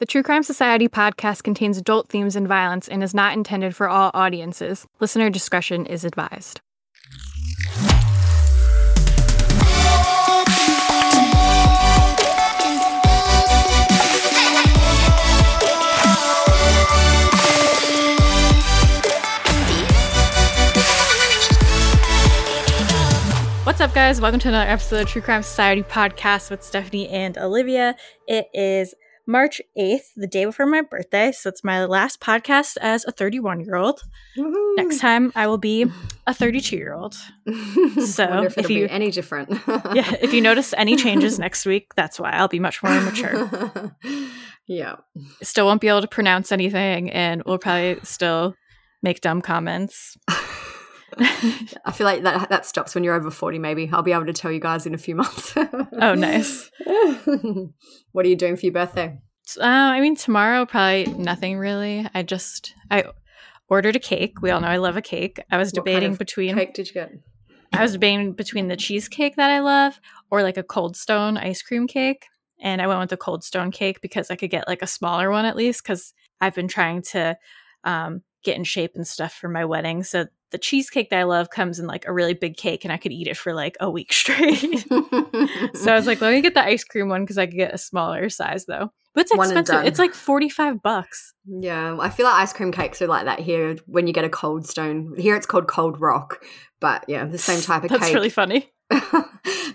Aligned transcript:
The 0.00 0.06
True 0.06 0.22
Crime 0.22 0.42
Society 0.42 0.88
podcast 0.88 1.42
contains 1.42 1.76
adult 1.76 2.08
themes 2.08 2.34
and 2.34 2.48
violence 2.48 2.88
and 2.88 3.02
is 3.02 3.12
not 3.12 3.34
intended 3.34 3.76
for 3.76 3.86
all 3.86 4.10
audiences. 4.14 4.86
Listener 4.98 5.28
discretion 5.28 5.84
is 5.84 6.06
advised. 6.06 6.62
What's 23.66 23.82
up, 23.82 23.92
guys? 23.92 24.18
Welcome 24.18 24.40
to 24.40 24.48
another 24.48 24.70
episode 24.70 25.02
of 25.02 25.08
True 25.08 25.20
Crime 25.20 25.42
Society 25.42 25.82
podcast 25.82 26.50
with 26.50 26.62
Stephanie 26.62 27.10
and 27.10 27.36
Olivia. 27.36 27.96
It 28.26 28.46
is 28.54 28.94
March 29.26 29.60
8th, 29.78 30.12
the 30.16 30.26
day 30.26 30.44
before 30.44 30.66
my 30.66 30.82
birthday. 30.82 31.32
So 31.32 31.48
it's 31.48 31.62
my 31.62 31.84
last 31.84 32.20
podcast 32.20 32.76
as 32.80 33.04
a 33.04 33.12
31 33.12 33.60
year 33.60 33.76
old. 33.76 34.00
Next 34.76 34.98
time 34.98 35.32
I 35.34 35.46
will 35.46 35.58
be 35.58 35.86
a 36.26 36.34
32 36.34 36.76
year 36.76 36.94
old. 36.94 37.16
So 38.00 38.42
if, 38.44 38.56
if 38.58 38.70
you 38.70 38.86
any 38.88 39.10
different, 39.10 39.50
yeah, 39.94 40.14
if 40.20 40.32
you 40.32 40.40
notice 40.40 40.72
any 40.76 40.96
changes 40.96 41.38
next 41.46 41.66
week, 41.66 41.94
that's 41.94 42.18
why 42.20 42.30
I'll 42.30 42.48
be 42.48 42.60
much 42.60 42.82
more 42.82 43.00
mature. 43.00 43.94
yeah, 44.66 44.96
Still 45.42 45.66
won't 45.66 45.80
be 45.80 45.88
able 45.88 46.02
to 46.02 46.08
pronounce 46.08 46.52
anything 46.52 47.10
and 47.10 47.42
we'll 47.44 47.58
probably 47.58 47.98
still 48.04 48.54
make 49.02 49.20
dumb 49.20 49.42
comments. 49.42 50.16
I 51.84 51.92
feel 51.92 52.04
like 52.04 52.22
that 52.22 52.48
that 52.48 52.66
stops 52.66 52.94
when 52.94 53.04
you're 53.04 53.14
over 53.14 53.30
forty. 53.30 53.58
Maybe 53.58 53.88
I'll 53.92 54.02
be 54.02 54.12
able 54.12 54.26
to 54.26 54.32
tell 54.32 54.52
you 54.52 54.60
guys 54.60 54.86
in 54.86 54.94
a 54.94 54.98
few 54.98 55.14
months. 55.16 55.54
Oh, 55.56 56.14
nice. 56.14 56.70
what 58.12 58.26
are 58.26 58.28
you 58.28 58.36
doing 58.36 58.56
for 58.56 58.66
your 58.66 58.72
birthday? 58.72 59.18
Uh, 59.58 59.64
I 59.64 60.00
mean, 60.00 60.16
tomorrow 60.16 60.64
probably 60.66 61.06
nothing 61.14 61.58
really. 61.58 62.06
I 62.14 62.22
just 62.22 62.74
I 62.90 63.04
ordered 63.68 63.96
a 63.96 64.00
cake. 64.00 64.42
We 64.42 64.50
all 64.50 64.60
know 64.60 64.68
I 64.68 64.76
love 64.76 64.96
a 64.96 65.02
cake. 65.02 65.40
I 65.50 65.56
was 65.56 65.68
What 65.68 65.84
kind 65.84 65.86
debating 65.86 66.12
of 66.12 66.18
between 66.18 66.54
Cake 66.54 66.74
did 66.74 66.88
you 66.88 66.94
get? 66.94 67.12
I 67.72 67.82
was 67.82 67.92
debating 67.92 68.32
between 68.32 68.68
the 68.68 68.76
cheesecake 68.76 69.36
that 69.36 69.50
I 69.50 69.60
love 69.60 69.98
or 70.30 70.42
like 70.42 70.56
a 70.56 70.62
cold 70.62 70.96
stone 70.96 71.36
ice 71.36 71.62
cream 71.62 71.86
cake. 71.86 72.26
And 72.60 72.82
I 72.82 72.86
went 72.86 73.00
with 73.00 73.10
the 73.10 73.16
cold 73.16 73.42
stone 73.44 73.70
cake 73.70 74.00
because 74.00 74.30
I 74.30 74.36
could 74.36 74.50
get 74.50 74.68
like 74.68 74.82
a 74.82 74.86
smaller 74.86 75.30
one 75.30 75.44
at 75.44 75.56
least 75.56 75.82
because 75.82 76.12
I've 76.40 76.54
been 76.54 76.68
trying 76.68 77.02
to 77.12 77.38
um, 77.84 78.22
get 78.42 78.56
in 78.56 78.64
shape 78.64 78.92
and 78.96 79.06
stuff 79.06 79.32
for 79.32 79.48
my 79.48 79.64
wedding. 79.64 80.02
So 80.02 80.26
the 80.50 80.58
cheesecake 80.58 81.10
that 81.10 81.18
I 81.18 81.22
love 81.24 81.50
comes 81.50 81.78
in 81.78 81.86
like 81.86 82.06
a 82.06 82.12
really 82.12 82.34
big 82.34 82.56
cake 82.56 82.84
and 82.84 82.92
I 82.92 82.96
could 82.96 83.12
eat 83.12 83.28
it 83.28 83.36
for 83.36 83.54
like 83.54 83.76
a 83.80 83.90
week 83.90 84.12
straight. 84.12 84.60
so 84.88 85.92
I 85.92 85.94
was 85.94 86.06
like, 86.06 86.20
let 86.20 86.32
me 86.32 86.40
get 86.40 86.54
the 86.54 86.64
ice 86.64 86.84
cream 86.84 87.08
one 87.08 87.22
because 87.22 87.38
I 87.38 87.46
could 87.46 87.56
get 87.56 87.74
a 87.74 87.78
smaller 87.78 88.28
size 88.28 88.66
though. 88.66 88.92
But 89.14 89.22
it's 89.22 89.32
expensive. 89.32 89.84
It's 89.84 89.98
like 89.98 90.14
45 90.14 90.82
bucks. 90.82 91.34
yeah, 91.44 91.96
I 91.98 92.10
feel 92.10 92.26
like 92.26 92.36
ice 92.42 92.52
cream 92.52 92.70
cakes 92.70 93.02
are 93.02 93.08
like 93.08 93.24
that 93.24 93.40
here. 93.40 93.76
When 93.86 94.06
you 94.06 94.12
get 94.12 94.24
a 94.24 94.28
cold 94.28 94.68
stone, 94.68 95.14
here 95.18 95.34
it's 95.34 95.46
called 95.46 95.66
cold 95.66 96.00
rock. 96.00 96.44
But 96.80 97.04
yeah, 97.08 97.24
the 97.24 97.38
same 97.38 97.60
type 97.60 97.82
of 97.82 97.90
That's 97.90 98.02
cake. 98.02 98.08
That's 98.08 98.14
really 98.14 98.30
funny. 98.30 98.70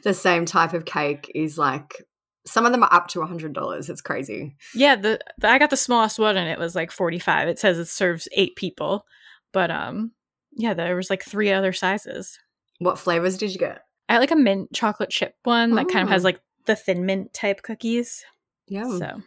the 0.03 0.13
same 0.13 0.45
type 0.45 0.73
of 0.73 0.85
cake 0.85 1.29
is 1.35 1.57
like 1.57 2.05
some 2.45 2.65
of 2.65 2.71
them 2.71 2.83
are 2.83 2.93
up 2.93 3.07
to 3.09 3.21
a 3.21 3.25
hundred 3.25 3.53
dollars. 3.53 3.89
It's 3.89 4.01
crazy. 4.01 4.55
Yeah, 4.73 4.95
the, 4.95 5.19
the 5.37 5.49
I 5.49 5.57
got 5.59 5.69
the 5.69 5.77
smallest 5.77 6.17
one 6.17 6.37
and 6.37 6.49
it 6.49 6.59
was 6.59 6.75
like 6.75 6.91
45. 6.91 7.49
It 7.49 7.59
says 7.59 7.77
it 7.77 7.87
serves 7.87 8.27
8 8.31 8.55
people. 8.55 9.05
But 9.51 9.71
um 9.71 10.11
yeah, 10.55 10.73
there 10.73 10.95
was 10.95 11.09
like 11.09 11.23
three 11.23 11.51
other 11.51 11.73
sizes. 11.73 12.39
What 12.79 12.97
flavors 12.99 13.37
did 13.37 13.51
you 13.53 13.59
get? 13.59 13.81
I 14.09 14.13
had 14.13 14.19
like 14.19 14.31
a 14.31 14.35
mint 14.35 14.73
chocolate 14.73 15.09
chip 15.09 15.35
one 15.43 15.75
that 15.75 15.87
kind 15.89 16.03
of 16.03 16.09
has 16.09 16.23
Oh. 16.23 16.27
like 16.29 16.39
the 16.65 16.75
thin 16.75 17.05
mint 17.05 17.33
type 17.33 17.61
cookies. 17.63 18.23
Yeah. 18.67 18.97
So 18.97 19.21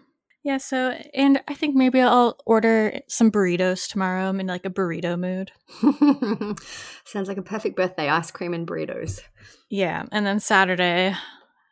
yeah, 0.45 0.57
so 0.59 0.91
and 1.15 1.43
I 1.49 1.55
think 1.55 1.75
maybe 1.75 2.01
I'll 2.01 2.39
order 2.47 3.01
some 3.09 3.31
burritos 3.31 3.89
tomorrow. 3.89 4.29
I'm 4.29 4.41
in 4.41 4.47
like 4.47 4.65
a 4.65 4.71
burrito 4.71 5.19
mood. 5.19 5.51
Sounds 7.05 7.29
like 7.29 7.37
a 7.39 7.43
perfect 7.43 7.77
birthday 7.77 8.09
ice 8.09 8.31
cream 8.31 8.55
and 8.55 8.67
burritos. 8.67 9.21
Yeah, 9.69 10.05
and 10.13 10.25
then 10.27 10.41
Saturday 10.41 11.15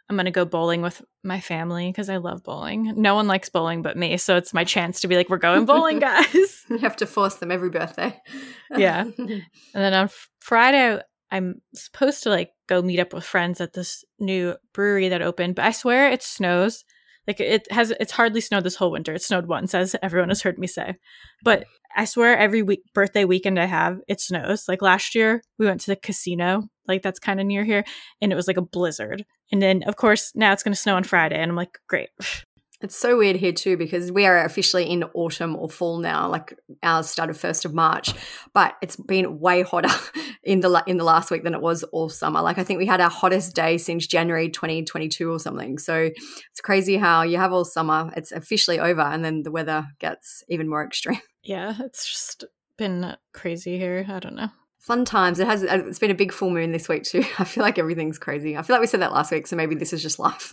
I'm 0.09 0.17
gonna 0.17 0.31
go 0.31 0.45
bowling 0.45 0.83
with 0.83 1.03
my 1.25 1.41
family 1.41 1.89
because 1.89 2.09
I 2.09 2.19
love 2.19 2.45
bowling. 2.45 2.93
No 2.97 3.15
one 3.15 3.27
likes 3.27 3.49
bowling 3.49 3.83
but 3.83 3.97
me, 3.97 4.17
so 4.17 4.37
it's 4.37 4.55
my 4.55 4.65
chance 4.65 5.01
to 5.01 5.09
be 5.09 5.17
like, 5.17 5.29
we're 5.29 5.37
going 5.39 5.65
bowling, 5.65 5.99
guys. 6.01 6.65
You 6.71 6.79
have 6.79 6.97
to 6.97 7.07
force 7.07 7.37
them 7.37 7.51
every 7.51 7.71
birthday. 7.71 8.21
Yeah. 8.77 9.05
And 9.17 9.43
then 9.75 9.95
on 9.95 10.11
Friday, 10.41 11.01
I'm 11.31 11.63
supposed 11.75 12.25
to 12.25 12.31
like 12.31 12.51
go 12.69 12.83
meet 12.83 12.99
up 12.99 13.13
with 13.13 13.25
friends 13.25 13.61
at 13.61 13.73
this 13.73 14.05
new 14.19 14.57
brewery 14.75 15.09
that 15.09 15.23
opened, 15.23 15.55
but 15.55 15.65
I 15.65 15.71
swear 15.71 16.11
it 16.11 16.23
snows. 16.23 16.85
Like 17.27 17.41
it 17.41 17.71
has, 17.73 17.93
it's 17.99 18.13
hardly 18.13 18.41
snowed 18.41 18.65
this 18.65 18.77
whole 18.77 18.91
winter. 18.91 19.15
It 19.15 19.23
snowed 19.23 19.47
once, 19.47 19.75
as 19.75 19.97
everyone 20.03 20.29
has 20.29 20.43
heard 20.43 20.59
me 20.59 20.67
say. 20.67 20.97
But 21.43 21.65
I 21.97 22.05
swear 22.05 22.37
every 22.37 22.63
week, 22.63 22.83
birthday 22.95 23.25
weekend 23.25 23.59
I 23.59 23.65
have, 23.65 24.01
it 24.07 24.21
snows. 24.21 24.69
Like 24.69 24.83
last 24.83 25.15
year, 25.15 25.43
we 25.59 25.67
went 25.67 25.81
to 25.83 25.87
the 25.87 25.97
casino, 25.97 26.65
like 26.87 27.03
that's 27.03 27.19
kind 27.19 27.41
of 27.41 27.47
near 27.47 27.65
here, 27.65 27.85
and 28.21 28.33
it 28.33 28.37
was 28.37 28.47
like 28.47 28.59
a 28.59 28.63
blizzard. 28.63 29.25
And 29.51 29.63
then, 29.63 29.83
of 29.85 29.97
course, 29.97 30.33
now 30.35 30.53
it's 30.53 30.63
going 30.63 30.75
to 30.75 30.81
snow 30.81 30.97
on 30.97 31.05
Friday, 31.05 31.37
and 31.37 31.51
I'm 31.51 31.57
like, 31.57 31.79
great. 31.89 32.11
It's 32.83 32.97
so 32.97 33.17
weird 33.17 33.37
here 33.37 33.53
too 33.53 33.77
because 33.77 34.13
we 34.13 34.27
are 34.27 34.45
officially 34.45 34.85
in 34.89 35.05
autumn 35.15 35.57
or 35.57 35.71
fall 35.71 35.99
now. 35.99 36.29
Like 36.29 36.59
ours 36.83 37.09
started 37.09 37.35
first 37.35 37.65
of 37.65 37.73
March, 37.73 38.13
but 38.53 38.75
it's 38.83 38.97
been 38.97 39.41
way 39.41 39.63
hotter 39.63 39.95
in 40.43 40.61
the 40.61 40.83
in 40.87 40.99
the 40.99 41.05
last 41.05 41.31
week 41.31 41.43
than 41.43 41.55
it 41.55 41.63
was 41.63 41.83
all 41.85 42.09
summer. 42.09 42.43
Like 42.43 42.59
I 42.59 42.65
think 42.65 42.79
we 42.79 42.87
had 42.87 43.01
our 43.01 43.11
hottest 43.11 43.55
day 43.55 43.79
since 43.79 44.07
January 44.07 44.51
2022 44.51 45.31
or 45.31 45.39
something. 45.39 45.79
So 45.79 46.11
it's 46.51 46.61
crazy 46.63 46.97
how 46.97 47.23
you 47.23 47.39
have 47.39 47.53
all 47.53 47.65
summer, 47.65 48.13
it's 48.17 48.33
officially 48.33 48.79
over, 48.79 49.03
and 49.03 49.25
then 49.25 49.43
the 49.43 49.51
weather 49.51 49.87
gets 49.99 50.43
even 50.49 50.69
more 50.69 50.85
extreme. 50.87 51.21
Yeah, 51.43 51.75
it's 51.81 52.11
just 52.11 52.45
been 52.77 53.17
crazy 53.33 53.79
here. 53.79 54.05
I 54.09 54.19
don't 54.19 54.37
know. 54.37 54.51
Fun 54.87 55.05
times. 55.05 55.41
It 55.41 55.47
has. 55.47 55.65
Uh, 55.65 55.83
it's 55.87 55.99
been 55.99 56.13
a 56.13 56.15
big 56.15 56.33
full 56.33 56.51
moon 56.51 56.73
this 56.73 56.89
week 56.89 57.03
too. 57.03 57.25
I 57.39 57.45
feel 57.45 57.63
like 57.63 57.79
everything's 57.79 58.19
crazy. 58.19 58.57
I 58.57 58.63
feel 58.63 58.75
like 58.75 58.81
we 58.81 58.87
said 58.87 59.01
that 59.01 59.13
last 59.13 59.33
week, 59.33 59.47
so 59.47 59.57
maybe 59.57 59.75
this 59.75 59.93
is 59.93 60.03
just 60.03 60.19
life. 60.19 60.53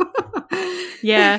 Yeah. 1.04 1.38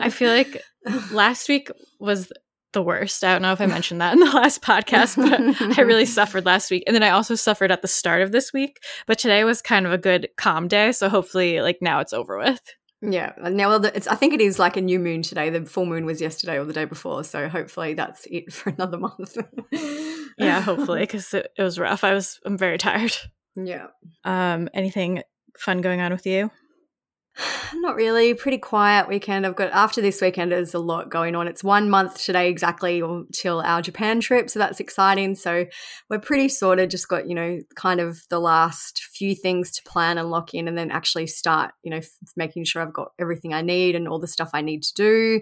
I 0.00 0.08
feel 0.10 0.30
like 0.30 0.60
last 1.12 1.48
week 1.48 1.70
was 2.00 2.32
the 2.72 2.82
worst. 2.82 3.22
I 3.22 3.32
don't 3.32 3.42
know 3.42 3.52
if 3.52 3.60
I 3.60 3.66
mentioned 3.66 4.00
that 4.00 4.14
in 4.14 4.20
the 4.20 4.26
last 4.26 4.62
podcast, 4.62 5.16
but 5.16 5.78
I 5.78 5.82
really 5.82 6.06
suffered 6.06 6.44
last 6.44 6.70
week. 6.70 6.82
And 6.86 6.94
then 6.94 7.04
I 7.04 7.10
also 7.10 7.36
suffered 7.36 7.70
at 7.70 7.82
the 7.82 7.88
start 7.88 8.22
of 8.22 8.32
this 8.32 8.52
week. 8.52 8.80
But 9.06 9.18
today 9.18 9.44
was 9.44 9.62
kind 9.62 9.86
of 9.86 9.92
a 9.92 9.98
good 9.98 10.28
calm 10.36 10.66
day. 10.66 10.90
So 10.90 11.08
hopefully, 11.08 11.60
like 11.60 11.78
now 11.80 12.00
it's 12.00 12.12
over 12.12 12.38
with. 12.38 12.60
Yeah. 13.10 13.32
Now, 13.38 13.68
well, 13.68 13.84
it's, 13.84 14.06
I 14.06 14.14
think 14.14 14.32
it 14.34 14.40
is 14.40 14.58
like 14.58 14.76
a 14.76 14.80
new 14.80 14.98
moon 14.98 15.22
today. 15.22 15.50
The 15.50 15.66
full 15.66 15.86
moon 15.86 16.06
was 16.06 16.20
yesterday 16.20 16.58
or 16.58 16.64
the 16.64 16.72
day 16.72 16.84
before. 16.84 17.24
So 17.24 17.48
hopefully 17.48 17.94
that's 17.94 18.26
it 18.30 18.52
for 18.52 18.70
another 18.76 18.98
month. 18.98 19.36
Yeah, 20.38 20.60
hopefully, 20.62 21.00
because 21.00 21.32
it, 21.34 21.52
it 21.56 21.62
was 21.62 21.78
rough. 21.78 22.04
I 22.04 22.14
was, 22.14 22.40
I'm 22.44 22.56
very 22.56 22.78
tired. 22.78 23.16
yeah. 23.56 23.88
Um, 24.24 24.68
anything 24.74 25.22
fun 25.58 25.80
going 25.80 26.00
on 26.00 26.12
with 26.12 26.26
you? 26.26 26.50
Not 27.74 27.96
really. 27.96 28.32
Pretty 28.34 28.58
quiet 28.58 29.08
weekend. 29.08 29.44
I've 29.44 29.56
got 29.56 29.72
after 29.72 30.00
this 30.00 30.20
weekend, 30.20 30.52
there's 30.52 30.74
a 30.74 30.78
lot 30.78 31.10
going 31.10 31.34
on. 31.34 31.48
It's 31.48 31.64
one 31.64 31.90
month 31.90 32.22
today 32.22 32.48
exactly 32.48 33.00
until 33.00 33.60
our 33.60 33.82
Japan 33.82 34.20
trip, 34.20 34.48
so 34.48 34.58
that's 34.60 34.78
exciting. 34.78 35.34
So 35.34 35.66
we're 36.08 36.20
pretty 36.20 36.48
sorted. 36.48 36.90
Just 36.90 37.08
got 37.08 37.28
you 37.28 37.34
know 37.34 37.58
kind 37.74 38.00
of 38.00 38.20
the 38.30 38.38
last 38.38 39.02
few 39.12 39.34
things 39.34 39.72
to 39.72 39.82
plan 39.82 40.18
and 40.18 40.30
lock 40.30 40.54
in, 40.54 40.68
and 40.68 40.78
then 40.78 40.90
actually 40.92 41.26
start 41.26 41.72
you 41.82 41.90
know 41.90 41.98
f- 41.98 42.08
making 42.36 42.64
sure 42.64 42.82
I've 42.82 42.92
got 42.92 43.12
everything 43.18 43.52
I 43.52 43.62
need 43.62 43.96
and 43.96 44.06
all 44.06 44.20
the 44.20 44.28
stuff 44.28 44.50
I 44.54 44.60
need 44.60 44.84
to 44.84 44.94
do. 44.94 45.40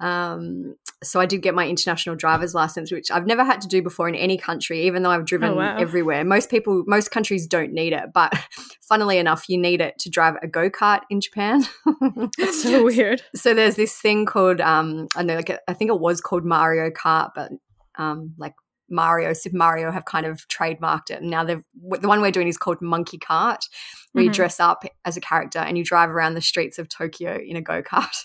Um, 0.00 0.74
so 1.02 1.18
I 1.20 1.26
did 1.26 1.40
get 1.42 1.54
my 1.54 1.66
international 1.66 2.14
driver's 2.16 2.54
license, 2.54 2.92
which 2.92 3.10
I've 3.10 3.26
never 3.26 3.42
had 3.44 3.60
to 3.62 3.68
do 3.68 3.80
before 3.82 4.08
in 4.08 4.14
any 4.14 4.36
country, 4.36 4.82
even 4.86 5.02
though 5.02 5.10
I've 5.10 5.24
driven 5.24 5.50
Oh, 5.52 5.54
wow. 5.56 5.76
everywhere. 5.78 6.24
Most 6.24 6.50
people, 6.50 6.84
most 6.86 7.10
countries 7.10 7.46
don't 7.46 7.72
need 7.72 7.92
it, 7.94 8.10
but 8.12 8.32
funnily 8.82 9.16
enough, 9.18 9.48
you 9.48 9.56
need 9.56 9.80
it 9.80 9.98
to 10.00 10.10
drive 10.10 10.34
a 10.42 10.46
go 10.46 10.68
kart 10.68 11.00
in 11.10 11.20
Japan. 11.20 11.64
It's 12.38 12.62
so 12.62 12.84
weird. 12.84 13.22
so 13.34 13.54
there's 13.54 13.76
this 13.76 13.96
thing 13.98 14.26
called 14.26 14.60
um, 14.60 15.08
I 15.16 15.22
know, 15.22 15.36
like 15.36 15.50
I 15.68 15.72
think 15.72 15.90
it 15.90 16.00
was 16.00 16.20
called 16.20 16.44
Mario 16.44 16.90
Kart, 16.90 17.30
but 17.34 17.50
um, 17.98 18.34
like 18.38 18.54
Mario, 18.90 19.32
Super 19.32 19.56
Mario 19.56 19.90
have 19.92 20.04
kind 20.04 20.26
of 20.26 20.46
trademarked 20.48 21.10
it, 21.10 21.20
and 21.22 21.30
now 21.30 21.44
they've 21.44 21.64
the 22.00 22.08
one 22.08 22.20
we're 22.20 22.30
doing 22.30 22.48
is 22.48 22.58
called 22.58 22.82
Monkey 22.82 23.18
Kart, 23.18 23.60
where 24.12 24.24
you 24.24 24.30
Mhm. 24.30 24.34
dress 24.34 24.58
up 24.60 24.84
as 25.04 25.16
a 25.16 25.20
character 25.20 25.60
and 25.60 25.78
you 25.78 25.84
drive 25.84 26.10
around 26.10 26.34
the 26.34 26.40
streets 26.42 26.78
of 26.78 26.88
Tokyo 26.88 27.38
in 27.38 27.56
a 27.56 27.62
go 27.62 27.82
kart. 27.82 28.24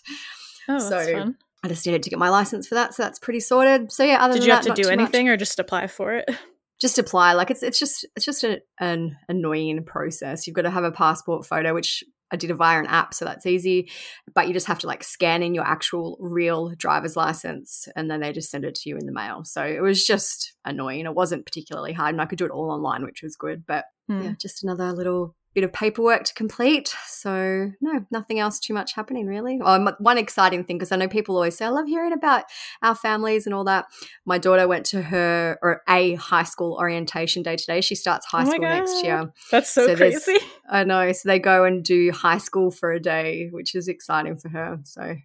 Oh, 0.67 0.73
that's 0.79 0.89
So, 0.89 1.13
fun. 1.13 1.35
I 1.65 1.67
just 1.67 1.85
needed 1.85 2.03
to 2.03 2.09
get 2.11 2.19
my 2.19 2.29
license 2.29 2.67
for 2.67 2.75
that, 2.75 2.93
so 2.93 3.01
that's 3.01 3.17
pretty 3.17 3.39
sorted. 3.39 3.91
So 3.91 4.03
yeah, 4.03 4.23
other 4.23 4.35
than 4.35 4.41
that. 4.41 4.41
Did 4.41 4.45
you 4.47 4.53
have 4.53 4.63
that, 4.65 4.75
to 4.75 4.81
do 4.83 4.83
too 4.83 4.95
much. 4.95 4.99
anything 4.99 5.29
or 5.29 5.35
just 5.35 5.59
apply 5.59 5.87
for 5.87 6.13
it? 6.15 6.29
Just 6.81 6.99
apply. 6.99 7.31
Like 7.33 7.51
it's 7.51 7.63
it's 7.63 7.79
just 7.79 8.05
it's 8.17 8.25
just 8.25 8.43
a, 8.43 8.59
an 8.81 9.15
annoying 9.29 9.85
process. 9.85 10.45
You've 10.45 10.57
got 10.57 10.63
to 10.63 10.69
have 10.69 10.83
a 10.83 10.91
passport 10.91 11.45
photo, 11.45 11.73
which 11.73 12.03
I 12.31 12.35
did 12.35 12.49
it 12.51 12.55
via 12.55 12.77
an 12.77 12.85
app, 12.87 13.13
so 13.13 13.23
that's 13.23 13.45
easy. 13.45 13.89
But 14.33 14.49
you 14.49 14.53
just 14.53 14.67
have 14.67 14.79
to 14.79 14.87
like 14.87 15.01
scan 15.01 15.41
in 15.41 15.55
your 15.55 15.63
actual 15.63 16.17
real 16.19 16.71
driver's 16.75 17.15
license, 17.15 17.87
and 17.95 18.11
then 18.11 18.19
they 18.19 18.33
just 18.33 18.51
send 18.51 18.65
it 18.65 18.75
to 18.75 18.89
you 18.89 18.97
in 18.97 19.05
the 19.05 19.13
mail. 19.13 19.45
So 19.45 19.63
it 19.63 19.81
was 19.81 20.05
just 20.05 20.51
annoying. 20.65 21.05
It 21.05 21.15
wasn't 21.15 21.45
particularly 21.45 21.93
hard, 21.93 22.13
and 22.13 22.21
I 22.21 22.25
could 22.25 22.37
do 22.37 22.45
it 22.45 22.51
all 22.51 22.69
online, 22.69 23.05
which 23.05 23.23
was 23.23 23.37
good. 23.37 23.63
But 23.65 23.85
Hmm. 24.09 24.21
yeah, 24.21 24.33
just 24.37 24.61
another 24.61 24.91
little 24.91 25.33
bit 25.55 25.63
of 25.63 25.71
paperwork 25.71 26.25
to 26.25 26.33
complete. 26.33 26.93
So, 27.07 27.71
no, 27.79 28.05
nothing 28.11 28.39
else 28.39 28.59
too 28.59 28.73
much 28.73 28.93
happening 28.93 29.25
really. 29.25 29.57
Oh, 29.63 29.93
one 29.99 30.17
exciting 30.17 30.65
thing, 30.65 30.77
because 30.77 30.91
I 30.91 30.97
know 30.97 31.07
people 31.07 31.35
always 31.35 31.57
say, 31.57 31.65
I 31.65 31.69
love 31.69 31.87
hearing 31.87 32.11
about 32.11 32.43
our 32.83 32.93
families 32.93 33.47
and 33.47 33.55
all 33.55 33.63
that. 33.63 33.85
My 34.25 34.37
daughter 34.37 34.67
went 34.67 34.85
to 34.87 35.01
her 35.01 35.57
or 35.61 35.81
a 35.87 36.15
high 36.15 36.43
school 36.43 36.75
orientation 36.77 37.41
day 37.41 37.55
today. 37.55 37.79
She 37.79 37.95
starts 37.95 38.25
high 38.25 38.43
oh 38.43 38.51
school 38.51 38.59
next 38.59 39.03
year. 39.03 39.31
That's 39.49 39.71
so, 39.71 39.87
so 39.87 39.95
crazy. 39.95 40.37
I 40.69 40.83
know. 40.83 41.11
So 41.13 41.29
they 41.29 41.39
go 41.39 41.63
and 41.63 41.83
do 41.83 42.11
high 42.11 42.37
school 42.39 42.69
for 42.69 42.91
a 42.91 42.99
day, 42.99 43.47
which 43.51 43.75
is 43.75 43.87
exciting 43.87 44.35
for 44.35 44.49
her. 44.49 44.79
So, 44.83 45.15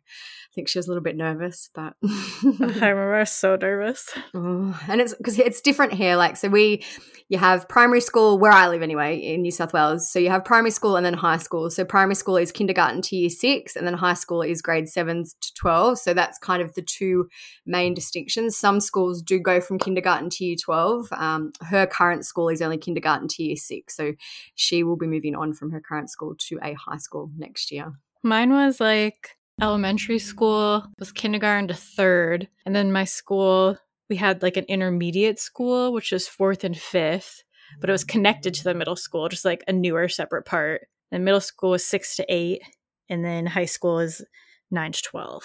think 0.55 0.69
she 0.69 0.79
was 0.79 0.87
a 0.87 0.91
little 0.91 1.03
bit 1.03 1.17
nervous, 1.17 1.71
but 1.75 1.95
I 2.05 2.89
remember 2.89 3.25
so 3.25 3.57
nervous. 3.57 4.09
Oh, 4.33 4.79
and 4.89 5.01
it's 5.01 5.13
because 5.15 5.39
it's 5.39 5.61
different 5.61 5.93
here. 5.93 6.15
Like, 6.15 6.37
so 6.37 6.49
we, 6.49 6.85
you 7.29 7.37
have 7.37 7.69
primary 7.69 8.01
school 8.01 8.39
where 8.39 8.53
I 8.53 8.69
live 8.69 8.81
anyway 8.81 9.17
in 9.19 9.43
New 9.43 9.51
South 9.51 9.73
Wales. 9.73 10.11
So 10.11 10.19
you 10.19 10.31
have 10.31 10.45
primary 10.45 10.71
school 10.71 10.97
and 10.97 11.05
then 11.05 11.15
high 11.15 11.39
school. 11.39 11.69
So 11.69 11.85
primary 11.85 12.15
school 12.15 12.37
is 12.37 12.53
kindergarten 12.53 13.03
to 13.03 13.17
year 13.17 13.29
six, 13.29 13.75
and 13.75 13.87
then 13.87 13.95
high 13.95 14.15
school 14.15 14.41
is 14.41 14.63
grade 14.63 14.89
seven 14.89 15.25
to 15.25 15.55
12. 15.55 15.99
So 15.99 16.15
that's 16.15 16.39
kind 16.39 16.63
of 16.63 16.75
the 16.75 16.83
two 16.83 17.29
main 17.67 17.93
distinctions. 17.93 18.57
Some 18.57 18.81
schools 18.81 19.21
do 19.21 19.41
go 19.41 19.61
from 19.61 19.79
kindergarten 19.79 20.31
to 20.31 20.45
year 20.45 20.57
12. 20.63 21.09
Um, 21.13 21.53
her 21.63 21.87
current 21.87 22.25
school 22.25 22.49
is 22.49 22.63
only 22.63 22.79
kindergarten 22.79 23.27
to 23.29 23.43
year 23.43 23.57
six. 23.57 23.97
So 23.97 24.13
she 24.55 24.85
will 24.85 24.97
be 24.97 25.07
moving 25.07 25.35
on 25.35 25.55
from 25.55 25.73
her 25.73 25.81
current 25.81 26.09
school 26.09 26.35
to 26.39 26.59
a 26.63 26.75
high 26.75 26.99
school 26.99 27.31
next 27.37 27.73
year. 27.73 27.93
Mine 28.23 28.53
was 28.53 28.81
like 28.81 29.37
elementary 29.61 30.19
school 30.19 30.85
was 30.99 31.13
kindergarten 31.13 31.69
to 31.69 31.75
third. 31.75 32.49
And 32.65 32.75
then 32.75 32.93
my 32.93 33.05
school, 33.05 33.77
we 34.09 34.17
had 34.17 34.43
like 34.43 34.57
an 34.57 34.65
intermediate 34.65 35.39
school, 35.39 35.93
which 35.93 36.13
was 36.13 36.29
fourth 36.29 36.65
and 36.65 36.77
fifth, 36.77 37.43
but 37.81 37.91
it 37.91 37.93
was 37.93 38.05
connected 38.05 38.55
to 38.55 38.65
the 38.65 38.75
middle 38.75 38.97
school, 38.97 39.29
just 39.29 39.45
like 39.45 39.63
a 39.69 39.73
newer 39.73 40.09
separate 40.09 40.45
part. 40.45 40.83
And 41.13 41.25
middle 41.25 41.41
school 41.41 41.71
was 41.71 41.85
six 41.85 42.17
to 42.17 42.27
eight. 42.29 42.63
And 43.09 43.25
then 43.25 43.47
high 43.47 43.65
school 43.65 43.99
is 43.99 44.25
nine 44.71 44.93
to 44.93 45.03
12. 45.03 45.43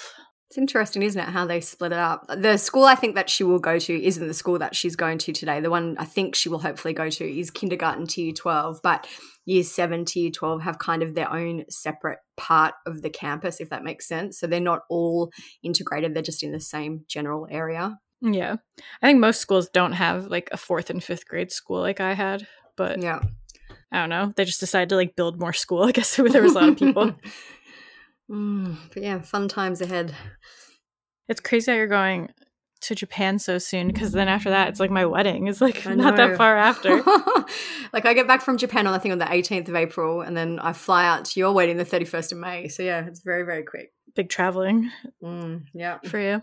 It's 0.49 0.57
interesting, 0.57 1.01
isn't 1.01 1.19
it, 1.19 1.29
how 1.29 1.45
they 1.45 1.59
split 1.59 1.91
it 1.91 1.97
up? 1.97 2.27
The 2.27 2.57
school 2.57 2.85
I 2.85 2.95
think 2.95 3.15
that 3.15 3.29
she 3.29 3.43
will 3.43 3.59
go 3.59 3.79
to 3.79 4.05
isn't 4.05 4.27
the 4.27 4.33
school 4.33 4.59
that 4.59 4.75
she's 4.75 4.95
going 4.95 5.17
to 5.19 5.33
today. 5.33 5.59
The 5.59 5.71
one 5.71 5.95
I 5.97 6.05
think 6.05 6.35
she 6.35 6.49
will 6.49 6.59
hopefully 6.59 6.93
go 6.93 7.09
to 7.09 7.39
is 7.39 7.49
kindergarten 7.49 8.05
to 8.07 8.21
year 8.21 8.33
12. 8.33 8.81
But 8.83 9.07
year 9.45 9.63
seven 9.63 10.05
to 10.05 10.19
year 10.19 10.31
12 10.31 10.61
have 10.61 10.79
kind 10.79 11.03
of 11.03 11.15
their 11.15 11.31
own 11.31 11.65
separate 11.69 12.19
part 12.37 12.73
of 12.85 13.01
the 13.01 13.09
campus, 13.09 13.59
if 13.59 13.69
that 13.69 13.83
makes 13.83 14.07
sense. 14.07 14.39
So 14.39 14.47
they're 14.47 14.59
not 14.59 14.81
all 14.89 15.31
integrated, 15.63 16.13
they're 16.13 16.23
just 16.23 16.43
in 16.43 16.51
the 16.51 16.59
same 16.59 17.05
general 17.07 17.47
area. 17.49 17.99
Yeah. 18.21 18.57
I 19.01 19.07
think 19.07 19.19
most 19.19 19.39
schools 19.39 19.69
don't 19.69 19.93
have 19.93 20.27
like 20.27 20.49
a 20.51 20.57
fourth 20.57 20.89
and 20.89 21.03
fifth 21.03 21.27
grade 21.27 21.51
school 21.51 21.81
like 21.81 21.99
I 21.99 22.13
had, 22.13 22.47
but 22.75 23.01
yeah. 23.01 23.19
I 23.91 23.99
don't 23.99 24.09
know. 24.09 24.33
They 24.35 24.45
just 24.45 24.59
decided 24.59 24.89
to 24.89 24.95
like 24.95 25.15
build 25.15 25.39
more 25.39 25.53
school. 25.53 25.83
I 25.87 25.91
guess 25.91 26.15
there 26.15 26.25
was 26.25 26.55
a 26.55 26.59
lot 26.59 26.69
of 26.69 26.77
people. 26.77 27.15
mm, 28.29 28.75
but 28.93 29.03
yeah, 29.03 29.21
fun 29.21 29.47
times 29.47 29.81
ahead. 29.81 30.15
It's 31.27 31.39
crazy 31.39 31.71
that 31.71 31.77
you're 31.77 31.87
going 31.87 32.29
to 32.81 32.95
Japan 32.95 33.39
so 33.39 33.57
soon 33.57 33.87
because 33.87 34.11
then 34.11 34.27
after 34.27 34.51
that 34.51 34.67
it's 34.69 34.79
like 34.79 34.91
my 34.91 35.05
wedding 35.05 35.47
is 35.47 35.59
like 35.59 35.85
not 35.87 36.17
that 36.17 36.37
far 36.37 36.55
after. 36.55 36.97
like 37.93 38.05
I 38.05 38.13
get 38.13 38.27
back 38.27 38.41
from 38.41 38.57
Japan 38.57 38.85
on 38.85 38.93
I 38.93 38.99
think 38.99 39.11
on 39.11 39.17
the 39.17 39.25
18th 39.25 39.69
of 39.69 39.75
April 39.75 40.21
and 40.21 40.37
then 40.37 40.59
I 40.59 40.73
fly 40.73 41.05
out 41.05 41.25
to 41.25 41.39
your 41.39 41.51
wedding 41.53 41.77
the 41.77 41.85
31st 41.85 42.33
of 42.33 42.37
May. 42.37 42.67
So 42.67 42.83
yeah, 42.83 43.05
it's 43.07 43.21
very 43.21 43.43
very 43.43 43.63
quick. 43.63 43.91
Big 44.15 44.29
traveling. 44.29 44.91
Mm, 45.23 45.63
yeah. 45.73 45.97
For 46.05 46.19
you. 46.19 46.41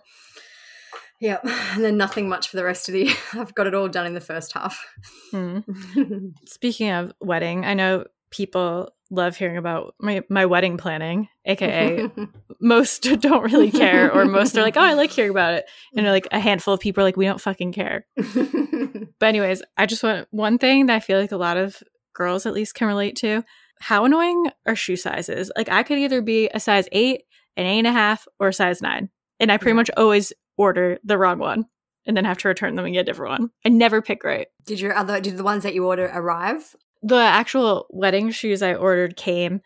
Yeah, 1.23 1.39
and 1.45 1.85
then 1.85 1.97
nothing 1.97 2.29
much 2.29 2.49
for 2.49 2.57
the 2.57 2.65
rest 2.65 2.89
of 2.89 2.95
the 2.95 3.05
year. 3.05 3.15
I've 3.35 3.55
got 3.55 3.69
it 3.69 3.75
all 3.75 3.87
done 3.87 4.07
in 4.07 4.15
the 4.15 4.21
first 4.21 4.53
half. 4.55 4.85
Mm. 5.33 6.33
Speaking 6.49 6.91
of 6.91 7.13
wedding, 7.21 7.65
I 7.65 7.75
know 7.75 8.07
people 8.33 8.91
love 9.11 9.37
hearing 9.37 9.59
about 9.59 9.95
my, 10.01 10.23
my 10.29 10.47
wedding 10.47 10.79
planning, 10.79 11.29
aka 11.45 12.11
most 12.61 13.03
don't 13.21 13.45
really 13.45 13.71
care, 13.71 14.11
or 14.11 14.25
most 14.25 14.57
are 14.57 14.63
like, 14.63 14.77
oh, 14.77 14.81
I 14.81 14.95
like 14.95 15.11
hearing 15.11 15.31
about 15.31 15.55
it. 15.55 15.67
And 15.97 16.07
like 16.07 16.27
a 16.33 16.41
handful 16.41 16.75
of 16.75 16.81
people 16.81 17.03
are 17.03 17.05
like, 17.05 17.17
we 17.17 17.27
don't 17.27 17.41
fucking 17.41 17.73
care. 17.73 18.07
but, 18.17 19.29
anyways, 19.29 19.63
I 19.77 19.87
just 19.87 20.03
want 20.03 20.27
one 20.31 20.59
thing 20.59 20.87
that 20.87 20.97
I 20.97 21.01
feel 21.01 21.21
like 21.21 21.33
a 21.33 21.37
lot 21.37 21.57
of 21.57 21.81
girls 22.15 22.47
at 22.47 22.55
least 22.55 22.75
can 22.75 22.89
relate 22.89 23.17
to. 23.17 23.45
How 23.81 24.05
annoying 24.05 24.51
are 24.67 24.77
shoe 24.77 24.97
sizes? 24.97 25.51
Like, 25.57 25.69
I 25.69 25.83
could 25.83 25.99
either 25.99 26.23
be 26.23 26.49
a 26.53 26.61
size 26.61 26.89
eight, 26.93 27.23
an 27.57 27.67
eight 27.67 27.79
and 27.79 27.87
a 27.87 27.93
half, 27.93 28.27
or 28.41 28.49
a 28.49 28.53
size 28.53 28.81
nine. 28.81 29.11
And 29.39 29.53
I 29.53 29.57
pretty 29.57 29.75
much 29.75 29.91
always 29.97 30.33
order 30.57 30.99
the 31.05 31.19
wrong 31.19 31.39
one 31.39 31.67
and 32.07 32.17
then 32.17 32.25
have 32.25 32.39
to 32.39 32.49
return 32.49 32.75
them 32.77 32.85
and 32.85 32.95
get 32.95 33.01
a 33.01 33.05
different 33.05 33.41
one. 33.41 33.51
I 33.65 33.69
never 33.69 34.03
pick 34.03 34.25
right. 34.25 34.49
Did 34.67 34.81
your 34.81 34.95
other 34.95 35.21
did 35.21 35.37
the 35.37 35.45
ones 35.45 35.63
that 35.63 35.75
you 35.75 35.87
order 35.87 36.11
arrive? 36.13 36.75
The 37.03 37.17
actual 37.17 37.87
wedding 37.91 38.31
shoes 38.31 38.63
I 38.63 38.75
ordered 38.75 39.17
came 39.17 39.61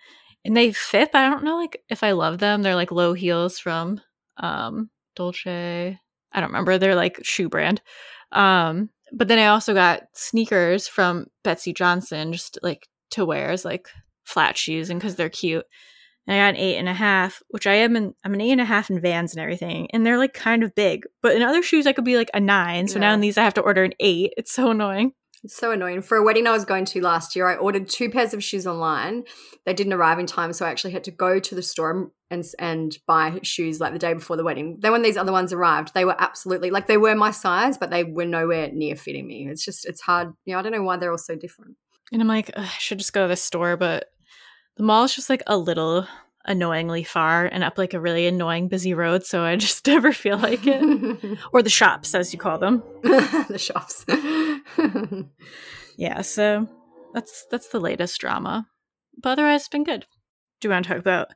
and 0.44 0.56
they 0.56 0.72
fit, 0.72 1.10
but 1.12 1.22
I 1.22 1.28
don't 1.28 1.44
know 1.44 1.56
like 1.56 1.82
if 1.88 2.02
I 2.02 2.12
love 2.12 2.38
them. 2.38 2.62
They're 2.62 2.74
like 2.74 2.92
low 2.92 3.12
heels 3.12 3.58
from 3.58 4.00
um 4.38 4.90
Dolce. 5.14 5.98
I 6.32 6.40
don't 6.40 6.50
remember. 6.50 6.78
They're 6.78 6.94
like 6.94 7.20
shoe 7.22 7.48
brand. 7.48 7.82
Um 8.32 8.90
but 9.12 9.28
then 9.28 9.38
I 9.38 9.46
also 9.46 9.74
got 9.74 10.04
sneakers 10.14 10.88
from 10.88 11.26
Betsey 11.44 11.72
Johnson 11.72 12.32
just 12.32 12.58
like 12.62 12.88
to 13.10 13.24
wear 13.24 13.50
as 13.50 13.64
like 13.64 13.88
flat 14.24 14.56
shoes 14.56 14.90
and 14.90 15.00
because 15.00 15.16
they're 15.16 15.28
cute. 15.28 15.64
And 16.26 16.36
I 16.36 16.40
got 16.40 16.54
an 16.54 16.60
eight 16.60 16.76
and 16.76 16.88
a 16.88 16.94
half, 16.94 17.40
which 17.48 17.66
I 17.66 17.74
am 17.74 17.96
in 17.96 18.14
I'm 18.24 18.34
an 18.34 18.40
eight 18.40 18.52
and 18.52 18.60
a 18.60 18.64
half 18.64 18.90
in 18.90 19.00
vans 19.00 19.32
and 19.32 19.40
everything. 19.40 19.88
And 19.92 20.04
they're 20.04 20.18
like 20.18 20.34
kind 20.34 20.62
of 20.62 20.74
big. 20.74 21.04
But 21.22 21.36
in 21.36 21.42
other 21.42 21.62
shoes 21.62 21.86
I 21.86 21.92
could 21.92 22.04
be 22.04 22.16
like 22.16 22.30
a 22.34 22.40
nine. 22.40 22.88
So 22.88 22.94
yeah. 22.98 23.08
now 23.08 23.14
in 23.14 23.20
these 23.20 23.38
I 23.38 23.44
have 23.44 23.54
to 23.54 23.62
order 23.62 23.84
an 23.84 23.94
eight. 24.00 24.32
It's 24.36 24.52
so 24.52 24.70
annoying. 24.70 25.12
It's 25.46 25.56
so 25.56 25.70
annoying. 25.70 26.02
For 26.02 26.16
a 26.16 26.24
wedding 26.24 26.48
I 26.48 26.50
was 26.50 26.64
going 26.64 26.86
to 26.86 27.00
last 27.00 27.36
year, 27.36 27.46
I 27.46 27.54
ordered 27.54 27.88
two 27.88 28.10
pairs 28.10 28.34
of 28.34 28.42
shoes 28.42 28.66
online. 28.66 29.22
They 29.64 29.74
didn't 29.74 29.92
arrive 29.92 30.18
in 30.18 30.26
time, 30.26 30.52
so 30.52 30.66
I 30.66 30.70
actually 30.70 30.90
had 30.90 31.04
to 31.04 31.12
go 31.12 31.38
to 31.38 31.54
the 31.54 31.62
store 31.62 32.10
and 32.32 32.44
and 32.58 32.98
buy 33.06 33.38
shoes 33.44 33.78
like 33.78 33.92
the 33.92 34.00
day 34.00 34.12
before 34.12 34.36
the 34.36 34.42
wedding. 34.42 34.78
Then 34.80 34.90
when 34.90 35.02
these 35.02 35.16
other 35.16 35.30
ones 35.30 35.52
arrived, 35.52 35.94
they 35.94 36.04
were 36.04 36.20
absolutely 36.20 36.72
like 36.72 36.88
they 36.88 36.96
were 36.96 37.14
my 37.14 37.30
size, 37.30 37.78
but 37.78 37.90
they 37.90 38.02
were 38.02 38.24
nowhere 38.24 38.72
near 38.72 38.96
fitting 38.96 39.28
me. 39.28 39.46
It's 39.48 39.64
just 39.64 39.86
it's 39.86 40.00
hard. 40.00 40.32
You 40.46 40.54
know, 40.54 40.58
I 40.58 40.62
don't 40.62 40.72
know 40.72 40.82
why 40.82 40.96
they're 40.96 41.12
all 41.12 41.16
so 41.16 41.36
different. 41.36 41.76
And 42.10 42.20
I'm 42.20 42.26
like, 42.26 42.50
I 42.56 42.66
should 42.80 42.98
just 42.98 43.12
go 43.12 43.22
to 43.22 43.28
the 43.28 43.36
store, 43.36 43.76
but 43.76 44.06
the 44.76 44.82
mall 44.82 45.04
is 45.04 45.14
just 45.14 45.30
like 45.30 45.44
a 45.46 45.56
little 45.56 46.08
annoyingly 46.46 47.04
far 47.04 47.46
and 47.46 47.64
up 47.64 47.76
like 47.76 47.94
a 47.94 48.00
really 48.00 48.26
annoying 48.26 48.68
busy 48.68 48.94
road 48.94 49.24
so 49.24 49.42
i 49.42 49.56
just 49.66 49.86
never 49.86 50.12
feel 50.12 50.38
like 50.38 50.66
it. 50.66 51.38
Or 51.52 51.62
the 51.62 51.70
shops 51.70 52.14
as 52.14 52.32
you 52.32 52.38
call 52.38 52.58
them. 52.58 52.82
The 53.02 53.58
shops. 53.58 54.04
Yeah 55.96 56.22
so 56.22 56.68
that's 57.14 57.46
that's 57.50 57.68
the 57.68 57.80
latest 57.80 58.20
drama. 58.20 58.66
But 59.22 59.30
otherwise 59.30 59.62
it's 59.62 59.68
been 59.68 59.84
good. 59.84 60.06
Do 60.60 60.68
you 60.68 60.72
want 60.72 60.84
to 60.84 60.90
talk 60.90 60.98
about 60.98 61.28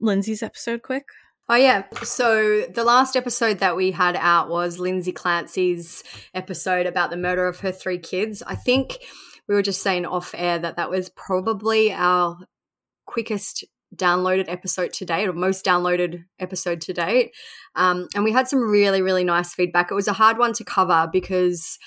lindsay's 0.00 0.42
episode 0.42 0.82
quick? 0.82 1.04
Oh, 1.50 1.54
yeah. 1.54 1.84
So 2.02 2.66
the 2.66 2.84
last 2.84 3.16
episode 3.16 3.60
that 3.60 3.74
we 3.74 3.90
had 3.92 4.16
out 4.16 4.50
was 4.50 4.78
Lindsay 4.78 5.12
Clancy's 5.12 6.04
episode 6.34 6.84
about 6.84 7.08
the 7.08 7.16
murder 7.16 7.48
of 7.48 7.60
her 7.60 7.72
three 7.72 7.96
kids. 7.96 8.42
I 8.46 8.54
think 8.54 8.98
we 9.48 9.54
were 9.54 9.62
just 9.62 9.80
saying 9.82 10.04
off 10.04 10.34
air 10.36 10.58
that 10.58 10.76
that 10.76 10.90
was 10.90 11.08
probably 11.08 11.90
our 11.90 12.36
quickest 13.06 13.64
downloaded 13.96 14.48
episode 14.48 14.92
to 14.94 15.04
date 15.04 15.28
or 15.28 15.32
most 15.32 15.64
downloaded 15.64 16.24
episode 16.38 16.80
to 16.82 16.92
date. 16.92 17.34
Um, 17.74 18.08
and 18.14 18.24
we 18.24 18.32
had 18.32 18.48
some 18.48 18.60
really, 18.60 19.02
really 19.02 19.24
nice 19.24 19.54
feedback. 19.54 19.90
It 19.90 19.94
was 19.94 20.08
a 20.08 20.12
hard 20.12 20.38
one 20.38 20.52
to 20.54 20.64
cover 20.64 21.08
because 21.10 21.78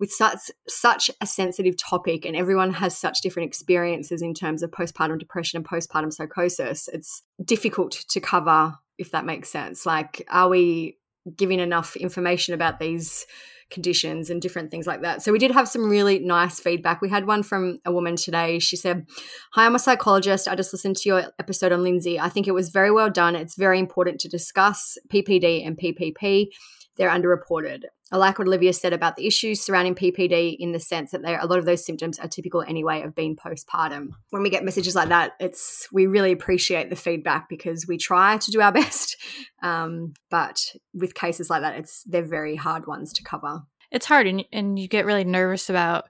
with 0.00 0.10
such 0.10 0.50
such 0.66 1.10
a 1.20 1.26
sensitive 1.26 1.76
topic 1.76 2.24
and 2.24 2.34
everyone 2.34 2.72
has 2.72 2.96
such 2.96 3.20
different 3.20 3.48
experiences 3.48 4.22
in 4.22 4.34
terms 4.34 4.62
of 4.62 4.70
postpartum 4.70 5.18
depression 5.18 5.58
and 5.58 5.68
postpartum 5.68 6.12
psychosis, 6.12 6.88
it's 6.92 7.22
difficult 7.44 7.92
to 8.08 8.20
cover 8.20 8.74
if 8.98 9.10
that 9.10 9.24
makes 9.24 9.50
sense. 9.50 9.84
Like, 9.86 10.24
are 10.28 10.48
we 10.48 10.98
giving 11.36 11.60
enough 11.60 11.96
information 11.96 12.54
about 12.54 12.78
these 12.78 13.26
conditions 13.72 14.30
and 14.30 14.40
different 14.40 14.70
things 14.70 14.86
like 14.86 15.02
that. 15.02 15.22
So 15.22 15.32
we 15.32 15.38
did 15.38 15.50
have 15.50 15.68
some 15.68 15.88
really 15.88 16.20
nice 16.20 16.60
feedback. 16.60 17.00
We 17.00 17.08
had 17.08 17.26
one 17.26 17.42
from 17.42 17.78
a 17.84 17.92
woman 17.92 18.14
today. 18.14 18.58
She 18.58 18.76
said, 18.76 19.06
Hi, 19.52 19.66
I'm 19.66 19.74
a 19.74 19.80
psychologist. 19.80 20.46
I 20.46 20.54
just 20.54 20.72
listened 20.72 20.96
to 20.98 21.08
your 21.08 21.24
episode 21.38 21.72
on 21.72 21.82
Lindsay. 21.82 22.20
I 22.20 22.28
think 22.28 22.46
it 22.46 22.52
was 22.52 22.68
very 22.68 22.90
well 22.90 23.10
done. 23.10 23.34
It's 23.34 23.56
very 23.56 23.78
important 23.78 24.20
to 24.20 24.28
discuss 24.28 24.96
PPD 25.12 25.66
and 25.66 25.76
PPP. 25.76 26.48
They're 26.96 27.10
underreported. 27.10 27.84
I 28.12 28.18
like 28.18 28.38
what 28.38 28.46
Olivia 28.46 28.74
said 28.74 28.92
about 28.92 29.16
the 29.16 29.26
issues 29.26 29.62
surrounding 29.62 29.94
PPD 29.94 30.54
in 30.60 30.72
the 30.72 30.78
sense 30.78 31.12
that 31.12 31.24
a 31.24 31.46
lot 31.46 31.58
of 31.58 31.64
those 31.64 31.84
symptoms 31.84 32.18
are 32.18 32.28
typical 32.28 32.60
anyway 32.60 33.00
of 33.02 33.14
being 33.14 33.36
postpartum. 33.36 34.10
When 34.28 34.42
we 34.42 34.50
get 34.50 34.64
messages 34.64 34.94
like 34.94 35.08
that, 35.08 35.32
it's 35.40 35.88
we 35.92 36.06
really 36.06 36.30
appreciate 36.30 36.90
the 36.90 36.96
feedback 36.96 37.48
because 37.48 37.86
we 37.88 37.96
try 37.96 38.36
to 38.36 38.50
do 38.50 38.60
our 38.60 38.72
best, 38.82 39.16
um, 39.62 40.12
but 40.30 40.74
with 40.92 41.14
cases 41.14 41.48
like 41.48 41.62
that, 41.62 41.76
it's 41.76 42.02
they're 42.04 42.22
very 42.22 42.54
hard 42.54 42.86
ones 42.86 43.14
to 43.14 43.24
cover. 43.24 43.62
It's 43.90 44.06
hard, 44.06 44.26
and 44.26 44.44
and 44.52 44.78
you 44.78 44.88
get 44.88 45.06
really 45.06 45.24
nervous 45.24 45.70
about 45.70 46.04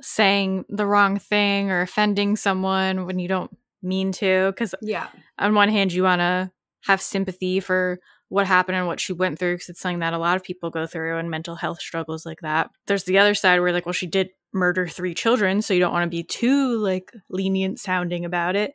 saying 0.00 0.64
the 0.68 0.86
wrong 0.86 1.20
thing 1.20 1.70
or 1.70 1.82
offending 1.82 2.34
someone 2.34 3.06
when 3.06 3.20
you 3.20 3.28
don't 3.28 3.56
mean 3.80 4.10
to. 4.12 4.50
Because 4.50 4.74
yeah, 4.82 5.06
on 5.38 5.54
one 5.54 5.68
hand, 5.68 5.92
you 5.92 6.02
want 6.02 6.20
to 6.20 6.50
have 6.82 7.00
sympathy 7.00 7.60
for 7.60 8.00
what 8.28 8.46
happened 8.46 8.76
and 8.76 8.86
what 8.86 9.00
she 9.00 9.12
went 9.12 9.38
through 9.38 9.54
because 9.54 9.68
it's 9.68 9.80
something 9.80 10.00
that 10.00 10.14
a 10.14 10.18
lot 10.18 10.36
of 10.36 10.42
people 10.42 10.70
go 10.70 10.86
through 10.86 11.18
and 11.18 11.30
mental 11.30 11.54
health 11.54 11.80
struggles 11.80 12.24
like 12.24 12.40
that. 12.40 12.70
There's 12.86 13.04
the 13.04 13.18
other 13.18 13.34
side 13.34 13.60
where 13.60 13.72
like, 13.72 13.86
well, 13.86 13.92
she 13.92 14.06
did 14.06 14.30
murder 14.52 14.86
three 14.86 15.14
children, 15.14 15.60
so 15.62 15.74
you 15.74 15.80
don't 15.80 15.92
want 15.92 16.04
to 16.04 16.16
be 16.16 16.22
too 16.22 16.78
like 16.78 17.12
lenient 17.28 17.78
sounding 17.78 18.24
about 18.24 18.56
it. 18.56 18.74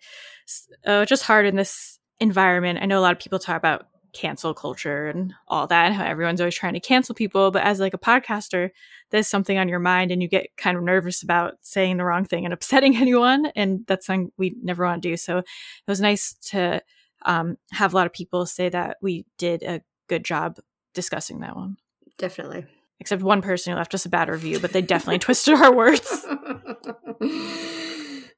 Uh, 0.86 1.06
just 1.06 1.24
hard 1.24 1.46
in 1.46 1.56
this 1.56 2.00
environment. 2.20 2.80
I 2.82 2.86
know 2.86 3.00
a 3.00 3.02
lot 3.02 3.14
of 3.14 3.20
people 3.20 3.40
talk 3.40 3.58
about 3.58 3.88
cancel 4.12 4.54
culture 4.54 5.08
and 5.08 5.34
all 5.48 5.68
that, 5.68 5.88
and 5.88 5.96
how 5.96 6.06
everyone's 6.06 6.42
always 6.42 6.56
trying 6.56 6.74
to 6.74 6.80
cancel 6.80 7.16
people. 7.16 7.52
But 7.52 7.64
as 7.64 7.80
like 7.80 7.94
a 7.94 8.00
podcaster, 8.00 8.70
there's 9.12 9.28
something 9.28 9.58
on 9.58 9.70
your 9.70 9.80
mind, 9.80 10.12
and 10.12 10.22
you 10.22 10.28
get 10.28 10.56
kind 10.58 10.78
of 10.78 10.84
nervous 10.84 11.24
about 11.24 11.56
saying 11.62 11.98
the 11.98 12.06
wrong 12.06 12.26
thing 12.26 12.46
and 12.46 12.54
upsetting 12.54 12.96
anyone, 12.98 13.48
and 13.56 13.86
that's 13.88 14.06
something 14.06 14.32
we 14.38 14.56
never 14.62 14.86
want 14.86 15.02
to 15.02 15.10
do. 15.10 15.18
So 15.18 15.40
it 15.40 15.46
was 15.88 16.02
nice 16.02 16.36
to 16.50 16.82
um, 17.24 17.58
have 17.72 17.94
a 17.94 17.96
lot 17.96 18.06
of 18.06 18.14
people 18.14 18.46
say 18.46 18.70
that 18.70 18.98
we 19.02 19.26
did 19.38 19.64
a 19.64 19.82
good 20.08 20.24
job 20.24 20.60
discussing 20.94 21.40
that 21.40 21.56
one. 21.56 21.78
Definitely. 22.18 22.66
Except 23.00 23.22
one 23.22 23.42
person 23.42 23.72
who 23.72 23.78
left 23.78 23.94
us 23.94 24.06
a 24.06 24.10
bad 24.10 24.30
review, 24.30 24.60
but 24.60 24.74
they 24.74 24.82
definitely 24.82 25.20
twisted 25.26 25.54
our 25.56 25.74
words. 25.74 26.10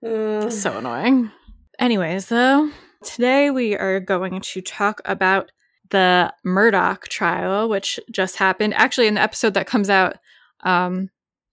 so 0.04 0.78
annoying. 0.78 1.32
Anyways, 1.80 2.28
though, 2.28 2.70
today 3.04 3.50
we 3.50 3.76
are 3.76 4.00
going 4.00 4.42
to 4.42 4.62
talk 4.62 5.02
about 5.06 5.52
the 5.90 6.34
Murdaugh 6.46 7.02
trial, 7.04 7.70
which 7.70 8.00
just 8.12 8.38
happened. 8.38 8.74
Actually, 8.76 9.08
in 9.08 9.16
the 9.16 9.22
episode 9.22 9.56
that 9.56 9.68
comes 9.68 9.90
out 9.90 10.18
um, 10.62 11.10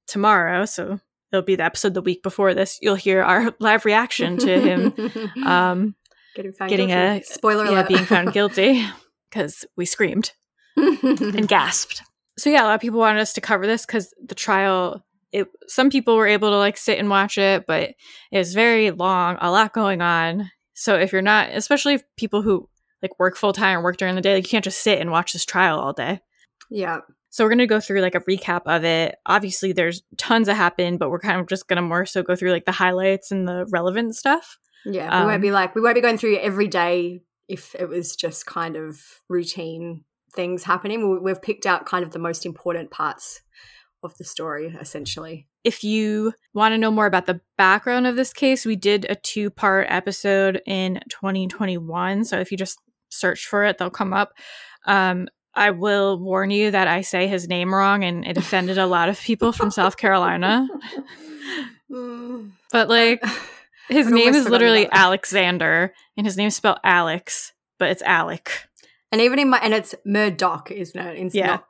tomorrow, 0.07 0.65
so 0.65 1.01
it'll 1.33 1.43
be 1.43 1.57
the 1.57 1.65
episode 1.65 1.95
the 1.95 2.03
week 2.03 2.23
before 2.23 2.55
this, 2.55 2.79
you'll 2.81 2.95
hear 2.95 3.23
our 3.23 3.55
live 3.61 3.85
reaction 3.85 4.39
to 4.39 4.61
him 4.61 4.95
um, 5.47 5.95
getting, 6.39 6.53
found 6.53 6.71
getting 6.71 6.89
guilty. 6.89 7.21
a 7.21 7.25
spoiler 7.25 7.65
yeah, 7.65 7.71
alert. 7.73 7.89
being 7.89 8.05
found 8.05 8.33
guilty 8.33 8.87
because 9.31 9.65
we 9.77 9.85
screamed 9.85 10.33
and 10.77 11.49
gasped. 11.49 12.03
So 12.39 12.51
yeah, 12.51 12.63
a 12.63 12.67
lot 12.67 12.75
of 12.77 12.81
people 12.81 13.01
wanted 13.01 13.21
us 13.21 13.33
to 13.35 13.41
cover 13.41 13.67
this 13.67 13.85
because 13.85 14.15
the 14.25 14.35
trial. 14.35 15.05
It 15.31 15.47
some 15.67 15.91
people 15.91 16.17
were 16.17 16.27
able 16.27 16.49
to 16.51 16.57
like 16.57 16.79
sit 16.79 16.99
and 16.99 17.11
watch 17.11 17.37
it, 17.37 17.67
but 17.67 17.91
it 18.33 18.39
was 18.39 18.55
very 18.55 18.91
long, 18.91 19.37
a 19.43 19.51
lot 19.51 19.75
going 19.75 20.01
on. 20.01 20.51
So 20.73 20.95
if 20.95 21.13
you're 21.13 21.21
not, 21.21 21.51
especially 21.53 21.95
if 21.95 22.03
people 22.17 22.41
who 22.41 22.67
like 23.03 23.19
work 23.19 23.37
full 23.37 23.53
time 23.53 23.79
or 23.79 23.83
work 23.83 23.99
during 23.99 24.15
the 24.15 24.23
day, 24.23 24.35
like 24.35 24.45
you 24.45 24.49
can't 24.49 24.65
just 24.65 24.83
sit 24.83 25.01
and 25.01 25.11
watch 25.11 25.35
this 25.35 25.45
trial 25.45 25.79
all 25.79 25.93
day. 25.93 26.21
yeah. 26.71 27.01
So 27.31 27.45
we're 27.45 27.51
going 27.51 27.59
to 27.59 27.67
go 27.67 27.79
through 27.79 28.01
like 28.01 28.15
a 28.15 28.21
recap 28.21 28.63
of 28.65 28.85
it. 28.85 29.17
Obviously, 29.27 29.73
there's 29.73 30.03
tons 30.17 30.47
that 30.47 30.55
happened, 30.55 30.99
but 30.99 31.11
we're 31.11 31.19
kind 31.19 31.39
of 31.39 31.47
just 31.47 31.69
going 31.69 31.77
to 31.77 31.83
more 31.83 32.07
so 32.07 32.23
go 32.23 32.35
through 32.35 32.53
like 32.53 32.65
the 32.65 32.73
highlights 32.73 33.31
and 33.31 33.47
the 33.47 33.67
relevant 33.71 34.17
stuff. 34.17 34.57
Yeah. 34.85 35.09
We 35.11 35.23
Um, 35.23 35.27
won't 35.27 35.43
be 35.43 35.51
like, 35.51 35.75
we 35.75 35.81
won't 35.81 35.95
be 35.95 36.01
going 36.01 36.19
through 36.19 36.37
every 36.39 36.69
day 36.69 37.23
if 37.49 37.75
it 37.75 37.89
was 37.89 38.15
just 38.17 38.47
kind 38.47 38.77
of 38.77 39.01
routine 39.29 40.05
things 40.35 40.65
happening. 40.65 41.11
We- 41.11 41.19
We've 41.21 41.41
picked 41.43 41.67
out 41.67 41.87
kind 41.87 42.05
of 42.05 42.13
the 42.13 42.19
most 42.19 42.45
important 42.47 42.91
parts 42.91 43.41
of 44.03 44.17
the 44.19 44.25
story, 44.25 44.77
essentially. 44.81 45.49
If 45.65 45.83
you 45.83 46.33
want 46.55 46.73
to 46.73 46.79
know 46.79 46.91
more 46.91 47.07
about 47.07 47.27
the 47.27 47.41
background 47.57 48.07
of 48.07 48.15
this 48.17 48.33
case, 48.33 48.65
we 48.65 48.77
did 48.77 49.07
a 49.09 49.15
two 49.17 49.51
part 49.51 49.87
episode 49.91 50.63
in 50.67 51.01
2021. 51.09 52.25
So 52.25 52.39
if 52.39 52.51
you 52.53 52.57
just 52.57 52.79
search 53.11 53.47
for 53.47 53.65
it, 53.65 53.79
they'll 53.79 53.91
come 53.91 54.13
up. 54.13 54.35
Um, 54.87 55.29
I 55.55 55.71
will 55.73 56.21
warn 56.21 56.51
you 56.51 56.71
that 56.71 56.87
I 56.87 57.01
say 57.01 57.27
his 57.27 57.49
name 57.49 57.75
wrong 57.75 58.05
and 58.05 58.25
it 58.25 58.37
offended 58.37 58.79
a 58.79 58.87
lot 58.87 59.09
of 59.09 59.19
people 59.19 59.53
from 59.53 59.71
South 59.73 59.97
Carolina. 59.97 60.69
Mm. 61.91 62.51
But 62.71 62.89
like, 62.91 63.23
his 63.89 64.11
name 64.11 64.35
is 64.35 64.49
literally. 64.49 64.89
Alexander 64.91 65.93
and 66.17 66.27
his 66.27 66.37
name 66.37 66.49
is 66.49 66.57
spelled 66.57 66.79
Alex, 66.85 67.53
but 67.79 67.91
it's 67.91 68.03
Alec. 68.03 68.69
And 69.11 69.21
even 69.21 69.39
in 69.39 69.49
my, 69.51 69.59
and 69.59 69.73
it's 69.75 69.95
Murdoch, 70.05 70.71
isn't 70.71 71.01
it? 71.01 71.19
It's 71.19 71.35
Yeah. 71.35 71.47
not- 71.47 71.65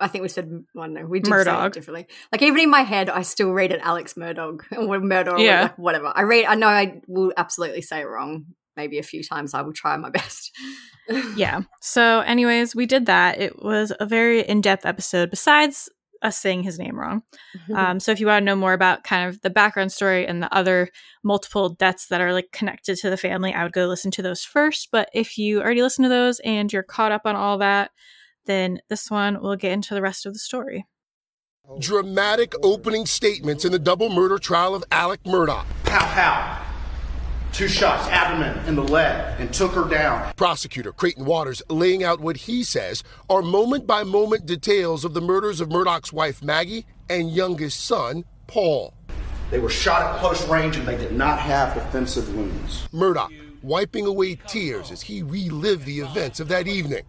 I 0.00 0.08
think 0.08 0.22
we 0.22 0.28
said, 0.28 0.50
don't 0.74 0.92
know, 0.92 1.06
we 1.06 1.20
did 1.20 1.32
say 1.44 1.66
it 1.66 1.72
differently. 1.72 2.06
Like 2.32 2.42
even 2.42 2.58
in 2.60 2.70
my 2.70 2.82
head, 2.82 3.08
I 3.08 3.22
still 3.22 3.52
read 3.52 3.72
it 3.72 3.80
Alex 3.82 4.16
Murdoch 4.16 4.64
or 4.76 4.98
Murdoch, 5.00 5.38
Yeah. 5.38 5.62
like 5.62 5.78
whatever. 5.78 6.12
I 6.14 6.22
read, 6.22 6.44
I 6.46 6.54
know 6.56 6.66
I 6.68 7.00
will 7.06 7.32
absolutely 7.36 7.80
say 7.82 8.00
it 8.00 8.04
wrong. 8.08 8.46
Maybe 8.76 8.98
a 8.98 9.04
few 9.04 9.22
times 9.22 9.54
I 9.54 9.62
will 9.62 9.72
try 9.72 9.96
my 9.96 10.10
best. 10.10 10.50
yeah. 11.36 11.60
So, 11.80 12.20
anyways, 12.20 12.74
we 12.74 12.86
did 12.86 13.06
that. 13.06 13.40
It 13.40 13.62
was 13.62 13.92
a 14.00 14.04
very 14.04 14.40
in 14.40 14.60
depth 14.60 14.84
episode, 14.84 15.30
besides 15.30 15.88
us 16.24 16.38
saying 16.38 16.62
his 16.62 16.78
name 16.78 16.98
wrong. 16.98 17.22
Um, 17.74 18.00
so, 18.00 18.10
if 18.10 18.18
you 18.18 18.26
want 18.26 18.42
to 18.42 18.44
know 18.44 18.56
more 18.56 18.72
about 18.72 19.04
kind 19.04 19.28
of 19.28 19.40
the 19.42 19.50
background 19.50 19.92
story 19.92 20.26
and 20.26 20.42
the 20.42 20.52
other 20.52 20.88
multiple 21.22 21.68
deaths 21.68 22.08
that 22.08 22.20
are 22.20 22.32
like 22.32 22.50
connected 22.52 22.96
to 22.98 23.10
the 23.10 23.16
family, 23.16 23.52
I 23.52 23.62
would 23.62 23.72
go 23.72 23.86
listen 23.86 24.10
to 24.12 24.22
those 24.22 24.44
first. 24.44 24.88
But 24.90 25.10
if 25.12 25.38
you 25.38 25.60
already 25.60 25.82
listened 25.82 26.04
to 26.06 26.08
those 26.08 26.40
and 26.40 26.72
you're 26.72 26.82
caught 26.82 27.12
up 27.12 27.22
on 27.24 27.36
all 27.36 27.58
that, 27.58 27.90
then 28.46 28.80
this 28.88 29.10
one 29.10 29.40
will 29.40 29.56
get 29.56 29.72
into 29.72 29.94
the 29.94 30.02
rest 30.02 30.26
of 30.26 30.32
the 30.32 30.38
story. 30.38 30.86
Dramatic 31.78 32.54
opening 32.62 33.06
statements 33.06 33.64
in 33.64 33.72
the 33.72 33.78
double 33.78 34.10
murder 34.10 34.38
trial 34.38 34.74
of 34.74 34.84
Alec 34.90 35.22
Murdaugh. 35.24 35.64
Pow 35.84 36.06
pow. 36.06 36.73
Two 37.54 37.68
shots, 37.68 38.08
abdomen 38.08 38.58
and 38.66 38.76
the 38.76 38.82
leg, 38.82 39.36
and 39.38 39.54
took 39.54 39.70
her 39.74 39.88
down. 39.88 40.34
Prosecutor 40.34 40.90
Creighton 40.90 41.24
Waters 41.24 41.62
laying 41.70 42.02
out 42.02 42.18
what 42.18 42.36
he 42.36 42.64
says 42.64 43.04
are 43.30 43.42
moment 43.42 43.86
by 43.86 44.02
moment 44.02 44.44
details 44.44 45.04
of 45.04 45.14
the 45.14 45.20
murders 45.20 45.60
of 45.60 45.68
Murdaugh's 45.68 46.12
wife 46.12 46.42
Maggie 46.42 46.84
and 47.08 47.30
youngest 47.30 47.84
son 47.84 48.24
Paul. 48.48 48.92
They 49.52 49.60
were 49.60 49.70
shot 49.70 50.02
at 50.02 50.18
close 50.18 50.44
range 50.48 50.76
and 50.76 50.88
they 50.88 50.96
did 50.96 51.12
not 51.12 51.38
have 51.38 51.74
defensive 51.74 52.34
wounds. 52.34 52.88
Murdaugh 52.92 53.30
wiping 53.62 54.04
away 54.04 54.34
tears 54.34 54.90
as 54.90 55.02
he 55.02 55.22
relived 55.22 55.86
the 55.86 56.00
events 56.00 56.40
of 56.40 56.48
that 56.48 56.66
evening. 56.66 57.04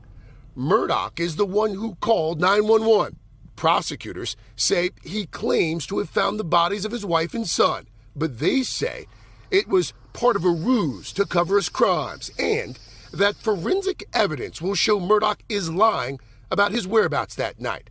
Murdaugh 0.55 1.19
is 1.19 1.37
the 1.37 1.45
one 1.47 1.73
who 1.73 1.95
called 1.95 2.39
911. 2.39 3.17
Prosecutors 3.55 4.35
say 4.55 4.91
he 5.03 5.25
claims 5.25 5.87
to 5.87 5.97
have 5.97 6.09
found 6.09 6.39
the 6.39 6.43
bodies 6.43 6.85
of 6.85 6.91
his 6.91 7.03
wife 7.03 7.33
and 7.33 7.47
son, 7.47 7.87
but 8.15 8.37
they 8.37 8.61
say 8.61 9.07
it 9.49 9.67
was 9.67 9.91
part 10.15 10.37
of 10.37 10.45
a 10.45 10.49
ruse 10.49 11.11
to 11.11 11.25
cover 11.25 11.57
his 11.57 11.67
crimes 11.67 12.31
and 12.39 12.79
that 13.13 13.35
forensic 13.35 14.07
evidence 14.13 14.61
will 14.61 14.73
show 14.73 14.99
Murdaugh 14.99 15.37
is 15.49 15.69
lying 15.69 16.19
about 16.49 16.71
his 16.71 16.87
whereabouts 16.87 17.35
that 17.35 17.59
night. 17.59 17.89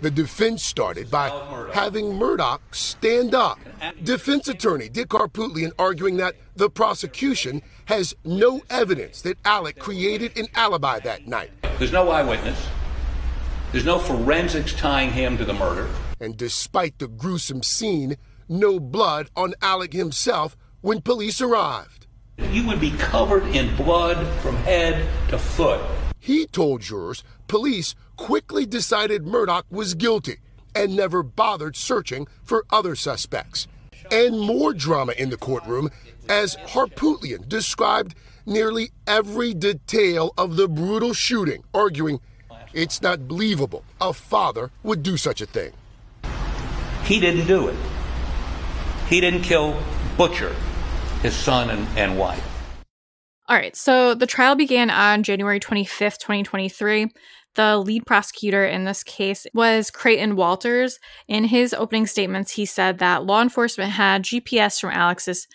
The 0.00 0.10
defense 0.10 0.64
started 0.64 1.10
by 1.10 1.28
having 1.72 2.06
Murdaugh 2.18 2.60
stand 2.72 3.34
up. 3.34 3.58
Defense 4.02 4.48
attorney 4.48 4.88
Dick 4.88 5.08
Harpootlian 5.08 5.72
arguing 5.78 6.16
that 6.16 6.34
the 6.56 6.70
prosecution 6.70 7.62
has 7.86 8.14
no 8.24 8.62
evidence 8.70 9.20
that 9.22 9.38
Alec 9.44 9.78
created 9.78 10.36
an 10.38 10.46
alibi 10.54 10.98
that 11.00 11.26
night. 11.26 11.50
There's 11.78 11.92
no 11.92 12.10
eyewitness. 12.10 12.66
There's 13.72 13.84
no 13.84 13.98
forensics 13.98 14.72
tying 14.72 15.10
him 15.10 15.36
to 15.36 15.44
the 15.44 15.52
murder. 15.52 15.88
And 16.20 16.36
despite 16.36 16.98
the 16.98 17.08
gruesome 17.08 17.62
scene, 17.62 18.16
no 18.48 18.80
blood 18.80 19.30
on 19.36 19.54
Alec 19.62 19.92
himself 19.92 20.56
when 20.84 21.00
police 21.00 21.40
arrived. 21.40 22.06
You 22.52 22.66
would 22.66 22.78
be 22.78 22.90
covered 22.90 23.44
in 23.56 23.74
blood 23.74 24.18
from 24.42 24.54
head 24.56 25.08
to 25.30 25.38
foot. 25.38 25.80
He 26.20 26.46
told 26.46 26.82
jurors 26.82 27.24
police 27.48 27.94
quickly 28.16 28.66
decided 28.66 29.24
Murdaugh 29.24 29.62
was 29.70 29.94
guilty 29.94 30.40
and 30.74 30.94
never 30.94 31.22
bothered 31.22 31.74
searching 31.74 32.26
for 32.42 32.66
other 32.70 32.94
suspects. 32.94 33.66
And 34.12 34.38
more 34.38 34.74
drama 34.74 35.14
in 35.16 35.30
the 35.30 35.38
courtroom 35.38 35.88
as 36.28 36.56
Harpootlian 36.56 37.48
described 37.48 38.14
nearly 38.44 38.90
every 39.06 39.54
detail 39.54 40.34
of 40.36 40.56
the 40.56 40.68
brutal 40.68 41.14
shooting, 41.14 41.64
arguing 41.72 42.20
it's 42.74 43.00
not 43.00 43.26
believable 43.26 43.84
a 44.02 44.12
father 44.12 44.70
would 44.82 45.02
do 45.02 45.16
such 45.16 45.40
a 45.40 45.46
thing. 45.46 45.72
He 47.04 47.20
didn't 47.20 47.46
do 47.46 47.68
it. 47.68 47.76
He 49.08 49.22
didn't 49.22 49.42
kill 49.42 49.82
Butcher, 50.16 50.54
his 51.24 51.34
son 51.34 51.70
and, 51.70 51.88
and 51.98 52.18
wife. 52.18 52.46
All 53.48 53.56
right, 53.56 53.74
so 53.74 54.14
the 54.14 54.26
trial 54.26 54.56
began 54.56 54.90
on 54.90 55.22
January 55.22 55.58
25th, 55.58 56.18
2023. 56.18 57.10
The 57.54 57.78
lead 57.78 58.04
prosecutor 58.04 58.66
in 58.66 58.84
this 58.84 59.02
case 59.02 59.46
was 59.54 59.90
Creighton 59.90 60.36
Waters. 60.36 60.98
In 61.26 61.44
his 61.44 61.72
opening 61.72 62.06
statements, 62.06 62.50
he 62.52 62.66
said 62.66 62.98
that 62.98 63.24
law 63.24 63.40
enforcement 63.40 63.92
had 63.92 64.22
GPS 64.22 64.78
from 64.78 64.90
Alex's. 64.90 65.48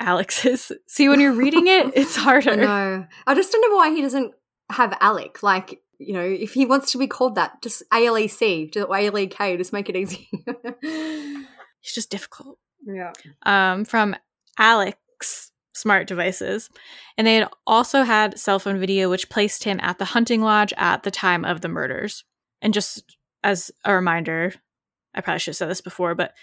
Alex's. 0.00 0.72
See, 0.86 1.08
when 1.10 1.20
you're 1.20 1.32
reading 1.34 1.66
it, 1.66 1.88
it's 1.94 2.16
harder. 2.16 2.56
No, 2.56 3.06
I 3.26 3.34
just 3.34 3.52
don't 3.52 3.70
know 3.70 3.76
why 3.76 3.90
he 3.90 4.00
doesn't 4.00 4.32
have 4.70 4.96
Alec. 5.02 5.42
Like, 5.42 5.82
you 5.98 6.14
know, 6.14 6.24
if 6.24 6.54
he 6.54 6.64
wants 6.64 6.92
to 6.92 6.98
be 6.98 7.06
called 7.06 7.34
that, 7.34 7.60
just 7.60 7.82
ALEC, 7.92 8.72
just 8.72 8.88
ALEK, 8.88 9.58
just 9.58 9.72
make 9.72 9.90
it 9.90 9.96
easy. 9.96 10.30
It's 11.80 11.94
just 11.94 12.10
difficult. 12.10 12.58
yeah. 12.84 13.12
um, 13.44 13.84
from 13.84 14.16
Alex 14.58 15.52
Smart 15.74 16.06
Devices. 16.06 16.68
And 17.16 17.26
they 17.26 17.36
had 17.36 17.48
also 17.66 18.02
had 18.02 18.38
cell 18.38 18.58
phone 18.58 18.78
video, 18.78 19.08
which 19.08 19.30
placed 19.30 19.64
him 19.64 19.78
at 19.82 19.98
the 19.98 20.04
hunting 20.06 20.42
lodge 20.42 20.72
at 20.76 21.04
the 21.04 21.10
time 21.10 21.44
of 21.44 21.60
the 21.60 21.68
murders. 21.68 22.24
And 22.60 22.74
just 22.74 23.16
as 23.44 23.70
a 23.84 23.94
reminder, 23.94 24.52
I 25.14 25.20
probably 25.20 25.38
should 25.38 25.52
have 25.52 25.56
said 25.56 25.70
this 25.70 25.80
before, 25.80 26.14
but 26.14 26.34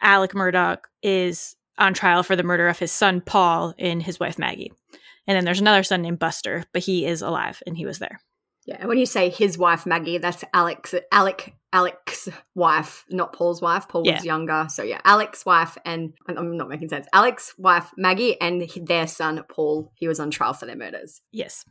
Alec 0.00 0.32
Murdaugh 0.32 0.78
is 1.02 1.56
on 1.78 1.94
trial 1.94 2.22
for 2.22 2.36
the 2.36 2.42
murder 2.42 2.68
of 2.68 2.78
his 2.78 2.92
son 2.92 3.20
Paul 3.20 3.74
and 3.78 4.02
his 4.02 4.20
wife 4.20 4.38
Maggie. 4.38 4.72
And 5.26 5.36
then 5.36 5.44
there's 5.44 5.60
another 5.60 5.82
son 5.82 6.02
named 6.02 6.18
Buster, 6.18 6.64
but 6.72 6.82
he 6.82 7.06
is 7.06 7.22
alive 7.22 7.62
and 7.66 7.76
he 7.76 7.86
was 7.86 7.98
there. 7.98 8.20
Yeah, 8.66 8.86
when 8.86 8.98
you 8.98 9.06
say 9.06 9.28
his 9.28 9.58
wife 9.58 9.86
Maggie, 9.86 10.18
that's 10.18 10.44
Alex, 10.52 10.94
Alec 11.10 11.54
Alec's 11.72 12.28
wife, 12.54 13.04
not 13.10 13.32
Paul's 13.32 13.62
wife. 13.62 13.88
Paul 13.88 14.02
Yeah. 14.04 14.16
was 14.16 14.24
younger. 14.24 14.66
So 14.68 14.82
yeah, 14.82 15.00
Alec's 15.04 15.46
wife 15.46 15.78
and 15.84 16.12
I'm 16.28 16.56
not 16.56 16.68
making 16.68 16.88
sense. 16.90 17.06
Alec's 17.12 17.54
wife, 17.58 17.90
Maggie, 17.96 18.40
and 18.40 18.68
their 18.86 19.06
son, 19.06 19.42
Paul. 19.48 19.90
He 19.94 20.06
was 20.08 20.20
on 20.20 20.30
trial 20.30 20.52
for 20.52 20.66
their 20.66 20.76
murders. 20.76 21.22
Yes. 21.32 21.64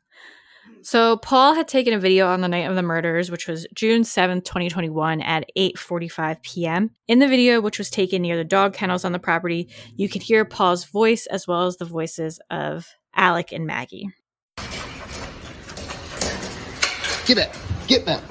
So 0.84 1.17
Paul 1.17 1.55
had 1.55 1.67
taken 1.67 1.93
a 1.93 2.00
video 2.00 2.27
on 2.27 2.41
the 2.41 2.48
night 2.48 2.70
of 2.70 2.75
the 2.75 2.84
murders, 2.84 3.31
which 3.31 3.48
was 3.48 3.67
June 3.74 4.03
7th, 4.03 4.46
2021 4.46 5.22
at 5.22 5.46
8:45 5.58 6.41
p.m. 6.43 6.91
In 7.08 7.20
the 7.20 7.27
video, 7.27 7.62
which 7.62 7.77
was 7.79 7.89
taken 7.89 8.22
near 8.22 8.38
the 8.38 8.43
dog 8.43 8.74
kennels 8.74 9.03
on 9.03 9.12
the 9.12 9.20
property, 9.20 9.70
you 9.96 10.08
could 10.08 10.22
hear 10.22 10.46
Paul's 10.46 10.86
voice 10.86 11.25
as 11.27 11.48
well 11.48 11.65
as 11.65 11.77
the 11.77 11.86
voices 11.86 12.39
of 12.50 12.88
Alec 13.15 13.51
and 13.51 13.65
Maggie. 13.65 14.10
Get 17.25 17.38
back. 17.38 17.55
Get 17.88 18.05
back. 18.05 18.22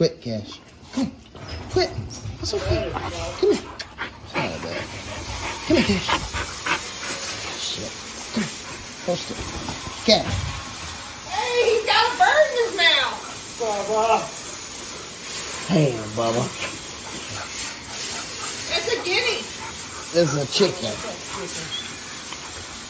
Quit, 0.00 0.16
Cash. 0.22 0.60
Come. 0.94 1.12
Quit. 1.72 1.90
It's 2.40 2.54
okay. 2.54 2.90
Come 2.90 3.52
here. 3.52 3.60
It's 3.60 4.32
not 4.32 4.62
bad. 4.64 4.84
Come 5.68 5.76
here, 5.76 5.84
Cash. 5.84 6.08
Shit. 7.60 7.92
Come 8.32 8.44
here. 8.48 8.56
Post 9.04 9.28
it. 9.28 9.36
Cash. 10.08 10.32
Hey, 11.28 11.60
he's 11.68 11.84
got 11.84 12.00
a 12.00 12.16
bird 12.16 12.48
in 12.48 12.56
his 12.64 12.72
mouth. 12.80 13.20
Bubba. 13.60 14.24
Hey, 15.68 15.92
Bubba. 16.16 16.48
It's 18.72 18.88
a 18.88 18.96
guinea. 19.04 19.44
This 20.14 20.32
is 20.32 20.40
a 20.40 20.46
chicken. 20.50 20.96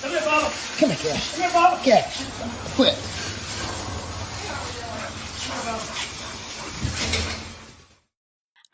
Come 0.01 0.11
here, 0.13 0.21
Bubba. 0.21 0.79
Come 0.79 0.91
here, 0.91 1.13
Cash. 1.13 1.27
Come 1.33 1.43
here, 1.43 1.51
Bubba. 1.51 1.83
Cash. 1.83 2.23
Quit. 2.77 3.20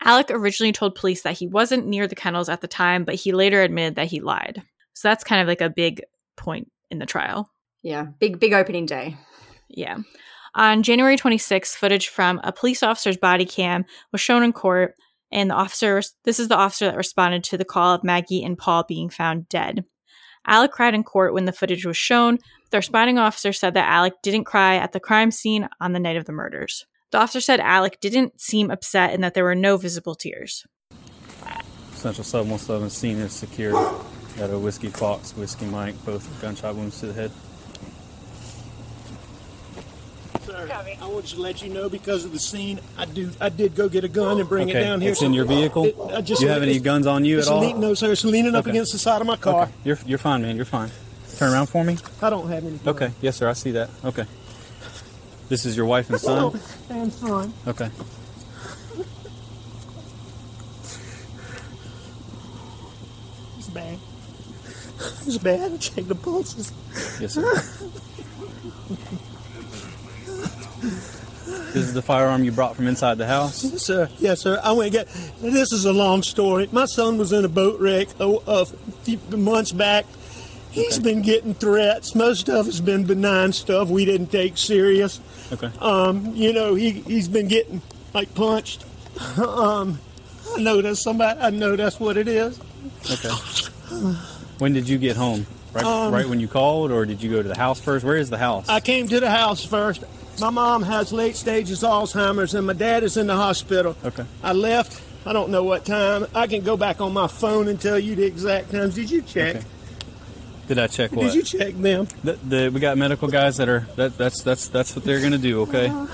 Alec 0.07 0.31
originally 0.31 0.71
told 0.71 0.95
police 0.95 1.23
that 1.23 1.37
he 1.37 1.47
wasn't 1.47 1.85
near 1.85 2.07
the 2.07 2.15
kennels 2.15 2.47
at 2.47 2.61
the 2.61 2.67
time, 2.67 3.03
but 3.03 3.15
he 3.15 3.33
later 3.33 3.61
admitted 3.61 3.95
that 3.95 4.07
he 4.07 4.21
lied. 4.21 4.63
So 4.93 5.09
that's 5.09 5.25
kind 5.25 5.41
of 5.41 5.49
like 5.49 5.59
a 5.59 5.69
big 5.69 6.01
point 6.37 6.71
in 6.89 6.97
the 6.97 7.05
trial. 7.05 7.51
Yeah, 7.83 8.07
big 8.17 8.39
big 8.39 8.53
opening 8.53 8.85
day. 8.85 9.17
Yeah. 9.67 9.97
On 10.55 10.81
January 10.81 11.17
26th, 11.17 11.75
footage 11.75 12.07
from 12.07 12.39
a 12.43 12.53
police 12.53 12.81
officer's 12.81 13.17
body 13.17 13.45
cam 13.45 13.83
was 14.13 14.21
shown 14.21 14.43
in 14.43 14.53
court, 14.53 14.95
and 15.29 15.49
the 15.49 15.55
officer, 15.55 16.01
this 16.23 16.39
is 16.39 16.47
the 16.47 16.55
officer 16.55 16.85
that 16.85 16.95
responded 16.95 17.43
to 17.43 17.57
the 17.57 17.65
call 17.65 17.93
of 17.93 18.03
Maggie 18.03 18.43
and 18.43 18.57
Paul 18.57 18.85
being 18.87 19.09
found 19.09 19.49
dead. 19.49 19.83
Alec 20.47 20.71
cried 20.71 20.95
in 20.95 21.03
court 21.03 21.33
when 21.33 21.43
the 21.43 21.51
footage 21.51 21.85
was 21.85 21.97
shown. 21.97 22.39
The 22.71 22.77
responding 22.77 23.17
officer 23.17 23.51
said 23.51 23.73
that 23.73 23.89
Alec 23.89 24.13
didn't 24.23 24.45
cry 24.45 24.77
at 24.77 24.93
the 24.93 25.01
crime 25.01 25.31
scene 25.31 25.67
on 25.81 25.91
the 25.91 25.99
night 25.99 26.15
of 26.15 26.23
the 26.23 26.31
murders. 26.31 26.85
The 27.11 27.19
officer 27.19 27.39
said 27.41 27.59
Alec 27.59 27.99
didn't 28.01 28.41
seem 28.41 28.69
upset 28.69 29.13
and 29.13 29.23
that 29.23 29.33
there 29.33 29.43
were 29.43 29.55
no 29.55 29.77
visible 29.77 30.15
tears. 30.15 30.65
Central 31.93 32.23
Sub 32.23 32.41
117 32.47 32.89
scene 32.89 33.17
is 33.19 33.33
secured. 33.33 33.73
Got 34.37 34.51
a 34.51 34.59
Whiskey 34.59 34.89
Fox, 34.89 35.35
Whiskey 35.35 35.65
Mike, 35.65 35.95
both 36.05 36.29
gunshot 36.41 36.75
wounds 36.75 36.99
to 36.99 37.07
the 37.07 37.13
head. 37.13 37.31
Sir, 40.45 40.69
I 40.71 41.07
wanted 41.07 41.27
to 41.31 41.41
let 41.41 41.61
you 41.61 41.69
know 41.69 41.89
because 41.89 42.23
of 42.23 42.31
the 42.33 42.39
scene, 42.39 42.79
I 42.97 43.05
do. 43.05 43.31
I 43.41 43.49
did 43.49 43.75
go 43.75 43.89
get 43.89 44.03
a 44.03 44.07
gun 44.07 44.39
and 44.39 44.47
bring 44.47 44.69
okay, 44.69 44.79
it 44.79 44.83
down 44.83 45.01
here. 45.01 45.11
it's 45.11 45.21
in 45.21 45.33
your 45.33 45.45
uh, 45.45 45.49
vehicle. 45.49 45.85
It- 45.85 45.95
I 46.13 46.21
just- 46.21 46.41
you 46.41 46.49
have 46.49 46.61
any 46.61 46.79
guns 46.79 47.07
on 47.07 47.25
you 47.25 47.39
at 47.39 47.47
all? 47.47 47.59
lean- 47.61 47.79
no, 47.79 47.93
sir. 47.93 48.11
It's 48.11 48.23
leaning 48.23 48.53
up 48.55 48.61
Okay. 48.65 48.71
against 48.71 48.91
the 48.93 48.99
side 48.99 49.19
of 49.19 49.27
my 49.27 49.35
car. 49.35 49.63
Okay. 49.63 49.71
You're 49.83 49.99
you're 50.05 50.17
fine, 50.19 50.41
man. 50.43 50.55
You're 50.55 50.65
fine. 50.65 50.91
Turn 51.37 51.51
around 51.51 51.67
for 51.67 51.83
me. 51.83 51.97
I 52.21 52.29
don't 52.29 52.47
have 52.47 52.63
any. 52.65 52.79
Okay. 52.85 53.11
Yes, 53.21 53.37
sir. 53.37 53.49
I 53.49 53.53
see 53.53 53.71
that. 53.71 53.89
Okay. 54.05 54.25
This 55.49 55.65
is 55.65 55.77
your 55.77 55.85
wife 55.85 56.09
and 56.09 56.19
son. 56.19 56.53
Oh, 56.53 56.59
and 56.89 57.13
son. 57.13 57.53
Okay. 57.65 57.89
It's 63.57 63.69
bad. 63.69 63.99
It's 65.25 65.37
bad. 65.37 65.79
Check 65.79 66.05
the 66.05 66.15
pulses. 66.15 66.73
Yes, 67.21 67.33
sir. 67.33 67.53
this 71.71 71.75
is 71.75 71.93
the 71.93 72.01
firearm 72.01 72.43
you 72.43 72.51
brought 72.51 72.75
from 72.75 72.87
inside 72.87 73.17
the 73.17 73.27
house. 73.27 73.63
Yes, 73.63 73.81
sir. 73.83 74.09
Yes, 74.19 74.41
sir. 74.41 74.59
I 74.61 74.73
went 74.73 74.93
and 74.95 75.07
get. 75.07 75.07
This 75.41 75.71
is 75.71 75.85
a 75.85 75.93
long 75.93 76.23
story. 76.23 76.67
My 76.73 76.85
son 76.85 77.17
was 77.17 77.31
in 77.31 77.45
a 77.45 77.49
boat 77.49 77.79
wreck 77.79 78.09
a, 78.19 78.37
a 78.47 78.65
few 78.65 79.17
months 79.37 79.71
back. 79.71 80.05
He's 80.77 80.99
been 80.99 81.23
getting 81.23 81.55
threats. 81.55 82.13
Most 82.13 82.49
of 82.49 82.67
it's 82.67 82.79
been 82.79 83.03
benign 83.05 83.51
stuff 83.51 83.89
we 83.89 84.05
didn't 84.05 84.27
take 84.27 84.57
serious. 84.57 85.19
Okay. 85.51 85.71
Um, 85.79 86.35
you 86.35 86.53
know, 86.53 86.75
he 86.75 86.91
he's 86.91 87.27
been 87.27 87.47
getting 87.47 87.81
like 88.13 88.33
punched. 88.35 88.85
um, 89.37 89.99
I 90.55 90.61
know 90.61 90.81
that's 90.81 91.01
somebody. 91.01 91.39
I 91.39 91.49
know 91.49 91.75
that's 91.75 91.99
what 91.99 92.15
it 92.15 92.27
is. 92.27 92.59
Okay. 93.11 93.29
When 94.59 94.73
did 94.73 94.87
you 94.87 94.97
get 94.97 95.17
home? 95.17 95.47
Right, 95.73 95.83
Um, 95.83 96.13
right 96.13 96.27
when 96.27 96.39
you 96.39 96.47
called, 96.47 96.91
or 96.91 97.05
did 97.05 97.21
you 97.23 97.31
go 97.31 97.41
to 97.41 97.47
the 97.47 97.57
house 97.57 97.79
first? 97.79 98.05
Where 98.05 98.15
is 98.15 98.29
the 98.29 98.37
house? 98.37 98.69
I 98.69 98.79
came 98.79 99.07
to 99.07 99.19
the 99.19 99.29
house 99.29 99.65
first. 99.65 100.03
My 100.39 100.49
mom 100.51 100.83
has 100.83 101.11
late 101.11 101.35
stages 101.35 101.81
Alzheimer's, 101.81 102.53
and 102.53 102.67
my 102.67 102.73
dad 102.73 103.03
is 103.03 103.17
in 103.17 103.25
the 103.27 103.35
hospital. 103.35 103.95
Okay. 104.05 104.25
I 104.43 104.53
left. 104.53 105.01
I 105.25 105.33
don't 105.33 105.49
know 105.49 105.63
what 105.63 105.85
time. 105.85 106.27
I 106.35 106.47
can 106.47 106.63
go 106.63 106.77
back 106.77 107.01
on 107.01 107.13
my 107.13 107.27
phone 107.27 107.67
and 107.67 107.81
tell 107.81 107.97
you 107.99 108.15
the 108.15 108.23
exact 108.25 108.71
times. 108.71 108.95
Did 108.95 109.09
you 109.09 109.21
check? 109.23 109.57
Okay. 109.57 109.65
Did 110.67 110.79
I 110.79 110.87
check 110.87 111.11
what? 111.11 111.27
Did 111.27 111.35
you 111.35 111.43
check 111.43 111.75
them? 111.75 112.07
The, 112.23 112.33
the, 112.33 112.69
we 112.69 112.79
got 112.79 112.97
medical 112.97 113.27
guys 113.27 113.57
that 113.57 113.69
are 113.69 113.87
that, 113.95 114.17
that's 114.17 114.41
that's 114.41 114.67
that's 114.67 114.95
what 114.95 115.05
they're 115.05 115.21
gonna 115.21 115.37
do. 115.37 115.61
Okay, 115.61 115.87
uh-huh. 115.87 116.07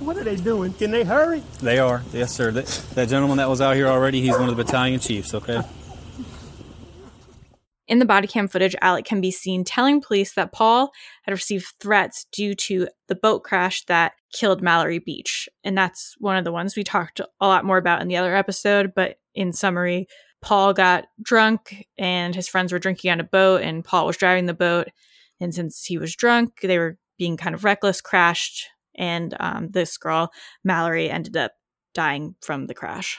What 0.00 0.16
are 0.16 0.24
they 0.24 0.36
doing? 0.36 0.74
Can 0.74 0.92
they 0.92 1.02
hurry? 1.02 1.42
they 1.60 1.78
are. 1.80 2.04
Yes, 2.12 2.32
sir. 2.32 2.52
That, 2.52 2.66
that 2.94 3.08
gentleman 3.08 3.38
that 3.38 3.48
was 3.48 3.60
out 3.60 3.74
here 3.74 3.88
already, 3.88 4.20
he's 4.20 4.38
one 4.38 4.48
of 4.48 4.56
the 4.56 4.62
battalion 4.62 5.00
chiefs. 5.00 5.34
Okay. 5.34 5.60
In 7.88 7.98
the 7.98 8.04
body 8.04 8.28
cam 8.28 8.46
footage, 8.46 8.76
Alec 8.80 9.06
can 9.06 9.20
be 9.20 9.30
seen 9.30 9.64
telling 9.64 10.00
police 10.00 10.34
that 10.34 10.52
Paul 10.52 10.92
had 11.22 11.32
received 11.32 11.66
threats 11.80 12.26
due 12.30 12.54
to 12.54 12.86
the 13.08 13.14
boat 13.14 13.42
crash 13.42 13.84
that 13.86 14.12
killed 14.32 14.62
Mallory 14.62 14.98
Beach. 14.98 15.48
And 15.64 15.76
that's 15.76 16.14
one 16.18 16.36
of 16.36 16.44
the 16.44 16.52
ones 16.52 16.76
we 16.76 16.84
talked 16.84 17.20
a 17.20 17.46
lot 17.46 17.64
more 17.64 17.78
about 17.78 18.02
in 18.02 18.08
the 18.08 18.18
other 18.18 18.36
episode. 18.36 18.92
But 18.94 19.16
in 19.34 19.52
summary, 19.52 20.06
Paul 20.40 20.72
got 20.72 21.06
drunk 21.22 21.86
and 21.98 22.34
his 22.34 22.48
friends 22.48 22.72
were 22.72 22.78
drinking 22.78 23.10
on 23.10 23.20
a 23.20 23.24
boat, 23.24 23.62
and 23.62 23.84
Paul 23.84 24.06
was 24.06 24.16
driving 24.16 24.46
the 24.46 24.54
boat. 24.54 24.88
And 25.40 25.54
since 25.54 25.84
he 25.84 25.98
was 25.98 26.16
drunk, 26.16 26.60
they 26.62 26.78
were 26.78 26.98
being 27.18 27.36
kind 27.36 27.54
of 27.54 27.64
reckless, 27.64 28.00
crashed. 28.00 28.68
And 28.94 29.34
um, 29.40 29.70
this 29.70 29.96
girl, 29.96 30.30
Mallory, 30.64 31.10
ended 31.10 31.36
up 31.36 31.52
dying 31.94 32.34
from 32.40 32.66
the 32.66 32.74
crash. 32.74 33.18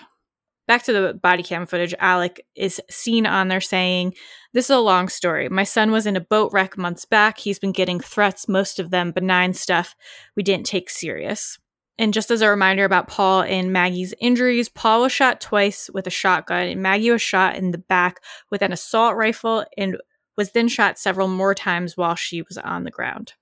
Back 0.68 0.84
to 0.84 0.94
the 0.94 1.14
body 1.16 1.42
cam 1.42 1.66
footage, 1.66 1.96
Alec 1.98 2.46
is 2.56 2.80
seen 2.92 3.26
on 3.26 3.48
there 3.48 3.60
saying, 3.60 4.14
This 4.54 4.66
is 4.66 4.76
a 4.76 4.80
long 4.80 5.10
story. 5.10 5.50
My 5.50 5.64
son 5.64 5.90
was 5.90 6.06
in 6.06 6.16
a 6.16 6.22
boat 6.22 6.52
wreck 6.54 6.78
months 6.78 7.06
back. 7.06 7.40
He's 7.40 7.58
been 7.58 7.72
getting 7.72 8.00
threats, 8.00 8.48
most 8.48 8.80
of 8.80 8.92
them 8.92 9.12
benign 9.12 9.54
stuff 9.54 9.96
we 10.36 10.44
didn't 10.44 10.68
take 10.68 10.92
serious. 10.92 11.58
And 12.00 12.14
just 12.14 12.32
as 12.32 12.42
a 12.42 12.50
reminder 12.50 12.86
about 12.86 13.10
Paul 13.10 13.42
and 13.42 13.74
Maggie's 13.74 14.14
injuries, 14.22 14.70
Paul 14.70 15.02
was 15.02 15.12
shot 15.12 15.42
twice 15.42 15.90
with 15.94 16.08
a 16.08 16.10
shotgun, 16.10 16.70
and 16.70 16.82
Maggie 16.82 17.12
was 17.12 17.22
shot 17.22 17.58
in 17.58 17.72
the 17.72 17.78
back 17.78 18.22
with 18.50 18.62
an 18.62 18.72
assault 18.72 19.18
rifle 19.18 19.66
and 19.78 19.98
was 20.38 20.54
then 20.54 20.70
shot 20.70 20.98
several 20.98 21.28
more 21.28 21.54
times 21.54 21.98
while 21.98 22.16
she 22.16 22.42
was 22.42 22.58
on 22.58 22.86
the 22.86 22.90
ground. 22.90 23.34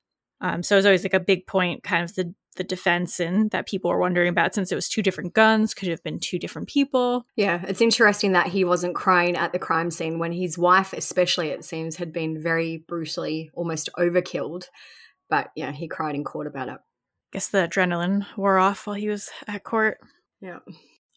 Um, 0.42 0.64
so 0.64 0.76
it 0.76 0.80
was 0.80 0.86
always 0.88 1.04
like 1.04 1.14
a 1.14 1.20
big 1.20 1.46
point, 1.46 1.84
kind 1.84 2.04
of 2.04 2.16
the 2.16 2.34
the 2.56 2.64
defense 2.64 3.20
and 3.20 3.52
that 3.52 3.68
people 3.68 3.92
were 3.92 4.00
wondering 4.00 4.30
about 4.30 4.56
since 4.56 4.72
it 4.72 4.76
was 4.76 4.90
two 4.90 5.04
different 5.04 5.36
guns, 5.36 5.76
could 5.76 5.90
have 5.90 6.02
been 6.02 6.20
two 6.20 6.40
different 6.40 6.68
people? 6.68 7.24
Yeah, 7.36 7.64
it's 7.68 7.82
interesting 7.82 8.32
that 8.32 8.48
he 8.48 8.64
wasn't 8.64 8.96
crying 8.96 9.38
at 9.38 9.54
the 9.54 9.60
crime 9.60 9.92
scene 9.92 10.18
when 10.18 10.32
his 10.32 10.58
wife, 10.58 10.92
especially 10.92 11.50
it 11.50 11.64
seems, 11.64 11.98
had 11.98 12.12
been 12.12 12.42
very 12.42 12.84
brutally, 12.88 13.52
almost 13.54 13.90
overkilled. 13.96 14.70
But 15.30 15.52
yeah, 15.56 15.72
he 15.72 15.88
cried 15.88 16.16
in 16.16 16.24
court 16.24 16.48
about 16.48 16.70
it. 16.70 16.78
Guess 17.38 17.50
the 17.50 17.68
adrenaline 17.68 18.26
wore 18.36 18.58
off 18.58 18.88
while 18.88 18.96
he 18.96 19.10
was 19.10 19.30
at 19.48 19.64
court. 19.64 20.00
Yeah. 20.42 20.58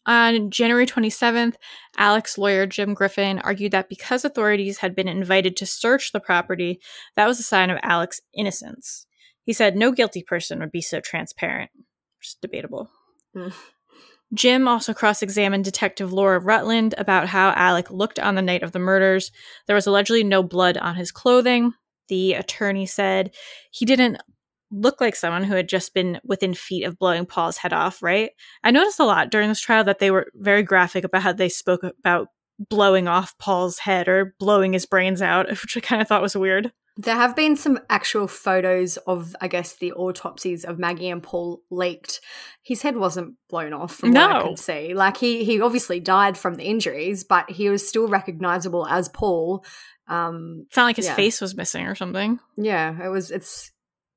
On 0.05 0.51
January 0.51 0.85
27th, 0.85 1.55
Alec's 1.97 2.37
lawyer 2.37 2.67
Jim 2.67 2.93
Griffin 2.93 3.39
argued 3.39 3.71
that 3.71 3.89
because 3.89 4.23
authorities 4.23 4.77
had 4.77 4.95
been 4.95 5.07
invited 5.07 5.57
to 5.57 5.65
search 5.65 6.11
the 6.11 6.19
property, 6.19 6.79
that 7.15 7.25
was 7.25 7.39
a 7.39 7.43
sign 7.43 7.71
of 7.71 7.79
Alec's 7.81 8.21
innocence. 8.35 9.07
He 9.45 9.51
said 9.51 9.75
no 9.75 9.91
guilty 9.91 10.21
person 10.21 10.59
would 10.59 10.71
be 10.71 10.79
so 10.79 10.99
transparent. 10.99 11.71
Just 12.21 12.39
debatable. 12.39 12.91
Mm. 13.35 13.51
Jim 14.35 14.67
also 14.67 14.93
cross 14.93 15.23
examined 15.23 15.65
Detective 15.65 16.13
Laura 16.13 16.39
Rutland 16.39 16.93
about 16.99 17.29
how 17.29 17.49
Alec 17.49 17.89
looked 17.89 18.19
on 18.19 18.35
the 18.35 18.43
night 18.43 18.61
of 18.61 18.73
the 18.73 18.79
murders. 18.79 19.31
There 19.65 19.75
was 19.75 19.87
allegedly 19.87 20.23
no 20.23 20.43
blood 20.43 20.77
on 20.77 20.93
his 20.93 21.11
clothing. 21.11 21.73
The 22.09 22.33
attorney 22.33 22.85
said 22.85 23.33
he 23.71 23.85
didn't 23.85 24.21
look 24.71 25.01
like 25.01 25.15
someone 25.15 25.43
who 25.43 25.55
had 25.55 25.67
just 25.69 25.93
been 25.93 26.19
within 26.23 26.53
feet 26.53 26.83
of 26.83 26.97
blowing 26.97 27.25
Paul's 27.25 27.57
head 27.57 27.73
off, 27.73 28.01
right? 28.01 28.31
I 28.63 28.71
noticed 28.71 28.99
a 28.99 29.05
lot 29.05 29.29
during 29.29 29.49
this 29.49 29.59
trial 29.59 29.83
that 29.83 29.99
they 29.99 30.11
were 30.11 30.31
very 30.35 30.63
graphic 30.63 31.03
about 31.03 31.21
how 31.23 31.33
they 31.33 31.49
spoke 31.49 31.81
about 31.83 32.27
blowing 32.69 33.07
off 33.07 33.37
Paul's 33.37 33.79
head 33.79 34.07
or 34.07 34.35
blowing 34.39 34.73
his 34.73 34.85
brains 34.85 35.21
out, 35.21 35.49
which 35.49 35.75
I 35.75 35.79
kind 35.81 36.01
of 36.01 36.07
thought 36.07 36.21
was 36.21 36.35
weird. 36.37 36.71
There 36.97 37.15
have 37.15 37.35
been 37.37 37.55
some 37.55 37.79
actual 37.89 38.27
photos 38.27 38.97
of, 38.97 39.33
I 39.39 39.47
guess, 39.47 39.77
the 39.77 39.93
autopsies 39.93 40.65
of 40.65 40.77
Maggie 40.77 41.09
and 41.09 41.23
Paul 41.23 41.61
leaked. 41.71 42.19
His 42.63 42.81
head 42.81 42.97
wasn't 42.97 43.35
blown 43.49 43.71
off 43.73 43.95
from 43.95 44.11
what 44.13 44.21
I 44.29 44.39
No. 44.39 44.47
could 44.49 44.59
see. 44.59 44.93
Like 44.93 45.15
he 45.17 45.45
he 45.45 45.61
obviously 45.61 45.99
died 46.01 46.37
from 46.37 46.55
the 46.55 46.65
injuries, 46.65 47.23
but 47.23 47.49
he 47.49 47.69
was 47.69 47.87
still 47.87 48.07
recognizable 48.09 48.85
as 48.87 49.07
Paul. 49.07 49.63
Um, 50.07 50.65
It's 50.67 50.75
not 50.77 50.83
like 50.83 50.97
his 50.97 51.05
Yeah. 51.07 51.15
face 51.15 51.39
was 51.39 51.55
missing 51.55 51.87
or 51.87 51.95
something. 51.95 52.39
yeah, 52.57 53.03
it 53.03 53.07
was. 53.07 53.31
It's 53.31 53.70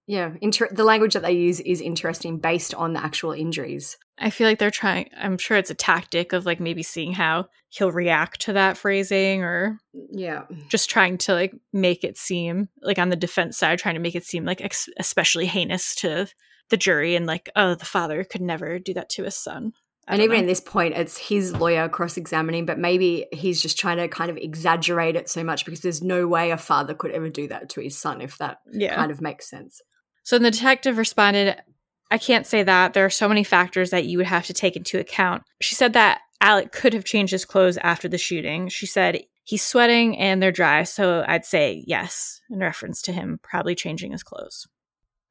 yeah. 0.06 0.32
Inter- 0.40 0.68
the 0.70 0.84
language 0.84 1.14
that 1.14 1.22
they 1.22 1.32
use 1.32 1.60
is 1.60 1.80
interesting 1.80 2.38
based 2.38 2.74
on 2.74 2.92
the 2.92 3.02
actual 3.04 3.32
injuries. 3.32 3.96
I 4.18 4.30
feel 4.30 4.46
like 4.46 4.58
they're 4.58 4.70
trying, 4.70 5.10
I'm 5.16 5.38
sure 5.38 5.56
it's 5.56 5.70
a 5.70 5.74
tactic 5.74 6.32
of 6.32 6.46
like 6.46 6.60
maybe 6.60 6.82
seeing 6.82 7.12
how 7.12 7.46
he'll 7.70 7.90
react 7.90 8.40
to 8.42 8.52
that 8.52 8.76
phrasing 8.78 9.42
or 9.42 9.78
Yeah. 9.92 10.42
just 10.68 10.88
trying 10.90 11.18
to 11.18 11.32
like 11.34 11.52
make 11.72 12.04
it 12.04 12.16
seem 12.16 12.68
like 12.82 12.98
on 12.98 13.08
the 13.08 13.16
defense 13.16 13.58
side, 13.58 13.78
trying 13.80 13.96
to 13.96 14.00
make 14.00 14.14
it 14.14 14.24
seem 14.24 14.44
like 14.44 14.60
ex- 14.60 14.88
especially 14.98 15.46
heinous 15.46 15.94
to 15.96 16.28
the 16.70 16.76
jury 16.76 17.16
and 17.16 17.26
like, 17.26 17.50
oh, 17.56 17.74
the 17.74 17.84
father 17.84 18.22
could 18.24 18.40
never 18.40 18.78
do 18.78 18.94
that 18.94 19.08
to 19.10 19.24
his 19.24 19.34
son. 19.36 19.72
I 20.06 20.12
And 20.14 20.22
even 20.22 20.36
know. 20.36 20.40
in 20.42 20.46
this 20.46 20.60
point, 20.60 20.94
it's 20.94 21.16
his 21.18 21.52
lawyer 21.54 21.88
cross 21.88 22.16
examining, 22.16 22.66
but 22.66 22.78
maybe 22.78 23.26
he's 23.32 23.60
just 23.60 23.78
trying 23.78 23.96
to 23.96 24.06
kind 24.06 24.30
of 24.30 24.36
exaggerate 24.36 25.16
it 25.16 25.28
so 25.30 25.42
much 25.42 25.64
because 25.64 25.80
there's 25.80 26.02
no 26.02 26.28
way 26.28 26.50
a 26.52 26.58
father 26.58 26.94
could 26.94 27.10
ever 27.10 27.30
do 27.30 27.48
that 27.48 27.70
to 27.70 27.80
his 27.80 27.98
son, 27.98 28.20
if 28.20 28.36
that 28.38 28.58
Yeah. 28.70 28.94
kind 28.94 29.10
of 29.10 29.20
makes 29.22 29.48
sense. 29.48 29.80
So 30.24 30.38
the 30.38 30.50
detective 30.50 30.98
responded, 30.98 31.62
I 32.10 32.18
can't 32.18 32.46
say 32.46 32.62
that. 32.62 32.94
There 32.94 33.04
are 33.04 33.10
so 33.10 33.28
many 33.28 33.44
factors 33.44 33.90
that 33.90 34.06
you 34.06 34.18
would 34.18 34.26
have 34.26 34.46
to 34.46 34.52
take 34.52 34.76
into 34.76 34.98
account. 34.98 35.42
She 35.60 35.74
said 35.74 35.92
that 35.92 36.20
Alec 36.40 36.72
could 36.72 36.92
have 36.92 37.04
changed 37.04 37.32
his 37.32 37.44
clothes 37.44 37.78
after 37.78 38.08
the 38.08 38.18
shooting. 38.18 38.68
She 38.68 38.86
said 38.86 39.22
he's 39.44 39.64
sweating 39.64 40.18
and 40.18 40.42
they're 40.42 40.52
dry, 40.52 40.82
so 40.82 41.24
I'd 41.26 41.44
say 41.44 41.84
yes, 41.86 42.40
in 42.50 42.58
reference 42.58 43.00
to 43.02 43.12
him 43.12 43.38
probably 43.42 43.74
changing 43.74 44.12
his 44.12 44.22
clothes. 44.22 44.66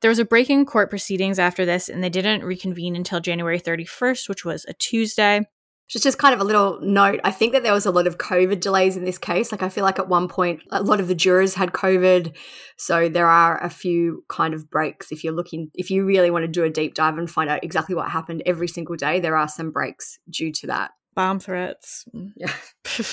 There 0.02 0.10
was 0.10 0.20
a 0.20 0.26
break 0.26 0.50
in 0.50 0.66
court 0.66 0.90
proceedings 0.90 1.40
after 1.40 1.66
this, 1.66 1.88
and 1.88 2.04
they 2.04 2.10
didn't 2.10 2.44
reconvene 2.44 2.96
until 2.96 3.22
January 3.22 3.60
31st, 3.60 4.28
which 4.28 4.44
was 4.44 4.66
a 4.68 4.74
Tuesday. 4.74 5.48
Just, 5.90 6.04
just 6.04 6.18
kind 6.18 6.34
of 6.34 6.40
a 6.40 6.44
little 6.44 6.80
note. 6.82 7.20
I 7.24 7.32
think 7.32 7.54
that 7.54 7.64
there 7.64 7.74
was 7.74 7.86
a 7.86 7.92
lot 7.92 8.08
of 8.08 8.18
COVID 8.18 8.60
delays 8.60 8.98
in 8.98 9.06
this 9.06 9.18
case. 9.18 9.52
Like, 9.52 9.62
I 9.62 9.70
feel 9.70 9.84
like 9.84 10.00
at 10.00 10.08
one 10.08 10.28
point, 10.28 10.62
a 10.72 10.82
lot 10.82 11.00
of 11.00 11.08
the 11.08 11.16
jurors 11.16 11.56
had 11.56 11.74
COVID. 11.74 12.36
So 12.78 13.10
there 13.10 13.28
are 13.28 13.62
a 13.64 13.70
few 13.70 14.24
kind 14.30 14.54
of 14.54 14.70
breaks. 14.70 15.12
If 15.12 15.24
you're 15.24 15.34
looking, 15.34 15.70
if 15.76 15.92
you 15.92 16.06
really 16.06 16.32
want 16.32 16.44
to 16.44 16.48
do 16.48 16.64
a 16.64 16.70
deep 16.70 16.96
dive 16.96 17.18
and 17.18 17.30
find 17.30 17.50
out 17.50 17.64
exactly 17.64 17.96
what 17.96 18.10
happened 18.10 18.44
every 18.46 18.68
single 18.68 18.96
day, 18.96 19.20
there 19.20 19.38
are 19.38 19.48
some 19.48 19.72
breaks 19.72 20.18
due 20.30 20.52
to 20.54 20.68
that. 20.68 20.92
Bomb 21.16 21.40
threats. 21.40 22.06
Yeah. 22.38 22.54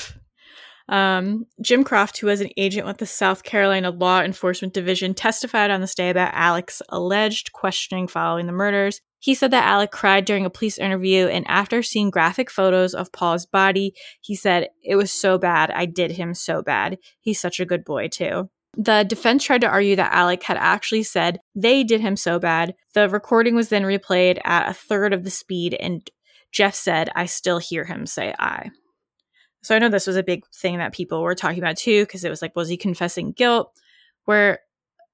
Um, 0.90 1.46
Jim 1.62 1.84
Croft, 1.84 2.18
who 2.18 2.26
was 2.26 2.40
an 2.40 2.50
agent 2.56 2.84
with 2.84 2.98
the 2.98 3.06
South 3.06 3.44
Carolina 3.44 3.90
Law 3.90 4.20
Enforcement 4.22 4.74
Division, 4.74 5.14
testified 5.14 5.70
on 5.70 5.80
this 5.80 5.94
day 5.94 6.10
about 6.10 6.34
Alec's 6.34 6.82
alleged 6.88 7.52
questioning 7.52 8.08
following 8.08 8.46
the 8.46 8.52
murders. 8.52 9.00
He 9.20 9.34
said 9.34 9.50
that 9.50 9.66
Alec 9.66 9.90
cried 9.90 10.24
during 10.24 10.46
a 10.46 10.50
police 10.50 10.78
interview, 10.78 11.26
and 11.26 11.44
after 11.46 11.82
seeing 11.82 12.10
graphic 12.10 12.50
photos 12.50 12.94
of 12.94 13.12
Paul's 13.12 13.44
body, 13.44 13.94
he 14.22 14.34
said, 14.34 14.68
It 14.82 14.96
was 14.96 15.12
so 15.12 15.36
bad. 15.36 15.70
I 15.70 15.84
did 15.84 16.12
him 16.12 16.32
so 16.32 16.62
bad. 16.62 16.98
He's 17.20 17.38
such 17.38 17.60
a 17.60 17.66
good 17.66 17.84
boy, 17.84 18.08
too. 18.08 18.48
The 18.76 19.04
defense 19.06 19.44
tried 19.44 19.60
to 19.60 19.68
argue 19.68 19.96
that 19.96 20.14
Alec 20.14 20.42
had 20.44 20.56
actually 20.56 21.02
said 21.02 21.40
they 21.54 21.84
did 21.84 22.00
him 22.00 22.16
so 22.16 22.38
bad. 22.38 22.74
The 22.94 23.08
recording 23.10 23.54
was 23.54 23.68
then 23.68 23.82
replayed 23.82 24.40
at 24.44 24.70
a 24.70 24.74
third 24.74 25.12
of 25.12 25.24
the 25.24 25.30
speed, 25.30 25.74
and 25.74 26.08
Jeff 26.50 26.74
said, 26.74 27.10
I 27.14 27.26
still 27.26 27.58
hear 27.58 27.84
him 27.84 28.06
say 28.06 28.34
I. 28.38 28.70
So 29.62 29.76
I 29.76 29.78
know 29.78 29.90
this 29.90 30.06
was 30.06 30.16
a 30.16 30.22
big 30.22 30.44
thing 30.54 30.78
that 30.78 30.94
people 30.94 31.20
were 31.20 31.34
talking 31.34 31.58
about 31.58 31.76
too, 31.76 32.04
because 32.04 32.24
it 32.24 32.30
was 32.30 32.40
like, 32.40 32.56
was 32.56 32.70
he 32.70 32.78
confessing 32.78 33.32
guilt? 33.32 33.70
Where, 34.24 34.60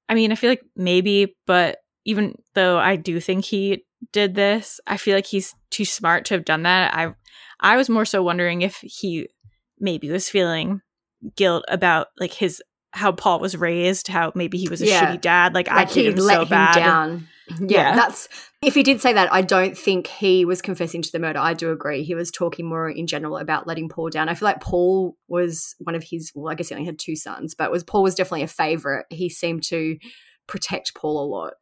I 0.08 0.14
mean, 0.14 0.30
I 0.30 0.36
feel 0.36 0.50
like 0.50 0.62
maybe, 0.76 1.36
but 1.46 1.78
even 2.04 2.36
though 2.54 2.78
I 2.78 2.94
do 2.94 3.20
think 3.20 3.44
he 3.44 3.84
did 4.12 4.34
this, 4.34 4.80
I 4.86 4.96
feel 4.96 5.14
like 5.14 5.26
he's 5.26 5.54
too 5.70 5.84
smart 5.84 6.24
to 6.26 6.34
have 6.34 6.44
done 6.44 6.62
that. 6.64 6.94
I, 6.94 7.14
I 7.60 7.76
was 7.76 7.88
more 7.88 8.04
so 8.04 8.22
wondering 8.22 8.62
if 8.62 8.78
he 8.82 9.28
maybe 9.78 10.10
was 10.10 10.28
feeling 10.28 10.80
guilt 11.36 11.64
about 11.68 12.08
like 12.18 12.32
his 12.32 12.62
how 12.92 13.12
Paul 13.12 13.40
was 13.40 13.56
raised, 13.56 14.08
how 14.08 14.32
maybe 14.34 14.56
he 14.58 14.68
was 14.68 14.80
a 14.80 14.86
Yeah. 14.86 15.14
shitty 15.16 15.20
dad. 15.20 15.54
Like, 15.54 15.70
I 15.70 15.84
did 15.84 16.18
him 16.18 16.24
let 16.24 16.34
so 16.36 16.42
him 16.42 16.48
bad. 16.48 16.74
down. 16.74 17.28
Yeah, 17.60 17.66
Yeah. 17.90 17.96
that's 17.96 18.28
if 18.62 18.74
he 18.74 18.82
did 18.82 19.00
say 19.00 19.12
that, 19.12 19.32
I 19.32 19.42
don't 19.42 19.76
think 19.76 20.06
he 20.06 20.44
was 20.44 20.62
confessing 20.62 21.02
to 21.02 21.12
the 21.12 21.18
murder. 21.18 21.38
I 21.38 21.52
do 21.54 21.70
agree. 21.72 22.02
He 22.04 22.14
was 22.14 22.30
talking 22.30 22.66
more 22.66 22.88
in 22.88 23.06
general 23.06 23.36
about 23.36 23.66
letting 23.66 23.88
Paul 23.88 24.08
down. 24.10 24.28
I 24.28 24.34
feel 24.34 24.46
like 24.46 24.60
Paul 24.62 25.16
was 25.28 25.74
one 25.78 25.94
of 25.94 26.02
his 26.02 26.32
well, 26.34 26.50
I 26.50 26.54
guess 26.54 26.68
he 26.70 26.74
only 26.74 26.86
had 26.86 26.98
two 26.98 27.16
sons, 27.16 27.54
but 27.54 27.70
was 27.70 27.84
Paul 27.84 28.02
was 28.02 28.14
definitely 28.14 28.42
a 28.42 28.48
favorite. 28.48 29.06
He 29.10 29.28
seemed 29.28 29.62
to 29.64 29.96
protect 30.48 30.94
Paul 30.94 31.22
a 31.22 31.26
lot. 31.28 31.52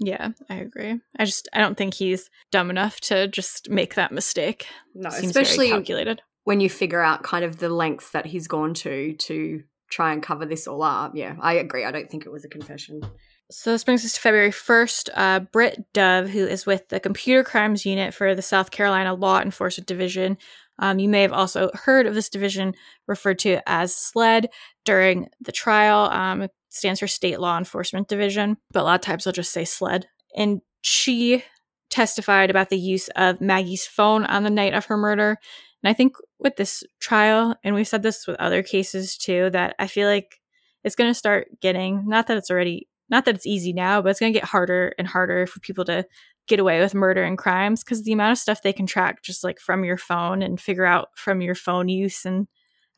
Yeah, 0.00 0.30
I 0.48 0.56
agree. 0.56 1.00
I 1.18 1.24
just 1.24 1.48
I 1.52 1.60
don't 1.60 1.76
think 1.76 1.94
he's 1.94 2.28
dumb 2.50 2.70
enough 2.70 3.00
to 3.02 3.28
just 3.28 3.70
make 3.70 3.94
that 3.94 4.12
mistake. 4.12 4.66
No, 4.94 5.10
Seems 5.10 5.26
especially 5.26 5.70
calculated. 5.70 6.22
when 6.44 6.60
you 6.60 6.68
figure 6.68 7.00
out 7.00 7.22
kind 7.22 7.44
of 7.44 7.58
the 7.58 7.68
lengths 7.68 8.10
that 8.10 8.26
he's 8.26 8.48
gone 8.48 8.74
to 8.74 9.12
to 9.14 9.62
try 9.90 10.12
and 10.12 10.22
cover 10.22 10.46
this 10.46 10.66
all 10.66 10.82
up. 10.82 11.12
Yeah, 11.14 11.36
I 11.40 11.54
agree. 11.54 11.84
I 11.84 11.92
don't 11.92 12.10
think 12.10 12.26
it 12.26 12.32
was 12.32 12.44
a 12.44 12.48
confession. 12.48 13.02
So 13.50 13.70
this 13.70 13.84
brings 13.84 14.04
us 14.04 14.14
to 14.14 14.20
February 14.20 14.50
1st. 14.50 15.10
Uh, 15.14 15.40
Britt 15.40 15.84
Dove, 15.92 16.30
who 16.30 16.46
is 16.46 16.64
with 16.66 16.88
the 16.88 16.98
Computer 16.98 17.44
Crimes 17.44 17.84
Unit 17.84 18.14
for 18.14 18.34
the 18.34 18.42
South 18.42 18.70
Carolina 18.70 19.14
Law 19.14 19.40
Enforcement 19.40 19.86
Division. 19.86 20.38
Um, 20.78 20.98
you 20.98 21.08
may 21.08 21.22
have 21.22 21.32
also 21.32 21.70
heard 21.74 22.06
of 22.06 22.14
this 22.14 22.30
division 22.30 22.74
referred 23.06 23.38
to 23.40 23.60
as 23.68 23.94
SLED 23.94 24.48
during 24.84 25.28
the 25.40 25.52
trial. 25.52 26.10
Um, 26.10 26.48
stands 26.74 27.00
for 27.00 27.06
State 27.06 27.40
Law 27.40 27.56
Enforcement 27.56 28.08
Division, 28.08 28.56
but 28.72 28.80
a 28.80 28.84
lot 28.84 28.96
of 28.96 29.00
times 29.00 29.24
they'll 29.24 29.32
just 29.32 29.52
say 29.52 29.64
SLED. 29.64 30.06
And 30.36 30.60
she 30.82 31.44
testified 31.90 32.50
about 32.50 32.70
the 32.70 32.78
use 32.78 33.08
of 33.16 33.40
Maggie's 33.40 33.86
phone 33.86 34.24
on 34.24 34.42
the 34.42 34.50
night 34.50 34.74
of 34.74 34.86
her 34.86 34.96
murder. 34.96 35.38
And 35.82 35.90
I 35.90 35.92
think 35.92 36.16
with 36.38 36.56
this 36.56 36.82
trial, 37.00 37.54
and 37.62 37.74
we've 37.74 37.86
said 37.88 38.02
this 38.02 38.26
with 38.26 38.36
other 38.40 38.62
cases 38.62 39.16
too, 39.16 39.50
that 39.50 39.76
I 39.78 39.86
feel 39.86 40.08
like 40.08 40.40
it's 40.82 40.96
going 40.96 41.10
to 41.10 41.14
start 41.14 41.48
getting, 41.60 42.04
not 42.06 42.26
that 42.26 42.36
it's 42.36 42.50
already 42.50 42.88
not 43.10 43.26
that 43.26 43.34
it's 43.34 43.46
easy 43.46 43.72
now, 43.72 44.00
but 44.00 44.08
it's 44.08 44.20
going 44.20 44.32
to 44.32 44.38
get 44.38 44.48
harder 44.48 44.94
and 44.98 45.06
harder 45.06 45.46
for 45.46 45.60
people 45.60 45.84
to 45.84 46.06
get 46.46 46.58
away 46.58 46.80
with 46.80 46.94
murder 46.94 47.22
and 47.22 47.38
crimes 47.38 47.84
because 47.84 48.02
the 48.02 48.12
amount 48.12 48.32
of 48.32 48.38
stuff 48.38 48.62
they 48.62 48.72
can 48.72 48.86
track 48.86 49.22
just 49.22 49.44
like 49.44 49.60
from 49.60 49.84
your 49.84 49.96
phone 49.96 50.42
and 50.42 50.60
figure 50.60 50.84
out 50.84 51.08
from 51.14 51.40
your 51.40 51.54
phone 51.54 51.88
use 51.88 52.24
and 52.24 52.48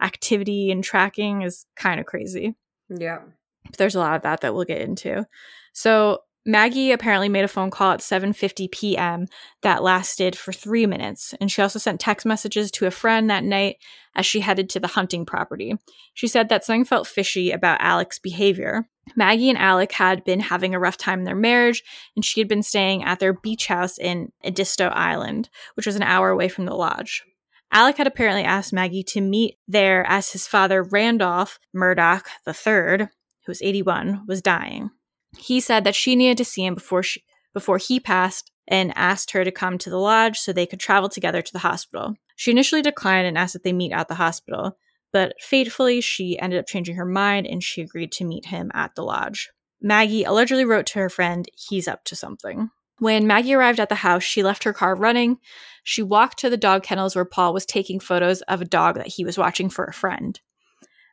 activity 0.00 0.70
and 0.70 0.84
tracking 0.84 1.42
is 1.42 1.66
kind 1.76 2.00
of 2.00 2.06
crazy. 2.06 2.54
Yeah. 2.88 3.20
There's 3.79 3.94
a 3.94 4.00
lot 4.00 4.16
of 4.16 4.22
that 4.22 4.40
that 4.40 4.55
we'll 4.55 4.64
get 4.64 4.81
into. 4.81 5.26
So 5.72 6.20
Maggie 6.48 6.92
apparently 6.92 7.29
made 7.29 7.44
a 7.44 7.48
phone 7.48 7.70
call 7.70 7.92
at 7.92 8.00
7:50 8.00 8.70
p.m. 8.70 9.26
that 9.62 9.83
lasted 9.83 10.37
for 10.37 10.52
3 10.52 10.87
minutes 10.87 11.35
and 11.40 11.50
she 11.50 11.61
also 11.61 11.81
sent 11.81 12.00
text 12.00 12.24
messages 12.24 12.70
to 12.70 12.87
a 12.87 12.92
friend 12.92 13.29
that 13.29 13.42
night 13.42 13.79
as 14.14 14.26
she 14.26 14.40
headed 14.40 14.70
to 14.70 14.81
the 14.81 14.87
hunting 14.87 15.26
property. 15.26 15.74
She 16.14 16.29
said 16.29 16.48
that 16.48 16.64
something 16.64 16.85
felt 16.85 17.09
fishy 17.09 17.50
about 17.50 17.81
Alec's 17.81 18.20
behavior. 18.20 18.88
Maggie 19.16 19.50
and 19.50 19.59
Alec 19.59 19.92
had 19.92 20.24
been 20.24 20.40
having 20.40 20.72
a 20.72 20.79
rough 20.79 20.96
time 20.96 21.18
in 21.18 21.24
their 21.24 21.35
marriage 21.35 21.83
and 22.14 22.24
she 22.24 22.40
had 22.40 22.48
been 22.48 22.62
staying 22.62 23.02
at 23.02 23.18
their 23.18 23.33
beach 23.33 23.66
house 23.66 23.98
in 23.98 24.31
Edisto 24.44 24.87
Island, 24.87 25.50
which 25.74 25.87
was 25.87 25.96
an 25.96 26.02
hour 26.02 26.31
away 26.31 26.48
from 26.48 26.66
the 26.66 26.74
lodge. 26.74 27.24
Alec 27.72 27.96
had 27.96 28.07
apparently 28.07 28.44
asked 28.44 28.72
Maggie 28.72 29.02
to 29.02 29.20
meet 29.20 29.59
there 29.66 30.07
as 30.07 30.31
his 30.31 30.46
father, 30.46 30.85
Randolph 30.85 31.59
Murdaugh 31.74 32.22
III, 32.46 33.09
who 33.46 33.50
was 33.50 33.62
81, 33.62 34.24
was 34.26 34.42
dying. 34.42 34.90
He 35.38 35.61
said 35.61 35.85
that 35.85 35.94
she 35.94 36.16
needed 36.16 36.37
to 36.38 36.44
see 36.44 36.64
him 36.64 36.74
before 36.74 37.02
she, 37.02 37.22
before 37.54 37.78
he 37.78 38.00
passed 38.00 38.50
and 38.68 38.92
asked 38.96 39.30
her 39.30 39.44
to 39.44 39.52
come 39.52 39.78
to 39.78 39.90
the 39.90 39.98
lodge 39.98 40.38
so 40.38 40.52
they 40.52 40.66
could 40.66 40.80
travel 40.80 41.09
together 41.09 41.40
to 41.40 41.52
the 41.52 41.61
hospital. 41.61 42.14
She 42.35 42.50
initially 42.50 42.82
declined 42.82 43.26
and 43.26 43.38
asked 43.38 43.54
that 43.54 43.62
they 43.62 43.72
meet 43.72 43.92
at 43.92 44.09
the 44.09 44.16
hospital, 44.16 44.76
but 45.12 45.35
fatefully 45.40 46.00
she 46.00 46.38
ended 46.38 46.59
up 46.59 46.66
changing 46.66 46.96
her 46.96 47.06
mind 47.06 47.46
and 47.46 47.62
she 47.62 47.80
agreed 47.80 48.12
to 48.12 48.24
meet 48.24 48.46
him 48.46 48.70
at 48.74 48.94
the 48.94 49.02
lodge. 49.02 49.50
Maggie 49.80 50.24
allegedly 50.24 50.64
wrote 50.64 50.87
to 50.87 50.98
her 50.98 51.09
friend, 51.09 51.48
He's 51.54 51.87
up 51.87 52.04
to 52.04 52.16
something. 52.16 52.70
When 52.98 53.26
Maggie 53.26 53.54
arrived 53.54 53.78
at 53.78 53.90
the 53.90 53.96
house, 53.96 54.22
she 54.22 54.42
left 54.42 54.64
her 54.64 54.72
car 54.72 54.94
running. 54.94 55.38
She 55.85 56.02
walked 56.02 56.38
to 56.38 56.50
the 56.50 56.56
dog 56.56 56.82
kennels 56.82 57.14
where 57.14 57.26
Paul 57.26 57.52
was 57.52 57.66
taking 57.66 58.00
photos 58.00 58.40
of 58.42 58.62
a 58.62 58.66
dog 58.66 58.96
that 58.96 59.06
he 59.06 59.24
was 59.24 59.37
watching 59.37 59.68
for 59.68 59.85
a 59.85 59.92
friend. 59.92 60.40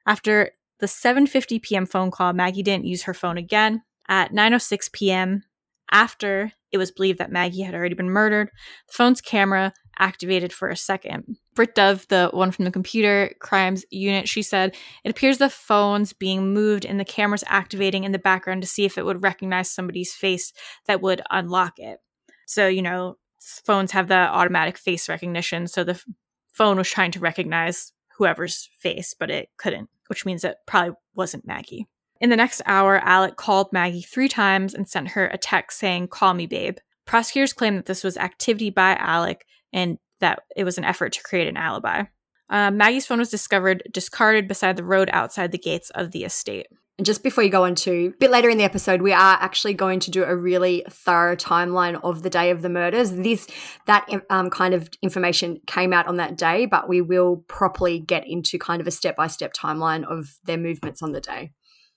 After 0.07 0.51
the 0.83 0.87
7:50 0.87 1.61
p.m. 1.61 1.85
phone 1.85 2.11
call, 2.11 2.33
Maggie 2.33 2.61
didn't 2.61 2.83
use 2.83 3.03
her 3.03 3.13
phone 3.13 3.37
again. 3.37 3.83
At 4.09 4.33
9:06 4.33 4.91
p.m., 4.91 5.43
after 5.89 6.51
it 6.73 6.77
was 6.77 6.91
believed 6.91 7.19
that 7.19 7.31
Maggie 7.31 7.61
had 7.61 7.73
already 7.73 7.95
been 7.95 8.09
murdered, 8.09 8.49
the 8.87 8.93
phone's 8.93 9.21
camera 9.21 9.71
activated 9.97 10.51
for 10.51 10.67
a 10.67 10.75
second. 10.75 11.37
Britt 11.55 11.73
Dove, 11.75 12.05
the 12.09 12.29
one 12.33 12.51
from 12.51 12.65
the 12.65 12.71
computer 12.71 13.33
crimes 13.39 13.85
unit, 13.91 14.27
she 14.27 14.41
said, 14.41 14.75
It 15.05 15.11
appears 15.11 15.37
the 15.37 15.49
phone's 15.49 16.11
being 16.11 16.53
moved 16.53 16.85
and 16.85 16.99
the 16.99 17.05
camera's 17.05 17.45
activating 17.47 18.03
in 18.03 18.11
the 18.11 18.19
background 18.19 18.61
to 18.63 18.67
see 18.67 18.83
if 18.83 18.97
it 18.97 19.05
would 19.05 19.23
recognize 19.23 19.71
somebody's 19.71 20.13
face 20.13 20.51
that 20.87 21.01
would 21.01 21.21
unlock 21.31 21.77
it. 21.77 21.99
So, 22.45 22.67
you 22.67 22.81
know, 22.81 23.15
phones 23.39 23.91
have 23.91 24.09
the 24.09 24.15
automatic 24.15 24.77
face 24.77 25.07
recognition. 25.07 25.67
So 25.67 25.85
the 25.85 26.03
phone 26.51 26.75
was 26.75 26.89
trying 26.89 27.11
to 27.11 27.19
recognize 27.19 27.93
whoever's 28.17 28.69
face, 28.79 29.15
but 29.17 29.29
it 29.29 29.49
couldn't, 29.57 29.89
which 30.13 30.27
means 30.27 30.43
it 30.43 30.57
probably 30.67 30.93
wasn't 31.15 31.47
Maggie. 31.47 31.87
In 32.21 32.29
the 32.29 32.35
next 32.37 32.61
hour, 32.67 32.99
Alec 32.99 33.35
called 33.35 33.73
Maggie 33.73 34.03
three 34.03 34.29
times 34.29 34.75
and 34.75 34.87
sent 34.87 35.09
her 35.09 35.25
a 35.25 35.39
text 35.39 35.79
saying, 35.79 36.09
Call 36.09 36.35
me, 36.35 36.45
babe. 36.45 36.77
Prosecutors 37.07 37.51
claim 37.51 37.77
that 37.77 37.87
this 37.87 38.03
was 38.03 38.15
activity 38.15 38.69
by 38.69 38.95
Alec 38.95 39.43
and 39.73 39.97
that 40.19 40.43
it 40.55 40.63
was 40.65 40.77
an 40.77 40.85
effort 40.85 41.13
to 41.13 41.23
create 41.23 41.47
an 41.47 41.57
alibi. 41.57 42.03
Uh, 42.49 42.69
Maggie's 42.69 43.07
phone 43.07 43.17
was 43.17 43.31
discovered 43.31 43.81
discarded 43.91 44.47
beside 44.47 44.77
the 44.77 44.83
road 44.83 45.09
outside 45.11 45.51
the 45.51 45.57
gates 45.57 45.89
of 45.89 46.11
the 46.11 46.23
estate. 46.23 46.67
And 46.99 47.05
just 47.07 47.23
before 47.23 47.43
you 47.43 47.49
go 47.49 47.63
on 47.63 47.73
to 47.75 48.13
a 48.13 48.17
bit 48.19 48.29
later 48.29 48.49
in 48.49 48.59
the 48.59 48.63
episode, 48.63 49.01
we 49.01 49.13
are 49.13 49.37
actually 49.41 49.73
going 49.73 49.99
to 50.01 50.11
do 50.11 50.23
a 50.23 50.35
really 50.35 50.85
thorough 50.89 51.35
timeline 51.35 51.99
of 52.03 52.21
the 52.21 52.29
day 52.29 52.51
of 52.51 52.61
the 52.61 52.69
murders. 52.69 53.11
This 53.11 53.47
that 53.87 54.07
um, 54.29 54.51
kind 54.51 54.75
of 54.75 54.89
information 55.01 55.59
came 55.65 55.91
out 55.91 56.05
on 56.05 56.17
that 56.17 56.37
day, 56.37 56.67
but 56.67 56.87
we 56.87 57.01
will 57.01 57.37
properly 57.47 57.99
get 57.99 58.27
into 58.27 58.59
kind 58.59 58.79
of 58.79 58.85
a 58.85 58.91
step 58.91 59.15
by 59.15 59.25
step 59.25 59.53
timeline 59.53 60.03
of 60.03 60.37
their 60.43 60.57
movements 60.57 61.01
on 61.01 61.13
the 61.13 61.21
day. 61.21 61.51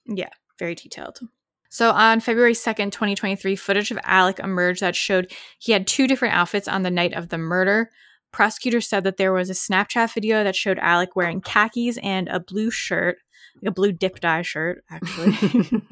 Yeah, 0.06 0.30
very 0.59 0.74
detailed. 0.74 1.18
So 1.68 1.90
on 1.90 2.20
February 2.20 2.54
2nd, 2.54 2.90
2023, 2.90 3.54
footage 3.54 3.90
of 3.90 3.98
Alec 4.02 4.38
emerged 4.38 4.80
that 4.80 4.96
showed 4.96 5.30
he 5.59 5.72
had 5.72 5.87
two 5.87 6.06
different 6.06 6.35
outfits 6.35 6.68
on 6.68 6.85
the 6.85 6.90
night 6.90 7.12
of 7.12 7.28
the 7.28 7.37
murder. 7.37 7.90
Prosecutors 8.32 8.88
said 8.88 9.04
that 9.04 9.18
there 9.18 9.32
was 9.32 9.50
a 9.50 9.54
Snapchat 9.54 10.14
video 10.14 10.42
that 10.42 10.56
showed 10.56 10.78
Alec 10.78 11.14
wearing 11.14 11.42
khakis 11.42 11.98
and 12.02 12.28
a 12.28 12.40
blue 12.40 12.70
shirt 12.70 13.18
a 13.64 13.71
blue 13.71 13.92
dip 13.92 14.21
dye 14.21 14.42
shirt, 14.42 14.85
actually, 14.90 15.83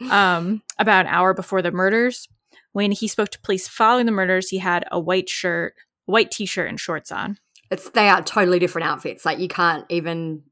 um, 0.10 0.62
about 0.78 1.06
an 1.06 1.12
hour 1.12 1.34
before 1.34 1.62
the 1.62 1.70
murders. 1.70 2.28
When 2.72 2.92
he 2.92 3.08
spoke 3.08 3.30
to 3.30 3.40
police 3.40 3.66
following 3.66 4.06
the 4.06 4.12
murders, 4.12 4.48
he 4.48 4.58
had 4.58 4.84
a 4.90 5.00
white 5.00 5.28
shirt, 5.28 5.74
white 6.06 6.30
t-shirt, 6.30 6.68
and 6.68 6.78
shorts 6.78 7.10
on. 7.10 7.38
It's 7.70 7.90
they 7.90 8.08
are 8.08 8.22
totally 8.22 8.58
different 8.58 8.88
outfits. 8.88 9.24
Like 9.24 9.38
you 9.38 9.48
can't 9.48 9.84
even. 9.88 10.42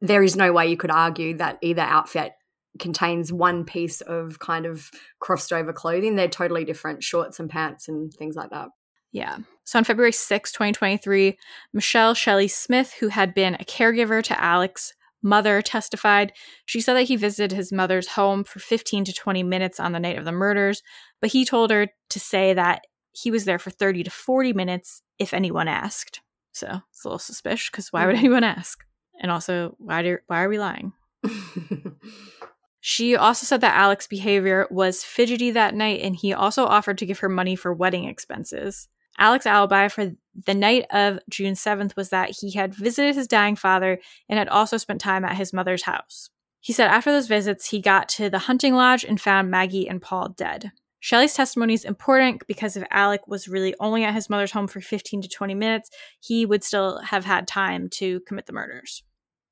There 0.00 0.22
is 0.22 0.34
no 0.34 0.52
way 0.52 0.66
you 0.66 0.76
could 0.76 0.90
argue 0.90 1.36
that 1.36 1.58
either 1.62 1.82
outfit 1.82 2.32
contains 2.78 3.32
one 3.32 3.64
piece 3.64 4.00
of 4.00 4.38
kind 4.38 4.66
of 4.66 4.90
crossed 5.20 5.52
over 5.52 5.72
clothing. 5.72 6.16
They're 6.16 6.28
totally 6.28 6.64
different 6.64 7.04
shorts 7.04 7.38
and 7.38 7.48
pants 7.48 7.88
and 7.88 8.12
things 8.12 8.34
like 8.34 8.50
that. 8.50 8.68
Yeah. 9.12 9.38
So 9.64 9.78
on 9.78 9.84
February 9.84 10.12
6, 10.12 10.52
2023, 10.52 11.38
Michelle 11.72 12.14
Shelley 12.14 12.48
Smith, 12.48 12.94
who 12.98 13.08
had 13.08 13.34
been 13.34 13.54
a 13.54 13.64
caregiver 13.64 14.22
to 14.24 14.42
Alex, 14.42 14.94
mother 15.22 15.62
testified. 15.62 16.32
She 16.66 16.80
said 16.80 16.94
that 16.94 17.04
he 17.04 17.16
visited 17.16 17.52
his 17.52 17.72
mother's 17.72 18.08
home 18.08 18.44
for 18.44 18.58
15 18.58 19.04
to 19.04 19.12
20 19.12 19.42
minutes 19.42 19.80
on 19.80 19.92
the 19.92 20.00
night 20.00 20.18
of 20.18 20.24
the 20.24 20.32
murders, 20.32 20.82
but 21.20 21.32
he 21.32 21.44
told 21.44 21.70
her 21.70 21.88
to 22.10 22.20
say 22.20 22.54
that 22.54 22.82
he 23.12 23.30
was 23.30 23.44
there 23.44 23.58
for 23.58 23.70
30 23.70 24.04
to 24.04 24.10
40 24.10 24.52
minutes 24.52 25.02
if 25.18 25.34
anyone 25.34 25.68
asked. 25.68 26.20
So 26.52 26.80
it's 26.90 27.04
a 27.04 27.08
little 27.08 27.18
suspicious 27.18 27.70
because 27.70 27.92
why 27.92 28.06
would 28.06 28.16
mm-hmm. 28.16 28.24
anyone 28.24 28.44
ask? 28.44 28.84
And 29.20 29.30
also, 29.30 29.76
why, 29.78 30.02
do, 30.02 30.18
why 30.26 30.42
are 30.42 30.48
we 30.48 30.58
lying? 30.58 30.92
she 32.80 33.14
also 33.14 33.46
said 33.46 33.60
that 33.60 33.76
Alex's 33.76 34.08
behavior 34.08 34.66
was 34.70 35.04
fidgety 35.04 35.52
that 35.52 35.74
night, 35.74 36.00
and 36.02 36.16
he 36.16 36.32
also 36.32 36.64
offered 36.64 36.98
to 36.98 37.06
give 37.06 37.20
her 37.20 37.28
money 37.28 37.54
for 37.54 37.72
wedding 37.72 38.04
expenses. 38.04 38.88
Alex's 39.22 39.46
alibi 39.46 39.86
for 39.86 40.10
the 40.46 40.54
night 40.54 40.84
of 40.90 41.20
June 41.30 41.54
7th 41.54 41.94
was 41.94 42.08
that 42.08 42.30
he 42.40 42.50
had 42.50 42.74
visited 42.74 43.14
his 43.14 43.28
dying 43.28 43.54
father 43.54 44.00
and 44.28 44.36
had 44.36 44.48
also 44.48 44.76
spent 44.76 45.00
time 45.00 45.24
at 45.24 45.36
his 45.36 45.52
mother's 45.52 45.84
house. 45.84 46.28
He 46.58 46.72
said 46.72 46.88
after 46.88 47.12
those 47.12 47.28
visits, 47.28 47.70
he 47.70 47.80
got 47.80 48.08
to 48.10 48.28
the 48.28 48.40
hunting 48.40 48.74
lodge 48.74 49.04
and 49.04 49.20
found 49.20 49.48
Maggie 49.48 49.88
and 49.88 50.02
Paul 50.02 50.30
dead. 50.30 50.72
Shelley's 50.98 51.34
testimony 51.34 51.74
is 51.74 51.84
important 51.84 52.44
because 52.48 52.76
if 52.76 52.84
Alec 52.90 53.28
was 53.28 53.46
really 53.46 53.76
only 53.78 54.02
at 54.02 54.14
his 54.14 54.28
mother's 54.28 54.50
home 54.50 54.66
for 54.66 54.80
15 54.80 55.22
to 55.22 55.28
20 55.28 55.54
minutes, 55.54 55.90
he 56.20 56.44
would 56.44 56.64
still 56.64 56.98
have 56.98 57.24
had 57.24 57.46
time 57.46 57.88
to 57.90 58.20
commit 58.20 58.46
the 58.46 58.52
murders. 58.52 59.04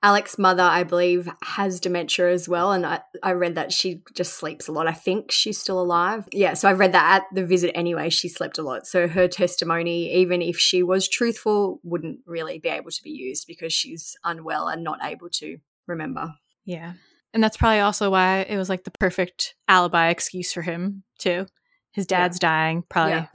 Alex's 0.03 0.39
mother, 0.39 0.63
I 0.63 0.83
believe, 0.85 1.29
has 1.43 1.79
dementia 1.79 2.33
as 2.33 2.49
well. 2.49 2.73
And 2.73 2.87
I, 2.87 3.01
I 3.23 3.33
read 3.33 3.55
that 3.57 3.71
she 3.71 4.03
just 4.15 4.35
sleeps 4.35 4.67
a 4.67 4.73
lot. 4.73 4.87
I 4.87 4.93
think 4.93 5.31
she's 5.31 5.59
still 5.59 5.81
alive. 5.81 6.27
Yeah, 6.33 6.55
so 6.55 6.69
I 6.69 6.73
read 6.73 6.93
that 6.93 7.23
at 7.23 7.35
the 7.35 7.45
visit 7.45 7.77
anyway, 7.77 8.09
she 8.09 8.29
slept 8.29 8.57
a 8.57 8.63
lot. 8.63 8.87
So 8.87 9.09
her 9.09 9.29
testimony, 9.29 10.15
even 10.15 10.41
if 10.41 10.59
she 10.59 10.83
was 10.83 11.07
truthful, 11.07 11.81
wouldn't 11.83 12.21
really 12.27 12.59
be 12.59 12.71
able 12.71 12.91
to 12.91 13.03
be 13.03 13.11
used 13.11 13.47
because 13.47 13.75
she's 13.75 14.17
unwell 14.25 14.69
and 14.69 14.83
not 14.83 15.01
able 15.03 15.29
to 15.35 15.59
remember. 15.87 16.33
Yeah. 16.65 16.95
And 17.35 17.45
that's 17.45 17.59
probably 17.59 17.81
also 17.81 18.11
why 18.11 18.41
it 18.41 18.57
was 18.57 18.71
like 18.71 18.85
the 18.85 18.91
perfect 18.91 19.55
alibi 19.69 20.09
excuse 20.09 20.53
for 20.53 20.63
him, 20.63 21.05
too. 21.19 21.47
His 21.93 22.07
dad's 22.07 22.39
yeah. 22.41 22.49
dying, 22.49 22.85
probably 22.89 23.13
yeah. 23.13 23.27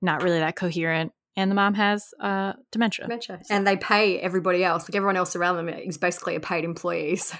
not 0.00 0.22
really 0.22 0.38
that 0.38 0.54
coherent 0.54 1.12
and 1.36 1.50
the 1.50 1.54
mom 1.54 1.74
has 1.74 2.12
uh, 2.20 2.52
dementia. 2.70 3.06
Dementia. 3.06 3.40
And 3.48 3.66
they 3.66 3.76
pay 3.76 4.18
everybody 4.20 4.62
else. 4.62 4.84
Like 4.84 4.94
everyone 4.94 5.16
else 5.16 5.34
around 5.34 5.56
them 5.56 5.68
is 5.68 5.96
basically 5.96 6.36
a 6.36 6.40
paid 6.40 6.64
employee. 6.64 7.16
So 7.22 7.36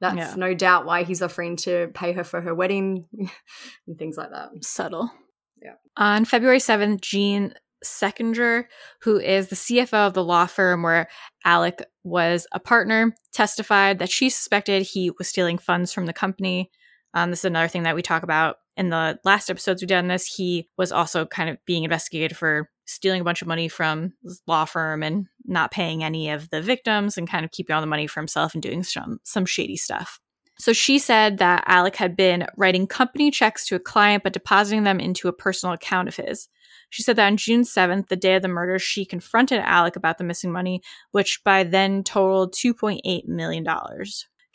that's 0.00 0.16
yeah. 0.16 0.34
no 0.36 0.54
doubt 0.54 0.86
why 0.86 1.02
he's 1.02 1.20
offering 1.20 1.56
to 1.58 1.90
pay 1.94 2.12
her 2.12 2.24
for 2.24 2.40
her 2.40 2.54
wedding 2.54 3.06
and 3.86 3.98
things 3.98 4.16
like 4.16 4.30
that. 4.30 4.64
Subtle. 4.64 5.10
Yeah. 5.62 5.74
On 5.96 6.24
February 6.24 6.58
7th, 6.58 7.00
Jean 7.00 7.54
Seckinger, 7.84 8.64
who 9.02 9.18
is 9.18 9.48
the 9.48 9.56
CFO 9.56 10.06
of 10.06 10.14
the 10.14 10.24
law 10.24 10.46
firm 10.46 10.82
where 10.82 11.08
Alec 11.44 11.82
was 12.04 12.46
a 12.52 12.60
partner, 12.60 13.14
testified 13.32 13.98
that 13.98 14.10
she 14.10 14.30
suspected 14.30 14.82
he 14.82 15.10
was 15.18 15.28
stealing 15.28 15.58
funds 15.58 15.92
from 15.92 16.06
the 16.06 16.12
company. 16.12 16.70
Um, 17.14 17.30
this 17.30 17.40
is 17.40 17.46
another 17.46 17.68
thing 17.68 17.82
that 17.82 17.96
we 17.96 18.02
talk 18.02 18.22
about 18.22 18.56
in 18.76 18.90
the 18.90 19.18
last 19.24 19.50
episodes 19.50 19.82
we've 19.82 19.88
done 19.88 20.08
this. 20.08 20.26
He 20.26 20.68
was 20.76 20.92
also 20.92 21.26
kind 21.26 21.50
of 21.50 21.58
being 21.64 21.84
investigated 21.84 22.36
for 22.36 22.70
stealing 22.86 23.20
a 23.20 23.24
bunch 23.24 23.42
of 23.42 23.48
money 23.48 23.68
from 23.68 24.12
his 24.22 24.40
law 24.46 24.64
firm 24.64 25.02
and 25.02 25.26
not 25.44 25.70
paying 25.70 26.04
any 26.04 26.30
of 26.30 26.50
the 26.50 26.62
victims 26.62 27.18
and 27.18 27.28
kind 27.28 27.44
of 27.44 27.50
keeping 27.50 27.74
all 27.74 27.80
the 27.80 27.86
money 27.86 28.06
for 28.06 28.20
himself 28.20 28.54
and 28.54 28.62
doing 28.62 28.82
some 28.82 29.18
some 29.24 29.46
shady 29.46 29.76
stuff. 29.76 30.20
So 30.58 30.72
she 30.72 30.98
said 30.98 31.38
that 31.38 31.64
Alec 31.66 31.96
had 31.96 32.16
been 32.16 32.46
writing 32.56 32.86
company 32.86 33.30
checks 33.30 33.66
to 33.66 33.74
a 33.74 33.80
client 33.80 34.22
but 34.22 34.32
depositing 34.32 34.84
them 34.84 35.00
into 35.00 35.28
a 35.28 35.32
personal 35.32 35.74
account 35.74 36.08
of 36.08 36.16
his. 36.16 36.48
She 36.88 37.02
said 37.02 37.16
that 37.16 37.26
on 37.26 37.36
June 37.36 37.62
7th, 37.62 38.08
the 38.08 38.16
day 38.16 38.36
of 38.36 38.42
the 38.42 38.48
murder, 38.48 38.78
she 38.78 39.04
confronted 39.04 39.60
Alec 39.60 39.96
about 39.96 40.18
the 40.18 40.24
missing 40.24 40.52
money, 40.52 40.82
which 41.10 41.40
by 41.44 41.64
then 41.64 42.04
totaled 42.04 42.54
$2.8 42.54 43.26
million. 43.26 43.66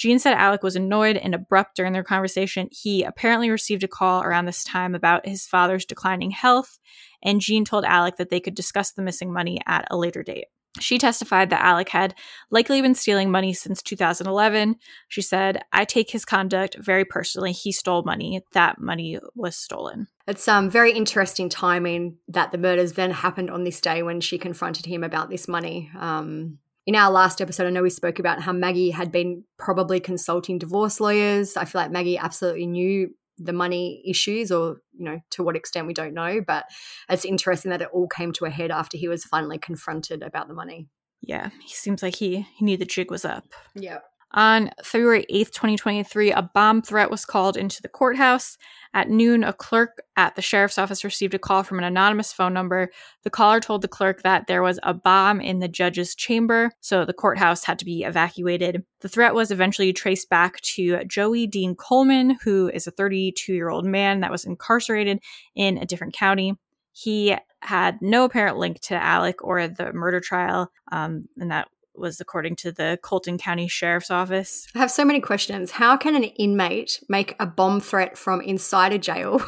Jean 0.02 0.18
said 0.18 0.34
Alec 0.34 0.64
was 0.64 0.76
annoyed 0.76 1.16
and 1.16 1.36
abrupt 1.36 1.76
during 1.76 1.94
their 1.94 2.04
conversation. 2.04 2.68
He 2.72 3.04
apparently 3.04 3.52
received 3.52 3.84
a 3.84 3.88
call 3.88 4.24
around 4.24 4.46
this 4.46 4.64
time 4.64 4.96
about 4.96 5.28
his 5.28 5.46
father's 5.46 5.86
declining 5.86 6.32
health, 6.32 6.80
and 7.22 7.40
Jean 7.40 7.64
told 7.66 7.86
Alec 7.86 8.16
that 8.16 8.32
they 8.32 8.40
could 8.40 8.56
discuss 8.56 8.94
the 8.94 9.04
missing 9.04 9.32
money 9.32 9.60
at 9.68 9.88
a 9.92 9.98
later 9.98 10.24
date. 10.24 10.46
She 10.80 10.98
testified 10.98 11.52
that 11.52 11.64
Alec 11.64 11.90
had 11.90 12.16
likely 12.50 12.82
been 12.82 12.96
stealing 12.96 13.30
money 13.30 13.54
since 13.54 13.84
2011. 13.84 14.78
She 15.08 15.22
said, 15.22 15.62
I 15.72 15.86
take 15.86 16.10
his 16.10 16.26
conduct 16.26 16.78
very 16.80 17.06
personally. 17.06 17.52
He 17.52 17.72
stole 17.72 18.02
money. 18.02 18.42
That 18.54 18.82
money 18.82 19.20
was 19.36 19.56
stolen. 19.56 20.08
It's 20.28 20.48
um, 20.48 20.72
very 20.72 20.94
interesting 20.94 21.48
timing 21.48 22.18
that 22.30 22.52
the 22.52 22.58
murders 22.58 22.94
then 22.94 23.12
happened 23.12 23.52
on 23.52 23.66
this 23.66 23.80
day 23.82 24.02
when 24.02 24.20
she 24.20 24.40
confronted 24.40 24.88
him 24.88 25.04
about 25.04 25.30
this 25.30 25.48
money. 25.48 25.92
Um, 25.96 26.58
in 26.86 26.96
our 26.96 27.12
last 27.12 27.42
episode, 27.42 27.68
I 27.68 27.70
know 27.70 27.84
we 27.84 27.90
spoke 27.90 28.20
about 28.20 28.42
how 28.42 28.52
Maggie 28.52 28.92
had 28.92 29.12
been 29.12 29.44
probably 29.58 30.00
consulting 30.00 30.58
divorce 30.58 31.00
lawyers. 31.00 31.56
I 31.58 31.66
feel 31.66 31.82
like 31.82 31.92
Maggie 31.92 32.18
absolutely 32.18 32.66
knew 32.68 33.10
the 33.38 33.54
money 33.54 34.04
issues, 34.06 34.52
or, 34.52 34.82
you 34.94 35.06
know, 35.06 35.20
to 35.32 35.44
what 35.44 35.56
extent 35.56 35.88
we 35.88 35.94
don't 35.94 36.14
know. 36.14 36.42
But 36.46 36.66
it's 37.10 37.26
interesting 37.26 37.72
that 37.72 37.82
it 37.82 37.90
all 37.94 38.08
came 38.08 38.32
to 38.34 38.46
a 38.46 38.50
head 38.50 38.72
after 38.72 38.98
he 38.98 39.08
was 39.08 39.24
finally 39.24 39.58
confronted 39.58 40.22
about 40.24 40.48
the 40.48 40.54
money. 40.54 40.88
Yeah, 41.22 41.50
he 41.62 41.74
seems 41.74 42.02
like 42.02 42.16
he, 42.16 42.48
he 42.56 42.66
knew 42.66 42.78
the 42.78 42.86
jig 42.86 43.12
was 43.12 43.26
up. 43.26 43.46
Yeah. 43.76 44.00
On 44.34 44.72
February 44.82 45.26
8th, 45.30 45.52
2023, 45.52 46.32
a 46.32 46.42
bomb 46.42 46.82
threat 46.82 47.12
was 47.12 47.26
called 47.26 47.58
into 47.58 47.82
the 47.82 47.90
courthouse. 47.90 48.58
At 48.94 49.10
noon, 49.10 49.44
a 49.44 49.52
clerk 49.52 50.04
at 50.16 50.36
the 50.36 50.42
sheriff's 50.42 50.78
office 50.78 51.04
received 51.04 51.34
a 51.34 51.40
call 51.40 51.64
from 51.64 51.80
an 51.80 51.84
anonymous 51.84 52.32
phone 52.32 52.54
number. 52.54 52.92
The 53.24 53.30
caller 53.30 53.60
told 53.60 53.82
the 53.82 53.90
clerk 53.90 54.22
that 54.24 54.48
there 54.48 54.64
was 54.64 54.80
a 54.84 54.94
bomb 54.94 55.42
in 55.42 55.60
the 55.60 55.68
judge's 55.68 56.16
chamber, 56.16 56.72
so 56.80 57.04
the 57.04 57.14
courthouse 57.14 57.66
had 57.66 57.78
to 57.80 57.86
be 57.86 58.04
evacuated. 58.04 58.84
The 59.02 59.10
threat 59.10 59.34
was 59.34 59.52
eventually 59.52 59.92
traced 59.92 60.30
back 60.30 60.62
to 60.62 61.04
Joey 61.06 61.46
Dean 61.46 61.76
Coleman, 61.76 62.38
who 62.44 62.70
is 62.70 62.88
a 62.88 62.92
32 62.92 63.54
year 63.54 63.70
old 63.70 63.86
man 63.86 64.22
that 64.22 64.32
was 64.32 64.46
incarcerated 64.46 65.20
in 65.56 65.78
a 65.78 65.86
different 65.86 66.14
county. 66.14 66.58
He 66.94 67.36
had 67.62 68.02
no 68.02 68.26
apparent 68.26 68.58
link 68.58 68.80
to 68.82 68.96
Alec 68.96 69.44
or 69.44 69.68
the 69.68 69.94
murder 69.94 70.20
trial, 70.20 70.72
um, 70.92 71.28
and 71.38 71.52
that 71.52 71.68
was 72.02 72.20
according 72.20 72.56
to 72.58 72.72
the 72.72 73.00
Colleton 73.02 73.38
County 73.38 73.68
Sheriff's 73.68 74.12
Office. 74.12 74.68
I 74.76 74.80
have 74.80 74.92
so 74.92 75.06
many 75.06 75.22
questions. 75.22 75.72
How 75.72 75.96
can 75.96 76.16
an 76.16 76.24
inmate 76.24 77.02
make 77.08 77.36
a 77.40 77.46
bomb 77.46 77.80
threat 77.80 78.18
from 78.18 78.42
inside 78.42 78.92
a 78.92 78.98
jail? 78.98 79.42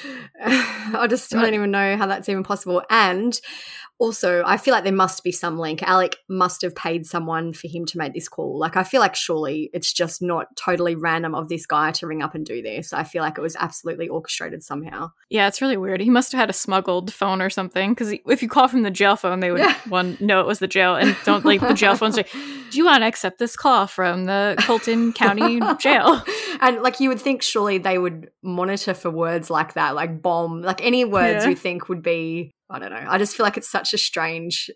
I 0.42 1.06
just 1.08 1.34
I 1.34 1.42
don't 1.42 1.54
even 1.54 1.70
know 1.70 1.96
how 1.96 2.06
that's 2.06 2.28
even 2.28 2.42
possible. 2.42 2.82
And 2.90 3.38
Also, 4.00 4.42
I 4.46 4.56
feel 4.56 4.72
like 4.72 4.84
there 4.84 4.92
must 4.94 5.22
be 5.22 5.30
some 5.30 5.58
link. 5.58 5.82
Alec 5.82 6.16
must 6.26 6.62
have 6.62 6.74
paid 6.74 7.04
someone 7.04 7.52
for 7.52 7.68
him 7.68 7.84
to 7.84 7.98
make 7.98 8.14
this 8.14 8.28
call. 8.30 8.58
Like, 8.58 8.74
I 8.76 8.82
feel 8.82 9.00
like 9.00 9.14
surely 9.14 9.68
it's 9.74 9.92
just 9.92 10.22
not 10.22 10.56
totally 10.56 10.94
random 10.94 11.34
of 11.34 11.48
this 11.50 11.66
guy 11.66 11.90
to 11.92 12.06
ring 12.06 12.22
up 12.22 12.34
and 12.34 12.44
do 12.46 12.62
this. 12.62 12.94
I 12.94 13.04
feel 13.04 13.22
like 13.22 13.36
it 13.36 13.42
was 13.42 13.56
absolutely 13.60 14.08
orchestrated 14.08 14.62
somehow. 14.62 15.10
Yeah, 15.28 15.46
it's 15.48 15.60
really 15.60 15.76
weird. 15.76 16.00
He 16.00 16.08
must 16.08 16.32
have 16.32 16.38
had 16.40 16.48
a 16.48 16.54
smuggled 16.54 17.12
phone 17.12 17.42
or 17.42 17.50
something 17.50 17.90
because 17.92 18.14
if 18.26 18.42
you 18.42 18.48
call 18.48 18.68
from 18.68 18.82
the 18.82 18.90
jail 18.90 19.16
phone, 19.16 19.40
they 19.40 19.50
would 19.50 19.60
Yeah. 19.60 19.74
one 19.88 20.16
know 20.18 20.40
it 20.40 20.46
was 20.46 20.60
the 20.60 20.66
jail 20.66 20.96
and 20.96 21.14
don't 21.26 21.44
like 21.44 21.60
the 21.60 21.74
jail 21.74 21.94
phone 21.94 22.12
say, 22.12 22.24
"Do 22.70 22.78
you 22.78 22.86
want 22.86 23.02
to 23.02 23.06
accept 23.06 23.38
this 23.38 23.54
call 23.54 23.86
from 23.86 24.24
the 24.24 24.54
Colleton 24.60 25.12
County 25.12 25.60
Jail?" 25.78 26.24
And 26.62 26.82
like 26.82 27.00
you 27.00 27.08
would 27.10 27.20
think 27.20 27.42
surely 27.42 27.78
they 27.78 27.96
would 27.98 28.30
monitor 28.42 28.92
for 28.94 29.10
words 29.10 29.50
like 29.50 29.74
that, 29.74 29.94
like 29.94 30.20
bomb, 30.22 30.62
like 30.62 30.82
any 30.84 31.04
words 31.04 31.44
Yeah. 31.44 31.50
you 31.50 31.56
think 31.56 31.88
would 31.88 32.02
be, 32.02 32.50
I 32.70 32.78
don't 32.78 32.90
know. 32.90 33.06
I 33.08 33.18
just 33.18 33.36
feel 33.36 33.44
like 33.44 33.56
it's 33.56 33.70
such 33.70 33.92
a 33.92 33.98
strange 33.98 34.70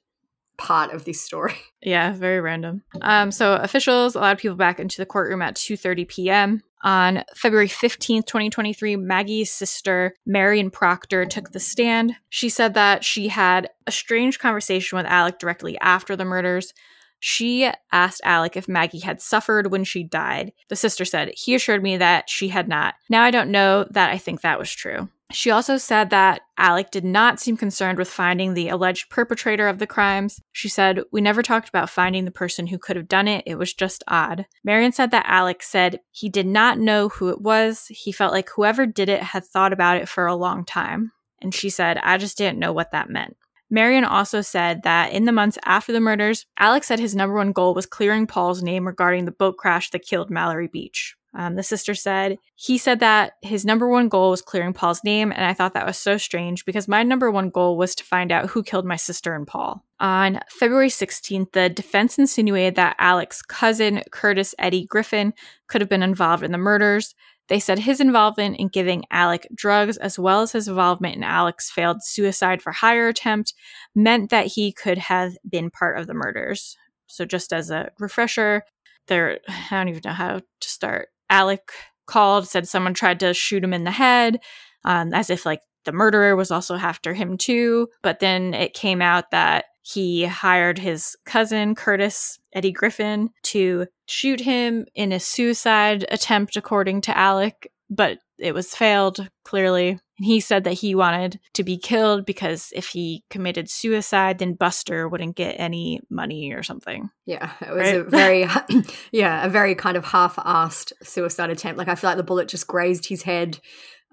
part 0.57 0.92
of 0.92 1.04
this 1.04 1.20
story. 1.20 1.54
Yeah, 1.87 2.14
very 2.14 2.40
random. 2.40 2.83
Um, 3.02 3.30
so 3.30 3.57
officials 3.57 4.14
allowed 4.16 4.38
people 4.38 4.57
back 4.57 4.80
into 4.80 4.96
the 4.96 5.04
courtroom 5.04 5.42
at 5.42 5.54
2:30 5.54 6.09
p.m. 6.09 6.62
On 6.83 7.22
February 7.37 7.68
15th, 7.68 8.24
2023, 8.24 8.96
Maggie's 8.96 9.52
sister, 9.52 10.14
Marion 10.24 10.70
Proctor, 10.70 11.26
took 11.26 11.52
the 11.52 11.61
stand. 11.61 12.14
She 12.30 12.48
said 12.48 12.72
that 12.72 13.04
she 13.04 13.28
had 13.28 13.68
a 13.87 13.92
strange 13.92 14.38
conversation 14.38 14.96
with 14.96 15.04
Alec 15.04 15.38
directly 15.38 15.78
after 15.80 16.16
the 16.16 16.24
murders. 16.24 16.72
She 17.20 17.70
asked 17.92 18.22
Alec 18.24 18.57
if 18.57 18.66
Maggie 18.66 19.00
had 19.00 19.20
suffered 19.20 19.70
when 19.70 19.85
she 19.85 20.04
died. 20.04 20.52
The 20.70 20.76
sister 20.76 21.04
said, 21.04 21.33
He 21.37 21.54
assured 21.54 21.83
me 21.83 21.98
that 21.98 22.30
she 22.30 22.48
had 22.48 22.66
not. 22.66 22.94
Now 23.11 23.22
I 23.24 23.30
don't 23.30 23.50
know 23.50 23.87
that 23.90 24.11
I 24.11 24.16
think 24.16 24.40
that 24.40 24.59
was 24.59 24.72
true. 24.72 25.11
She 25.35 25.51
also 25.51 25.79
said 25.79 26.11
that 26.11 26.42
Alec 26.57 26.92
did 26.92 27.05
not 27.05 27.40
seem 27.40 27.57
concerned 27.57 27.99
with 27.99 28.09
finding 28.09 28.55
the 28.55 28.68
alleged 28.68 29.11
perpetrator 29.11 29.66
of 29.66 29.81
the 29.81 29.87
crimes. 29.87 30.40
She 30.53 30.68
said, 30.68 31.01
We 31.11 31.20
never 31.20 31.42
talked 31.42 31.68
about 31.68 31.90
finding 31.90 32.25
the 32.25 32.31
person 32.31 32.68
who 32.68 32.79
could 32.79 32.94
have 32.94 33.09
done 33.09 33.27
it. 33.27 33.42
It 33.44 33.57
was 33.57 33.75
just 33.75 34.05
odd. 34.07 34.47
Marian 34.62 34.92
said 34.92 35.11
that 35.11 35.27
Alec 35.27 35.64
said 35.64 35.99
he 36.12 36.29
did 36.29 36.47
not 36.47 36.79
know 36.79 37.09
who 37.09 37.31
it 37.31 37.40
was. 37.40 37.87
He 37.88 38.12
felt 38.12 38.33
like 38.33 38.49
whoever 38.51 38.87
did 38.87 39.09
it 39.09 39.25
had 39.25 39.44
thought 39.44 39.73
about 39.73 39.97
it 39.97 40.09
for 40.09 40.27
a 40.27 40.37
long 40.37 40.64
time. 40.64 41.11
And 41.42 41.53
she 41.53 41.68
said, 41.68 41.99
I 41.99 42.16
just 42.16 42.38
didn't 42.38 42.61
know 42.61 42.73
what 42.73 42.92
that 42.92 43.11
meant. 43.11 43.37
Marian 43.68 44.05
also 44.05 44.40
said 44.40 44.85
that 44.85 45.12
in 45.12 45.25
the 45.25 45.33
months 45.33 45.59
after 45.64 45.92
the 45.92 45.99
murders, 45.99 46.47
Alex 46.59 46.87
said 46.87 47.01
his 47.01 47.16
number 47.16 47.35
one 47.35 47.51
goal 47.51 47.75
was 47.75 47.87
clearing 47.87 48.29
Paul's 48.29 48.62
name 48.62 48.87
regarding 48.87 49.25
the 49.25 49.33
boat 49.33 49.57
crash 49.57 49.90
that 49.90 50.07
killed 50.07 50.31
Mallory 50.31 50.68
Beach. 50.68 51.16
Um, 51.37 51.57
the 51.57 51.64
sister 51.64 51.94
said, 51.94 52.38
he 52.55 52.79
said 52.79 53.01
that 53.01 53.33
his 53.42 53.64
number 53.64 53.88
one 53.88 54.09
goal 54.09 54.31
was 54.31 54.40
clearing 54.40 54.73
Paul's 54.73 55.03
name, 55.03 55.33
and 55.33 55.44
I 55.44 55.53
thought 55.53 55.75
that 55.75 55.87
was 55.87 55.99
so 55.99 56.16
strange 56.16 56.64
because 56.64 56.87
my 56.87 57.03
number 57.03 57.31
one 57.31 57.51
goal 57.51 57.77
was 57.77 57.97
to 57.97 58.05
find 58.05 58.31
out 58.31 58.51
who 58.51 58.62
killed 58.62 58.85
my 58.85 58.94
sister 58.97 59.35
and 59.35 59.47
Paul. 59.47 59.85
On 59.99 60.40
February 60.49 60.90
16th, 60.90 61.51
the 61.53 61.68
defense 61.68 62.18
insinuated 62.18 62.77
that 62.77 62.97
Alex's 63.01 63.42
cousin, 63.42 64.03
Curtis 64.12 64.55
Eddie 64.59 64.87
Griffin, 64.87 65.35
could 65.66 65.81
have 65.81 65.90
been 65.90 66.05
involved 66.05 66.44
in 66.44 66.53
the 66.53 66.59
murders. 66.59 67.16
They 67.49 67.59
said 67.61 67.81
his 67.81 68.01
involvement 68.01 68.57
in 68.59 68.68
giving 68.68 69.05
Alec 69.11 69.49
drugs, 69.55 69.97
as 69.97 70.18
well 70.18 70.42
as 70.42 70.53
his 70.53 70.68
involvement 70.68 71.16
in 71.16 71.25
Alec's 71.25 71.70
failed 71.70 72.03
suicide 72.03 72.62
for 72.62 72.73
hire 72.73 73.09
attempt, 73.09 73.55
meant 73.94 74.31
that 74.31 74.47
he 74.47 74.73
could 74.73 74.99
have 74.99 75.37
been 75.49 75.70
part 75.70 75.99
of 75.99 76.07
the 76.07 76.14
murders. 76.14 76.77
So, 77.07 77.25
just 77.25 77.53
as 77.53 77.70
a 77.70 77.90
refresher, 77.99 78.62
there, 79.09 79.40
I 79.49 79.77
don't 79.77 79.88
even 79.88 80.03
know 80.05 80.12
how 80.12 80.38
to 80.38 80.68
start. 80.68 81.09
Alec 81.35 81.73
called, 82.07 82.47
said 82.47 82.68
someone 82.68 82.94
tried 82.94 83.18
to 83.20 83.35
shoot 83.35 83.64
him 83.64 83.75
in 83.75 83.83
the 83.83 83.90
head, 83.90 84.38
um, 84.85 85.12
as 85.12 85.31
if 85.31 85.44
like 85.44 85.59
the 85.85 85.90
murderer 85.90 86.37
was 86.37 86.53
also 86.53 86.77
after 86.77 87.12
him 87.12 87.37
too. 87.37 87.88
But 88.05 88.20
then 88.20 88.55
it 88.55 88.73
came 88.73 89.03
out 89.03 89.33
that 89.33 89.64
he 89.83 90.25
hired 90.27 90.79
his 90.79 91.16
cousin, 91.27 91.75
Curtis 91.75 92.38
Eddie 92.55 92.70
Griffin, 92.70 93.31
to 93.44 93.87
shoot 94.07 94.40
him 94.40 94.87
in 94.94 95.11
a 95.11 95.18
suicide 95.18 96.07
attempt, 96.09 96.57
according 96.57 97.01
to 97.03 97.18
Alec, 97.18 97.68
but 97.90 98.18
it 98.38 98.55
was 98.55 98.75
failed, 98.75 99.29
clearly. 99.44 99.99
And 100.18 100.27
he 100.27 100.38
said 100.38 100.64
that 100.64 100.74
he 100.74 100.94
wanted 100.94 101.40
to 101.55 101.64
be 101.64 101.77
killed 101.77 102.24
because 102.24 102.72
if 102.74 102.88
he 102.88 103.24
committed 103.31 103.68
suicide, 103.68 104.38
then 104.38 104.55
Buster 104.55 105.09
wouldn't 105.09 105.35
get 105.35 105.57
any 105.59 106.00
money 106.09 106.53
or 106.53 106.62
something. 106.62 107.11
Yeah, 107.27 107.50
it 107.61 107.70
was 107.70 107.81
Right? 107.81 107.94
a 107.96 108.05
very, 108.05 108.46
yeah, 109.12 109.44
a 109.44 109.48
very 109.48 109.74
kind 109.74 109.96
of 109.96 110.05
half-assed 110.05 110.92
suicide 111.03 111.50
attempt. 111.50 111.79
Like 111.79 111.88
I 111.88 111.96
feel 111.96 112.11
like 112.11 112.16
the 112.16 112.22
bullet 112.22 112.48
just 112.48 112.66
grazed 112.68 113.07
his 113.07 113.22
head. 113.22 113.59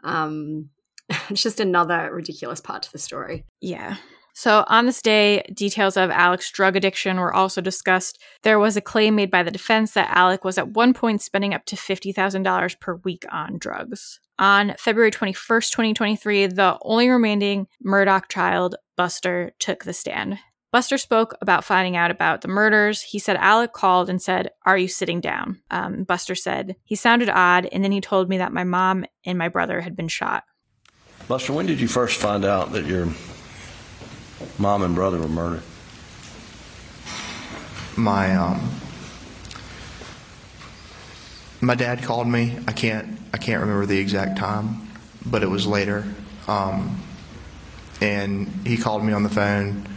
Um, 0.04 0.70
it's 1.30 1.44
just 1.44 1.60
another 1.60 2.10
ridiculous 2.12 2.62
part 2.62 2.84
to 2.84 2.92
the 2.92 2.98
story. 2.98 3.46
Yeah. 3.60 3.98
So 4.34 4.64
on 4.68 4.86
this 4.86 5.02
day, 5.02 5.44
details 5.54 5.98
of 5.98 6.10
Alec's 6.10 6.50
drug 6.52 6.78
addiction 6.78 7.20
were 7.20 7.34
also 7.34 7.60
discussed. 7.60 8.18
There 8.44 8.60
was 8.60 8.78
a 8.78 8.82
claim 8.82 9.14
made 9.16 9.30
by 9.30 9.44
the 9.44 9.52
defense 9.52 9.92
that 9.92 10.10
Alec 10.10 10.46
was 10.46 10.58
at 10.58 10.70
one 10.70 10.94
point 10.94 11.22
spending 11.22 11.54
up 11.54 11.66
to 11.66 11.76
$50,000 11.76 12.80
per 12.80 12.96
week 12.96 13.26
on 13.30 13.58
drugs. 13.58 14.22
On 14.42 14.74
February 14.80 15.12
21st, 15.12 15.70
2023, 15.70 16.48
the 16.48 16.78
only 16.82 17.10
remaining 17.10 17.68
Murdaugh 17.86 18.28
child, 18.28 18.76
Buster, 18.98 19.52
took 19.60 19.84
the 19.84 19.94
stand. 19.94 20.40
Buster 20.72 20.98
spoke 20.98 21.36
about 21.42 21.64
finding 21.64 21.96
out 21.96 22.10
about 22.10 22.42
the 22.42 22.48
murders. 22.48 23.04
He 23.04 23.20
said 23.20 23.38
Alec 23.38 23.72
called 23.72 24.10
and 24.10 24.20
said, 24.20 24.50
Are 24.66 24.80
you 24.80 24.88
sitting 24.88 25.22
down? 25.22 25.62
Um, 25.70 26.06
Buster 26.06 26.34
said, 26.34 26.76
He 26.84 26.96
sounded 26.96 27.30
odd, 27.30 27.68
and 27.72 27.84
then 27.84 27.92
he 27.92 28.02
told 28.02 28.30
me 28.30 28.40
that 28.40 28.52
my 28.52 28.64
mom 28.64 29.06
and 29.24 29.38
my 29.38 29.48
brother 29.48 29.80
had 29.80 29.96
been 29.96 30.08
shot. 30.08 30.44
Buster, 31.28 31.54
when 31.54 31.68
did 31.68 31.80
you 31.80 31.88
first 31.88 32.20
find 32.20 32.44
out 32.44 32.72
that 32.72 32.86
your 32.86 33.10
mom 34.58 34.82
and 34.82 34.96
brother 34.96 35.20
were 35.20 35.28
murdered? 35.28 35.62
my 37.98 38.36
um 38.36 38.72
my 41.60 41.76
dad 41.76 42.02
called 42.02 42.28
me. 42.28 42.58
I 42.68 42.72
can't 42.72 43.21
I 43.34 43.38
can't 43.38 43.62
remember 43.62 43.86
the 43.86 43.98
exact 43.98 44.38
time, 44.38 44.88
but 45.26 45.44
it 45.44 45.50
was 45.50 45.66
later. 45.66 46.06
Um, 46.48 47.02
and 48.02 48.48
he 48.66 48.78
called 48.78 49.04
me 49.04 49.14
on 49.14 49.24
the 49.24 49.30
phone. 49.30 49.88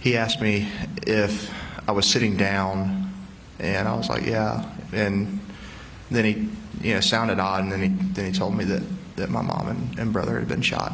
He 0.00 0.16
asked 0.16 0.40
me 0.40 0.68
if 1.06 1.52
I 1.88 1.92
was 1.92 2.08
sitting 2.08 2.36
down, 2.36 3.12
and 3.58 3.86
I 3.86 3.94
was 3.94 4.08
like, 4.08 4.24
"Yeah." 4.24 4.64
And 4.92 5.40
then 6.10 6.24
he, 6.24 6.48
you 6.86 6.94
know, 6.94 7.00
sounded 7.00 7.38
odd, 7.38 7.62
and 7.62 7.72
then 7.72 7.82
he 7.82 7.88
then 7.88 8.26
he 8.26 8.32
told 8.32 8.56
me 8.56 8.64
that 8.64 8.82
that 9.16 9.30
my 9.30 9.42
mom 9.42 9.68
and, 9.68 9.98
and 9.98 10.12
brother 10.12 10.38
had 10.38 10.48
been 10.48 10.62
shot. 10.62 10.92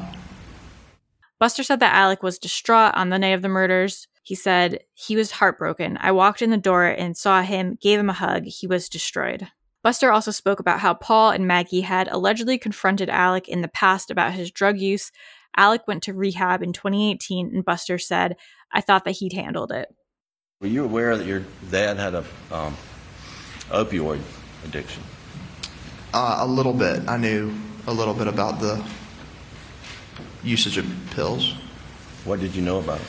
Buster 1.38 1.62
said 1.62 1.81
that 1.81 1.94
Alec 1.94 2.22
was 2.22 2.38
distraught 2.38 2.94
on 2.94 3.11
the 3.11 3.18
night 3.18 3.28
of 3.28 3.42
the 3.42 3.48
murders. 3.48 4.09
He 4.22 4.35
said 4.35 4.81
he 4.92 5.14
was 5.14 5.33
heartbroken. 5.33 5.96
I 6.00 6.11
walked 6.12 6.42
in 6.42 6.50
the 6.50 6.57
door 6.57 6.85
and 6.85 7.16
saw 7.16 7.42
him, 7.42 7.78
gave 7.81 8.00
him 8.00 8.11
a 8.11 8.14
hug. 8.14 8.44
He 8.44 8.66
was 8.66 8.88
destroyed. 8.88 9.48
Buster 9.82 10.10
also 10.10 10.30
spoke 10.30 10.60
about 10.60 10.80
how 10.80 10.94
Paul 10.94 11.30
and 11.30 11.46
Maggie 11.46 11.82
had 11.82 12.08
allegedly 12.08 12.58
confronted 12.58 13.08
Alec 13.08 13.48
in 13.48 13.62
the 13.62 13.68
past 13.68 14.10
about 14.10 14.32
his 14.32 14.50
drug 14.50 14.78
use. 14.78 15.12
Alec 15.56 15.82
went 15.86 16.02
to 16.04 16.12
rehab 16.12 16.62
in 16.62 16.72
2018, 16.72 17.50
and 17.54 17.64
Buster 17.64 17.98
said, 17.98 18.36
I 18.72 18.80
thought 18.80 19.04
that 19.04 19.12
he'd 19.12 19.32
handled 19.32 19.72
it. 19.72 19.88
Were 20.60 20.68
you 20.68 20.84
aware 20.84 21.16
that 21.16 21.26
your 21.26 21.44
dad 21.70 21.96
had 21.96 22.14
a 22.14 22.24
um, 22.50 22.76
opioid 23.68 24.20
addiction? 24.64 25.02
Uh, 26.12 26.38
a 26.40 26.46
little 26.46 26.72
bit. 26.72 27.08
I 27.08 27.16
knew 27.16 27.54
a 27.86 27.92
little 27.92 28.14
bit 28.14 28.26
about 28.26 28.60
the 28.60 28.84
usage 30.42 30.76
of 30.76 30.86
pills. 31.12 31.54
What 32.24 32.40
did 32.40 32.54
you 32.54 32.62
know 32.62 32.80
about 32.80 33.00
it? 33.00 33.06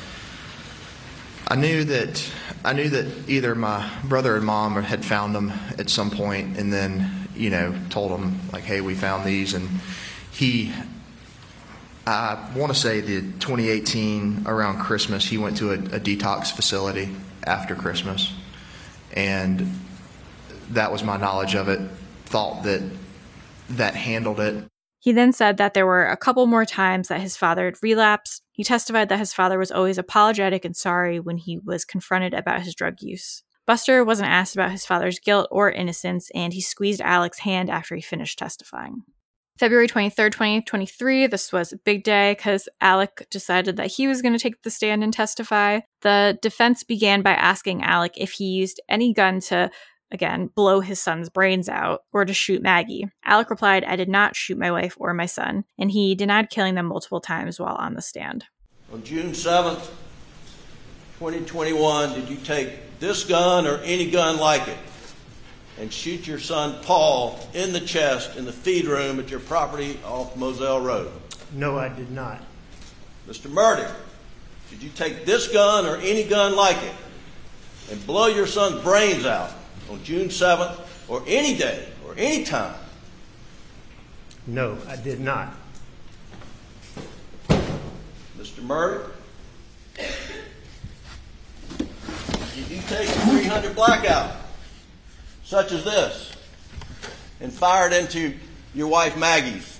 I 1.51 1.55
knew 1.55 1.83
that 1.85 2.31
I 2.63 2.73
knew 2.73 2.89
that 2.89 3.27
either 3.27 3.55
my 3.55 3.89
brother 4.03 4.35
and 4.35 4.45
mom 4.45 4.75
had 4.83 5.03
found 5.03 5.33
them 5.33 5.51
at 5.79 5.89
some 5.89 6.11
point, 6.11 6.57
and 6.57 6.71
then 6.71 7.27
you 7.35 7.49
know 7.49 7.73
told 7.89 8.11
them 8.11 8.39
like, 8.53 8.63
"Hey, 8.63 8.81
we 8.81 8.93
found 8.93 9.25
these," 9.25 9.55
and 9.55 9.67
he. 10.31 10.71
I 12.05 12.51
want 12.55 12.73
to 12.73 12.79
say 12.79 13.01
the 13.01 13.21
2018 13.21 14.43
around 14.47 14.79
Christmas, 14.79 15.25
he 15.25 15.37
went 15.37 15.57
to 15.57 15.71
a, 15.71 15.75
a 15.75 15.99
detox 15.99 16.51
facility 16.51 17.15
after 17.43 17.75
Christmas, 17.75 18.31
and 19.13 19.79
that 20.69 20.91
was 20.91 21.03
my 21.03 21.17
knowledge 21.17 21.55
of 21.55 21.67
it. 21.67 21.81
Thought 22.25 22.63
that 22.63 22.83
that 23.71 23.95
handled 23.95 24.39
it. 24.39 24.65
He 24.99 25.13
then 25.13 25.31
said 25.31 25.57
that 25.57 25.73
there 25.73 25.85
were 25.85 26.05
a 26.05 26.17
couple 26.17 26.45
more 26.45 26.65
times 26.65 27.07
that 27.07 27.21
his 27.21 27.37
father 27.37 27.65
had 27.65 27.81
relapsed. 27.81 28.43
He 28.51 28.63
testified 28.63 29.09
that 29.09 29.19
his 29.19 29.33
father 29.33 29.57
was 29.57 29.71
always 29.71 29.97
apologetic 29.97 30.65
and 30.65 30.75
sorry 30.75 31.19
when 31.19 31.37
he 31.37 31.57
was 31.57 31.85
confronted 31.85 32.33
about 32.33 32.63
his 32.63 32.75
drug 32.75 33.01
use. 33.01 33.43
Buster 33.65 34.03
wasn't 34.03 34.29
asked 34.29 34.55
about 34.55 34.71
his 34.71 34.85
father's 34.85 35.19
guilt 35.19 35.47
or 35.51 35.71
innocence, 35.71 36.29
and 36.33 36.53
he 36.53 36.59
squeezed 36.59 37.01
Alec's 37.01 37.39
hand 37.39 37.69
after 37.69 37.95
he 37.95 38.01
finished 38.01 38.39
testifying. 38.39 39.03
February 39.59 39.87
23rd, 39.87 40.31
2023, 40.31 41.27
this 41.27 41.51
was 41.51 41.71
a 41.71 41.77
big 41.77 42.03
day 42.03 42.31
because 42.31 42.67
Alec 42.81 43.27
decided 43.29 43.77
that 43.77 43.91
he 43.91 44.07
was 44.07 44.21
going 44.21 44.33
to 44.33 44.39
take 44.39 44.61
the 44.63 44.71
stand 44.71 45.03
and 45.03 45.13
testify. 45.13 45.81
The 46.01 46.39
defense 46.41 46.83
began 46.83 47.21
by 47.21 47.33
asking 47.33 47.83
Alec 47.83 48.13
if 48.15 48.31
he 48.31 48.45
used 48.45 48.81
any 48.87 49.13
gun 49.13 49.41
to 49.41 49.69
again, 50.11 50.47
blow 50.55 50.79
his 50.79 50.99
son's 50.99 51.29
brains 51.29 51.69
out 51.69 52.03
or 52.13 52.25
to 52.25 52.33
shoot 52.33 52.61
Maggie. 52.61 53.09
Alec 53.23 53.49
replied, 53.49 53.83
I 53.83 53.95
did 53.95 54.09
not 54.09 54.35
shoot 54.35 54.57
my 54.57 54.71
wife 54.71 54.95
or 54.97 55.13
my 55.13 55.25
son, 55.25 55.65
and 55.77 55.91
he 55.91 56.15
denied 56.15 56.49
killing 56.49 56.75
them 56.75 56.87
multiple 56.87 57.21
times 57.21 57.59
while 57.59 57.75
on 57.75 57.93
the 57.93 58.01
stand. 58.01 58.45
On 58.91 59.03
June 59.03 59.31
7th, 59.31 59.89
2021, 61.19 62.13
did 62.13 62.29
you 62.29 62.37
take 62.37 62.99
this 62.99 63.23
gun 63.23 63.67
or 63.67 63.77
any 63.79 64.09
gun 64.09 64.37
like 64.37 64.67
it 64.67 64.77
and 65.79 65.91
shoot 65.91 66.27
your 66.27 66.39
son 66.39 66.81
Paul 66.83 67.39
in 67.53 67.71
the 67.71 67.79
chest 67.79 68.35
in 68.35 68.45
the 68.45 68.51
feed 68.51 68.85
room 68.85 69.19
at 69.19 69.29
your 69.29 69.39
property 69.39 69.99
off 70.05 70.35
Moselle 70.35 70.81
Road? 70.81 71.11
No, 71.53 71.77
I 71.77 71.89
did 71.89 72.11
not. 72.11 72.43
Mr. 73.27 73.47
Murdaugh, 73.47 73.93
did 74.69 74.81
you 74.81 74.89
take 74.89 75.25
this 75.25 75.47
gun 75.47 75.85
or 75.85 75.97
any 75.97 76.23
gun 76.23 76.55
like 76.55 76.81
it 76.81 76.93
and 77.91 78.05
blow 78.05 78.27
your 78.27 78.47
son's 78.47 78.81
brains 78.83 79.25
out 79.25 79.51
on 79.89 80.03
June 80.03 80.27
7th 80.27 80.79
or 81.07 81.23
any 81.27 81.57
day 81.57 81.87
or 82.05 82.13
any 82.17 82.43
time? 82.43 82.75
No, 84.47 84.77
I 84.87 84.95
did 84.95 85.19
not. 85.19 85.53
Mr. 88.37 88.61
Murdaugh, 88.61 89.11
did 92.55 92.69
you 92.69 92.81
take 92.87 93.09
a 93.09 93.11
300 93.11 93.75
blackout 93.75 94.35
such 95.43 95.71
as 95.71 95.83
this 95.83 96.31
and 97.41 97.51
fire 97.51 97.87
it 97.87 97.93
into 97.93 98.33
your 98.73 98.87
wife 98.87 99.17
Maggie's 99.17 99.79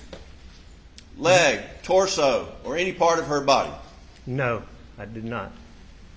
leg, 1.16 1.60
torso, 1.82 2.52
or 2.64 2.76
any 2.76 2.92
part 2.92 3.18
of 3.18 3.26
her 3.26 3.40
body? 3.40 3.72
No, 4.26 4.62
I 4.98 5.04
did 5.06 5.24
not. 5.24 5.52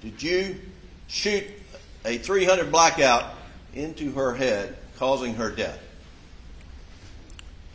Did 0.02 0.22
you 0.22 0.60
shoot 1.08 1.46
a 2.06 2.18
300 2.18 2.72
blackout 2.72 3.34
into 3.76 4.12
her 4.12 4.36
head, 4.36 4.78
causing 4.98 5.36
her 5.36 5.52
death? 5.52 5.80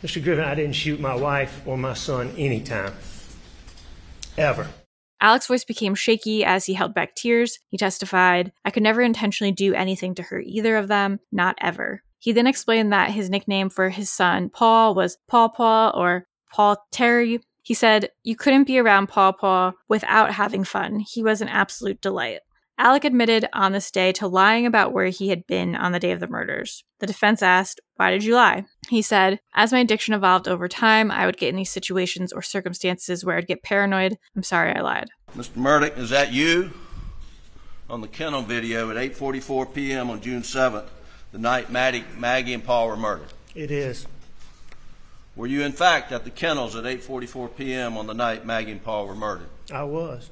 Mr. 0.03 0.23
Griffin, 0.23 0.45
I 0.45 0.55
didn't 0.55 0.75
shoot 0.75 0.99
my 0.99 1.15
wife 1.15 1.61
or 1.65 1.77
my 1.77 1.93
son 1.93 2.33
anytime. 2.37 2.93
Ever. 4.37 4.67
Alec's 5.21 5.47
voice 5.47 5.65
became 5.65 5.95
shaky 5.95 6.45
as 6.45 6.65
he 6.65 6.73
held 6.73 6.93
back 6.93 7.15
tears. 7.15 7.59
He 7.67 7.77
testified, 7.77 8.53
I 8.63 8.71
could 8.71 8.83
never 8.83 9.01
intentionally 9.01 9.51
do 9.51 9.73
anything 9.73 10.15
to 10.15 10.23
hurt 10.23 10.45
either 10.45 10.77
of 10.77 10.87
them, 10.87 11.19
not 11.31 11.57
ever. 11.59 12.03
He 12.19 12.31
then 12.31 12.47
explained 12.47 12.93
that 12.93 13.11
his 13.11 13.29
nickname 13.29 13.69
for 13.69 13.89
his 13.89 14.09
son, 14.09 14.49
Paul, 14.49 14.95
was 14.95 15.17
Paw 15.27 15.49
Paw 15.49 15.89
or 15.89 16.27
Paul 16.53 16.77
Terry. 16.91 17.41
He 17.63 17.73
said, 17.73 18.09
You 18.23 18.35
couldn't 18.35 18.65
be 18.65 18.79
around 18.79 19.07
Paw 19.07 19.33
Paw 19.33 19.73
without 19.89 20.33
having 20.33 20.63
fun. 20.63 20.99
He 20.99 21.21
was 21.21 21.41
an 21.41 21.49
absolute 21.49 22.01
delight. 22.01 22.39
Alec 22.81 23.03
admitted 23.03 23.45
on 23.51 23.73
this 23.73 23.91
day 23.91 24.13
to 24.13 24.25
lying 24.25 24.65
about 24.65 24.93
where 24.93 25.07
he 25.07 25.27
had 25.27 25.45
been 25.45 25.75
on 25.75 25.91
the 25.91 25.99
day 25.99 26.13
of 26.13 26.21
the 26.21 26.29
murders. 26.29 26.85
The 26.99 27.07
defense 27.07 27.43
asked, 27.43 27.81
Why 27.97 28.09
did 28.09 28.23
you 28.23 28.35
lie? 28.35 28.63
He 28.87 29.01
said, 29.01 29.41
As 29.53 29.73
my 29.73 29.79
addiction 29.79 30.13
evolved 30.13 30.47
over 30.47 30.69
time, 30.69 31.11
I 31.11 31.25
would 31.25 31.35
get 31.35 31.49
in 31.49 31.57
these 31.57 31.69
situations 31.69 32.31
or 32.31 32.41
circumstances 32.41 33.25
where 33.25 33.35
I'd 33.35 33.47
get 33.47 33.63
paranoid. 33.63 34.17
I'm 34.33 34.43
sorry 34.43 34.73
I 34.73 34.79
lied. 34.79 35.09
Mr. 35.35 35.57
Murdaugh, 35.57 35.97
is 35.97 36.09
that 36.11 36.31
you? 36.31 36.71
On 37.89 37.99
the 37.99 38.07
kennel 38.07 38.43
video 38.43 38.89
at 38.89 38.95
8:44 38.95 39.73
p.m. 39.73 40.09
on 40.09 40.21
June 40.21 40.43
7th, 40.43 40.87
the 41.33 41.37
night 41.37 41.69
Maddie, 41.69 42.05
Maggie 42.17 42.53
and 42.53 42.63
Paul 42.63 42.87
were 42.87 42.95
murdered. 42.95 43.33
It 43.55 43.71
is. 43.71 44.07
Were 45.35 45.47
you 45.47 45.63
in 45.63 45.73
fact 45.73 46.13
at 46.13 46.23
the 46.23 46.29
kennels 46.29 46.77
at 46.77 46.85
8:44 46.85 47.57
p.m. 47.57 47.97
on 47.97 48.07
the 48.07 48.13
night 48.13 48.45
Maggie 48.45 48.71
and 48.71 48.81
Paul 48.81 49.05
were 49.05 49.15
murdered? 49.15 49.49
I 49.69 49.83
was. 49.83 50.29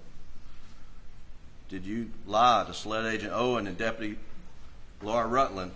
Did 1.70 1.86
you 1.86 2.10
lie 2.26 2.64
to 2.66 2.74
SLED 2.74 3.06
Agent 3.06 3.34
Owen 3.34 3.68
and 3.68 3.78
Deputy 3.78 4.18
Laura 5.02 5.28
Rutland 5.28 5.72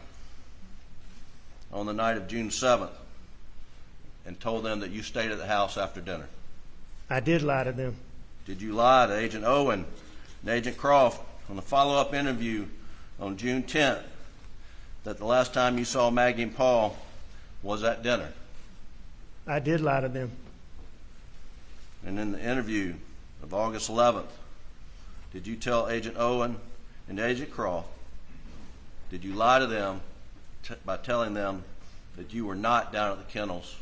on 1.74 1.86
the 1.86 1.94
night 1.94 2.16
of 2.16 2.30
June 2.30 2.50
7th 2.50 2.92
and 4.26 4.40
told 4.40 4.64
them 4.64 4.80
that 4.80 4.92
you 4.92 5.04
stayed 5.04 5.32
at 5.32 5.38
the 5.38 5.48
house 5.48 5.78
after 5.78 6.00
dinner? 6.00 6.28
I 7.10 7.20
did 7.20 7.42
lie 7.42 7.66
to 7.66 7.74
them. 7.74 7.96
Did 8.46 8.62
you 8.62 8.72
lie 8.72 9.08
to 9.08 9.18
Agent 9.18 9.44
Owen 9.44 9.86
and 10.42 10.50
Agent 10.50 10.78
Croft 10.78 11.22
on 11.50 11.58
the 11.58 11.62
follow 11.62 12.00
up 12.00 12.14
interview 12.14 12.68
on 13.20 13.36
June 13.36 13.64
10th 13.64 14.04
that 15.04 15.18
the 15.18 15.26
last 15.26 15.54
time 15.54 15.78
you 15.78 15.84
saw 15.84 16.10
Maggie 16.10 16.44
and 16.44 16.56
Paul 16.56 16.96
was 17.64 17.84
at 17.84 18.02
dinner? 18.02 18.32
I 19.46 19.60
did 19.60 19.82
lie 19.82 20.00
to 20.00 20.08
them. 20.08 20.32
And 22.06 22.18
in 22.18 22.32
the 22.32 22.42
interview 22.42 22.94
of 23.44 23.54
August 23.54 23.90
11th, 23.90 24.26
did 25.34 25.48
you 25.48 25.56
tell 25.56 25.90
Agent 25.90 26.16
Owen 26.18 26.58
and 27.08 27.20
Agent 27.20 27.52
Croft, 27.52 27.88
did 29.10 29.24
you 29.24 29.34
lie 29.34 29.60
to 29.60 29.68
them 29.68 30.02
t- 30.64 30.76
by 30.86 30.98
telling 30.98 31.34
them 31.34 31.64
that 32.16 32.34
you 32.34 32.46
were 32.46 32.56
not 32.56 32.92
down 32.92 33.12
at 33.12 33.18
the 33.18 33.32
kennels 33.32 33.76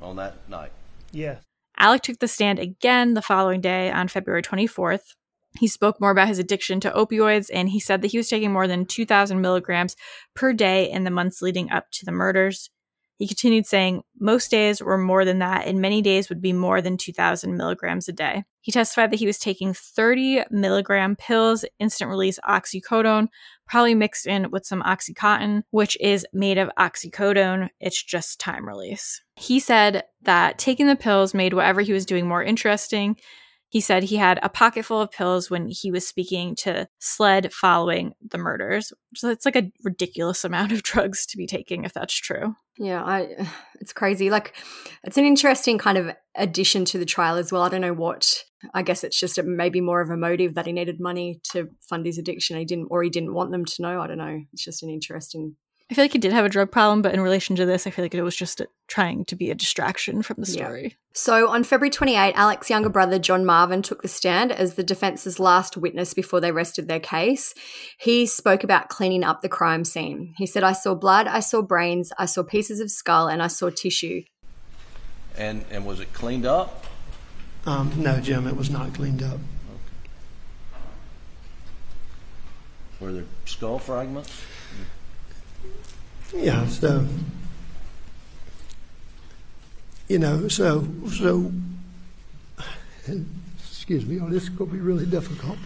on 0.00 0.16
that 0.16 0.48
night? 0.48 0.72
Yes. 1.12 1.42
Alec 1.78 2.02
took 2.02 2.18
the 2.18 2.28
stand 2.28 2.58
again 2.58 3.14
the 3.14 3.22
following 3.22 3.60
day 3.60 3.90
on 3.90 4.08
February 4.08 4.42
24th. 4.42 5.14
He 5.58 5.68
spoke 5.68 6.00
more 6.00 6.10
about 6.10 6.28
his 6.28 6.38
addiction 6.38 6.80
to 6.80 6.90
opioids 6.90 7.48
and 7.52 7.70
he 7.70 7.80
said 7.80 8.02
that 8.02 8.10
he 8.10 8.18
was 8.18 8.28
taking 8.28 8.52
more 8.52 8.66
than 8.66 8.84
2,000 8.84 9.40
milligrams 9.40 9.96
per 10.34 10.52
day 10.52 10.90
in 10.90 11.04
the 11.04 11.10
months 11.10 11.40
leading 11.40 11.70
up 11.70 11.90
to 11.92 12.04
the 12.04 12.12
murders. 12.12 12.70
He 13.18 13.26
continued 13.26 13.66
saying 13.66 14.02
most 14.20 14.48
days 14.48 14.80
were 14.80 14.96
more 14.96 15.24
than 15.24 15.40
that, 15.40 15.66
and 15.66 15.80
many 15.80 16.02
days 16.02 16.28
would 16.28 16.40
be 16.40 16.52
more 16.52 16.80
than 16.80 16.96
2,000 16.96 17.56
milligrams 17.56 18.08
a 18.08 18.12
day. 18.12 18.44
He 18.60 18.70
testified 18.70 19.10
that 19.10 19.18
he 19.18 19.26
was 19.26 19.38
taking 19.38 19.74
30 19.74 20.44
milligram 20.50 21.16
pills, 21.16 21.64
instant 21.80 22.10
release 22.10 22.38
oxycodone, 22.48 23.26
probably 23.66 23.96
mixed 23.96 24.26
in 24.26 24.50
with 24.52 24.64
some 24.64 24.82
Oxycontin, 24.82 25.62
which 25.70 25.96
is 26.00 26.26
made 26.32 26.58
of 26.58 26.70
oxycodone. 26.78 27.70
It's 27.80 28.02
just 28.02 28.38
time 28.38 28.66
release. 28.66 29.20
He 29.34 29.58
said 29.58 30.04
that 30.22 30.58
taking 30.58 30.86
the 30.86 30.94
pills 30.94 31.34
made 31.34 31.54
whatever 31.54 31.80
he 31.80 31.92
was 31.92 32.06
doing 32.06 32.28
more 32.28 32.42
interesting. 32.42 33.16
He 33.70 33.80
said 33.80 34.04
he 34.04 34.16
had 34.16 34.40
a 34.42 34.48
pocket 34.48 34.84
full 34.84 35.00
of 35.00 35.10
pills 35.10 35.50
when 35.50 35.68
he 35.68 35.90
was 35.90 36.06
speaking 36.06 36.54
to 36.56 36.88
SLED 37.00 37.52
following 37.52 38.14
the 38.26 38.38
murders. 38.38 38.92
So 39.14 39.28
it's 39.28 39.44
like 39.44 39.56
a 39.56 39.70
ridiculous 39.84 40.44
amount 40.44 40.72
of 40.72 40.82
drugs 40.82 41.26
to 41.26 41.36
be 41.36 41.46
taking 41.46 41.84
if 41.84 41.92
that's 41.92 42.14
true. 42.14 42.54
Yeah, 42.78 43.02
I 43.02 43.48
it's 43.80 43.92
crazy. 43.92 44.30
Like 44.30 44.54
it's 45.04 45.18
an 45.18 45.24
interesting 45.24 45.78
kind 45.78 45.98
of 45.98 46.14
addition 46.34 46.84
to 46.86 46.98
the 46.98 47.04
trial 47.04 47.36
as 47.36 47.52
well. 47.52 47.62
I 47.62 47.68
don't 47.68 47.80
know 47.80 47.92
what 47.92 48.44
I 48.74 48.82
guess 48.82 49.04
it's 49.04 49.18
just 49.18 49.38
a, 49.38 49.42
maybe 49.42 49.80
more 49.80 50.00
of 50.00 50.10
a 50.10 50.16
motive 50.16 50.54
that 50.54 50.66
he 50.66 50.72
needed 50.72 51.00
money 51.00 51.40
to 51.52 51.68
fund 51.88 52.06
his 52.06 52.18
addiction. 52.18 52.58
He 52.58 52.64
didn't 52.64 52.88
or 52.90 53.02
he 53.02 53.10
didn't 53.10 53.34
want 53.34 53.50
them 53.50 53.64
to 53.64 53.82
know. 53.82 54.00
I 54.00 54.06
don't 54.06 54.18
know. 54.18 54.40
It's 54.52 54.64
just 54.64 54.82
an 54.82 54.90
interesting 54.90 55.56
I 55.90 55.94
feel 55.94 56.04
like 56.04 56.12
he 56.12 56.18
did 56.18 56.32
have 56.32 56.44
a 56.44 56.50
drug 56.50 56.70
problem, 56.70 57.00
but 57.00 57.14
in 57.14 57.20
relation 57.22 57.56
to 57.56 57.64
this, 57.64 57.86
I 57.86 57.90
feel 57.90 58.04
like 58.04 58.14
it 58.14 58.22
was 58.22 58.36
just 58.36 58.60
a, 58.60 58.68
trying 58.88 59.24
to 59.24 59.34
be 59.34 59.50
a 59.50 59.54
distraction 59.54 60.20
from 60.20 60.36
the 60.38 60.44
story. 60.44 60.82
Yeah. 60.82 60.94
So 61.14 61.48
on 61.48 61.64
February 61.64 61.88
28, 61.88 62.34
Alec's 62.34 62.68
younger 62.68 62.90
brother, 62.90 63.18
John 63.18 63.46
Marvin, 63.46 63.80
took 63.80 64.02
the 64.02 64.08
stand 64.08 64.52
as 64.52 64.74
the 64.74 64.82
defense's 64.82 65.40
last 65.40 65.78
witness 65.78 66.12
before 66.12 66.42
they 66.42 66.52
rested 66.52 66.88
their 66.88 67.00
case. 67.00 67.54
He 67.98 68.26
spoke 68.26 68.64
about 68.64 68.90
cleaning 68.90 69.24
up 69.24 69.40
the 69.40 69.48
crime 69.48 69.82
scene. 69.82 70.34
He 70.36 70.44
said, 70.44 70.62
I 70.62 70.72
saw 70.72 70.94
blood, 70.94 71.26
I 71.26 71.40
saw 71.40 71.62
brains, 71.62 72.12
I 72.18 72.26
saw 72.26 72.42
pieces 72.42 72.80
of 72.80 72.90
skull, 72.90 73.26
and 73.26 73.42
I 73.42 73.46
saw 73.46 73.70
tissue. 73.70 74.24
And, 75.38 75.64
and 75.70 75.86
was 75.86 76.00
it 76.00 76.12
cleaned 76.12 76.44
up? 76.44 76.84
Um, 77.64 77.92
no, 77.96 78.20
Jim, 78.20 78.46
it 78.46 78.56
was 78.56 78.68
not 78.68 78.92
cleaned 78.92 79.22
up. 79.22 79.38
Were 83.00 83.12
there 83.12 83.24
skull 83.46 83.78
fragments? 83.78 84.42
Yeah, 86.34 86.66
so 86.66 87.06
you 90.08 90.18
know, 90.18 90.48
so 90.48 90.86
so 91.10 91.52
excuse 93.58 94.04
me, 94.04 94.20
oh, 94.20 94.28
this 94.28 94.48
could 94.48 94.70
be 94.70 94.78
really 94.78 95.06
difficult. 95.06 95.58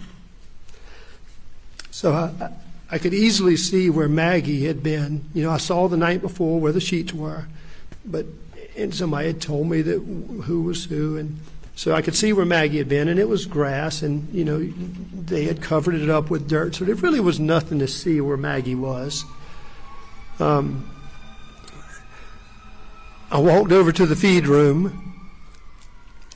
So 1.90 2.12
I, 2.12 2.52
I 2.90 2.98
could 2.98 3.14
easily 3.14 3.56
see 3.56 3.90
where 3.90 4.08
Maggie 4.08 4.66
had 4.66 4.82
been. 4.82 5.24
You 5.34 5.44
know, 5.44 5.50
I 5.50 5.56
saw 5.56 5.88
the 5.88 5.96
night 5.96 6.20
before 6.20 6.60
where 6.60 6.72
the 6.72 6.80
sheets 6.80 7.12
were, 7.12 7.46
but 8.04 8.26
and 8.76 8.94
somebody 8.94 9.26
had 9.26 9.40
told 9.40 9.68
me 9.68 9.82
that 9.82 9.98
who 9.98 10.62
was 10.62 10.84
who, 10.84 11.16
and 11.16 11.40
so 11.74 11.92
I 11.94 12.02
could 12.02 12.14
see 12.14 12.32
where 12.32 12.46
Maggie 12.46 12.78
had 12.78 12.88
been, 12.88 13.08
and 13.08 13.18
it 13.18 13.28
was 13.28 13.46
grass, 13.46 14.02
and 14.02 14.32
you 14.32 14.44
know, 14.44 14.60
they 14.60 15.44
had 15.44 15.60
covered 15.60 15.94
it 15.94 16.08
up 16.08 16.30
with 16.30 16.48
dirt, 16.48 16.76
so 16.76 16.84
there 16.84 16.94
really 16.94 17.20
was 17.20 17.40
nothing 17.40 17.78
to 17.80 17.88
see 17.88 18.20
where 18.20 18.36
Maggie 18.36 18.74
was. 18.74 19.24
Um, 20.43 20.84
I 23.30 23.38
walked 23.38 23.70
over 23.70 23.93
to 23.93 24.07
the 24.07 24.16
feed 24.16 24.49
room, 24.49 25.20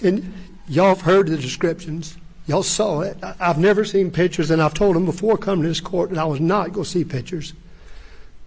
and 0.03 0.33
y'all 0.69 0.89
have 0.95 1.01
heard 1.01 1.27
the 1.27 1.37
descriptions. 1.37 2.17
Y'all 2.47 2.63
saw 2.63 3.01
it. 3.01 3.19
I've 3.41 3.59
never 3.59 3.85
seen 3.85 4.13
pictures, 4.13 4.53
and 4.53 4.63
I've 4.63 4.75
told 4.75 4.95
them 4.95 5.05
before 5.05 5.37
coming 5.37 5.65
to 5.65 5.69
this 5.69 5.81
court 5.81 6.11
that 6.11 6.19
I 6.19 6.25
was 6.25 6.41
not 6.41 6.73
going 6.73 6.85
to 6.85 6.91
see 6.91 7.05
pictures. 7.05 7.53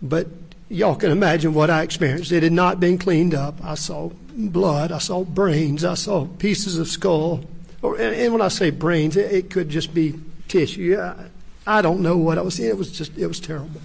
But 0.01 0.27
y'all 0.69 0.95
can 0.95 1.11
imagine 1.11 1.53
what 1.53 1.69
I 1.69 1.83
experienced. 1.83 2.31
It 2.31 2.43
had 2.43 2.53
not 2.53 2.79
been 2.79 2.97
cleaned 2.97 3.33
up. 3.33 3.61
I 3.61 3.75
saw 3.75 4.11
blood. 4.33 4.93
I 4.93 4.99
saw 4.99 5.25
brains. 5.25 5.83
I 5.83 5.95
saw 5.95 6.25
pieces 6.25 6.77
of 6.77 6.87
skull. 6.87 7.43
Or, 7.81 7.99
and, 7.99 8.31
when 8.31 8.41
I 8.41 8.47
say 8.47 8.69
brains, 8.69 9.17
it, 9.17 9.31
it 9.31 9.49
could 9.49 9.67
just 9.67 9.93
be 9.93 10.15
tissue. 10.47 10.97
I, 10.97 11.25
I 11.67 11.81
don't 11.81 11.99
know 11.99 12.15
what 12.15 12.37
I 12.37 12.41
was 12.41 12.55
seeing. 12.55 12.69
It 12.69 12.77
was 12.77 12.93
just, 12.93 13.17
it 13.17 13.27
was 13.27 13.41
terrible. 13.41 13.81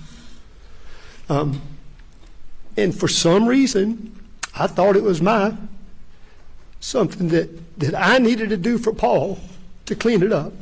Um, 1.28 1.62
and 2.76 2.94
for 2.98 3.08
some 3.08 3.46
reason, 3.46 4.18
I 4.56 4.66
thought 4.66 4.96
it 4.96 5.02
was 5.02 5.22
my 5.22 5.56
something 6.80 7.28
that, 7.28 7.78
that 7.80 7.94
I 7.94 8.18
needed 8.18 8.50
to 8.50 8.56
do 8.56 8.76
for 8.76 8.92
Paul 8.92 9.38
to 9.86 9.96
clean 9.96 10.22
it 10.22 10.32
up. 10.32 10.52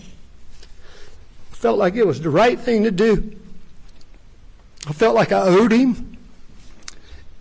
I 1.51 1.55
felt 1.55 1.79
like 1.79 1.97
it 1.97 2.07
was 2.07 2.21
the 2.21 2.31
right 2.31 2.59
thing 2.59 2.85
to 2.85 2.91
do. 2.93 3.37
I 4.87 4.93
felt 4.93 5.15
like 5.15 5.33
I 5.33 5.41
owed 5.41 5.73
him, 5.73 6.17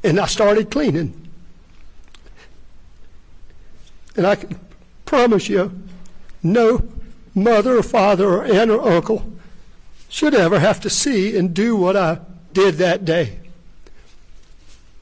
and 0.03 0.19
I 0.19 0.25
started 0.25 0.71
cleaning. 0.71 1.29
And 4.15 4.25
I 4.25 4.35
can 4.35 4.59
promise 5.05 5.47
you, 5.47 5.71
no 6.43 6.87
mother 7.33 7.77
or 7.77 7.83
father 7.83 8.27
or 8.27 8.45
aunt 8.45 8.71
or 8.71 8.87
uncle 8.87 9.31
should 10.09 10.33
ever 10.33 10.59
have 10.59 10.81
to 10.81 10.89
see 10.89 11.37
and 11.37 11.53
do 11.53 11.75
what 11.75 11.95
I 11.95 12.19
did 12.53 12.75
that 12.75 13.05
day. 13.05 13.39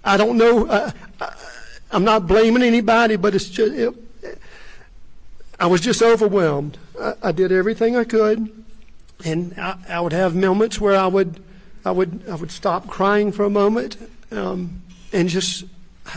I 0.04 0.18
don't 0.18 0.38
know. 0.38 0.68
Uh, 0.68 0.92
I'm 1.92 2.04
not 2.04 2.28
blaming 2.28 2.64
anybody, 2.64 3.16
but 3.16 3.36
it's 3.36 3.50
just. 3.50 3.74
It, 3.74 3.94
I 5.60 5.68
was 5.68 5.82
just 5.82 6.02
overwhelmed. 6.02 6.78
I, 7.00 7.14
I, 7.22 7.32
did 7.34 7.52
everything 7.52 7.98
I 7.98 8.06
could, 8.06 8.64
and 9.26 9.54
I, 9.58 9.78
I, 9.90 10.00
would 10.00 10.14
have 10.14 10.34
moments 10.34 10.80
where 10.80 10.96
I 10.96 11.08
would, 11.08 11.44
I 11.84 11.92
would, 11.92 12.24
I 12.30 12.36
would 12.36 12.52
stop 12.52 12.88
crying 12.88 13.34
for 13.34 13.44
a 13.44 13.50
moment, 13.50 13.98
um, 14.32 14.82
and 15.12 15.28
just, 15.28 15.66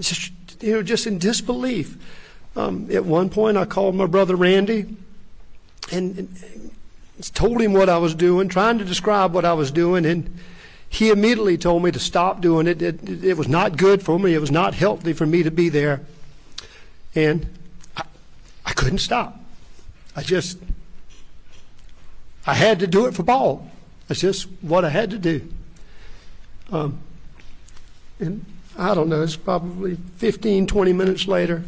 just 0.00 0.32
you 0.60 0.72
know, 0.72 0.82
just 0.82 1.06
in 1.06 1.18
disbelief. 1.18 1.96
Um, 2.56 2.88
at 2.90 3.04
one 3.04 3.30
point, 3.30 3.56
I 3.56 3.64
called 3.64 3.94
my 3.94 4.06
brother 4.06 4.34
Randy, 4.34 4.96
and, 5.92 6.18
and 6.18 6.70
told 7.30 7.60
him 7.60 7.72
what 7.72 7.88
I 7.88 7.98
was 7.98 8.14
doing, 8.14 8.48
trying 8.48 8.78
to 8.78 8.84
describe 8.84 9.34
what 9.34 9.44
I 9.44 9.52
was 9.52 9.70
doing, 9.70 10.04
and 10.04 10.38
he 10.88 11.10
immediately 11.10 11.56
told 11.56 11.82
me 11.82 11.90
to 11.90 11.98
stop 11.98 12.40
doing 12.40 12.66
it. 12.66 12.82
It, 12.82 13.08
it, 13.08 13.24
it 13.24 13.36
was 13.38 13.48
not 13.48 13.78
good 13.78 14.02
for 14.02 14.18
me. 14.18 14.34
It 14.34 14.40
was 14.40 14.50
not 14.50 14.74
healthy 14.74 15.14
for 15.14 15.24
me 15.24 15.42
to 15.42 15.50
be 15.50 15.70
there. 15.70 16.02
And 17.14 17.46
I, 17.96 18.02
I 18.66 18.72
couldn't 18.72 18.98
stop. 18.98 19.40
I 20.14 20.22
just, 20.22 20.58
I 22.46 22.52
had 22.52 22.80
to 22.80 22.86
do 22.86 23.06
it 23.06 23.14
for 23.14 23.22
Paul. 23.22 23.70
That's 24.06 24.20
just 24.20 24.46
what 24.60 24.84
I 24.84 24.90
had 24.90 25.10
to 25.10 25.18
do. 25.18 25.48
Um, 26.70 26.98
and 28.20 28.44
I 28.76 28.94
don't 28.94 29.08
know, 29.08 29.22
it's 29.22 29.36
probably 29.36 29.96
15, 30.16 30.66
20 30.66 30.92
minutes 30.92 31.26
later. 31.26 31.62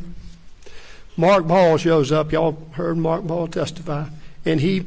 Mark 1.17 1.47
Ball 1.47 1.79
shows 1.79 2.13
up. 2.13 2.33
Y'all 2.33 2.59
heard 2.73 2.99
Mark 2.99 3.25
Ball 3.25 3.47
testify. 3.47 4.09
And 4.45 4.61
he 4.61 4.85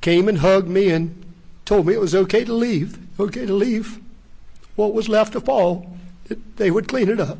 came 0.00 0.28
and 0.28 0.38
hugged 0.38 0.68
me 0.68 0.90
and 0.90 1.24
told 1.64 1.86
me 1.86 1.94
it 1.94 2.00
was 2.00 2.14
okay 2.14 2.44
to 2.44 2.52
leave, 2.52 2.98
okay 3.20 3.46
to 3.46 3.52
leave 3.52 4.00
what 4.76 4.94
was 4.94 5.08
left 5.08 5.34
of 5.34 5.44
Paul, 5.44 5.86
that 6.24 6.56
they 6.56 6.70
would 6.70 6.88
clean 6.88 7.08
it 7.08 7.20
up. 7.20 7.38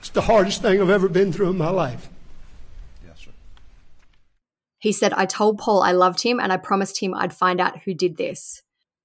It's 0.00 0.10
the 0.10 0.22
hardest 0.22 0.62
thing 0.62 0.80
I've 0.80 0.90
ever 0.90 1.08
been 1.08 1.32
through 1.32 1.50
in 1.50 1.58
my 1.58 1.70
life. 1.70 2.08
Yes, 3.06 3.20
sir. 3.20 3.30
He 4.78 4.92
said, 4.92 5.12
I 5.14 5.26
told 5.26 5.58
Paul 5.58 5.82
I 5.82 5.92
loved 5.92 6.22
him 6.22 6.40
and 6.40 6.52
I 6.52 6.56
promised 6.56 7.00
him 7.00 7.14
I'd 7.14 7.32
find 7.32 7.60
out 7.60 7.82
who 7.84 7.94
did 7.94 8.16
this. 8.16 8.62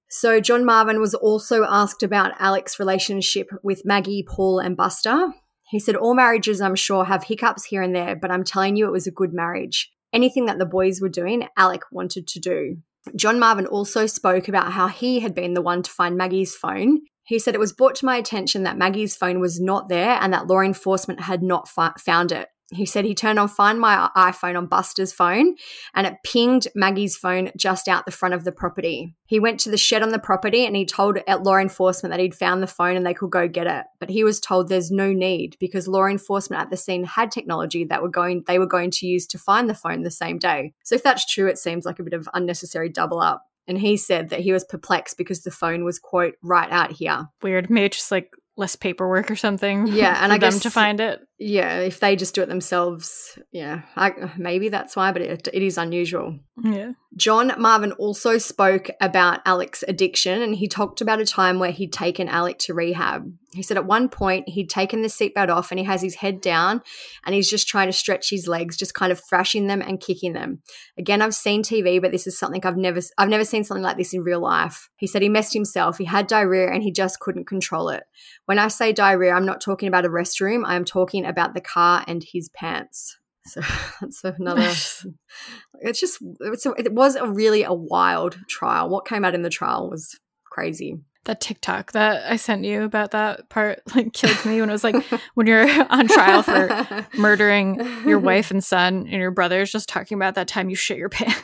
So, 0.08 0.40
John 0.40 0.64
Marvin 0.64 1.00
was 1.00 1.14
also 1.14 1.64
asked 1.64 2.02
about 2.02 2.40
Alec's 2.40 2.78
relationship 2.78 3.50
with 3.62 3.84
Maggie, 3.84 4.22
Paul, 4.26 4.60
and 4.60 4.76
Buster. 4.76 5.32
He 5.68 5.80
said, 5.80 5.96
All 5.96 6.14
marriages, 6.14 6.60
I'm 6.60 6.76
sure, 6.76 7.04
have 7.04 7.24
hiccups 7.24 7.64
here 7.64 7.82
and 7.82 7.94
there, 7.94 8.16
but 8.16 8.30
I'm 8.30 8.44
telling 8.44 8.76
you, 8.76 8.86
it 8.86 8.92
was 8.92 9.06
a 9.06 9.12
good 9.12 9.32
marriage. 9.32 9.90
Anything 10.12 10.46
that 10.46 10.58
the 10.58 10.66
boys 10.66 11.00
were 11.00 11.08
doing, 11.08 11.48
Alec 11.56 11.82
wanted 11.90 12.28
to 12.28 12.40
do. 12.40 12.76
John 13.14 13.38
Marvin 13.38 13.66
also 13.66 14.06
spoke 14.06 14.48
about 14.48 14.72
how 14.72 14.88
he 14.88 15.20
had 15.20 15.34
been 15.34 15.54
the 15.54 15.62
one 15.62 15.82
to 15.82 15.90
find 15.90 16.16
Maggie's 16.16 16.54
phone. 16.54 17.00
He 17.24 17.38
said 17.38 17.54
it 17.54 17.60
was 17.60 17.72
brought 17.72 17.96
to 17.96 18.06
my 18.06 18.16
attention 18.16 18.62
that 18.62 18.78
Maggie's 18.78 19.16
phone 19.16 19.40
was 19.40 19.60
not 19.60 19.88
there 19.88 20.18
and 20.20 20.32
that 20.32 20.46
law 20.46 20.60
enforcement 20.60 21.20
had 21.20 21.42
not 21.42 21.68
found 21.68 22.32
it. 22.32 22.48
He 22.72 22.84
said 22.84 23.04
he 23.04 23.14
turned 23.14 23.38
on 23.38 23.48
Find 23.48 23.78
My 23.78 24.10
iPhone 24.16 24.56
on 24.56 24.66
Buster's 24.66 25.12
phone 25.12 25.54
and 25.94 26.06
it 26.06 26.16
pinged 26.24 26.66
Maggie's 26.74 27.16
phone 27.16 27.50
just 27.56 27.86
out 27.86 28.06
the 28.06 28.10
front 28.10 28.34
of 28.34 28.44
the 28.44 28.50
property. 28.50 29.14
He 29.26 29.38
went 29.38 29.60
to 29.60 29.70
the 29.70 29.76
shed 29.76 30.02
on 30.02 30.08
the 30.08 30.18
property 30.18 30.66
and 30.66 30.74
he 30.74 30.84
told 30.84 31.18
at 31.28 31.44
law 31.44 31.58
enforcement 31.58 32.12
that 32.12 32.20
he'd 32.20 32.34
found 32.34 32.62
the 32.62 32.66
phone 32.66 32.96
and 32.96 33.06
they 33.06 33.14
could 33.14 33.30
go 33.30 33.46
get 33.46 33.68
it. 33.68 33.84
But 34.00 34.10
he 34.10 34.24
was 34.24 34.40
told 34.40 34.68
there's 34.68 34.90
no 34.90 35.12
need 35.12 35.56
because 35.60 35.86
law 35.86 36.06
enforcement 36.06 36.60
at 36.60 36.70
the 36.70 36.76
scene 36.76 37.04
had 37.04 37.30
technology 37.30 37.84
that 37.84 38.02
were 38.02 38.08
going 38.08 38.42
they 38.48 38.58
were 38.58 38.66
going 38.66 38.90
to 38.92 39.06
use 39.06 39.26
to 39.28 39.38
find 39.38 39.70
the 39.70 39.74
phone 39.74 40.02
the 40.02 40.10
same 40.10 40.38
day. 40.38 40.74
So 40.84 40.96
if 40.96 41.04
that's 41.04 41.30
true, 41.32 41.48
it 41.48 41.58
seems 41.58 41.86
like 41.86 42.00
a 42.00 42.04
bit 42.04 42.14
of 42.14 42.28
unnecessary 42.34 42.88
double 42.88 43.20
up. 43.20 43.44
And 43.68 43.78
he 43.78 43.96
said 43.96 44.30
that 44.30 44.40
he 44.40 44.52
was 44.52 44.64
perplexed 44.64 45.18
because 45.18 45.42
the 45.42 45.50
phone 45.50 45.84
was 45.84 45.98
quote 45.98 46.34
right 46.42 46.70
out 46.70 46.92
here. 46.92 47.26
Weird. 47.42 47.68
Maybe 47.68 47.90
just 47.90 48.12
like 48.12 48.30
less 48.56 48.74
paperwork 48.74 49.30
or 49.30 49.36
something. 49.36 49.86
Yeah, 49.86 50.18
and 50.22 50.32
I 50.32 50.38
guess 50.38 50.54
them 50.54 50.60
to 50.60 50.70
find 50.70 51.00
it. 51.00 51.20
Yeah, 51.38 51.80
if 51.80 52.00
they 52.00 52.16
just 52.16 52.34
do 52.34 52.42
it 52.42 52.48
themselves, 52.48 53.38
yeah, 53.52 53.82
I, 53.94 54.32
maybe 54.38 54.70
that's 54.70 54.96
why, 54.96 55.12
but 55.12 55.22
it, 55.22 55.48
it 55.52 55.62
is 55.62 55.76
unusual. 55.76 56.38
Yeah. 56.62 56.92
John 57.16 57.52
Marvin 57.58 57.92
also 57.92 58.38
spoke 58.38 58.88
about 59.00 59.40
Alec's 59.44 59.84
addiction 59.86 60.40
and 60.40 60.54
he 60.54 60.68
talked 60.68 61.02
about 61.02 61.20
a 61.20 61.26
time 61.26 61.58
where 61.58 61.70
he'd 61.70 61.92
taken 61.92 62.28
Alec 62.28 62.58
to 62.60 62.74
rehab. 62.74 63.30
He 63.56 63.62
said 63.62 63.76
at 63.76 63.86
one 63.86 64.08
point 64.08 64.48
he'd 64.48 64.68
taken 64.68 65.02
the 65.02 65.08
seatbelt 65.08 65.48
off 65.48 65.70
and 65.70 65.78
he 65.78 65.84
has 65.86 66.02
his 66.02 66.16
head 66.16 66.40
down 66.40 66.82
and 67.24 67.34
he's 67.34 67.50
just 67.50 67.66
trying 67.66 67.88
to 67.88 67.92
stretch 67.92 68.30
his 68.30 68.46
legs, 68.46 68.76
just 68.76 68.94
kind 68.94 69.10
of 69.10 69.20
thrashing 69.20 69.66
them 69.66 69.80
and 69.80 70.00
kicking 70.00 70.34
them. 70.34 70.60
Again, 70.98 71.22
I've 71.22 71.34
seen 71.34 71.62
TV, 71.62 72.00
but 72.00 72.12
this 72.12 72.26
is 72.26 72.38
something 72.38 72.64
I've 72.64 72.76
never 72.76 73.00
I've 73.18 73.28
never 73.28 73.44
seen 73.44 73.64
something 73.64 73.82
like 73.82 73.96
this 73.96 74.14
in 74.14 74.22
real 74.22 74.40
life. 74.40 74.88
He 74.96 75.06
said 75.06 75.22
he 75.22 75.28
messed 75.28 75.54
himself. 75.54 75.98
He 75.98 76.04
had 76.04 76.26
diarrhea 76.26 76.70
and 76.70 76.82
he 76.82 76.92
just 76.92 77.18
couldn't 77.18 77.46
control 77.46 77.88
it. 77.88 78.04
When 78.44 78.58
I 78.58 78.68
say 78.68 78.92
diarrhea, 78.92 79.32
I'm 79.32 79.46
not 79.46 79.60
talking 79.60 79.88
about 79.88 80.04
a 80.04 80.10
restroom. 80.10 80.64
I 80.66 80.76
am 80.76 80.84
talking 80.84 81.24
about 81.24 81.54
the 81.54 81.60
car 81.60 82.04
and 82.06 82.22
his 82.22 82.48
pants. 82.50 83.18
So 83.46 83.60
that's 84.00 84.22
another. 84.24 84.62
it's 85.80 86.00
just 86.00 86.18
it's 86.40 86.66
a, 86.66 86.72
it 86.72 86.92
was 86.92 87.16
a 87.16 87.26
really 87.26 87.62
a 87.62 87.72
wild 87.72 88.38
trial. 88.48 88.88
What 88.88 89.06
came 89.06 89.24
out 89.24 89.34
in 89.34 89.42
the 89.42 89.50
trial 89.50 89.88
was 89.90 90.18
crazy. 90.44 90.98
That 91.26 91.40
TikTok 91.40 91.92
that 91.92 92.30
I 92.30 92.36
sent 92.36 92.64
you 92.64 92.82
about 92.82 93.10
that 93.10 93.48
part 93.48 93.82
like 93.94 94.12
killed 94.12 94.44
me 94.44 94.60
when 94.60 94.68
it 94.68 94.72
was 94.72 94.84
like 94.84 94.96
when 95.34 95.46
you're 95.46 95.68
on 95.90 96.08
trial 96.08 96.42
for 96.42 97.06
murdering 97.18 97.76
your 98.06 98.18
wife 98.18 98.50
and 98.50 98.62
son 98.62 99.08
and 99.10 99.20
your 99.20 99.30
brothers, 99.30 99.70
just 99.70 99.88
talking 99.88 100.16
about 100.16 100.34
that 100.36 100.48
time 100.48 100.70
you 100.70 100.76
shit 100.76 100.98
your 100.98 101.08
pants. 101.08 101.42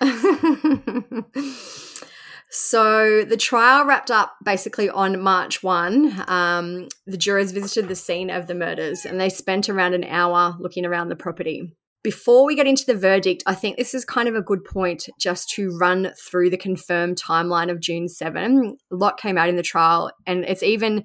So 2.55 3.24
the 3.24 3.39
trial 3.39 3.87
wrapped 3.87 4.11
up 4.11 4.37
basically 4.45 4.91
on 4.91 5.18
March 5.18 5.62
1. 5.62 6.24
Um, 6.28 6.89
the 7.07 7.16
jurors 7.16 7.51
visited 7.51 7.89
the 7.89 7.97
scene 7.97 8.28
of 8.28 8.47
the 8.47 8.55
murders 8.55 9.07
and 9.07 9.18
they 9.18 9.30
spent 9.30 9.70
around 9.70 9.95
an 9.95 10.05
hour 10.05 10.55
looking 10.61 10.85
around 10.85 11.09
the 11.09 11.16
property. 11.16 11.74
Before 12.03 12.44
we 12.44 12.57
get 12.57 12.66
into 12.66 12.84
the 12.84 12.96
verdict, 12.96 13.44
I 13.46 13.55
think 13.55 13.76
this 13.76 13.94
is 13.94 14.05
kind 14.05 14.28
of 14.28 14.34
a 14.34 14.42
good 14.42 14.64
point 14.64 15.09
just 15.20 15.48
to 15.50 15.70
run 15.78 16.12
through 16.20 16.50
the 16.50 16.57
confirmed 16.57 17.16
timeline 17.16 17.70
of 17.70 17.80
June 17.80 18.09
7. 18.09 18.76
A 18.90 18.94
lot 18.94 19.20
came 19.20 19.38
out 19.38 19.48
in 19.48 19.55
the 19.55 19.62
trial, 19.62 20.11
and 20.26 20.44
it's 20.44 20.64
even 20.64 21.05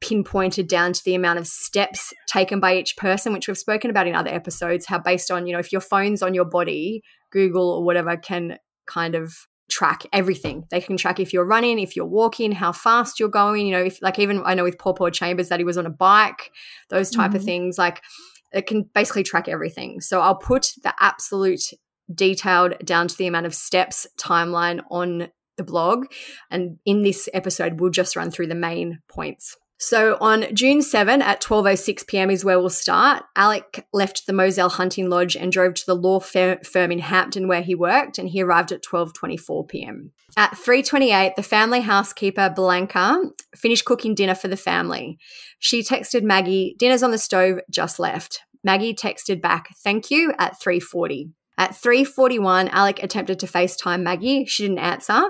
pinpointed 0.00 0.68
down 0.68 0.92
to 0.92 1.02
the 1.04 1.16
amount 1.16 1.40
of 1.40 1.48
steps 1.48 2.14
taken 2.28 2.60
by 2.60 2.76
each 2.76 2.96
person, 2.96 3.32
which 3.32 3.48
we've 3.48 3.58
spoken 3.58 3.90
about 3.90 4.06
in 4.06 4.14
other 4.14 4.30
episodes. 4.30 4.86
How, 4.86 5.00
based 5.00 5.32
on, 5.32 5.48
you 5.48 5.52
know, 5.52 5.58
if 5.58 5.72
your 5.72 5.80
phone's 5.80 6.22
on 6.22 6.32
your 6.32 6.44
body, 6.44 7.02
Google 7.32 7.68
or 7.68 7.84
whatever 7.84 8.16
can 8.16 8.58
kind 8.86 9.16
of 9.16 9.34
track 9.70 10.02
everything. 10.12 10.64
They 10.70 10.80
can 10.80 10.96
track 10.96 11.20
if 11.20 11.32
you're 11.32 11.46
running, 11.46 11.78
if 11.78 11.96
you're 11.96 12.04
walking, 12.06 12.52
how 12.52 12.72
fast 12.72 13.18
you're 13.18 13.28
going. 13.28 13.66
You 13.66 13.72
know, 13.72 13.84
if 13.84 14.02
like 14.02 14.18
even 14.18 14.42
I 14.44 14.54
know 14.54 14.64
with 14.64 14.78
Paw 14.78 14.92
Paw 14.92 15.10
Chambers 15.10 15.48
that 15.48 15.60
he 15.60 15.64
was 15.64 15.78
on 15.78 15.86
a 15.86 15.90
bike, 15.90 16.50
those 16.88 17.10
type 17.10 17.30
mm-hmm. 17.30 17.36
of 17.36 17.44
things. 17.44 17.78
Like 17.78 18.02
it 18.52 18.66
can 18.66 18.88
basically 18.94 19.22
track 19.22 19.48
everything. 19.48 20.00
So 20.00 20.20
I'll 20.20 20.36
put 20.36 20.72
the 20.82 20.94
absolute 21.00 21.62
detailed 22.12 22.74
down 22.84 23.08
to 23.08 23.16
the 23.16 23.26
amount 23.26 23.46
of 23.46 23.54
steps 23.54 24.06
timeline 24.18 24.82
on 24.90 25.28
the 25.56 25.64
blog. 25.64 26.06
And 26.50 26.78
in 26.84 27.02
this 27.02 27.28
episode, 27.34 27.80
we'll 27.80 27.90
just 27.90 28.16
run 28.16 28.30
through 28.30 28.48
the 28.48 28.54
main 28.54 29.00
points. 29.08 29.56
So 29.82 30.18
on 30.20 30.54
June 30.54 30.82
7 30.82 31.22
at 31.22 31.40
12:06 31.40 32.06
p.m. 32.06 32.30
is 32.30 32.44
where 32.44 32.60
we'll 32.60 32.68
start. 32.68 33.24
Alec 33.34 33.86
left 33.94 34.26
the 34.26 34.34
Moselle 34.34 34.68
Hunting 34.68 35.08
Lodge 35.08 35.36
and 35.36 35.50
drove 35.50 35.72
to 35.72 35.86
the 35.86 35.96
law 35.96 36.20
firm 36.20 36.92
in 36.92 36.98
Hampton 36.98 37.48
where 37.48 37.62
he 37.62 37.74
worked 37.74 38.18
and 38.18 38.28
he 38.28 38.42
arrived 38.42 38.72
at 38.72 38.84
12:24 38.84 39.68
p.m. 39.68 40.12
At 40.36 40.52
3:28, 40.52 41.34
the 41.34 41.42
family 41.42 41.80
housekeeper 41.80 42.52
Blanca 42.54 43.22
finished 43.56 43.86
cooking 43.86 44.14
dinner 44.14 44.34
for 44.34 44.48
the 44.48 44.56
family. 44.56 45.18
She 45.58 45.82
texted 45.82 46.24
Maggie, 46.24 46.76
"Dinner's 46.78 47.02
on 47.02 47.10
the 47.10 47.16
stove, 47.16 47.60
just 47.70 47.98
left." 47.98 48.42
Maggie 48.62 48.94
texted 48.94 49.40
back, 49.40 49.74
"Thank 49.82 50.10
you" 50.10 50.34
at 50.38 50.60
3:40. 50.60 51.30
At 51.56 51.74
3:41, 51.74 52.68
Alec 52.68 53.02
attempted 53.02 53.38
to 53.40 53.46
FaceTime 53.46 54.02
Maggie. 54.02 54.44
She 54.44 54.64
didn't 54.64 54.78
answer. 54.78 55.22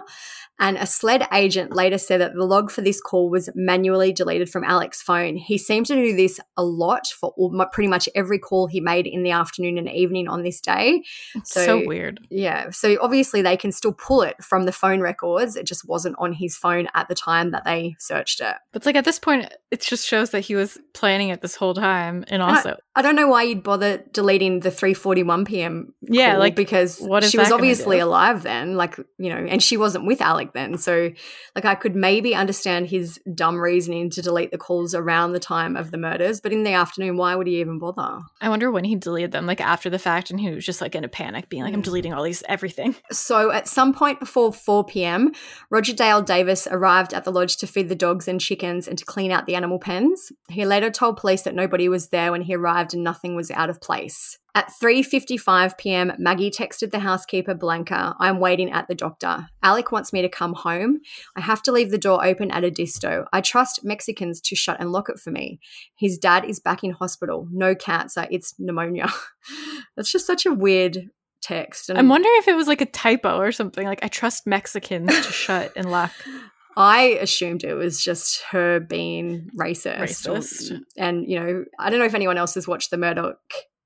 And 0.60 0.76
a 0.76 0.86
SLED 0.86 1.26
agent 1.32 1.74
later 1.74 1.96
said 1.96 2.20
that 2.20 2.34
the 2.34 2.44
log 2.44 2.70
for 2.70 2.82
this 2.82 3.00
call 3.00 3.30
was 3.30 3.48
manually 3.54 4.12
deleted 4.12 4.50
from 4.50 4.62
Alex's 4.62 5.02
phone. 5.02 5.36
He 5.36 5.56
seemed 5.56 5.86
to 5.86 5.94
do 5.94 6.14
this 6.14 6.38
a 6.58 6.62
lot 6.62 7.06
for 7.08 7.32
pretty 7.72 7.88
much 7.88 8.10
every 8.14 8.38
call 8.38 8.66
he 8.66 8.78
made 8.78 9.06
in 9.06 9.22
the 9.22 9.30
afternoon 9.30 9.78
and 9.78 9.88
evening 9.88 10.28
on 10.28 10.42
this 10.42 10.60
day. 10.60 11.02
So, 11.44 11.64
so 11.64 11.86
weird. 11.86 12.20
Yeah. 12.30 12.70
So 12.70 12.98
obviously 13.00 13.40
they 13.40 13.56
can 13.56 13.72
still 13.72 13.94
pull 13.94 14.20
it 14.20 14.36
from 14.44 14.66
the 14.66 14.72
phone 14.72 15.00
records. 15.00 15.56
It 15.56 15.66
just 15.66 15.88
wasn't 15.88 16.16
on 16.18 16.34
his 16.34 16.56
phone 16.56 16.88
at 16.94 17.08
the 17.08 17.14
time 17.14 17.52
that 17.52 17.64
they 17.64 17.96
searched 17.98 18.42
it. 18.42 18.56
But 18.72 18.80
it's 18.80 18.86
like 18.86 18.96
at 18.96 19.06
this 19.06 19.18
point, 19.18 19.50
it 19.70 19.80
just 19.80 20.06
shows 20.06 20.30
that 20.30 20.40
he 20.40 20.54
was 20.54 20.78
planning 20.92 21.30
it 21.30 21.40
this 21.40 21.54
whole 21.54 21.74
time. 21.74 22.24
And 22.28 22.42
also, 22.42 22.72
I, 22.94 23.00
I 23.00 23.02
don't 23.02 23.16
know 23.16 23.28
why 23.28 23.44
you'd 23.44 23.62
bother 23.62 23.98
deleting 24.12 24.60
the 24.60 24.70
3:41 24.70 25.46
p.m. 25.46 25.94
Yeah, 26.02 26.36
like 26.36 26.54
because 26.54 26.98
she 26.98 27.38
was 27.38 27.52
obviously 27.52 27.98
alive 27.98 28.42
then, 28.42 28.76
like 28.76 28.98
you 29.18 29.30
know, 29.30 29.36
and 29.36 29.62
she 29.62 29.76
wasn't 29.76 30.06
with 30.06 30.20
Alec 30.50 30.70
then. 30.70 30.78
So, 30.78 31.10
like, 31.54 31.64
I 31.64 31.74
could 31.74 31.94
maybe 31.94 32.34
understand 32.34 32.86
his 32.86 33.20
dumb 33.34 33.58
reasoning 33.58 34.10
to 34.10 34.22
delete 34.22 34.50
the 34.50 34.58
calls 34.58 34.94
around 34.94 35.32
the 35.32 35.40
time 35.40 35.76
of 35.76 35.90
the 35.90 35.98
murders, 35.98 36.40
but 36.40 36.52
in 36.52 36.64
the 36.64 36.72
afternoon, 36.72 37.16
why 37.16 37.34
would 37.34 37.46
he 37.46 37.60
even 37.60 37.78
bother? 37.78 38.20
I 38.40 38.48
wonder 38.48 38.70
when 38.70 38.84
he 38.84 38.96
deleted 38.96 39.32
them, 39.32 39.46
like 39.46 39.60
after 39.60 39.90
the 39.90 39.98
fact, 39.98 40.30
and 40.30 40.40
he 40.40 40.50
was 40.50 40.64
just 40.64 40.80
like 40.80 40.94
in 40.94 41.04
a 41.04 41.08
panic, 41.08 41.48
being 41.48 41.62
like, 41.62 41.74
"I'm 41.74 41.80
mm. 41.80 41.84
deleting 41.84 42.12
all 42.12 42.22
these 42.22 42.42
everything." 42.48 42.94
So, 43.10 43.50
at 43.50 43.68
some 43.68 43.92
point 43.92 44.20
before 44.20 44.52
4 44.52 44.84
p.m., 44.84 45.32
Roger 45.70 45.92
Dale 45.92 46.22
Davis 46.22 46.66
arrived 46.70 47.14
at 47.14 47.24
the 47.24 47.32
lodge 47.32 47.56
to 47.58 47.66
feed 47.66 47.88
the 47.88 47.94
dogs 47.94 48.28
and 48.28 48.40
chickens 48.40 48.88
and 48.88 48.98
to 48.98 49.04
clean 49.04 49.30
out 49.30 49.46
the 49.46 49.54
animal 49.54 49.78
pens. 49.78 50.32
He 50.48 50.64
later 50.64 50.90
told 50.90 51.16
police 51.16 51.42
that 51.42 51.54
nobody 51.54 51.88
was 51.88 52.08
there 52.08 52.32
when 52.32 52.42
he 52.42 52.54
arrived 52.54 52.94
and 52.94 53.04
nothing 53.04 53.36
was 53.36 53.50
out 53.50 53.70
of 53.70 53.80
place. 53.80 54.38
At 54.54 54.70
3:55 54.82 55.78
p.m., 55.78 56.12
Maggie 56.18 56.50
texted 56.50 56.90
the 56.90 56.98
housekeeper 56.98 57.54
Blanca, 57.54 58.14
"I'm 58.18 58.40
waiting 58.40 58.70
at 58.72 58.88
the 58.88 58.94
doctor. 58.94 59.48
Alec 59.62 59.92
wants 59.92 60.12
me 60.12 60.22
to 60.22 60.28
come 60.28 60.54
home. 60.54 61.00
I 61.36 61.40
have 61.40 61.62
to 61.64 61.72
leave 61.72 61.90
the 61.90 61.98
door 61.98 62.24
open 62.24 62.50
at 62.50 62.64
Edisto. 62.64 63.26
I 63.32 63.40
trust 63.40 63.84
Mexicans 63.84 64.40
to 64.42 64.56
shut 64.56 64.78
and 64.80 64.90
lock 64.92 65.08
it 65.08 65.18
for 65.20 65.30
me. 65.30 65.60
His 65.96 66.18
dad 66.18 66.44
is 66.44 66.58
back 66.58 66.82
in 66.82 66.90
hospital. 66.92 67.46
No 67.52 67.74
cancer, 67.74 68.26
it's 68.30 68.54
pneumonia." 68.58 69.08
That's 69.96 70.10
just 70.10 70.26
such 70.26 70.46
a 70.46 70.52
weird 70.52 71.10
text. 71.42 71.88
And 71.88 71.98
I'm 71.98 72.08
wondering 72.08 72.34
if 72.38 72.48
it 72.48 72.56
was 72.56 72.66
like 72.68 72.80
a 72.80 72.86
typo 72.86 73.38
or 73.38 73.52
something. 73.52 73.86
Like, 73.86 74.04
I 74.04 74.08
trust 74.08 74.46
Mexicans 74.46 75.08
to 75.26 75.32
shut 75.32 75.72
and 75.76 75.90
lock. 75.90 76.12
I 76.76 77.18
assumed 77.20 77.64
it 77.64 77.74
was 77.74 78.02
just 78.02 78.42
her 78.52 78.78
being 78.80 79.50
racist. 79.58 80.26
or- 80.28 80.36
Racist. 80.38 80.80
and, 80.96 81.28
you 81.28 81.38
know, 81.38 81.64
I 81.78 81.90
don't 81.90 81.98
know 81.98 82.04
if 82.04 82.14
anyone 82.14 82.38
else 82.38 82.54
has 82.54 82.68
watched 82.68 82.90
the 82.90 82.96
Murdaugh 82.96 83.34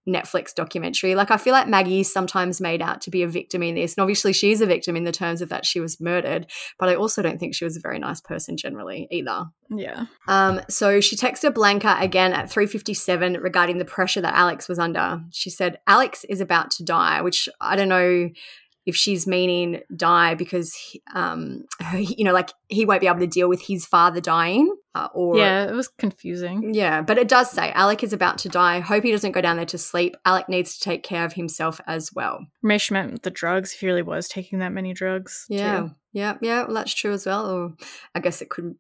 Netflix 0.09 0.55
documentary. 0.55 1.15
Like, 1.15 1.31
I 1.31 1.37
feel 1.37 1.53
like 1.53 1.69
Maggie's 1.69 2.13
sometimes 2.13 2.61
made 2.61 2.83
out 2.83 3.01
to 3.03 3.11
be 3.11 3.23
a 3.23 3.29
victim 3.29 3.63
in 3.63 3.75
this. 3.75 3.95
And 3.97 4.03
obviously, 4.03 4.33
she's 4.33 4.61
a 4.61 4.67
victim 4.67 4.97
in 4.97 5.05
the 5.05 5.13
terms 5.13 5.41
of 5.41 5.49
that 5.49 5.65
she 5.65 5.81
was 5.81 6.01
murdered. 6.01 6.47
But 6.79 6.89
I 6.89 6.95
also 6.95 7.23
don't 7.23 7.39
think 7.39 7.55
she 7.55 7.65
was 7.65 7.77
a 7.77 7.81
very 7.81 7.99
nice 7.99 8.21
person 8.21 8.57
generally 8.57 9.09
either. 9.11 9.47
Yeah. 9.71 10.07
Um, 10.29 10.61
so 10.69 11.01
she 11.01 11.17
texted 11.17 11.55
Blanca 11.55 11.97
again 11.99 12.33
at 12.33 12.51
3:57 12.51 13.43
regarding 13.43 13.79
the 13.79 13.85
pressure 13.85 14.21
that 14.21 14.35
Alex 14.35 14.69
was 14.69 14.79
under. 14.79 15.23
She 15.31 15.51
said 15.51 15.79
Alex 15.87 16.25
is 16.25 16.41
about 16.41 16.71
to 16.73 16.85
die, 16.85 17.23
which 17.23 17.49
I 17.61 17.77
don't 17.77 17.89
know 17.89 18.31
if 18.87 18.95
she's 18.95 19.27
meaning 19.27 19.81
die 19.97 20.35
because 20.35 20.77
um 21.15 21.65
you 21.97 22.25
know 22.25 22.33
like 22.33 22.51
he 22.69 22.85
won't 22.85 23.01
be 23.01 23.07
able 23.07 23.21
to 23.21 23.27
deal 23.27 23.49
with 23.49 23.63
his 23.63 23.87
father 23.87 24.21
dying 24.21 24.75
uh, 24.95 25.09
or 25.15 25.37
Yeah, 25.37 25.65
it 25.65 25.73
was 25.73 25.89
confusing. 25.89 26.73
yeah, 26.75 27.03
but 27.03 27.19
it 27.19 27.27
does 27.27 27.51
say 27.51 27.73
Alec 27.73 28.05
is 28.05 28.13
about 28.13 28.39
to 28.39 28.49
die. 28.49 28.79
Hope 28.81 29.03
he 29.03 29.11
doesn't 29.11 29.33
go 29.33 29.41
down 29.41 29.57
there 29.57 29.67
to 29.67 29.79
sleep. 29.79 30.17
Alec 30.25 30.49
needs 30.49 30.79
to 30.79 30.85
take 30.85 31.03
care 31.03 31.25
of 31.25 31.33
himself 31.33 31.81
as 31.87 32.13
well. 32.15 32.47
Maybe 32.63 32.79
she 32.79 32.95
meant 32.95 33.23
the 33.25 33.31
drugs, 33.31 33.73
if 33.75 33.81
he 33.81 33.87
really 33.87 34.03
was 34.03 34.29
taking 34.29 34.61
that 34.61 34.71
many 34.73 34.93
drugs. 34.93 35.47
Yeah, 35.49 35.81
too. 35.81 35.91
yeah, 36.13 36.35
yeah. 36.41 36.65
Well, 36.65 36.75
that's 36.75 36.95
true 36.95 37.13
as 37.13 37.27
well. 37.27 37.51
Or 37.51 37.73
I 38.15 38.21
guess 38.21 38.41
it 38.41 38.51
could, 38.51 38.77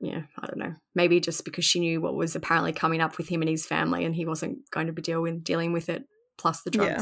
yeah, 0.00 0.22
I 0.38 0.46
don't 0.46 0.58
know. 0.58 0.74
Maybe 0.94 1.18
just 1.18 1.44
because 1.44 1.64
she 1.64 1.80
knew 1.80 2.00
what 2.00 2.14
was 2.14 2.36
apparently 2.36 2.72
coming 2.72 3.00
up 3.00 3.18
with 3.18 3.28
him 3.28 3.42
and 3.42 3.48
his 3.48 3.66
family, 3.66 4.04
and 4.04 4.14
he 4.14 4.26
wasn't 4.26 4.70
going 4.70 4.86
to 4.86 4.92
be 4.92 5.02
deal 5.02 5.20
with, 5.20 5.42
dealing 5.42 5.72
with 5.72 5.88
it 5.88 6.04
plus 6.38 6.62
the 6.62 6.70
Yeah. 6.72 7.00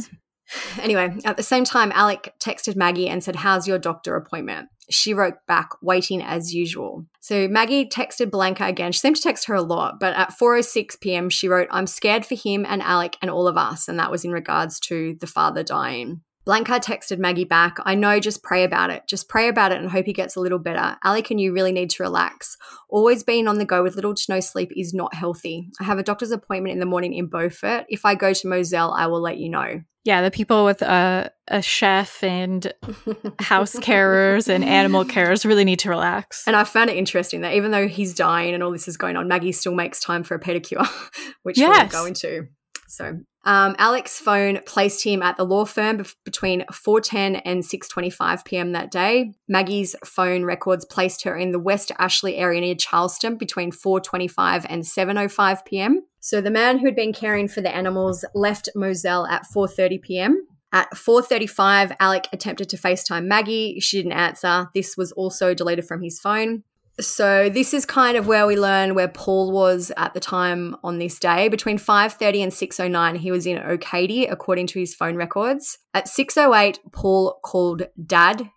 Anyway, 0.80 1.16
at 1.24 1.36
the 1.36 1.42
same 1.42 1.64
time, 1.64 1.92
Alec 1.94 2.34
texted 2.38 2.76
Maggie 2.76 3.08
and 3.08 3.22
said, 3.22 3.36
How's 3.36 3.66
your 3.66 3.78
doctor 3.78 4.16
appointment? 4.16 4.68
She 4.90 5.12
wrote 5.12 5.34
back, 5.46 5.70
waiting 5.82 6.22
as 6.22 6.54
usual. 6.54 7.04
So 7.20 7.46
Maggie 7.46 7.86
texted 7.86 8.30
Blanca 8.30 8.64
again. 8.64 8.92
She 8.92 9.00
seemed 9.00 9.16
to 9.16 9.22
text 9.22 9.46
her 9.46 9.54
a 9.54 9.62
lot, 9.62 10.00
but 10.00 10.14
at 10.14 10.32
4.06 10.40 11.00
p.m., 11.00 11.28
she 11.28 11.48
wrote, 11.48 11.68
I'm 11.70 11.86
scared 11.86 12.24
for 12.24 12.36
him 12.36 12.64
and 12.66 12.80
Alec 12.80 13.18
and 13.20 13.30
all 13.30 13.46
of 13.46 13.58
us. 13.58 13.88
And 13.88 13.98
that 13.98 14.10
was 14.10 14.24
in 14.24 14.30
regards 14.30 14.80
to 14.80 15.16
the 15.20 15.26
father 15.26 15.62
dying. 15.62 16.22
Blanca 16.48 16.80
texted 16.80 17.18
Maggie 17.18 17.44
back, 17.44 17.76
I 17.84 17.94
know, 17.94 18.18
just 18.20 18.42
pray 18.42 18.64
about 18.64 18.88
it. 18.88 19.02
Just 19.06 19.28
pray 19.28 19.48
about 19.48 19.70
it 19.70 19.82
and 19.82 19.90
hope 19.90 20.06
he 20.06 20.14
gets 20.14 20.34
a 20.34 20.40
little 20.40 20.58
better. 20.58 20.96
Alec 21.04 21.30
and 21.30 21.38
you 21.38 21.52
really 21.52 21.72
need 21.72 21.90
to 21.90 22.02
relax. 22.02 22.56
Always 22.88 23.22
being 23.22 23.46
on 23.46 23.58
the 23.58 23.66
go 23.66 23.82
with 23.82 23.96
little 23.96 24.14
to 24.14 24.24
no 24.30 24.40
sleep 24.40 24.72
is 24.74 24.94
not 24.94 25.12
healthy. 25.12 25.68
I 25.78 25.84
have 25.84 25.98
a 25.98 26.02
doctor's 26.02 26.30
appointment 26.30 26.72
in 26.72 26.80
the 26.80 26.86
morning 26.86 27.12
in 27.12 27.26
Beaufort. 27.26 27.84
If 27.90 28.06
I 28.06 28.14
go 28.14 28.32
to 28.32 28.48
Moselle, 28.48 28.94
I 28.94 29.08
will 29.08 29.20
let 29.20 29.36
you 29.36 29.50
know. 29.50 29.82
Yeah, 30.04 30.22
the 30.22 30.30
people 30.30 30.64
with 30.64 30.82
uh, 30.82 31.28
a 31.48 31.60
chef 31.60 32.24
and 32.24 32.72
house 33.40 33.74
carers 33.76 34.48
and 34.48 34.64
animal 34.64 35.04
carers 35.04 35.44
really 35.44 35.64
need 35.64 35.80
to 35.80 35.90
relax. 35.90 36.44
And 36.46 36.56
I 36.56 36.64
found 36.64 36.88
it 36.88 36.96
interesting 36.96 37.42
that 37.42 37.56
even 37.56 37.72
though 37.72 37.88
he's 37.88 38.14
dying 38.14 38.54
and 38.54 38.62
all 38.62 38.70
this 38.72 38.88
is 38.88 38.96
going 38.96 39.16
on, 39.18 39.28
Maggie 39.28 39.52
still 39.52 39.74
makes 39.74 40.00
time 40.00 40.22
for 40.24 40.34
a 40.34 40.40
pedicure, 40.40 40.88
which 41.42 41.58
Yes. 41.58 41.92
we'll 41.92 42.04
go 42.04 42.06
into. 42.06 42.46
So, 42.86 43.18
um, 43.48 43.74
Alex's 43.78 44.18
phone 44.18 44.60
placed 44.66 45.02
him 45.02 45.22
at 45.22 45.38
the 45.38 45.44
law 45.44 45.64
firm 45.64 46.04
between 46.22 46.66
4:10 46.70 47.40
and 47.46 47.62
6:25 47.62 48.44
p.m. 48.44 48.72
that 48.72 48.90
day. 48.90 49.32
Maggie's 49.48 49.96
phone 50.04 50.44
records 50.44 50.84
placed 50.84 51.24
her 51.24 51.34
in 51.34 51.52
the 51.52 51.58
West 51.58 51.90
Ashley 51.98 52.36
area 52.36 52.60
near 52.60 52.74
Charleston 52.74 53.38
between 53.38 53.72
4:25 53.72 54.66
and 54.68 54.82
7:05 54.82 55.64
p.m. 55.64 56.02
So 56.20 56.42
the 56.42 56.50
man 56.50 56.78
who 56.78 56.84
had 56.84 56.94
been 56.94 57.14
caring 57.14 57.48
for 57.48 57.62
the 57.62 57.74
animals 57.74 58.22
left 58.34 58.68
Moselle 58.76 59.26
at 59.26 59.46
4:30 59.46 60.02
p.m. 60.02 60.46
At 60.70 60.90
4:35, 60.90 61.96
Alec 62.00 62.28
attempted 62.34 62.68
to 62.68 62.76
FaceTime 62.76 63.24
Maggie. 63.24 63.80
She 63.80 63.96
didn't 63.96 64.12
answer. 64.12 64.68
This 64.74 64.94
was 64.98 65.10
also 65.12 65.54
deleted 65.54 65.86
from 65.86 66.02
his 66.02 66.20
phone. 66.20 66.64
So 67.00 67.48
this 67.48 67.72
is 67.72 67.86
kind 67.86 68.16
of 68.16 68.26
where 68.26 68.46
we 68.46 68.56
learn 68.56 68.94
where 68.94 69.08
Paul 69.08 69.52
was 69.52 69.92
at 69.96 70.14
the 70.14 70.20
time 70.20 70.76
on 70.82 70.98
this 70.98 71.18
day. 71.18 71.48
Between 71.48 71.78
5:30 71.78 72.42
and 72.42 72.52
6:09, 72.52 73.16
he 73.16 73.30
was 73.30 73.46
in 73.46 73.58
Okatie, 73.58 74.30
according 74.30 74.66
to 74.68 74.80
his 74.80 74.94
phone 74.94 75.16
records. 75.16 75.78
At 75.94 76.08
6:08, 76.08 76.80
Paul 76.92 77.38
called 77.44 77.84
Dad. 78.04 78.50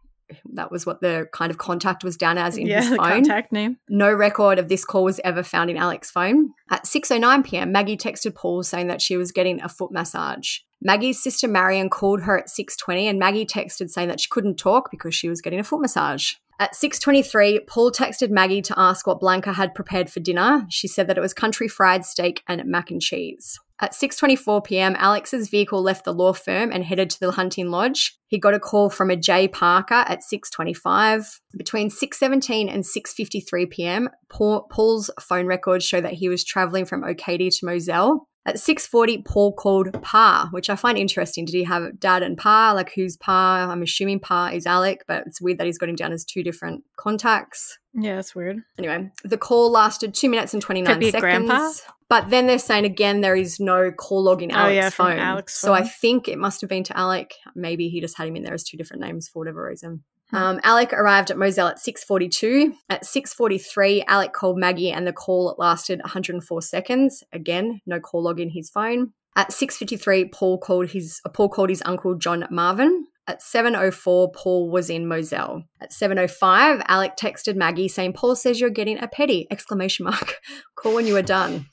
That 0.53 0.71
was 0.71 0.85
what 0.85 1.01
the 1.01 1.27
kind 1.33 1.51
of 1.51 1.57
contact 1.57 2.03
was 2.03 2.15
down 2.15 2.37
as 2.37 2.57
in 2.57 2.65
yeah, 2.65 2.81
his 2.81 2.91
the 2.91 2.95
phone. 2.95 3.09
contact 3.09 3.51
name. 3.51 3.77
No 3.89 4.11
record 4.11 4.59
of 4.59 4.69
this 4.69 4.85
call 4.85 5.03
was 5.03 5.19
ever 5.23 5.43
found 5.43 5.69
in 5.69 5.77
Alex's 5.77 6.11
phone. 6.11 6.51
At 6.71 6.85
6:09 6.85 7.43
p.m., 7.43 7.71
Maggie 7.71 7.97
texted 7.97 8.33
Paul 8.33 8.63
saying 8.63 8.87
that 8.87 9.01
she 9.01 9.17
was 9.17 9.31
getting 9.31 9.61
a 9.61 9.69
foot 9.69 9.91
massage. 9.91 10.59
Maggie's 10.81 11.21
sister 11.21 11.47
Marian 11.47 11.89
called 11.89 12.23
her 12.23 12.39
at 12.39 12.47
6:20 12.47 13.07
and 13.07 13.19
Maggie 13.19 13.45
texted 13.45 13.89
saying 13.89 14.07
that 14.07 14.19
she 14.19 14.29
couldn't 14.31 14.57
talk 14.57 14.89
because 14.89 15.13
she 15.13 15.29
was 15.29 15.41
getting 15.41 15.59
a 15.59 15.63
foot 15.63 15.81
massage. 15.81 16.33
At 16.61 16.75
6:23, 16.75 17.65
Paul 17.65 17.91
texted 17.91 18.29
Maggie 18.29 18.61
to 18.61 18.77
ask 18.77 19.07
what 19.07 19.19
Blanca 19.19 19.51
had 19.51 19.73
prepared 19.73 20.11
for 20.11 20.19
dinner. 20.19 20.67
She 20.69 20.87
said 20.87 21.07
that 21.07 21.17
it 21.17 21.21
was 21.21 21.33
country 21.33 21.67
fried 21.67 22.05
steak 22.05 22.43
and 22.47 22.63
mac 22.65 22.91
and 22.91 23.01
cheese. 23.01 23.57
At 23.79 23.93
6:24 23.93 24.63
p.m., 24.63 24.95
Alex's 24.99 25.49
vehicle 25.49 25.81
left 25.81 26.05
the 26.05 26.13
law 26.13 26.33
firm 26.33 26.71
and 26.71 26.83
headed 26.83 27.09
to 27.09 27.19
the 27.19 27.31
hunting 27.31 27.71
lodge. 27.71 28.15
He 28.27 28.37
got 28.37 28.53
a 28.53 28.59
call 28.59 28.91
from 28.91 29.09
a 29.09 29.15
Jay 29.15 29.47
Parker 29.47 30.05
at 30.07 30.19
6:25. 30.21 31.39
Between 31.57 31.89
6:17 31.89 32.71
and 32.71 32.83
6:53 32.83 33.71
p.m., 33.71 34.09
Paul's 34.29 35.09
phone 35.19 35.47
records 35.47 35.83
show 35.83 35.99
that 35.99 36.13
he 36.13 36.29
was 36.29 36.43
traveling 36.43 36.85
from 36.85 37.01
Okatie 37.01 37.49
to 37.57 37.65
Moselle. 37.65 38.27
At 38.45 38.55
6:40, 38.55 39.23
Paul 39.23 39.53
called 39.53 40.01
Pa, 40.01 40.47
which 40.51 40.69
I 40.69 40.75
find 40.75 40.97
interesting. 40.97 41.45
Did 41.45 41.53
he 41.53 41.63
have 41.63 41.99
dad 41.99 42.23
and 42.23 42.35
Pa? 42.37 42.71
Like 42.73 42.91
who's 42.95 43.15
Pa? 43.17 43.67
I'm 43.69 43.83
assuming 43.83 44.19
Pa 44.19 44.47
is 44.47 44.65
Alec, 44.65 45.03
but 45.07 45.23
it's 45.27 45.39
weird 45.39 45.59
that 45.59 45.67
he's 45.67 45.77
got 45.77 45.89
him 45.89 45.95
down 45.95 46.11
as 46.11 46.25
two 46.25 46.41
different 46.41 46.83
contacts. 46.97 47.77
Yeah, 47.93 48.15
that's 48.15 48.33
weird. 48.33 48.57
Anyway, 48.79 49.11
the 49.23 49.37
call 49.37 49.69
lasted 49.69 50.13
two 50.15 50.29
minutes 50.29 50.53
and 50.53 50.61
29 50.61 50.91
Could 50.91 50.99
be 50.99 51.11
seconds. 51.11 51.21
grandpa? 51.21 51.71
But 52.09 52.29
then 52.29 52.47
they're 52.47 52.57
saying 52.57 52.85
again 52.85 53.21
there 53.21 53.35
is 53.35 53.59
no 53.59 53.91
call 53.91 54.23
log 54.23 54.41
in 54.41 54.51
Oh, 54.51 54.55
Alex's 54.55 54.75
yeah, 54.75 54.89
from 54.89 55.17
phone. 55.17 55.43
So 55.47 55.73
I 55.73 55.83
think 55.83 56.27
it 56.27 56.37
must 56.39 56.61
have 56.61 56.69
been 56.69 56.83
to 56.85 56.97
Alec. 56.97 57.33
Maybe 57.55 57.89
he 57.89 58.01
just 58.01 58.17
had 58.17 58.27
him 58.27 58.35
in 58.35 58.43
there 58.43 58.53
as 58.55 58.63
two 58.63 58.75
different 58.75 59.01
names 59.03 59.29
for 59.29 59.39
whatever 59.39 59.65
reason. 59.67 60.03
Um, 60.33 60.59
Alec 60.63 60.93
arrived 60.93 61.31
at 61.31 61.37
Moselle 61.37 61.67
at 61.67 61.77
6.42. 61.77 62.73
At 62.89 63.03
6.43, 63.03 64.03
Alec 64.07 64.33
called 64.33 64.57
Maggie 64.57 64.91
and 64.91 65.05
the 65.05 65.13
call 65.13 65.55
lasted 65.57 65.99
104 65.99 66.61
seconds. 66.61 67.23
Again, 67.33 67.81
no 67.85 67.99
call 67.99 68.23
log 68.23 68.39
in 68.39 68.49
his 68.49 68.69
phone. 68.69 69.13
At 69.35 69.49
6.53, 69.49 70.31
Paul 70.31 70.57
called 70.57 70.89
his 70.89 71.21
uh, 71.25 71.29
Paul 71.29 71.49
called 71.49 71.69
his 71.69 71.81
uncle 71.85 72.15
John 72.15 72.45
Marvin. 72.51 73.05
At 73.27 73.41
7.04, 73.41 74.33
Paul 74.33 74.69
was 74.69 74.89
in 74.89 75.07
Moselle. 75.07 75.63
At 75.79 75.91
7.05, 75.91 76.83
Alec 76.87 77.15
texted 77.15 77.55
Maggie 77.55 77.87
saying, 77.87 78.13
Paul 78.13 78.35
says 78.35 78.59
you're 78.59 78.71
getting 78.71 79.01
a 79.01 79.07
petty! 79.07 79.47
Exclamation 79.51 80.05
mark. 80.05 80.39
Call 80.75 80.95
when 80.95 81.07
you 81.07 81.15
are 81.15 81.21
done. 81.21 81.67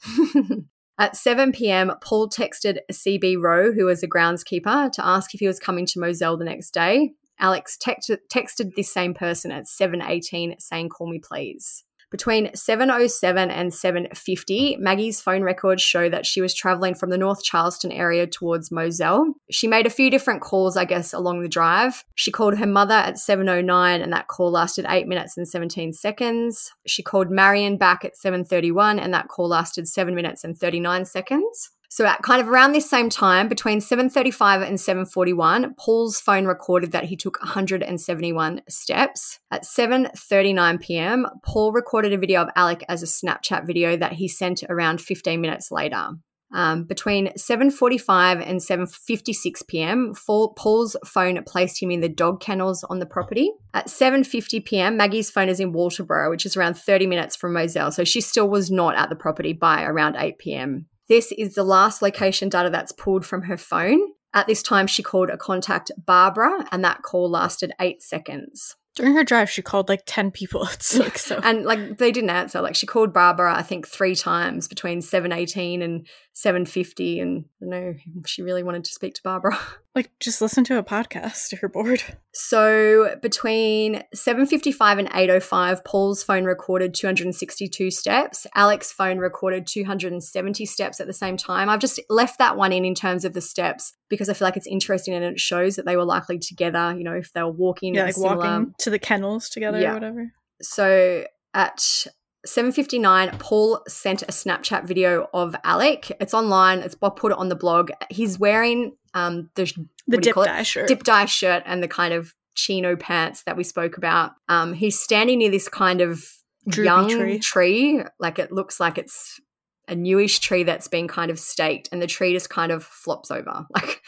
At 0.98 1.16
7 1.16 1.52
p.m., 1.52 1.92
Paul 2.00 2.28
texted 2.28 2.78
CB 2.92 3.40
Rowe, 3.40 3.72
who 3.72 3.86
was 3.86 4.02
a 4.02 4.08
groundskeeper, 4.08 4.92
to 4.92 5.06
ask 5.06 5.32
if 5.32 5.40
he 5.40 5.46
was 5.46 5.58
coming 5.58 5.86
to 5.86 6.00
Moselle 6.00 6.36
the 6.36 6.44
next 6.44 6.72
day. 6.72 7.12
Alex 7.40 7.76
text- 7.76 8.10
texted 8.32 8.74
this 8.74 8.92
same 8.92 9.14
person 9.14 9.50
at 9.50 9.66
7:18 9.66 10.58
saying 10.58 10.88
call 10.88 11.08
me 11.08 11.18
please. 11.18 11.84
Between 12.10 12.50
7:07 12.54 13.50
and 13.50 13.70
7:50, 13.70 14.76
Maggie's 14.78 15.20
phone 15.20 15.42
records 15.42 15.82
show 15.82 16.08
that 16.08 16.24
she 16.24 16.40
was 16.40 16.54
traveling 16.54 16.94
from 16.94 17.10
the 17.10 17.18
North 17.18 17.44
Charleston 17.44 17.92
area 17.92 18.26
towards 18.26 18.70
Moselle. 18.70 19.34
She 19.50 19.68
made 19.68 19.86
a 19.86 19.90
few 19.90 20.10
different 20.10 20.40
calls, 20.40 20.78
I 20.78 20.86
guess, 20.86 21.12
along 21.12 21.42
the 21.42 21.50
drive. 21.50 22.02
She 22.14 22.30
called 22.30 22.56
her 22.56 22.66
mother 22.66 22.94
at 22.94 23.18
7:09 23.18 24.00
and 24.00 24.10
that 24.14 24.28
call 24.28 24.50
lasted 24.50 24.86
8 24.88 25.06
minutes 25.06 25.36
and 25.36 25.46
17 25.46 25.92
seconds. 25.92 26.72
She 26.86 27.02
called 27.02 27.30
Marian 27.30 27.76
back 27.76 28.06
at 28.06 28.16
7:31 28.16 28.98
and 28.98 29.12
that 29.12 29.28
call 29.28 29.48
lasted 29.48 29.86
7 29.86 30.14
minutes 30.14 30.44
and 30.44 30.56
39 30.56 31.04
seconds. 31.04 31.72
So 31.90 32.04
at 32.04 32.22
kind 32.22 32.40
of 32.40 32.48
around 32.48 32.72
this 32.72 32.88
same 32.88 33.08
time, 33.08 33.48
between 33.48 33.80
7:35 33.80 34.62
and 34.62 34.78
7:41, 34.78 35.74
Paul's 35.78 36.20
phone 36.20 36.44
recorded 36.44 36.92
that 36.92 37.04
he 37.04 37.16
took 37.16 37.40
171 37.40 38.60
steps. 38.68 39.40
At 39.50 39.64
7:39 39.64 40.80
p.m., 40.80 41.26
Paul 41.44 41.72
recorded 41.72 42.12
a 42.12 42.18
video 42.18 42.42
of 42.42 42.50
Alec 42.54 42.84
as 42.88 43.02
a 43.02 43.06
Snapchat 43.06 43.66
video 43.66 43.96
that 43.96 44.12
he 44.12 44.28
sent 44.28 44.62
around 44.68 45.00
15 45.00 45.40
minutes 45.40 45.70
later. 45.70 46.10
Um, 46.52 46.84
between 46.84 47.28
7:45 47.28 48.42
and 48.46 48.60
7:56 48.60 49.66
p.m., 49.66 50.14
Paul's 50.26 50.96
phone 51.04 51.42
placed 51.44 51.82
him 51.82 51.90
in 51.90 52.00
the 52.00 52.08
dog 52.08 52.40
kennels 52.40 52.84
on 52.84 52.98
the 52.98 53.06
property. 53.06 53.50
At 53.74 53.86
7:50 53.86 54.64
p.m., 54.64 54.96
Maggie's 54.96 55.30
phone 55.30 55.48
is 55.48 55.60
in 55.60 55.72
Walterboro, 55.72 56.30
which 56.30 56.46
is 56.46 56.56
around 56.56 56.74
30 56.74 57.06
minutes 57.06 57.34
from 57.34 57.54
Moselle, 57.54 57.92
so 57.92 58.04
she 58.04 58.20
still 58.20 58.48
was 58.48 58.70
not 58.70 58.94
at 58.94 59.08
the 59.08 59.16
property 59.16 59.52
by 59.52 59.84
around 59.84 60.16
8 60.16 60.38
p.m. 60.38 60.86
This 61.08 61.32
is 61.32 61.54
the 61.54 61.64
last 61.64 62.02
location 62.02 62.48
data 62.48 62.70
that's 62.70 62.92
pulled 62.92 63.24
from 63.24 63.42
her 63.42 63.56
phone. 63.56 64.00
At 64.34 64.46
this 64.46 64.62
time, 64.62 64.86
she 64.86 65.02
called 65.02 65.30
a 65.30 65.38
contact 65.38 65.90
Barbara, 66.04 66.66
and 66.70 66.84
that 66.84 67.02
call 67.02 67.30
lasted 67.30 67.72
eight 67.80 68.02
seconds. 68.02 68.76
During 68.94 69.14
her 69.14 69.24
drive, 69.24 69.48
she 69.48 69.62
called 69.62 69.88
like 69.88 70.02
10 70.06 70.32
people. 70.32 70.68
It's 70.72 70.98
like 70.98 71.18
so. 71.18 71.40
and 71.42 71.64
like 71.64 71.98
they 71.98 72.10
didn't 72.10 72.30
answer. 72.30 72.60
Like 72.60 72.74
she 72.74 72.86
called 72.86 73.12
Barbara, 73.12 73.56
I 73.56 73.62
think, 73.62 73.86
three 73.86 74.14
times 74.14 74.68
between 74.68 75.00
718 75.00 75.82
and 75.82 76.06
750. 76.38 77.18
And 77.18 77.44
I 77.60 77.64
don't 77.64 77.70
know 77.70 77.94
she 78.24 78.42
really 78.42 78.62
wanted 78.62 78.84
to 78.84 78.92
speak 78.92 79.14
to 79.14 79.22
Barbara. 79.22 79.58
Like 79.94 80.12
just 80.20 80.40
listen 80.40 80.62
to 80.62 80.78
a 80.78 80.84
podcast 80.84 81.52
if 81.52 81.60
you're 81.60 81.68
bored. 81.68 82.04
So 82.32 83.16
between 83.20 84.04
755 84.14 84.98
and 84.98 85.08
805, 85.08 85.84
Paul's 85.84 86.22
phone 86.22 86.44
recorded 86.44 86.94
262 86.94 87.90
steps. 87.90 88.46
Alex's 88.54 88.92
phone 88.92 89.18
recorded 89.18 89.66
270 89.66 90.66
steps 90.66 91.00
at 91.00 91.08
the 91.08 91.12
same 91.12 91.36
time. 91.36 91.68
I've 91.68 91.80
just 91.80 91.98
left 92.08 92.38
that 92.38 92.56
one 92.56 92.70
in 92.70 92.84
in 92.84 92.94
terms 92.94 93.24
of 93.24 93.32
the 93.32 93.40
steps 93.40 93.92
because 94.08 94.28
I 94.28 94.34
feel 94.34 94.46
like 94.46 94.56
it's 94.56 94.68
interesting 94.68 95.14
and 95.14 95.24
it 95.24 95.40
shows 95.40 95.74
that 95.74 95.84
they 95.84 95.96
were 95.96 96.04
likely 96.04 96.38
together, 96.38 96.94
you 96.96 97.02
know, 97.02 97.14
if 97.14 97.32
they 97.32 97.42
were 97.42 97.50
walking. 97.50 97.96
Yeah, 97.96 98.04
like 98.04 98.14
similar... 98.14 98.36
walking 98.36 98.74
to 98.78 98.90
the 98.90 99.00
kennels 99.00 99.48
together 99.48 99.80
yeah. 99.80 99.90
or 99.90 99.94
whatever. 99.94 100.32
So 100.62 101.24
at 101.54 102.06
7.59 102.48 103.38
paul 103.38 103.82
sent 103.86 104.22
a 104.22 104.26
snapchat 104.26 104.86
video 104.86 105.28
of 105.34 105.54
alec. 105.64 106.10
It's 106.18 106.32
online. 106.32 106.78
It's 106.78 106.94
bob 106.94 107.16
put 107.16 107.32
it 107.32 107.38
on 107.38 107.50
the 107.50 107.54
blog. 107.54 107.90
He's 108.10 108.38
wearing 108.38 108.96
um 109.12 109.50
the, 109.54 109.70
the 110.06 110.16
dip 110.16 110.34
dye 110.34 110.62
shirt 110.62 110.88
dip 110.88 111.02
dye 111.02 111.26
shirt. 111.26 111.62
And 111.66 111.82
the 111.82 111.88
kind 111.88 112.14
of 112.14 112.34
chino 112.54 112.96
pants 112.96 113.42
that 113.44 113.56
we 113.56 113.64
spoke 113.64 113.98
about. 113.98 114.32
Um 114.48 114.72
he's 114.72 114.98
standing 114.98 115.40
near 115.40 115.50
this 115.50 115.68
kind 115.68 116.00
of 116.00 116.24
Droopy 116.66 116.84
young 116.86 117.08
tree. 117.08 117.38
tree. 117.38 118.02
Like 118.18 118.38
it 118.38 118.50
looks 118.50 118.80
like 118.80 118.96
it's 118.96 119.38
a 119.86 119.94
newish 119.94 120.38
tree 120.38 120.64
that's 120.64 120.88
been 120.88 121.06
kind 121.06 121.30
of 121.30 121.38
staked 121.38 121.90
and 121.92 122.00
the 122.00 122.06
tree 122.06 122.32
just 122.32 122.48
kind 122.48 122.72
of 122.72 122.82
flops 122.82 123.30
over. 123.30 123.66
Like 123.74 124.00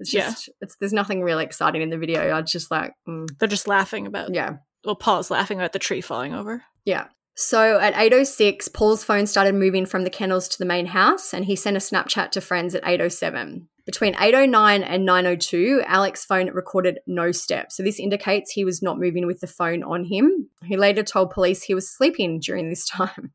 it's 0.00 0.10
just 0.10 0.48
yeah. 0.48 0.54
it's 0.62 0.76
there's 0.80 0.92
nothing 0.92 1.22
really 1.22 1.44
exciting 1.44 1.80
in 1.80 1.90
the 1.90 1.98
video. 1.98 2.36
I 2.36 2.42
just 2.42 2.72
like 2.72 2.94
mm. 3.08 3.28
they're 3.38 3.48
just 3.48 3.68
laughing 3.68 4.08
about 4.08 4.34
yeah. 4.34 4.54
well 4.84 4.96
paul's 4.96 5.30
laughing 5.30 5.60
about 5.60 5.72
the 5.72 5.78
tree 5.78 6.00
falling 6.00 6.34
over. 6.34 6.64
Yeah 6.84 7.06
so 7.34 7.78
at 7.78 7.94
8:06, 7.94 8.68
Paul's 8.68 9.04
phone 9.04 9.26
started 9.26 9.54
moving 9.54 9.86
from 9.86 10.04
the 10.04 10.10
kennels 10.10 10.48
to 10.48 10.58
the 10.58 10.64
main 10.64 10.86
house, 10.86 11.34
and 11.34 11.44
he 11.44 11.56
sent 11.56 11.76
a 11.76 11.80
Snapchat 11.80 12.30
to 12.32 12.40
friends 12.40 12.74
at 12.74 12.84
8:07. 12.84 13.68
Between 13.86 14.14
8:09 14.14 14.82
and 14.82 15.04
9:02, 15.04 15.82
Alex's 15.86 16.24
phone 16.24 16.50
recorded 16.50 17.00
no 17.06 17.32
steps, 17.32 17.76
so 17.76 17.82
this 17.82 18.00
indicates 18.00 18.50
he 18.50 18.64
was 18.64 18.82
not 18.82 18.98
moving 18.98 19.26
with 19.26 19.40
the 19.40 19.46
phone 19.46 19.82
on 19.82 20.04
him. 20.04 20.48
He 20.64 20.76
later 20.76 21.02
told 21.02 21.30
police 21.30 21.62
he 21.62 21.74
was 21.74 21.88
sleeping 21.88 22.40
during 22.40 22.70
this 22.70 22.86
time, 22.88 23.32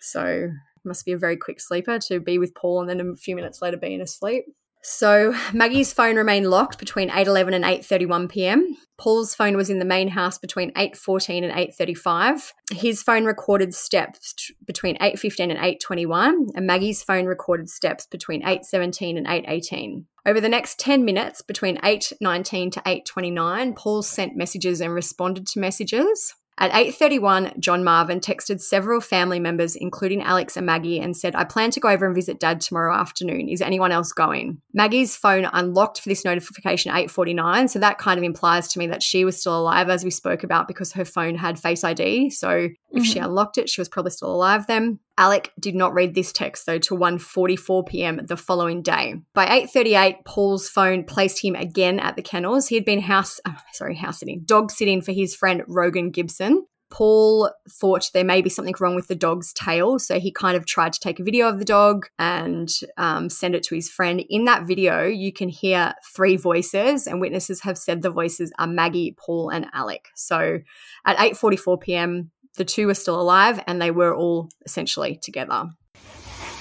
so 0.00 0.50
must 0.84 1.04
be 1.04 1.12
a 1.12 1.18
very 1.18 1.36
quick 1.36 1.60
sleeper 1.60 1.98
to 1.98 2.20
be 2.20 2.38
with 2.38 2.54
Paul 2.54 2.80
and 2.80 2.90
then 2.90 3.00
a 3.00 3.16
few 3.16 3.34
minutes 3.34 3.62
later 3.62 3.76
being 3.76 4.00
asleep. 4.00 4.44
So 4.86 5.34
Maggie's 5.54 5.94
phone 5.94 6.16
remained 6.16 6.50
locked 6.50 6.78
between 6.78 7.08
8:11 7.08 7.54
and 7.54 7.64
8:31 7.64 8.28
p.m. 8.28 8.76
Paul's 8.98 9.34
phone 9.34 9.56
was 9.56 9.70
in 9.70 9.78
the 9.78 9.84
main 9.86 10.08
house 10.08 10.36
between 10.36 10.72
8:14 10.74 11.42
and 11.42 11.52
8:35. 11.52 12.52
His 12.70 13.02
phone 13.02 13.24
recorded 13.24 13.74
steps 13.74 14.50
between 14.66 14.98
8:15 14.98 15.50
and 15.50 15.58
8:21, 15.58 16.50
and 16.54 16.66
Maggie's 16.66 17.02
phone 17.02 17.24
recorded 17.24 17.70
steps 17.70 18.06
between 18.06 18.42
8:17 18.42 19.16
and 19.16 19.26
8:18. 19.26 20.04
Over 20.26 20.40
the 20.40 20.50
next 20.50 20.78
10 20.78 21.02
minutes 21.02 21.40
between 21.40 21.78
8:19 21.78 22.70
to 22.72 22.82
8:29, 22.86 23.74
Paul 23.74 24.02
sent 24.02 24.36
messages 24.36 24.82
and 24.82 24.92
responded 24.92 25.46
to 25.46 25.60
messages. 25.60 26.34
At 26.56 26.70
8:31, 26.72 27.58
John 27.58 27.82
Marvin 27.82 28.20
texted 28.20 28.60
several 28.60 29.00
family 29.00 29.40
members 29.40 29.74
including 29.74 30.22
Alex 30.22 30.56
and 30.56 30.64
Maggie 30.64 31.00
and 31.00 31.16
said, 31.16 31.34
"I 31.34 31.44
plan 31.44 31.70
to 31.72 31.80
go 31.80 31.88
over 31.88 32.06
and 32.06 32.14
visit 32.14 32.38
dad 32.38 32.60
tomorrow 32.60 32.94
afternoon. 32.94 33.48
Is 33.48 33.60
anyone 33.60 33.90
else 33.90 34.12
going?" 34.12 34.58
Maggie's 34.72 35.16
phone 35.16 35.48
unlocked 35.52 36.00
for 36.00 36.08
this 36.08 36.24
notification 36.24 36.92
at 36.92 36.98
8:49, 36.98 37.66
so 37.68 37.80
that 37.80 37.98
kind 37.98 38.18
of 38.18 38.24
implies 38.24 38.68
to 38.68 38.78
me 38.78 38.86
that 38.86 39.02
she 39.02 39.24
was 39.24 39.38
still 39.38 39.58
alive 39.58 39.88
as 39.88 40.04
we 40.04 40.10
spoke 40.10 40.44
about 40.44 40.68
because 40.68 40.92
her 40.92 41.04
phone 41.04 41.34
had 41.34 41.58
Face 41.58 41.82
ID. 41.82 42.30
So 42.30 42.68
if 42.94 43.02
mm-hmm. 43.02 43.12
she 43.12 43.18
unlocked 43.18 43.58
it, 43.58 43.68
she 43.68 43.80
was 43.80 43.88
probably 43.88 44.10
still 44.10 44.32
alive 44.32 44.66
then. 44.66 45.00
Alec 45.18 45.52
did 45.58 45.74
not 45.74 45.94
read 45.94 46.14
this 46.14 46.32
text 46.32 46.66
though 46.66 46.78
till 46.78 46.98
1:44 46.98 47.86
p.m. 47.86 48.20
the 48.24 48.36
following 48.36 48.82
day. 48.82 49.16
By 49.32 49.46
8:38, 49.46 50.24
Paul's 50.24 50.68
phone 50.68 51.04
placed 51.04 51.42
him 51.42 51.54
again 51.54 52.00
at 52.00 52.16
the 52.16 52.22
kennels. 52.22 52.68
He 52.68 52.74
had 52.74 52.84
been 52.84 53.00
house 53.00 53.40
oh, 53.46 53.56
sorry, 53.72 53.96
house 53.96 54.20
sitting, 54.20 54.42
dog 54.44 54.70
sitting 54.70 55.02
for 55.02 55.12
his 55.12 55.34
friend 55.34 55.62
Rogan 55.66 56.10
Gibson. 56.10 56.66
Paul 56.94 57.50
thought 57.68 58.10
there 58.14 58.22
may 58.24 58.40
be 58.40 58.48
something 58.48 58.74
wrong 58.78 58.94
with 58.94 59.08
the 59.08 59.16
dog's 59.16 59.52
tail, 59.52 59.98
so 59.98 60.20
he 60.20 60.30
kind 60.30 60.56
of 60.56 60.64
tried 60.64 60.92
to 60.92 61.00
take 61.00 61.18
a 61.18 61.24
video 61.24 61.48
of 61.48 61.58
the 61.58 61.64
dog 61.64 62.06
and 62.20 62.68
um, 62.96 63.28
send 63.28 63.56
it 63.56 63.64
to 63.64 63.74
his 63.74 63.90
friend. 63.90 64.22
In 64.28 64.44
that 64.44 64.68
video, 64.68 65.02
you 65.02 65.32
can 65.32 65.48
hear 65.48 65.94
three 66.14 66.36
voices, 66.36 67.08
and 67.08 67.20
witnesses 67.20 67.62
have 67.62 67.78
said 67.78 68.02
the 68.02 68.10
voices 68.10 68.52
are 68.60 68.68
Maggie, 68.68 69.16
Paul, 69.18 69.50
and 69.50 69.66
Alec. 69.72 70.06
So, 70.14 70.60
at 71.04 71.16
8:44 71.16 71.80
p.m., 71.80 72.30
the 72.56 72.64
two 72.64 72.86
were 72.86 72.94
still 72.94 73.20
alive 73.20 73.62
and 73.66 73.80
they 73.80 73.90
were 73.90 74.14
all 74.14 74.48
essentially 74.64 75.16
together. 75.16 75.70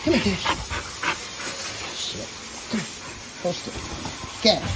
Come 0.03 0.13
here, 0.13 0.35
Cash. 0.35 0.43
Shit. 1.95 2.27
Come 2.71 2.79
here. 2.79 2.89
Post 3.43 3.67
it. 3.67 3.73
Cash. 4.43 4.67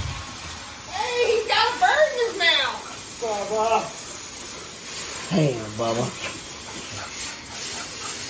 Hey, 0.88 1.36
he's 1.36 1.46
got 1.48 1.68
a 1.68 1.78
bird 1.80 2.08
in 2.12 2.18
his 2.26 2.38
mouth. 2.38 2.80
Bubba. 3.20 3.82
Hey, 5.30 5.52
Bubba. 5.76 6.04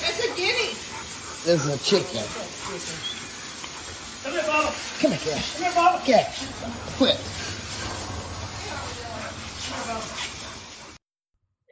It's 0.09 0.21
a 0.25 0.29
guinea. 0.35 0.73
This 1.45 1.65
is 1.65 1.69
a 1.69 1.79
chicken. 1.85 2.27
Come 4.25 4.33
here, 4.33 4.43
Bubba. 4.43 4.71
Come 5.01 5.13
here, 5.13 5.35
Cash. 5.35 5.47
Come 5.55 5.63
here, 5.63 5.73
Bubba. 5.73 5.99
Cash. 6.05 6.47
Quit. 6.97 7.19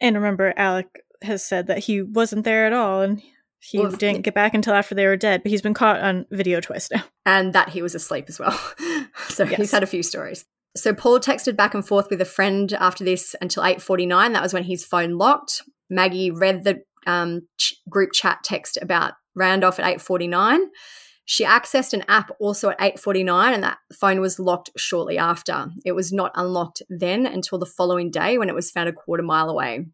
And 0.07 0.17
remember, 0.17 0.55
Alec 0.57 0.87
has 1.23 1.45
said 1.45 1.67
that 1.67 1.79
he 1.79 2.01
wasn't 2.01 2.45
there 2.45 2.67
at 2.67 2.73
all 2.73 3.03
and 3.03 3.21
he 3.59 3.79
well, 3.79 3.91
didn't 3.91 4.23
get 4.23 4.35
back 4.35 4.55
until 4.55 4.75
after 4.75 4.95
they 4.95 5.07
were 5.07 5.17
dead, 5.17 5.43
but 5.43 5.51
he's 5.51 5.63
been 5.63 5.75
caught 5.75 6.01
on 6.01 6.27
video 6.31 6.61
twice 6.61 6.89
now. 6.91 7.03
And 7.27 7.53
that 7.55 7.71
he 7.71 7.83
was 7.83 7.97
asleep 7.97 8.27
as 8.29 8.39
well. 8.39 8.53
so 9.29 9.43
yes. 9.43 9.57
he's 9.57 9.73
had 9.73 9.83
a 9.83 9.87
few 9.87 10.05
stories. 10.05 10.45
So 10.77 10.95
Paul 10.95 11.19
texted 11.19 11.57
back 11.57 11.75
and 11.75 11.85
forth 11.85 12.07
with 12.09 12.21
a 12.21 12.25
friend 12.25 12.73
after 12.75 13.03
this 13.03 13.35
until 13.41 13.65
8:49. 13.65 14.33
That 14.33 14.43
was 14.43 14.55
when 14.55 14.63
his 14.63 14.85
phone 14.85 15.19
locked. 15.19 15.63
Maggie 15.91 16.31
read 16.31 16.63
the 16.63 16.83
um, 17.05 17.49
ch- 17.59 17.75
group 17.89 18.13
chat 18.13 18.45
text 18.45 18.79
about 18.81 19.15
Randolph 19.35 19.81
at 19.81 19.99
8:49. 19.99 20.59
She 21.27 21.45
accessed 21.45 21.93
an 21.93 22.05
app 22.09 22.31
also 22.39 22.71
at 22.71 22.81
8:49 22.81 23.53
and 23.53 23.63
that 23.65 23.79
phone 23.93 24.21
was 24.21 24.39
locked 24.39 24.71
shortly 24.77 25.19
after. 25.19 25.69
It 25.85 25.93
was 25.93 26.13
not 26.13 26.31
unlocked 26.37 26.83
then 26.89 27.27
until 27.27 27.59
the 27.59 27.67
following 27.67 28.11
day 28.13 28.39
when 28.39 28.49
it 28.49 28.55
was 28.55 28.71
found 28.71 28.89
a 28.89 28.93
quarter 28.93 29.25
mile 29.25 29.51
away. 29.51 29.87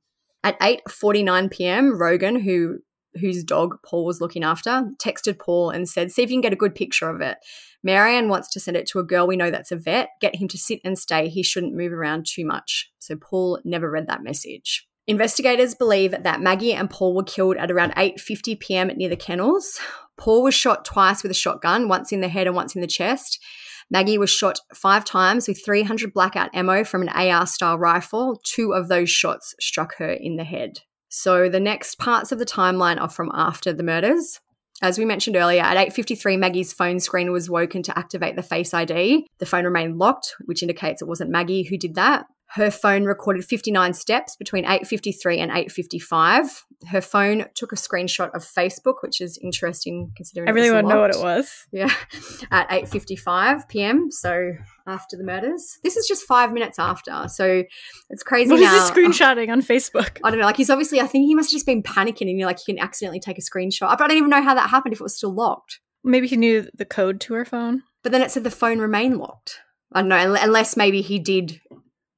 At 0.44 0.60
8:49 0.60 1.50
p.m., 1.50 1.98
Rogan, 1.98 2.38
who 2.38 2.78
whose 3.20 3.44
dog 3.44 3.76
Paul 3.84 4.06
was 4.06 4.20
looking 4.20 4.42
after, 4.42 4.88
texted 5.02 5.38
Paul 5.38 5.70
and 5.70 5.88
said, 5.88 6.12
"See 6.12 6.22
if 6.22 6.30
you 6.30 6.34
can 6.34 6.42
get 6.42 6.52
a 6.52 6.56
good 6.56 6.74
picture 6.74 7.08
of 7.08 7.20
it. 7.20 7.38
Marianne 7.82 8.28
wants 8.28 8.50
to 8.50 8.60
send 8.60 8.76
it 8.76 8.86
to 8.88 8.98
a 8.98 9.04
girl 9.04 9.26
we 9.26 9.36
know 9.36 9.50
that's 9.50 9.72
a 9.72 9.76
vet. 9.76 10.10
Get 10.20 10.36
him 10.36 10.48
to 10.48 10.58
sit 10.58 10.80
and 10.84 10.98
stay. 10.98 11.28
He 11.28 11.42
shouldn't 11.42 11.74
move 11.74 11.92
around 11.92 12.26
too 12.26 12.44
much." 12.44 12.90
So 12.98 13.16
Paul 13.16 13.58
never 13.64 13.90
read 13.90 14.06
that 14.08 14.22
message. 14.22 14.86
Investigators 15.06 15.74
believe 15.74 16.14
that 16.22 16.40
Maggie 16.40 16.74
and 16.74 16.88
Paul 16.88 17.14
were 17.14 17.24
killed 17.24 17.56
at 17.56 17.70
around 17.70 17.92
8:50 17.96 18.60
p.m. 18.60 18.88
near 18.88 19.08
the 19.08 19.16
kennels. 19.16 19.80
Paul 20.22 20.44
was 20.44 20.54
shot 20.54 20.84
twice 20.84 21.24
with 21.24 21.32
a 21.32 21.34
shotgun, 21.34 21.88
once 21.88 22.12
in 22.12 22.20
the 22.20 22.28
head 22.28 22.46
and 22.46 22.54
once 22.54 22.76
in 22.76 22.80
the 22.80 22.86
chest. 22.86 23.42
Maggie 23.90 24.18
was 24.18 24.30
shot 24.30 24.60
five 24.72 25.04
times 25.04 25.48
with 25.48 25.64
300 25.64 26.14
blackout 26.14 26.48
ammo 26.54 26.84
from 26.84 27.02
an 27.02 27.08
AR 27.08 27.44
style 27.44 27.76
rifle. 27.76 28.40
Two 28.44 28.72
of 28.72 28.86
those 28.86 29.10
shots 29.10 29.52
struck 29.58 29.96
her 29.96 30.12
in 30.12 30.36
the 30.36 30.44
head. 30.44 30.78
So 31.08 31.48
the 31.48 31.58
next 31.58 31.96
parts 31.98 32.30
of 32.30 32.38
the 32.38 32.46
timeline 32.46 33.00
are 33.00 33.08
from 33.08 33.32
after 33.34 33.72
the 33.72 33.82
murders. 33.82 34.38
As 34.80 34.96
we 34.96 35.04
mentioned 35.04 35.34
earlier, 35.34 35.60
at 35.60 35.76
8:53 35.76 36.36
Maggie's 36.36 36.72
phone 36.72 37.00
screen 37.00 37.32
was 37.32 37.50
woken 37.50 37.82
to 37.82 37.98
activate 37.98 38.36
the 38.36 38.44
Face 38.44 38.72
ID. 38.72 39.26
The 39.40 39.46
phone 39.46 39.64
remained 39.64 39.98
locked, 39.98 40.36
which 40.44 40.62
indicates 40.62 41.02
it 41.02 41.08
wasn't 41.08 41.30
Maggie 41.30 41.64
who 41.64 41.76
did 41.76 41.96
that. 41.96 42.26
Her 42.54 42.70
phone 42.70 43.04
recorded 43.04 43.46
59 43.46 43.94
steps 43.94 44.36
between 44.36 44.66
8:53 44.66 45.38
and 45.38 45.50
8:55. 45.50 46.66
Her 46.86 47.00
phone 47.00 47.46
took 47.54 47.72
a 47.72 47.76
screenshot 47.76 48.30
of 48.34 48.44
Facebook, 48.44 48.96
which 49.00 49.22
is 49.22 49.38
interesting 49.42 50.12
considering. 50.14 50.50
I 50.50 50.52
really 50.52 50.70
want 50.70 50.86
to 50.86 50.92
know 50.92 51.00
what 51.00 51.16
it 51.16 51.22
was. 51.22 51.66
Yeah, 51.72 51.90
at 52.50 52.68
8:55 52.68 53.68
p.m. 53.68 54.10
So 54.10 54.52
after 54.86 55.16
the 55.16 55.24
murders, 55.24 55.78
this 55.82 55.96
is 55.96 56.06
just 56.06 56.24
five 56.24 56.52
minutes 56.52 56.78
after. 56.78 57.26
So 57.28 57.62
it's 58.10 58.22
crazy. 58.22 58.50
What 58.50 58.60
now. 58.60 58.74
is 58.74 58.90
he 58.90 58.90
uh, 58.90 58.94
screenshotting 58.94 59.50
on 59.50 59.62
Facebook? 59.62 60.18
I 60.22 60.28
don't 60.28 60.38
know. 60.38 60.44
Like 60.44 60.58
he's 60.58 60.68
obviously, 60.68 61.00
I 61.00 61.06
think 61.06 61.24
he 61.24 61.34
must 61.34 61.48
have 61.48 61.56
just 61.56 61.64
been 61.64 61.82
panicking, 61.82 62.28
and 62.28 62.38
you're 62.38 62.46
like, 62.46 62.58
you 62.66 62.74
can 62.74 62.84
accidentally 62.84 63.20
take 63.20 63.38
a 63.38 63.42
screenshot. 63.42 63.96
But 63.96 64.02
I 64.02 64.08
don't 64.08 64.18
even 64.18 64.28
know 64.28 64.42
how 64.42 64.54
that 64.54 64.68
happened 64.68 64.92
if 64.92 65.00
it 65.00 65.04
was 65.04 65.16
still 65.16 65.34
locked. 65.34 65.80
Maybe 66.04 66.26
he 66.26 66.36
knew 66.36 66.68
the 66.74 66.84
code 66.84 67.18
to 67.22 67.32
her 67.32 67.46
phone. 67.46 67.84
But 68.02 68.12
then 68.12 68.20
it 68.20 68.30
said 68.30 68.44
the 68.44 68.50
phone 68.50 68.78
remained 68.78 69.16
locked. 69.16 69.60
I 69.94 70.00
don't 70.00 70.08
know, 70.08 70.36
unless 70.38 70.76
maybe 70.76 71.02
he 71.02 71.18
did 71.18 71.60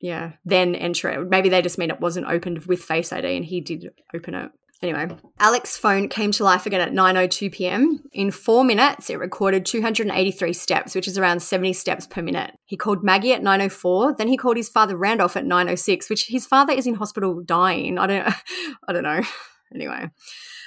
yeah, 0.04 0.32
then 0.44 0.74
enter 0.74 1.08
it. 1.08 1.30
Maybe 1.30 1.48
they 1.48 1.62
just 1.62 1.78
mean 1.78 1.88
it 1.88 1.98
wasn't 1.98 2.26
opened 2.26 2.66
with 2.66 2.82
Face 2.82 3.10
ID 3.10 3.36
and 3.36 3.44
he 3.44 3.62
did 3.62 3.88
open 4.14 4.34
it. 4.34 4.50
Anyway, 4.82 5.08
Alex's 5.38 5.78
phone 5.78 6.10
came 6.10 6.30
to 6.32 6.44
life 6.44 6.66
again 6.66 6.82
at 6.82 6.92
9:02 6.92 7.50
p.m. 7.50 8.04
In 8.12 8.30
4 8.30 8.64
minutes, 8.64 9.08
it 9.08 9.18
recorded 9.18 9.64
283 9.64 10.52
steps, 10.52 10.94
which 10.94 11.08
is 11.08 11.16
around 11.16 11.40
70 11.40 11.72
steps 11.72 12.06
per 12.06 12.20
minute. 12.20 12.50
He 12.66 12.76
called 12.76 13.02
Maggie 13.02 13.32
at 13.32 13.40
9:04, 13.40 14.18
then 14.18 14.28
he 14.28 14.36
called 14.36 14.58
his 14.58 14.68
father 14.68 14.94
Randolph 14.94 15.38
at 15.38 15.46
9:06, 15.46 16.10
which 16.10 16.26
his 16.26 16.44
father 16.44 16.74
is 16.74 16.86
in 16.86 16.96
hospital 16.96 17.42
dying. 17.42 17.98
I 17.98 18.06
don't 18.06 18.26
I 18.88 18.92
don't 18.92 19.04
know. 19.04 19.22
Anyway, 19.74 20.08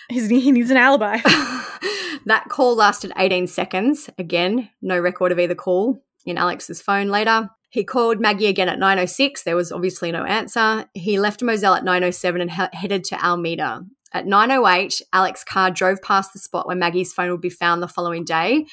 He's, 0.09 0.27
he 0.27 0.51
needs 0.51 0.69
an 0.69 0.75
alibi. 0.75 1.17
that 2.25 2.47
call 2.49 2.75
lasted 2.75 3.13
18 3.15 3.47
seconds. 3.47 4.09
Again, 4.17 4.69
no 4.81 4.99
record 4.99 5.31
of 5.31 5.39
either 5.39 5.55
call 5.55 6.03
in 6.25 6.37
Alex's 6.37 6.81
phone 6.81 7.07
later. 7.07 7.49
He 7.69 7.83
called 7.83 8.19
Maggie 8.19 8.47
again 8.47 8.69
at 8.69 8.79
9.06. 8.79 9.43
There 9.43 9.55
was 9.55 9.71
obviously 9.71 10.11
no 10.11 10.23
answer. 10.23 10.85
He 10.93 11.19
left 11.19 11.43
Moselle 11.43 11.75
at 11.75 11.83
9.07 11.83 12.41
and 12.41 12.51
he- 12.51 12.77
headed 12.77 13.03
to 13.05 13.25
Almeda. 13.25 13.81
At 14.13 14.25
9.08, 14.25 15.01
Alex's 15.11 15.43
car 15.43 15.69
drove 15.69 16.01
past 16.01 16.31
the 16.31 16.39
spot 16.39 16.65
where 16.65 16.77
Maggie's 16.77 17.13
phone 17.13 17.29
would 17.31 17.41
be 17.41 17.49
found 17.49 17.83
the 17.83 17.87
following 17.87 18.23
day. 18.23 18.65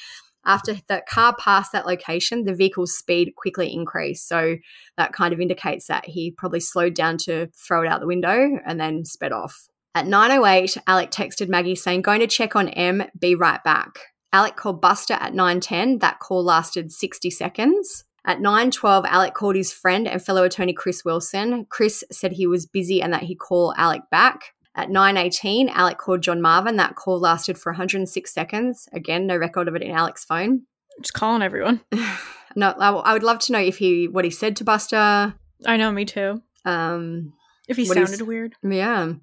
After 0.45 0.75
the 0.87 1.01
car 1.09 1.35
passed 1.37 1.71
that 1.71 1.87
location, 1.87 2.43
the 2.43 2.53
vehicle's 2.53 2.95
speed 2.95 3.33
quickly 3.35 3.73
increased. 3.73 4.27
So 4.27 4.57
that 4.95 5.11
kind 5.11 5.33
of 5.33 5.41
indicates 5.41 5.87
that 5.87 6.05
he 6.05 6.31
probably 6.31 6.59
slowed 6.59 6.93
down 6.93 7.17
to 7.25 7.47
throw 7.55 7.81
it 7.81 7.87
out 7.87 7.99
the 7.99 8.07
window 8.07 8.59
and 8.65 8.79
then 8.79 9.05
sped 9.05 9.31
off. 9.31 9.67
At 9.95 10.05
9.08, 10.05 10.77
Alec 10.87 11.09
texted 11.11 11.49
Maggie 11.49 11.75
saying, 11.75 12.01
going 12.01 12.19
to 12.19 12.27
check 12.27 12.55
on 12.55 12.69
M, 12.69 13.03
be 13.17 13.33
right 13.33 13.63
back. 13.63 13.99
Alec 14.31 14.55
called 14.55 14.81
Buster 14.81 15.13
at 15.15 15.33
9.10. 15.33 16.01
That 16.01 16.19
call 16.19 16.43
lasted 16.43 16.91
60 16.91 17.29
seconds. 17.29 18.03
At 18.25 18.39
9:12, 18.39 19.05
Alec 19.05 19.33
called 19.33 19.55
his 19.55 19.71
friend 19.71 20.07
and 20.07 20.23
fellow 20.23 20.43
attorney 20.43 20.73
Chris 20.73 21.05
Wilson. 21.05 21.65
Chris 21.69 22.03
said 22.11 22.33
he 22.33 22.47
was 22.47 22.65
busy 22.65 23.01
and 23.01 23.13
that 23.13 23.23
he'd 23.23 23.39
call 23.39 23.73
Alec 23.77 24.01
back. 24.09 24.53
At 24.75 24.89
9:18, 24.89 25.69
Alec 25.69 25.97
called 25.97 26.21
John 26.21 26.41
Marvin. 26.41 26.75
That 26.77 26.95
call 26.95 27.19
lasted 27.19 27.57
for 27.57 27.71
106 27.71 28.33
seconds. 28.33 28.89
Again, 28.91 29.27
no 29.27 29.37
record 29.37 29.67
of 29.67 29.75
it 29.75 29.83
in 29.83 29.91
Alec's 29.91 30.25
phone. 30.25 30.63
Just 31.01 31.13
calling 31.13 31.43
everyone. 31.43 31.81
no, 32.55 32.69
I 32.71 33.13
would 33.13 33.23
love 33.23 33.39
to 33.39 33.53
know 33.53 33.59
if 33.59 33.77
he 33.77 34.07
what 34.07 34.25
he 34.25 34.31
said 34.31 34.55
to 34.57 34.63
Buster. 34.63 35.35
I 35.65 35.77
know, 35.77 35.91
me 35.91 36.05
too. 36.05 36.41
Um, 36.65 37.33
if 37.67 37.77
he 37.77 37.85
sounded 37.85 38.21
weird. 38.21 38.55
Yeah. 38.63 39.13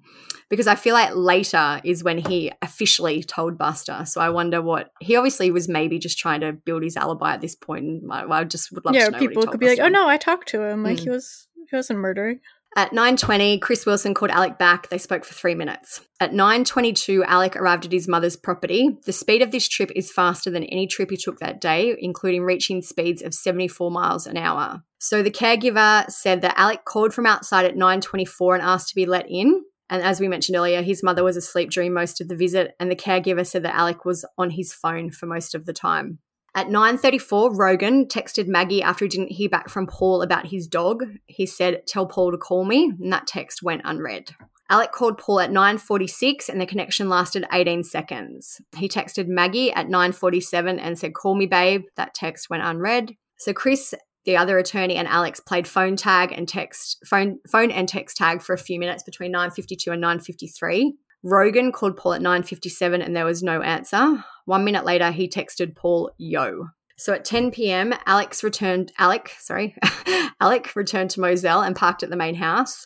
Because 0.49 0.67
I 0.67 0.75
feel 0.75 0.93
like 0.93 1.15
later 1.15 1.81
is 1.83 2.03
when 2.03 2.17
he 2.17 2.51
officially 2.61 3.23
told 3.23 3.57
Buster. 3.57 4.03
So 4.05 4.21
I 4.21 4.29
wonder 4.29 4.61
what 4.61 4.91
he 4.99 5.15
obviously 5.15 5.49
was 5.51 5.67
maybe 5.67 5.97
just 5.99 6.17
trying 6.19 6.41
to 6.41 6.53
build 6.53 6.83
his 6.83 6.97
alibi 6.97 7.33
at 7.33 7.41
this 7.41 7.55
point. 7.55 7.85
And 7.85 8.11
I, 8.11 8.25
I 8.29 8.43
just 8.43 8.71
would 8.71 8.85
love 8.85 8.95
yeah, 8.95 9.05
to 9.05 9.11
know. 9.11 9.17
people 9.19 9.47
could 9.47 9.59
be 9.59 9.67
Buster. 9.67 9.83
like, 9.83 9.89
"Oh 9.89 9.93
no, 9.93 10.07
I 10.07 10.17
talked 10.17 10.49
to 10.49 10.61
him. 10.61 10.83
Like 10.83 10.97
Mm. 10.97 11.03
he 11.03 11.09
was 11.09 11.47
he 11.69 11.75
wasn't 11.75 11.99
murdering." 11.99 12.39
At 12.75 12.91
9:20, 12.91 13.59
Chris 13.61 13.85
Wilson 13.85 14.15
called 14.15 14.31
Alec 14.31 14.57
back. 14.57 14.89
They 14.89 14.97
spoke 14.97 15.25
for 15.25 15.33
3 15.35 15.53
minutes. 15.53 16.01
At 16.19 16.33
9:22, 16.33 17.23
Alec 17.23 17.55
arrived 17.55 17.85
at 17.85 17.91
his 17.91 18.07
mother's 18.07 18.35
property. 18.35 18.97
The 19.05 19.13
speed 19.13 19.43
of 19.43 19.51
this 19.51 19.67
trip 19.67 19.91
is 19.95 20.11
faster 20.11 20.49
than 20.49 20.63
any 20.63 20.87
trip 20.87 21.11
he 21.11 21.17
took 21.17 21.37
that 21.37 21.61
day, 21.61 21.95
including 21.99 22.43
reaching 22.43 22.81
speeds 22.81 23.21
of 23.21 23.35
74 23.35 23.91
miles 23.91 24.25
an 24.25 24.37
hour. 24.37 24.81
So 24.97 25.21
the 25.21 25.29
caregiver 25.29 26.09
said 26.09 26.41
that 26.41 26.57
Alec 26.57 26.83
called 26.85 27.13
from 27.13 27.27
outside 27.27 27.65
at 27.65 27.77
9:24 27.77 28.55
and 28.55 28.63
asked 28.63 28.89
to 28.89 28.95
be 28.95 29.05
let 29.05 29.29
in. 29.29 29.63
And 29.89 30.01
as 30.01 30.19
we 30.19 30.27
mentioned 30.27 30.55
earlier, 30.55 30.81
his 30.81 31.03
mother 31.03 31.23
was 31.23 31.37
asleep 31.37 31.69
during 31.69 31.93
most 31.93 32.21
of 32.21 32.27
the 32.27 32.35
visit, 32.35 32.73
and 32.79 32.89
the 32.89 32.95
caregiver 32.95 33.45
said 33.45 33.63
that 33.63 33.75
Alec 33.75 34.05
was 34.05 34.25
on 34.37 34.49
his 34.49 34.73
phone 34.73 35.11
for 35.11 35.27
most 35.27 35.53
of 35.53 35.67
the 35.67 35.73
time. 35.73 36.17
At 36.55 36.67
9:34, 36.67 37.57
Rogan 37.57 38.05
texted 38.05 38.47
Maggie 38.47 38.83
after 38.83 39.05
he 39.05 39.09
didn't 39.09 39.31
hear 39.31 39.49
back 39.49 39.69
from 39.69 39.87
Paul 39.87 40.21
about 40.21 40.47
his 40.47 40.67
dog. 40.67 41.03
He 41.25 41.45
said, 41.47 41.87
"Tell 41.87 42.05
Paul 42.05 42.31
to 42.31 42.37
call 42.37 42.63
me," 42.63 42.93
and 42.99 43.11
that 43.11 43.25
text 43.25 43.63
went 43.63 43.81
unread. 43.83 44.35
Alec 44.69 44.91
called 44.91 45.17
Paul 45.17 45.39
at 45.39 45.51
9:46 45.51 46.49
and 46.49 46.61
the 46.61 46.65
connection 46.65 47.09
lasted 47.09 47.45
18 47.51 47.83
seconds. 47.83 48.61
He 48.75 48.87
texted 48.87 49.27
Maggie 49.27 49.71
at 49.73 49.89
9:47 49.89 50.79
and 50.79 50.97
said, 50.97 51.13
"Call 51.13 51.35
me, 51.35 51.47
babe." 51.47 51.85
That 51.95 52.13
text 52.13 52.49
went 52.49 52.63
unread. 52.63 53.15
So 53.37 53.51
Chris 53.53 53.93
the 54.25 54.37
other 54.37 54.57
attorney 54.57 54.95
and 54.95 55.07
Alex 55.07 55.39
played 55.41 55.67
phone 55.67 55.95
tag 55.95 56.31
and 56.31 56.47
text 56.47 56.97
phone 57.05 57.39
phone 57.49 57.71
and 57.71 57.89
text 57.89 58.15
tag 58.15 58.41
for 58.41 58.53
a 58.53 58.57
few 58.57 58.79
minutes 58.79 59.03
between 59.03 59.31
9:52 59.31 59.91
and 59.91 60.01
9:53. 60.01 60.93
Rogan 61.23 61.71
called 61.71 61.95
Paul 61.95 62.13
at 62.13 62.21
9:57 62.21 63.01
and 63.01 63.15
there 63.15 63.25
was 63.25 63.41
no 63.41 63.61
answer. 63.61 64.23
1 64.45 64.63
minute 64.63 64.83
later 64.83 65.11
he 65.11 65.29
texted 65.29 65.75
Paul, 65.75 66.11
"Yo." 66.17 66.67
So 66.97 67.13
at 67.13 67.25
10 67.25 67.51
p.m., 67.51 67.93
Alex 68.05 68.43
returned 68.43 68.91
Alec, 68.97 69.31
sorry. 69.39 69.75
Alec 70.41 70.75
returned 70.75 71.09
to 71.11 71.21
Moselle 71.21 71.61
and 71.61 71.75
parked 71.75 72.03
at 72.03 72.09
the 72.09 72.17
main 72.17 72.35
house. 72.35 72.85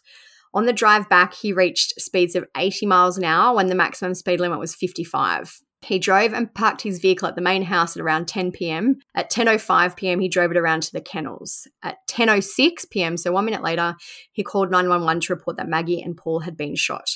On 0.53 0.65
the 0.65 0.73
drive 0.73 1.09
back, 1.09 1.33
he 1.33 1.51
reached 1.51 1.99
speeds 1.99 2.35
of 2.35 2.45
80 2.55 2.85
miles 2.85 3.17
an 3.17 3.23
hour 3.25 3.55
when 3.55 3.67
the 3.67 3.75
maximum 3.75 4.13
speed 4.13 4.39
limit 4.39 4.59
was 4.59 4.75
55. 4.75 5.59
He 5.81 5.99
drove 5.99 6.33
and 6.33 6.53
parked 6.53 6.81
his 6.81 6.99
vehicle 6.99 7.27
at 7.27 7.35
the 7.35 7.41
main 7.41 7.63
house 7.63 7.95
at 7.95 8.01
around 8.01 8.27
10 8.27 8.51
p.m. 8.51 8.97
At 9.13 9.31
10:05 9.31 9.95
p.m., 9.95 10.19
he 10.19 10.29
drove 10.29 10.51
it 10.51 10.57
around 10.57 10.83
to 10.83 10.91
the 10.91 11.01
kennels. 11.01 11.67
At 11.83 11.97
10:06 12.09 12.89
p.m., 12.89 13.17
so 13.17 13.31
1 13.31 13.45
minute 13.45 13.61
later, 13.61 13.95
he 14.31 14.43
called 14.43 14.71
911 14.71 15.21
to 15.21 15.33
report 15.33 15.57
that 15.57 15.67
Maggie 15.67 16.01
and 16.01 16.17
Paul 16.17 16.39
had 16.39 16.57
been 16.57 16.75
shot. 16.75 17.09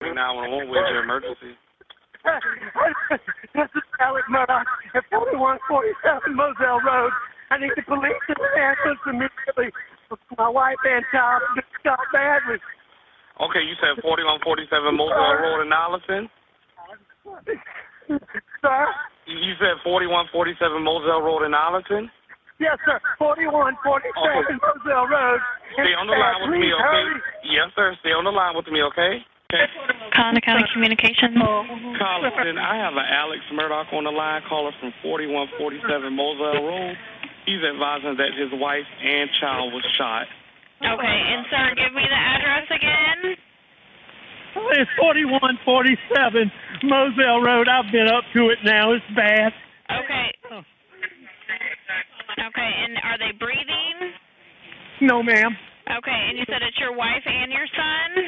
911, 0.00 0.68
where's 0.68 0.92
your 0.92 1.04
emergency? 1.04 1.56
this 3.54 3.70
is 3.72 3.86
Alec 4.02 4.26
Murdaugh 4.28 4.66
at 4.92 5.04
4147 5.08 6.36
Moselle 6.36 6.82
Road. 6.82 7.12
I 7.48 7.56
need 7.62 7.72
the 7.78 7.86
police 7.86 8.18
and 8.28 8.36
the 8.36 8.50
ambulance 8.58 9.02
immediately. 9.06 9.70
My 10.36 10.50
wife 10.50 10.78
and 10.84 11.06
child 11.14 11.42
just 11.54 11.70
shot 11.86 12.02
badly. 12.12 12.58
Okay, 13.40 13.62
you 13.62 13.78
said 13.78 14.02
4147 14.02 14.68
Moselle 14.92 15.38
Road 15.38 15.62
in 15.64 15.70
Islandton? 15.72 16.28
Sir? 18.60 18.80
You 19.26 19.54
said 19.62 19.78
4147 19.86 20.82
Moselle 20.82 21.22
Road 21.22 21.46
in 21.46 21.54
Islandton? 21.54 22.10
Yes, 22.58 22.76
sir. 22.88 22.98
4147 23.20 24.60
Moselle 24.60 25.08
Road. 25.08 25.40
Stay 25.78 25.94
on 25.94 26.08
the 26.08 26.16
line 26.16 26.40
with 26.42 26.56
uh, 26.56 26.60
me, 26.60 26.68
okay? 26.72 27.04
Yes, 27.44 27.68
sir. 27.76 27.94
Stay 28.00 28.16
on 28.16 28.24
the 28.24 28.32
line 28.32 28.56
with 28.56 28.66
me, 28.72 28.80
okay? 28.92 29.22
Okay. 29.46 29.62
Colleton 30.14 30.40
County 30.42 30.66
Communications. 30.72 31.38
Collison, 31.38 32.58
I 32.58 32.76
have 32.82 32.94
an 32.94 33.06
Alex 33.06 33.40
Murdaugh 33.54 33.92
on 33.92 34.04
the 34.04 34.10
line, 34.10 34.42
caller 34.48 34.72
from 34.80 34.92
4147 35.02 36.12
Moselle 36.12 36.66
Road. 36.66 36.96
He's 37.46 37.62
advising 37.62 38.18
that 38.18 38.34
his 38.34 38.50
wife 38.58 38.88
and 39.04 39.30
child 39.38 39.72
was 39.72 39.86
shot. 39.96 40.26
Okay, 40.82 41.18
and 41.30 41.46
sir, 41.46 41.78
give 41.78 41.94
me 41.94 42.02
the 42.02 42.18
address 42.18 42.66
again. 42.74 43.38
It's 44.74 44.90
4147 44.98 46.50
Moselle 46.82 47.40
Road. 47.40 47.68
I've 47.68 47.92
been 47.92 48.08
up 48.08 48.24
to 48.34 48.50
it 48.50 48.58
now. 48.64 48.92
It's 48.92 49.04
bad. 49.14 49.52
Okay. 49.86 50.34
Okay, 52.36 52.70
and 52.82 52.98
are 53.04 53.18
they 53.18 53.30
breathing? 53.38 54.10
No, 55.02 55.22
ma'am. 55.22 55.54
Okay, 55.86 56.20
and 56.28 56.36
you 56.36 56.44
said 56.50 56.62
it's 56.66 56.78
your 56.80 56.96
wife 56.96 57.22
and 57.24 57.52
your 57.52 57.66
son? 57.70 58.26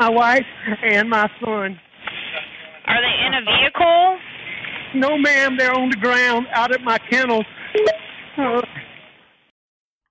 My 0.00 0.10
wife 0.10 0.46
and 0.82 1.08
my 1.08 1.30
son. 1.40 1.78
Are 2.86 3.00
they 3.00 3.26
in 3.26 3.34
a 3.34 3.44
vehicle? 3.44 4.18
No, 4.94 5.16
ma'am. 5.16 5.56
They're 5.56 5.72
on 5.72 5.90
the 5.90 5.96
ground 5.96 6.46
out 6.52 6.72
at 6.72 6.82
my 6.82 6.98
kennels. 6.98 7.44
Uh, 8.36 8.62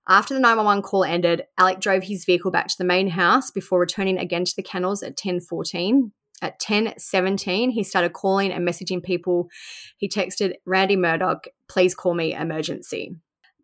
After 0.08 0.34
the 0.34 0.40
911 0.40 0.82
call 0.82 1.04
ended, 1.04 1.42
Alec 1.58 1.80
drove 1.80 2.04
his 2.04 2.24
vehicle 2.24 2.50
back 2.50 2.68
to 2.68 2.74
the 2.78 2.84
main 2.84 3.08
house 3.08 3.50
before 3.50 3.80
returning 3.80 4.18
again 4.18 4.44
to 4.44 4.56
the 4.56 4.62
kennels 4.62 5.02
at 5.02 5.16
10:14. 5.16 6.12
At 6.40 6.58
10:17, 6.58 7.70
he 7.70 7.84
started 7.84 8.12
calling 8.12 8.50
and 8.50 8.66
messaging 8.66 9.02
people. 9.02 9.48
He 9.96 10.08
texted 10.08 10.54
Randy 10.66 10.96
Murdaugh, 10.96 11.44
"Please 11.68 11.94
call 11.94 12.14
me 12.14 12.34
emergency." 12.34 13.14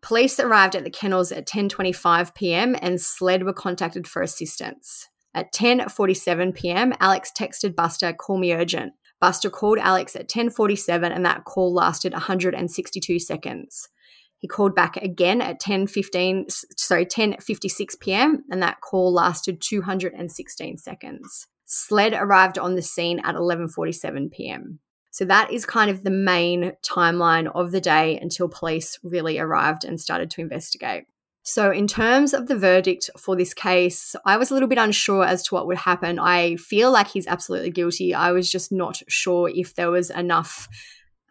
Police 0.01 0.39
arrived 0.39 0.75
at 0.75 0.85
the 0.85 0.89
kennels 0.89 1.31
at 1.31 1.45
10:25 1.45 2.33
p.m. 2.35 2.75
and 2.81 3.01
SLED 3.01 3.43
were 3.43 3.53
contacted 3.53 4.07
for 4.07 4.21
assistance. 4.21 5.09
At 5.33 5.53
10:47 5.53 6.55
p.m., 6.55 6.93
Alex 6.99 7.31
texted 7.37 7.75
Buster, 7.75 8.13
"Call 8.13 8.37
me 8.37 8.53
urgent." 8.53 8.93
Buster 9.19 9.49
called 9.49 9.77
Alex 9.79 10.15
at 10.15 10.29
10:47 10.29 11.11
and 11.13 11.25
that 11.25 11.43
call 11.43 11.73
lasted 11.73 12.13
162 12.13 13.19
seconds. 13.19 13.89
He 14.37 14.47
called 14.47 14.73
back 14.73 14.95
again 14.97 15.41
at 15.41 15.61
10:15 15.61 16.49
sorry 16.77 17.05
10:56 17.05 17.99
p.m. 17.99 18.43
and 18.49 18.63
that 18.63 18.81
call 18.81 19.13
lasted 19.13 19.61
216 19.61 20.77
seconds. 20.77 21.47
SLED 21.65 22.13
arrived 22.13 22.57
on 22.57 22.75
the 22.75 22.81
scene 22.81 23.19
at 23.19 23.35
11:47 23.35 24.31
p.m. 24.31 24.79
So 25.11 25.25
that 25.25 25.51
is 25.51 25.65
kind 25.65 25.91
of 25.91 26.03
the 26.03 26.11
main 26.11 26.73
timeline 26.81 27.51
of 27.53 27.71
the 27.71 27.81
day 27.81 28.17
until 28.21 28.47
police 28.47 28.97
really 29.03 29.37
arrived 29.37 29.83
and 29.83 29.99
started 29.99 30.31
to 30.31 30.41
investigate. 30.41 31.05
So, 31.43 31.71
in 31.71 31.87
terms 31.87 32.33
of 32.33 32.47
the 32.47 32.57
verdict 32.57 33.09
for 33.17 33.35
this 33.35 33.53
case, 33.53 34.15
I 34.25 34.37
was 34.37 34.51
a 34.51 34.53
little 34.53 34.69
bit 34.69 34.77
unsure 34.77 35.23
as 35.25 35.41
to 35.43 35.55
what 35.55 35.67
would 35.67 35.77
happen. 35.77 36.19
I 36.19 36.57
feel 36.57 36.91
like 36.91 37.07
he's 37.07 37.27
absolutely 37.27 37.71
guilty. 37.71 38.13
I 38.13 38.31
was 38.31 38.51
just 38.51 38.71
not 38.71 39.01
sure 39.07 39.49
if 39.53 39.73
there 39.75 39.89
was 39.89 40.09
enough 40.11 40.67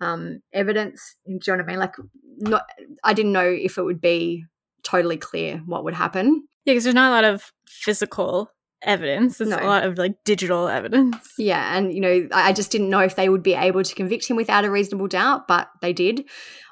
um, 0.01 0.41
evidence. 0.53 1.17
Do 1.27 1.33
you 1.33 1.39
know 1.49 1.55
what 1.59 1.65
I 1.65 1.67
mean? 1.67 1.79
Like, 1.79 1.95
not, 2.39 2.63
I 3.05 3.13
didn't 3.15 3.33
know 3.33 3.45
if 3.47 3.79
it 3.79 3.83
would 3.83 4.01
be 4.01 4.45
totally 4.83 5.19
clear 5.19 5.59
what 5.67 5.85
would 5.85 5.95
happen. 5.95 6.47
Yeah, 6.65 6.73
because 6.73 6.85
there's 6.85 6.95
not 6.95 7.11
a 7.11 7.15
lot 7.15 7.25
of 7.25 7.53
physical 7.67 8.51
evidence. 8.83 9.39
There's 9.39 9.51
No. 9.51 9.59
a 9.59 9.67
lot 9.67 9.85
of 9.85 9.99
like 9.99 10.15
digital 10.25 10.69
evidence. 10.69 11.17
Yeah, 11.39 11.77
and 11.77 11.93
you 11.93 12.01
know, 12.01 12.29
I 12.33 12.49
I 12.49 12.53
just 12.53 12.71
didn't 12.71 12.91
know 12.91 13.01
if 13.01 13.17
they 13.17 13.29
would 13.29 13.43
be 13.43 13.55
able 13.55 13.83
to 13.83 13.95
convict 13.95 14.29
him 14.29 14.37
without 14.37 14.65
a 14.65 14.71
reasonable 14.71 15.09
doubt, 15.09 15.49
but 15.49 15.69
they 15.83 15.93
did. 15.93 16.25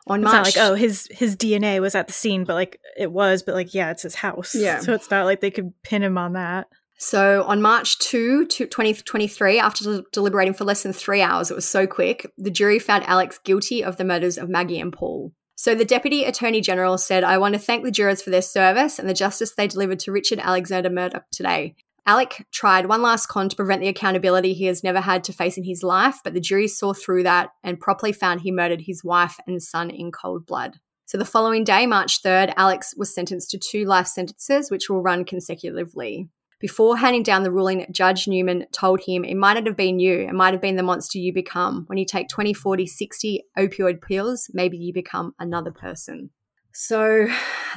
On 0.09 0.23
It's 0.23 0.33
March, 0.33 0.35
not 0.35 0.63
like 0.63 0.71
oh 0.71 0.75
his 0.75 1.09
his 1.11 1.37
DNA 1.37 1.81
was 1.81 1.95
at 1.95 2.07
the 2.07 2.13
scene, 2.13 2.45
but 2.45 2.55
like 2.55 2.81
it 2.97 3.11
was, 3.11 3.43
but 3.43 3.55
like 3.55 3.75
yeah, 3.75 3.91
it's 3.91 4.03
his 4.03 4.15
house. 4.15 4.55
Yeah. 4.55 4.81
So 4.81 4.95
it's 4.95 5.11
not 5.11 5.25
like 5.25 5.41
they 5.41 5.51
could 5.51 5.73
pin 5.83 6.03
him 6.03 6.17
on 6.17 6.35
that. 6.35 6.69
So 6.99 7.43
on 7.43 7.61
March 7.61 7.99
2, 7.99 8.47
to 8.47 8.67
2023, 8.67 9.59
after 9.59 9.85
del- 9.85 10.05
deliberating 10.13 10.55
for 10.55 10.65
less 10.65 10.83
than 10.83 10.95
three 10.95 11.21
hours, 11.21 11.51
it 11.51 11.55
was 11.55 11.69
so 11.69 11.87
quick, 11.87 12.33
the 12.39 12.51
jury 12.51 12.79
found 12.79 13.05
Alex 13.05 13.39
guilty 13.39 13.85
of 13.85 13.99
the 13.99 14.05
murders 14.05 14.39
of 14.39 14.49
Maggie 14.49 14.81
and 14.81 14.93
Paul. 14.93 15.33
So 15.57 15.75
the 15.75 15.85
Deputy 15.85 16.25
Attorney 16.25 16.61
General 16.61 16.99
said, 16.99 17.25
I 17.25 17.39
want 17.39 17.55
to 17.55 17.59
thank 17.59 17.83
the 17.83 17.91
jurors 17.91 18.23
for 18.23 18.31
their 18.31 18.43
service 18.43 18.99
and 18.99 19.09
the 19.09 19.15
justice 19.15 19.55
they 19.55 19.67
delivered 19.67 19.99
to 20.01 20.13
Richard 20.13 20.39
Alexander 20.39 20.91
Murdaugh 20.91 21.23
today. 21.33 21.75
Alec 22.09 22.47
tried 22.53 22.87
one 22.87 23.03
last 23.03 23.27
con 23.27 23.49
to 23.49 23.57
prevent 23.57 23.81
the 23.81 23.89
accountability 23.89 24.55
he 24.55 24.67
has 24.67 24.85
never 24.85 25.01
had 25.01 25.25
to 25.25 25.33
face 25.33 25.59
in 25.59 25.65
his 25.65 25.83
life, 25.83 26.21
but 26.23 26.35
the 26.35 26.41
jury 26.41 26.69
saw 26.69 26.93
through 26.93 27.25
that 27.25 27.51
and 27.65 27.81
properly 27.81 28.13
found 28.13 28.41
he 28.41 28.53
murdered 28.53 28.83
his 28.83 29.03
wife 29.03 29.37
and 29.49 29.61
son 29.61 29.91
in 29.91 30.13
cold 30.13 30.47
blood. 30.47 30.79
So 31.07 31.19
the 31.19 31.25
following 31.25 31.65
day, 31.65 31.85
March 31.85 32.23
3rd, 32.23 32.55
Alex 32.57 32.95
was 32.97 33.13
sentenced 33.13 33.51
to 33.51 33.59
two 33.59 33.85
life 33.85 34.07
sentences, 34.07 34.71
which 34.71 34.89
will 34.89 35.03
run 35.03 35.25
consecutively. 35.25 36.29
Before 36.61 36.97
handing 36.97 37.25
down 37.25 37.43
the 37.43 37.51
ruling, 37.51 37.87
Judge 37.91 38.29
Newman 38.29 38.67
told 38.73 39.01
him 39.05 39.25
it 39.25 39.37
might 39.37 39.55
not 39.55 39.67
have 39.67 39.77
been 39.77 39.99
you, 39.99 40.21
it 40.21 40.33
might 40.33 40.55
have 40.55 40.63
been 40.63 40.77
the 40.77 40.85
monster 40.85 41.19
you 41.19 41.33
become. 41.33 41.85
When 41.89 41.99
you 41.99 42.07
take 42.07 42.29
20, 42.29 42.55
40, 42.55 42.87
60 42.87 43.45
opioid 43.59 44.01
pills, 44.01 44.49
maybe 44.55 44.79
you 44.79 44.93
become 44.93 45.35
another 45.41 45.73
person. 45.73 46.31
So 46.79 47.27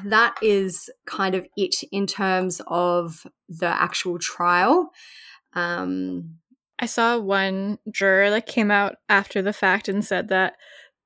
that 0.03 0.35
is 0.41 0.89
kind 1.05 1.33
of 1.33 1.47
it 1.55 1.75
in 1.89 2.05
terms 2.05 2.61
of 2.67 3.25
the 3.47 3.67
actual 3.67 4.19
trial. 4.19 4.91
Um, 5.53 6.35
I 6.79 6.85
saw 6.85 7.17
one 7.17 7.79
juror 7.89 8.29
that 8.29 8.45
came 8.45 8.69
out 8.69 8.97
after 9.07 9.41
the 9.41 9.53
fact 9.53 9.87
and 9.87 10.03
said 10.03 10.27
that 10.27 10.55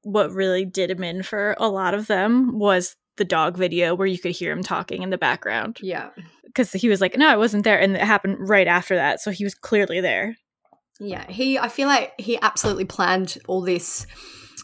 what 0.02 0.32
really 0.32 0.66
did 0.66 0.90
him 0.90 1.04
in 1.04 1.22
for 1.22 1.56
a 1.60 1.70
lot 1.70 1.94
of 1.94 2.08
them 2.08 2.58
was 2.58 2.96
the 3.18 3.26
dog 3.26 3.58
video 3.58 3.94
where 3.94 4.08
you 4.08 4.18
could 4.18 4.32
hear 4.32 4.52
him 4.52 4.64
talking 4.64 5.04
in 5.04 5.12
the 5.12 5.18
background. 5.20 5.78
Yeah. 5.80 6.10
Because 6.46 6.72
he 6.72 6.90
was 6.90 7.00
like, 7.00 7.16
no, 7.16 7.28
I 7.28 7.38
wasn't 7.38 7.64
there. 7.64 7.80
And 7.80 7.96
it 7.96 8.02
happened 8.02 8.50
right 8.50 8.68
after 8.68 8.96
that. 8.96 9.22
So 9.22 9.30
he 9.30 9.44
was 9.44 9.54
clearly 9.54 10.02
there. 10.02 10.36
Yeah, 11.00 11.30
he. 11.30 11.60
I 11.60 11.70
feel 11.70 11.88
like 11.88 12.14
he 12.18 12.40
absolutely 12.42 12.86
planned 12.86 13.38
all 13.48 13.62
this. 13.62 14.08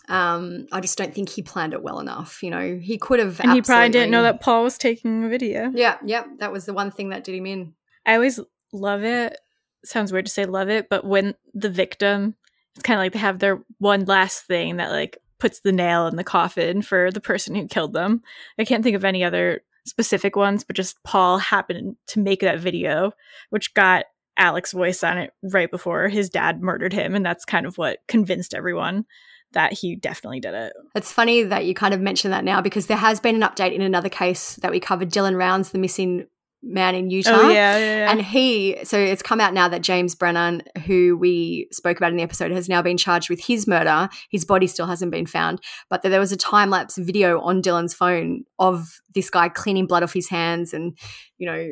Um, 0.10 0.66
I 0.72 0.82
just 0.82 0.97
don't 0.97 1.14
think 1.14 1.30
he 1.30 1.43
planned 1.43 1.74
it 1.74 1.84
well 1.84 1.99
enough. 1.99 2.41
You 2.41 2.49
know, 2.49 2.80
he 2.82 2.97
could 2.97 3.20
have. 3.20 3.39
And 3.39 3.51
he 3.51 3.62
probably 3.62 3.89
didn't 3.89 4.12
know 4.12 4.24
that 4.24 4.41
Paul 4.41 4.64
was 4.64 4.78
taking 4.78 5.24
a 5.24 5.30
video. 5.30 5.72
Yeah, 5.74 5.97
yeah, 6.03 6.24
that 6.39 6.51
was 6.51 6.66
the 6.66 6.74
one 6.74 6.91
thing 6.91 7.10
that 7.10 7.24
did 7.24 7.36
him 7.36 7.45
in. 7.45 7.74
I 8.05 8.16
always 8.16 8.39
love 8.74 9.03
it. 9.03 9.38
Sounds 9.86 10.12
weird 10.12 10.26
to 10.26 10.32
say 10.32 10.45
love 10.45 10.70
it, 10.70 10.89
but 10.89 11.05
when 11.05 11.36
the 11.53 11.70
victim, 11.70 12.36
it's 12.76 12.84
kind 12.84 12.99
of 12.99 13.03
like 13.03 13.14
they 13.14 13.20
have 13.20 13.39
their 13.39 13.62
one 13.78 14.05
last 14.05 14.45
thing 14.45 14.78
that 14.78 14.91
like 14.91 15.20
puts 15.39 15.62
the 15.62 15.72
nail 15.72 16.07
in 16.07 16.16
the 16.16 16.24
coffin 16.24 16.82
for 16.82 17.12
the 17.12 17.22
person 17.22 17.55
who 17.55 17.68
killed 17.68 17.93
them. 17.93 18.22
I 18.57 18.66
can't 18.66 18.84
think 18.84 18.95
of 18.95 19.05
any 19.05 19.24
other 19.24 19.62
specific 19.86 20.36
ones, 20.36 20.64
but 20.64 20.76
just 20.76 21.01
Paul 21.03 21.38
happened 21.38 21.95
to 22.07 22.20
make 22.20 22.41
that 22.41 22.60
video, 22.60 23.14
which 23.51 23.74
got 23.74 24.05
Alex's 24.38 24.74
voice 24.74 25.03
on 25.03 25.18
it 25.18 25.32
right 25.43 25.70
before 25.70 26.10
his 26.10 26.30
dad 26.30 26.62
murdered 26.62 26.93
him. 26.93 27.16
And 27.16 27.26
that's 27.26 27.45
kind 27.45 27.66
of 27.66 27.78
what 27.78 27.99
convinced 28.07 28.53
everyone 28.53 29.05
that 29.53 29.73
he 29.73 29.95
definitely 29.95 30.39
did 30.39 30.53
it. 30.53 30.73
It's 30.95 31.11
funny 31.11 31.43
that 31.43 31.65
you 31.65 31.73
kind 31.73 31.93
of 31.93 32.01
mention 32.01 32.31
that 32.31 32.43
now 32.43 32.61
because 32.61 32.87
there 32.87 32.97
has 32.97 33.19
been 33.19 33.35
an 33.35 33.41
update 33.41 33.73
in 33.73 33.81
another 33.81 34.09
case 34.09 34.55
that 34.57 34.71
we 34.71 34.79
covered, 34.79 35.11
Dylan 35.11 35.37
Rounds, 35.37 35.71
the 35.71 35.79
missing 35.79 36.27
man 36.61 36.93
in 36.93 37.09
Utah. 37.09 37.31
Oh, 37.33 37.49
yeah, 37.49 37.77
yeah, 37.77 37.97
yeah. 37.97 38.11
And 38.11 38.21
he, 38.21 38.77
so 38.83 38.97
it's 38.99 39.21
come 39.21 39.39
out 39.39 39.53
now 39.53 39.69
that 39.69 39.81
James 39.81 40.13
Brennan, 40.13 40.61
who 40.85 41.17
we 41.17 41.67
spoke 41.71 41.97
about 41.97 42.11
in 42.11 42.17
the 42.17 42.23
episode, 42.23 42.51
has 42.51 42.67
now 42.67 42.81
been 42.81 42.97
charged 42.97 43.29
with 43.29 43.39
his 43.43 43.65
murder. 43.65 44.09
His 44.29 44.45
body 44.45 44.67
still 44.67 44.85
hasn't 44.85 45.11
been 45.11 45.25
found, 45.25 45.61
but 45.89 46.01
there 46.01 46.19
was 46.19 46.31
a 46.31 46.37
time 46.37 46.69
lapse 46.69 46.97
video 46.97 47.39
on 47.41 47.61
Dylan's 47.61 47.93
phone 47.93 48.43
of 48.59 48.99
this 49.15 49.29
guy 49.29 49.49
cleaning 49.49 49.87
blood 49.87 50.03
off 50.03 50.13
his 50.13 50.29
hands. 50.29 50.73
And, 50.73 50.97
you 51.37 51.47
know, 51.47 51.69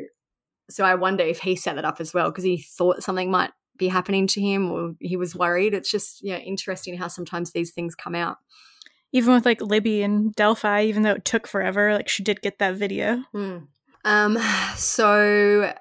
so 0.70 0.84
I 0.84 0.94
wonder 0.94 1.24
if 1.24 1.40
he 1.40 1.54
set 1.54 1.76
that 1.76 1.84
up 1.84 2.00
as 2.00 2.14
well 2.14 2.30
because 2.30 2.44
he 2.44 2.58
thought 2.58 3.02
something 3.02 3.30
might 3.30 3.50
be 3.78 3.88
happening 3.88 4.26
to 4.28 4.40
him 4.40 4.70
or 4.70 4.94
he 5.00 5.16
was 5.16 5.34
worried. 5.34 5.74
It's 5.74 5.90
just, 5.90 6.22
yeah, 6.22 6.38
interesting 6.38 6.96
how 6.96 7.08
sometimes 7.08 7.52
these 7.52 7.72
things 7.72 7.94
come 7.94 8.14
out. 8.14 8.38
Even 9.12 9.32
with 9.32 9.46
like 9.46 9.62
Libby 9.62 10.02
and 10.02 10.34
Delphi, 10.34 10.84
even 10.84 11.02
though 11.02 11.14
it 11.14 11.24
took 11.24 11.46
forever, 11.46 11.94
like 11.94 12.08
she 12.08 12.22
did 12.22 12.42
get 12.42 12.58
that 12.58 12.76
video. 12.76 13.22
Um, 14.04 14.38
so 14.76 15.72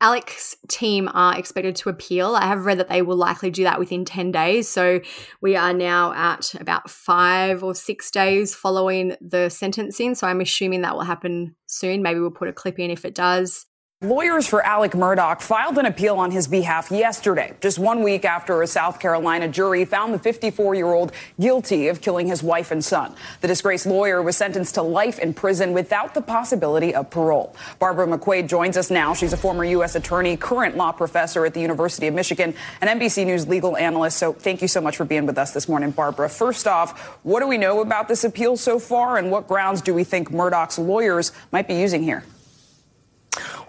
Alex's 0.00 0.56
team 0.68 1.08
are 1.12 1.38
expected 1.38 1.74
to 1.76 1.88
appeal. 1.88 2.36
I 2.36 2.46
have 2.46 2.66
read 2.66 2.78
that 2.78 2.88
they 2.88 3.02
will 3.02 3.16
likely 3.16 3.50
do 3.50 3.64
that 3.64 3.78
within 3.78 4.04
10 4.04 4.30
days. 4.30 4.68
So 4.68 5.00
we 5.40 5.56
are 5.56 5.72
now 5.72 6.12
at 6.12 6.54
about 6.54 6.90
five 6.90 7.64
or 7.64 7.74
six 7.74 8.10
days 8.10 8.54
following 8.54 9.16
the 9.20 9.48
sentencing. 9.48 10.14
So 10.14 10.26
I'm 10.26 10.40
assuming 10.40 10.82
that 10.82 10.94
will 10.94 11.02
happen 11.02 11.56
soon. 11.66 12.02
Maybe 12.02 12.20
we'll 12.20 12.30
put 12.30 12.48
a 12.48 12.52
clip 12.52 12.78
in 12.78 12.90
if 12.90 13.04
it 13.04 13.14
does. 13.14 13.66
Lawyers 14.02 14.46
for 14.46 14.62
Alec 14.62 14.92
Murdaugh 14.92 15.40
filed 15.40 15.78
an 15.78 15.86
appeal 15.86 16.16
on 16.16 16.30
his 16.30 16.46
behalf 16.46 16.90
yesterday, 16.90 17.54
just 17.62 17.78
one 17.78 18.02
week 18.02 18.26
after 18.26 18.60
a 18.60 18.66
South 18.66 19.00
Carolina 19.00 19.48
jury 19.48 19.86
found 19.86 20.12
the 20.12 20.18
54 20.18 20.74
year 20.74 20.92
old 20.92 21.12
guilty 21.40 21.88
of 21.88 22.02
killing 22.02 22.26
his 22.26 22.42
wife 22.42 22.70
and 22.70 22.84
son. 22.84 23.14
The 23.40 23.48
disgraced 23.48 23.86
lawyer 23.86 24.20
was 24.20 24.36
sentenced 24.36 24.74
to 24.74 24.82
life 24.82 25.18
in 25.18 25.32
prison 25.32 25.72
without 25.72 26.12
the 26.12 26.20
possibility 26.20 26.94
of 26.94 27.08
parole. 27.08 27.56
Barbara 27.78 28.06
McQuade 28.06 28.48
joins 28.48 28.76
us 28.76 28.90
now. 28.90 29.14
She's 29.14 29.32
a 29.32 29.36
former 29.38 29.64
U.S. 29.64 29.94
attorney, 29.94 30.36
current 30.36 30.76
law 30.76 30.92
professor 30.92 31.46
at 31.46 31.54
the 31.54 31.62
University 31.62 32.06
of 32.06 32.12
Michigan, 32.12 32.52
and 32.82 33.00
NBC 33.00 33.24
News 33.24 33.48
legal 33.48 33.78
analyst. 33.78 34.18
So 34.18 34.34
thank 34.34 34.60
you 34.60 34.68
so 34.68 34.82
much 34.82 34.98
for 34.98 35.06
being 35.06 35.24
with 35.24 35.38
us 35.38 35.52
this 35.52 35.70
morning, 35.70 35.90
Barbara. 35.90 36.28
First 36.28 36.66
off, 36.66 37.00
what 37.22 37.40
do 37.40 37.48
we 37.48 37.56
know 37.56 37.80
about 37.80 38.08
this 38.08 38.24
appeal 38.24 38.58
so 38.58 38.78
far, 38.78 39.16
and 39.16 39.30
what 39.30 39.48
grounds 39.48 39.80
do 39.80 39.94
we 39.94 40.04
think 40.04 40.30
Murdaugh's 40.30 40.78
lawyers 40.78 41.32
might 41.50 41.66
be 41.66 41.76
using 41.76 42.02
here? 42.02 42.24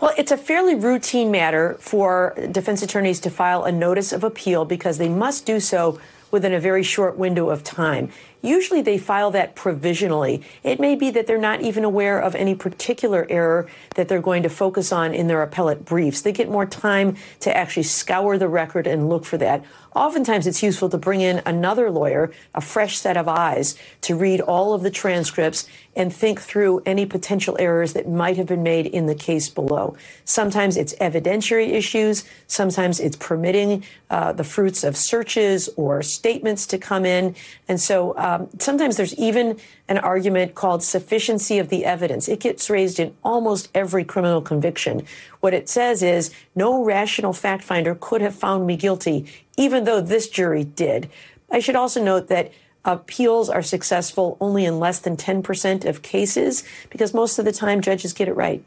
Well, 0.01 0.13
it's 0.17 0.31
a 0.31 0.37
fairly 0.37 0.75
routine 0.75 1.31
matter 1.31 1.77
for 1.79 2.35
defense 2.51 2.81
attorneys 2.81 3.19
to 3.21 3.29
file 3.29 3.63
a 3.63 3.71
notice 3.71 4.11
of 4.11 4.23
appeal 4.23 4.65
because 4.65 4.97
they 4.97 5.09
must 5.09 5.45
do 5.45 5.59
so 5.59 5.99
within 6.31 6.53
a 6.53 6.59
very 6.59 6.83
short 6.83 7.17
window 7.17 7.49
of 7.49 7.63
time. 7.63 8.11
Usually 8.41 8.81
they 8.81 8.97
file 8.97 9.31
that 9.31 9.55
provisionally. 9.55 10.43
It 10.63 10.79
may 10.79 10.95
be 10.95 11.09
that 11.11 11.27
they're 11.27 11.37
not 11.37 11.61
even 11.61 11.83
aware 11.83 12.19
of 12.19 12.35
any 12.35 12.55
particular 12.55 13.25
error 13.29 13.67
that 13.95 14.07
they're 14.07 14.21
going 14.21 14.43
to 14.43 14.49
focus 14.49 14.91
on 14.91 15.13
in 15.13 15.27
their 15.27 15.41
appellate 15.41 15.85
briefs. 15.85 16.21
They 16.21 16.31
get 16.31 16.49
more 16.49 16.65
time 16.65 17.17
to 17.41 17.55
actually 17.55 17.83
scour 17.83 18.37
the 18.37 18.47
record 18.47 18.87
and 18.87 19.09
look 19.09 19.25
for 19.25 19.37
that. 19.37 19.63
Oftentimes 19.95 20.45
it's 20.45 20.61
useful 20.61 20.89
to 20.89 20.97
bring 20.97 21.21
in 21.21 21.41
another 21.45 21.89
lawyer, 21.89 22.31
a 22.53 22.61
fresh 22.61 22.99
set 22.99 23.17
of 23.17 23.27
eyes, 23.27 23.75
to 24.01 24.15
read 24.15 24.41
all 24.41 24.73
of 24.73 24.83
the 24.83 24.91
transcripts 24.91 25.67
and 25.95 26.13
think 26.13 26.39
through 26.39 26.83
any 26.85 27.07
potential 27.07 27.57
errors 27.59 27.93
that 27.93 28.07
might 28.07 28.37
have 28.37 28.45
been 28.45 28.61
made 28.61 28.85
in 28.85 29.07
the 29.07 29.15
case 29.15 29.49
below. 29.49 29.97
Sometimes 30.23 30.77
it's 30.77 30.93
evidentiary 30.95 31.71
issues. 31.71 32.23
Sometimes 32.45 32.99
it's 32.99 33.15
permitting 33.15 33.83
uh, 34.11 34.33
the 34.33 34.43
fruits 34.43 34.83
of 34.83 34.95
searches 34.95 35.67
or 35.75 36.03
statements 36.03 36.67
to 36.67 36.77
come 36.77 37.03
in. 37.03 37.35
And 37.67 37.81
so 37.81 38.11
uh, 38.11 38.26
Um, 38.27 38.49
sometimes 38.59 38.97
there's 38.97 39.15
even 39.15 39.57
an 39.87 39.99
argument 39.99 40.53
called 40.53 40.83
sufficiency 40.83 41.59
of 41.59 41.69
the 41.69 41.85
evidence. 41.85 42.27
It 42.27 42.41
gets 42.41 42.69
raised 42.69 42.99
in 42.99 43.15
almost 43.23 43.69
every 43.73 44.03
criminal 44.03 44.41
conviction. 44.41 45.05
What 45.39 45.53
it 45.53 45.69
says 45.69 46.03
is 46.03 46.29
no 46.53 46.83
rational 46.83 47.31
fact 47.31 47.63
finder 47.63 47.95
could 47.95 48.19
have 48.19 48.35
found 48.35 48.67
me 48.67 48.75
guilty, 48.75 49.27
even 49.55 49.85
though 49.85 50.01
this 50.01 50.27
jury 50.27 50.65
did. 50.65 51.09
I 51.49 51.59
should 51.59 51.77
also 51.77 52.03
note 52.03 52.27
that 52.27 52.51
appeals 52.83 53.49
are 53.49 53.63
successful 53.63 54.35
only 54.41 54.65
in 54.65 54.77
less 54.77 54.99
than 54.99 55.15
10% 55.15 55.85
of 55.85 56.01
cases 56.01 56.65
because 56.89 57.13
most 57.13 57.39
of 57.39 57.45
the 57.45 57.53
time 57.53 57.79
judges 57.79 58.11
get 58.11 58.27
it 58.27 58.35
right. 58.35 58.61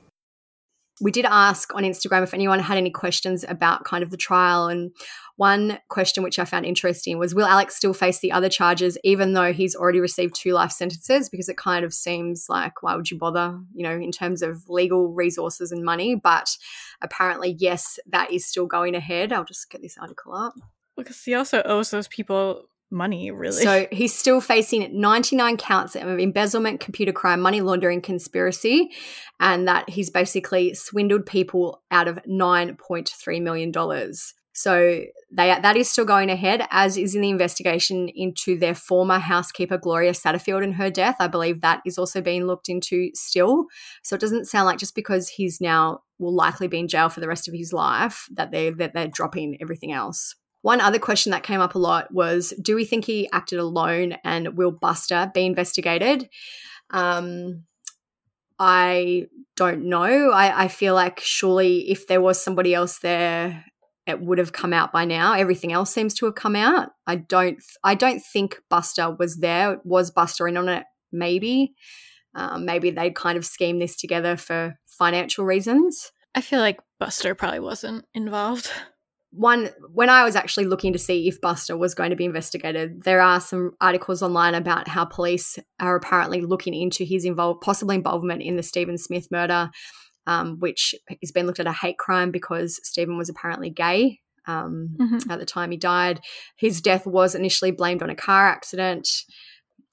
We 1.00 1.10
did 1.10 1.24
ask 1.24 1.74
on 1.74 1.82
Instagram 1.82 2.22
if 2.22 2.34
anyone 2.34 2.58
had 2.58 2.76
any 2.76 2.90
questions 2.90 3.44
about 3.48 3.84
kind 3.84 4.02
of 4.02 4.10
the 4.10 4.16
trial. 4.16 4.66
And 4.66 4.92
one 5.36 5.78
question 5.88 6.22
which 6.22 6.38
I 6.38 6.44
found 6.44 6.66
interesting 6.66 7.18
was 7.18 7.34
Will 7.34 7.46
Alex 7.46 7.74
still 7.76 7.94
face 7.94 8.18
the 8.18 8.32
other 8.32 8.50
charges 8.50 8.98
even 9.02 9.32
though 9.32 9.52
he's 9.52 9.74
already 9.74 10.00
received 10.00 10.34
two 10.34 10.52
life 10.52 10.72
sentences? 10.72 11.30
Because 11.30 11.48
it 11.48 11.56
kind 11.56 11.84
of 11.84 11.94
seems 11.94 12.46
like, 12.50 12.82
why 12.82 12.94
would 12.94 13.10
you 13.10 13.16
bother, 13.16 13.58
you 13.74 13.82
know, 13.82 13.92
in 13.92 14.12
terms 14.12 14.42
of 14.42 14.68
legal 14.68 15.08
resources 15.08 15.72
and 15.72 15.84
money? 15.84 16.14
But 16.14 16.56
apparently, 17.00 17.56
yes, 17.58 17.98
that 18.06 18.30
is 18.30 18.46
still 18.46 18.66
going 18.66 18.94
ahead. 18.94 19.32
I'll 19.32 19.44
just 19.44 19.70
get 19.70 19.80
this 19.80 19.96
article 19.98 20.34
up. 20.34 20.54
Because 20.96 21.22
he 21.24 21.34
also 21.34 21.62
owes 21.64 21.90
those 21.90 22.08
people 22.08 22.66
money, 22.90 23.30
really. 23.30 23.62
So 23.62 23.86
he's 23.92 24.14
still 24.14 24.40
facing 24.40 25.00
99 25.00 25.56
counts 25.56 25.94
of 25.96 26.18
embezzlement, 26.18 26.80
computer 26.80 27.12
crime, 27.12 27.40
money 27.40 27.60
laundering, 27.60 28.00
conspiracy, 28.00 28.90
and 29.38 29.68
that 29.68 29.88
he's 29.88 30.10
basically 30.10 30.74
swindled 30.74 31.26
people 31.26 31.82
out 31.90 32.08
of 32.08 32.18
$9.3 32.28 33.42
million. 33.42 33.72
So 34.52 35.04
they 35.32 35.58
that 35.62 35.76
is 35.76 35.88
still 35.88 36.04
going 36.04 36.28
ahead, 36.28 36.66
as 36.70 36.98
is 36.98 37.14
in 37.14 37.22
the 37.22 37.30
investigation 37.30 38.10
into 38.14 38.58
their 38.58 38.74
former 38.74 39.18
housekeeper 39.18 39.78
Gloria 39.78 40.12
Satterfield 40.12 40.64
and 40.64 40.74
her 40.74 40.90
death. 40.90 41.16
I 41.20 41.28
believe 41.28 41.60
that 41.60 41.80
is 41.86 41.96
also 41.96 42.20
being 42.20 42.46
looked 42.46 42.68
into 42.68 43.10
still. 43.14 43.66
So 44.02 44.16
it 44.16 44.20
doesn't 44.20 44.48
sound 44.48 44.66
like 44.66 44.78
just 44.78 44.94
because 44.94 45.28
he's 45.28 45.60
now 45.60 46.00
will 46.18 46.34
likely 46.34 46.66
be 46.66 46.80
in 46.80 46.88
jail 46.88 47.08
for 47.08 47.20
the 47.20 47.28
rest 47.28 47.48
of 47.48 47.54
his 47.54 47.72
life 47.72 48.26
that 48.34 48.50
they 48.50 48.70
that 48.70 48.92
they're 48.92 49.08
dropping 49.08 49.56
everything 49.62 49.92
else. 49.92 50.34
One 50.62 50.80
other 50.80 50.98
question 50.98 51.32
that 51.32 51.42
came 51.42 51.60
up 51.60 51.74
a 51.74 51.78
lot 51.78 52.12
was 52.12 52.52
Do 52.60 52.74
we 52.74 52.84
think 52.84 53.04
he 53.04 53.30
acted 53.32 53.58
alone 53.58 54.16
and 54.24 54.56
will 54.56 54.72
Buster 54.72 55.30
be 55.34 55.46
investigated? 55.46 56.28
Um, 56.90 57.64
I 58.58 59.26
don't 59.56 59.84
know. 59.84 60.30
I, 60.30 60.64
I 60.64 60.68
feel 60.68 60.94
like 60.94 61.20
surely 61.20 61.90
if 61.90 62.06
there 62.06 62.20
was 62.20 62.42
somebody 62.42 62.74
else 62.74 62.98
there, 62.98 63.64
it 64.06 64.20
would 64.20 64.38
have 64.38 64.52
come 64.52 64.72
out 64.72 64.92
by 64.92 65.06
now. 65.06 65.32
Everything 65.32 65.72
else 65.72 65.90
seems 65.90 66.14
to 66.14 66.26
have 66.26 66.34
come 66.34 66.56
out. 66.56 66.90
I 67.06 67.16
don't. 67.16 67.58
I 67.82 67.94
don't 67.94 68.20
think 68.20 68.60
Buster 68.68 69.10
was 69.18 69.38
there. 69.38 69.80
Was 69.84 70.10
Buster 70.10 70.46
in 70.46 70.56
on 70.56 70.68
it? 70.68 70.84
Maybe. 71.10 71.74
Um, 72.34 72.64
maybe 72.64 72.90
they 72.90 73.10
kind 73.10 73.38
of 73.38 73.46
schemed 73.46 73.80
this 73.80 73.96
together 73.96 74.36
for 74.36 74.78
financial 74.86 75.44
reasons. 75.44 76.12
I 76.34 76.42
feel 76.42 76.60
like 76.60 76.80
Buster 76.98 77.34
probably 77.34 77.60
wasn't 77.60 78.04
involved 78.14 78.70
one 79.32 79.70
when 79.92 80.10
I 80.10 80.24
was 80.24 80.34
actually 80.34 80.66
looking 80.66 80.92
to 80.92 80.98
see 80.98 81.28
if 81.28 81.40
Buster 81.40 81.76
was 81.76 81.94
going 81.94 82.10
to 82.10 82.16
be 82.16 82.24
investigated, 82.24 83.04
there 83.04 83.20
are 83.20 83.40
some 83.40 83.72
articles 83.80 84.22
online 84.22 84.54
about 84.54 84.88
how 84.88 85.04
police 85.04 85.58
are 85.78 85.96
apparently 85.96 86.40
looking 86.40 86.74
into 86.74 87.04
his 87.04 87.24
involved 87.24 87.60
possible 87.60 87.92
involvement 87.92 88.42
in 88.42 88.56
the 88.56 88.62
Stephen 88.62 88.98
Smith 88.98 89.28
murder, 89.30 89.70
um, 90.26 90.58
which 90.58 90.94
has 91.22 91.30
been 91.30 91.46
looked 91.46 91.60
at 91.60 91.66
a 91.66 91.72
hate 91.72 91.98
crime 91.98 92.32
because 92.32 92.80
Stephen 92.82 93.16
was 93.16 93.28
apparently 93.28 93.70
gay 93.70 94.18
um, 94.46 94.96
mm-hmm. 94.98 95.30
at 95.30 95.38
the 95.38 95.46
time 95.46 95.70
he 95.70 95.76
died. 95.76 96.20
His 96.56 96.80
death 96.80 97.06
was 97.06 97.34
initially 97.34 97.70
blamed 97.70 98.02
on 98.02 98.10
a 98.10 98.16
car 98.16 98.48
accident. 98.48 99.08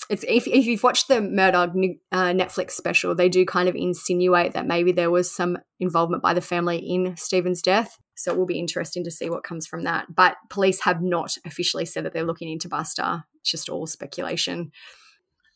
It's 0.10 0.24
if, 0.28 0.48
if 0.48 0.66
you've 0.66 0.84
watched 0.84 1.10
the 1.10 1.16
Murdaugh 1.16 2.00
uh, 2.12 2.32
Netflix 2.32 2.72
special, 2.72 3.14
they 3.14 3.30
do 3.30 3.46
kind 3.46 3.70
of 3.70 3.76
insinuate 3.76 4.54
that 4.54 4.66
maybe 4.66 4.92
there 4.92 5.12
was 5.12 5.34
some 5.34 5.58
involvement 5.80 6.24
by 6.24 6.34
the 6.34 6.42
family 6.42 6.78
in 6.78 7.16
Stephen's 7.18 7.62
death. 7.62 7.98
So 8.18 8.32
it 8.32 8.38
will 8.38 8.46
be 8.46 8.60
interesting 8.60 9.04
to 9.04 9.12
see 9.12 9.30
what 9.30 9.44
comes 9.44 9.68
from 9.68 9.84
that. 9.84 10.14
But 10.14 10.36
police 10.50 10.82
have 10.82 11.02
not 11.02 11.38
officially 11.46 11.86
said 11.86 12.04
that 12.04 12.14
they're 12.14 12.24
looking 12.24 12.52
into 12.52 12.68
Buster. 12.68 13.24
It's 13.40 13.52
just 13.52 13.70
all 13.70 13.88
speculation. 13.88 14.72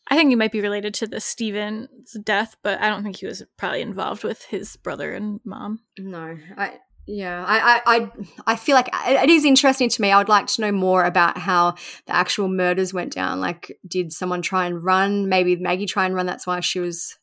I 0.09 0.16
think 0.16 0.30
he 0.30 0.36
might 0.36 0.51
be 0.51 0.62
related 0.62 0.93
to 0.95 1.07
the 1.07 1.20
Stephen's 1.20 2.14
death, 2.24 2.55
but 2.64 2.80
I 2.82 2.89
don't 2.89 3.03
think 3.03 3.18
he 3.18 3.26
was 3.26 3.43
probably 3.57 3.82
involved 3.82 4.24
with 4.24 4.43
his 4.43 4.76
brother 4.78 5.14
and 5.14 5.39
mom. 5.43 5.80
No, 5.97 6.38
I 6.57 6.80
yeah, 7.07 7.43
I 7.47 7.82
I 7.86 8.12
I 8.45 8.55
feel 8.55 8.76
like 8.76 8.89
it 8.93 9.30
is 9.30 9.45
interesting 9.45 9.89
to 9.89 10.01
me. 10.01 10.12
I 10.12 10.18
would 10.18 10.30
like 10.30 10.47
to 10.47 10.62
know 10.62 10.72
more 10.72 11.03
about 11.03 11.38
how 11.38 11.76
the 12.05 12.16
actual 12.16 12.47
murders 12.47 12.93
went 12.93 13.14
down. 13.14 13.39
Like, 13.39 13.78
did 13.88 14.14
someone 14.14 14.41
try 14.41 14.66
and 14.66 14.84
run? 14.84 15.30
Maybe 15.30 15.55
Maggie 15.55 15.88
try 15.88 16.05
and 16.05 16.14
run. 16.14 16.26
That's 16.26 16.45
why 16.45 16.59
she 16.59 16.80
was 16.80 17.18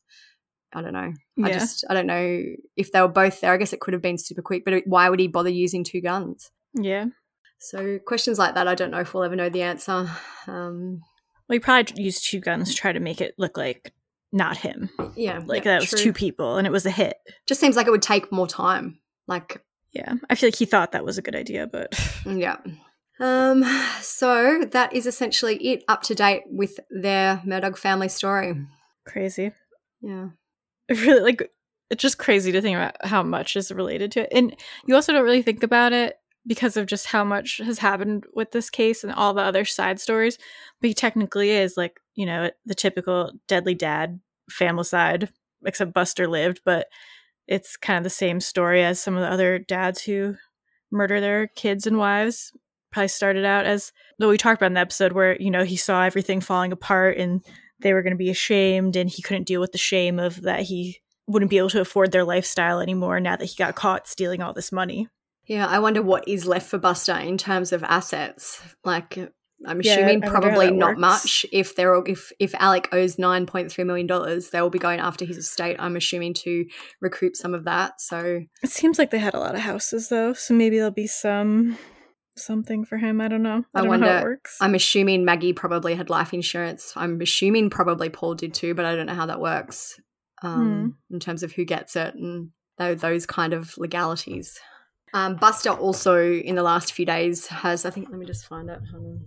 I 0.73 0.81
don't 0.81 0.93
know. 0.93 1.13
Yeah. 1.35 1.47
I 1.47 1.51
just 1.51 1.83
I 1.89 1.93
don't 1.93 2.05
know 2.05 2.43
if 2.75 2.91
they 2.91 3.01
were 3.01 3.07
both 3.07 3.41
there. 3.41 3.53
I 3.53 3.57
guess 3.57 3.73
it 3.73 3.79
could 3.79 3.93
have 3.93 4.03
been 4.03 4.17
super 4.17 4.41
quick, 4.41 4.63
but 4.65 4.83
why 4.85 5.09
would 5.09 5.19
he 5.19 5.27
bother 5.27 5.49
using 5.49 5.83
two 5.83 6.01
guns? 6.01 6.51
Yeah. 6.73 7.05
So 7.59 7.99
questions 7.99 8.39
like 8.39 8.55
that, 8.55 8.67
I 8.67 8.75
don't 8.75 8.91
know 8.91 8.99
if 8.99 9.13
we'll 9.13 9.23
ever 9.23 9.35
know 9.35 9.49
the 9.49 9.63
answer. 9.63 10.09
Um, 10.47 11.01
well, 11.47 11.55
he 11.55 11.59
probably 11.59 12.03
used 12.03 12.29
two 12.29 12.39
guns 12.39 12.69
to 12.69 12.75
try 12.75 12.93
to 12.93 12.99
make 12.99 13.19
it 13.19 13.35
look 13.37 13.57
like 13.57 13.93
not 14.31 14.57
him. 14.57 14.89
Yeah, 15.15 15.41
like 15.43 15.65
yeah, 15.65 15.73
that 15.73 15.81
was 15.81 15.89
true. 15.89 15.99
two 15.99 16.13
people, 16.13 16.57
and 16.57 16.67
it 16.67 16.71
was 16.71 16.85
a 16.85 16.91
hit. 16.91 17.17
Just 17.47 17.59
seems 17.59 17.75
like 17.75 17.87
it 17.87 17.91
would 17.91 18.01
take 18.01 18.31
more 18.31 18.47
time. 18.47 18.99
Like, 19.27 19.61
yeah, 19.91 20.13
I 20.29 20.35
feel 20.35 20.47
like 20.47 20.55
he 20.55 20.65
thought 20.65 20.91
that 20.93 21.03
was 21.03 21.17
a 21.17 21.21
good 21.21 21.35
idea, 21.35 21.67
but 21.67 21.99
yeah. 22.25 22.57
Um, 23.19 23.65
so 23.99 24.63
that 24.71 24.93
is 24.93 25.05
essentially 25.05 25.57
it 25.57 25.83
up 25.89 26.03
to 26.03 26.15
date 26.15 26.43
with 26.45 26.79
their 26.89 27.41
Murdaugh 27.45 27.77
family 27.77 28.07
story. 28.07 28.55
Crazy. 29.05 29.51
Yeah 30.01 30.29
really 31.05 31.21
like 31.21 31.51
it's 31.89 32.01
just 32.01 32.19
crazy 32.19 32.51
to 32.51 32.61
think 32.61 32.75
about 32.75 32.95
how 33.03 33.23
much 33.23 33.55
is 33.55 33.71
related 33.71 34.11
to 34.11 34.21
it. 34.21 34.29
And 34.31 34.55
you 34.85 34.95
also 34.95 35.11
don't 35.11 35.23
really 35.23 35.41
think 35.41 35.63
about 35.63 35.91
it 35.91 36.17
because 36.45 36.77
of 36.77 36.85
just 36.85 37.07
how 37.07 37.23
much 37.23 37.57
has 37.57 37.79
happened 37.79 38.25
with 38.33 38.51
this 38.51 38.69
case 38.69 39.03
and 39.03 39.13
all 39.13 39.33
the 39.33 39.41
other 39.41 39.65
side 39.65 39.99
stories. 39.99 40.37
But 40.81 40.89
he 40.89 40.93
technically 40.93 41.51
is 41.51 41.77
like, 41.77 41.99
you 42.15 42.25
know, 42.25 42.51
the 42.65 42.75
typical 42.75 43.31
deadly 43.47 43.75
dad 43.75 44.19
family 44.49 44.83
side, 44.83 45.29
except 45.65 45.93
Buster 45.93 46.27
lived, 46.27 46.61
but 46.63 46.87
it's 47.47 47.75
kind 47.75 47.97
of 47.97 48.03
the 48.03 48.09
same 48.09 48.39
story 48.39 48.83
as 48.83 49.01
some 49.01 49.15
of 49.15 49.21
the 49.21 49.31
other 49.31 49.57
dads 49.57 50.03
who 50.03 50.35
murder 50.91 51.19
their 51.19 51.47
kids 51.47 51.87
and 51.87 51.97
wives. 51.97 52.53
Probably 52.91 53.07
started 53.07 53.45
out 53.45 53.65
as 53.65 53.91
though 54.17 54.29
we 54.29 54.37
talked 54.37 54.61
about 54.61 54.67
in 54.67 54.73
the 54.73 54.79
episode 54.79 55.13
where, 55.13 55.39
you 55.39 55.51
know, 55.51 55.63
he 55.63 55.75
saw 55.75 56.03
everything 56.03 56.41
falling 56.41 56.71
apart 56.71 57.17
and 57.17 57.43
they 57.81 57.93
were 57.93 58.01
going 58.01 58.13
to 58.13 58.17
be 58.17 58.29
ashamed 58.29 58.95
and 58.95 59.09
he 59.09 59.21
couldn't 59.21 59.47
deal 59.47 59.61
with 59.61 59.71
the 59.71 59.77
shame 59.77 60.19
of 60.19 60.41
that 60.41 60.61
he 60.61 60.99
wouldn't 61.27 61.51
be 61.51 61.57
able 61.57 61.69
to 61.69 61.81
afford 61.81 62.11
their 62.11 62.23
lifestyle 62.23 62.79
anymore 62.79 63.19
now 63.19 63.35
that 63.35 63.45
he 63.45 63.55
got 63.55 63.75
caught 63.75 64.07
stealing 64.07 64.41
all 64.41 64.53
this 64.53 64.71
money. 64.71 65.07
Yeah, 65.45 65.65
I 65.65 65.79
wonder 65.79 66.01
what 66.01 66.27
is 66.27 66.45
left 66.45 66.69
for 66.69 66.77
Buster 66.77 67.15
in 67.15 67.37
terms 67.37 67.71
of 67.71 67.83
assets. 67.83 68.61
Like 68.83 69.17
I'm 69.65 69.79
assuming 69.79 70.21
yeah, 70.21 70.29
probably 70.29 70.71
not 70.71 70.91
works. 70.91 70.99
much. 70.99 71.45
If 71.51 71.75
they're 71.75 71.95
all, 71.95 72.03
if 72.05 72.31
if 72.39 72.55
Alec 72.55 72.89
owes 72.91 73.19
nine 73.19 73.45
point 73.45 73.71
three 73.71 73.83
million 73.83 74.07
dollars, 74.07 74.49
they 74.49 74.61
will 74.61 74.69
be 74.69 74.79
going 74.79 74.99
after 74.99 75.25
his 75.25 75.37
estate. 75.37 75.75
I'm 75.79 75.95
assuming 75.95 76.33
to 76.35 76.65
recoup 77.01 77.35
some 77.35 77.53
of 77.53 77.65
that. 77.65 77.99
So 77.99 78.41
it 78.63 78.69
seems 78.69 78.97
like 78.97 79.11
they 79.11 79.17
had 79.19 79.33
a 79.33 79.39
lot 79.39 79.55
of 79.55 79.61
houses 79.61 80.09
though, 80.09 80.33
so 80.33 80.53
maybe 80.53 80.77
there'll 80.77 80.91
be 80.91 81.07
some 81.07 81.77
something 82.39 82.85
for 82.85 82.97
him. 82.97 83.21
I 83.21 83.27
don't 83.27 83.43
know. 83.43 83.63
I, 83.73 83.79
I 83.79 83.81
don't 83.81 83.89
wonder. 83.89 84.05
Know 84.05 84.11
how 84.11 84.19
it 84.19 84.23
works. 84.23 84.57
I'm 84.61 84.75
assuming 84.75 85.25
Maggie 85.25 85.53
probably 85.53 85.95
had 85.95 86.09
life 86.09 86.33
insurance. 86.33 86.93
I'm 86.95 87.19
assuming 87.21 87.69
probably 87.69 88.09
Paul 88.09 88.35
did 88.35 88.53
too, 88.53 88.73
but 88.73 88.85
I 88.85 88.95
don't 88.95 89.05
know 89.05 89.13
how 89.13 89.27
that 89.27 89.39
works 89.39 89.99
um, 90.41 90.95
hmm. 91.09 91.15
in 91.15 91.19
terms 91.19 91.43
of 91.43 91.51
who 91.51 91.65
gets 91.65 91.95
it 91.95 92.15
and 92.15 92.49
those 92.77 93.25
kind 93.25 93.53
of 93.53 93.77
legalities. 93.77 94.59
Um, 95.13 95.35
Buster 95.35 95.71
also 95.71 96.21
in 96.21 96.55
the 96.55 96.63
last 96.63 96.93
few 96.93 97.05
days 97.05 97.47
has, 97.47 97.85
I 97.85 97.89
think, 97.89 98.09
let 98.09 98.19
me 98.19 98.25
just 98.25 98.45
find 98.45 98.69
out. 98.69 98.81
it. 98.81 99.19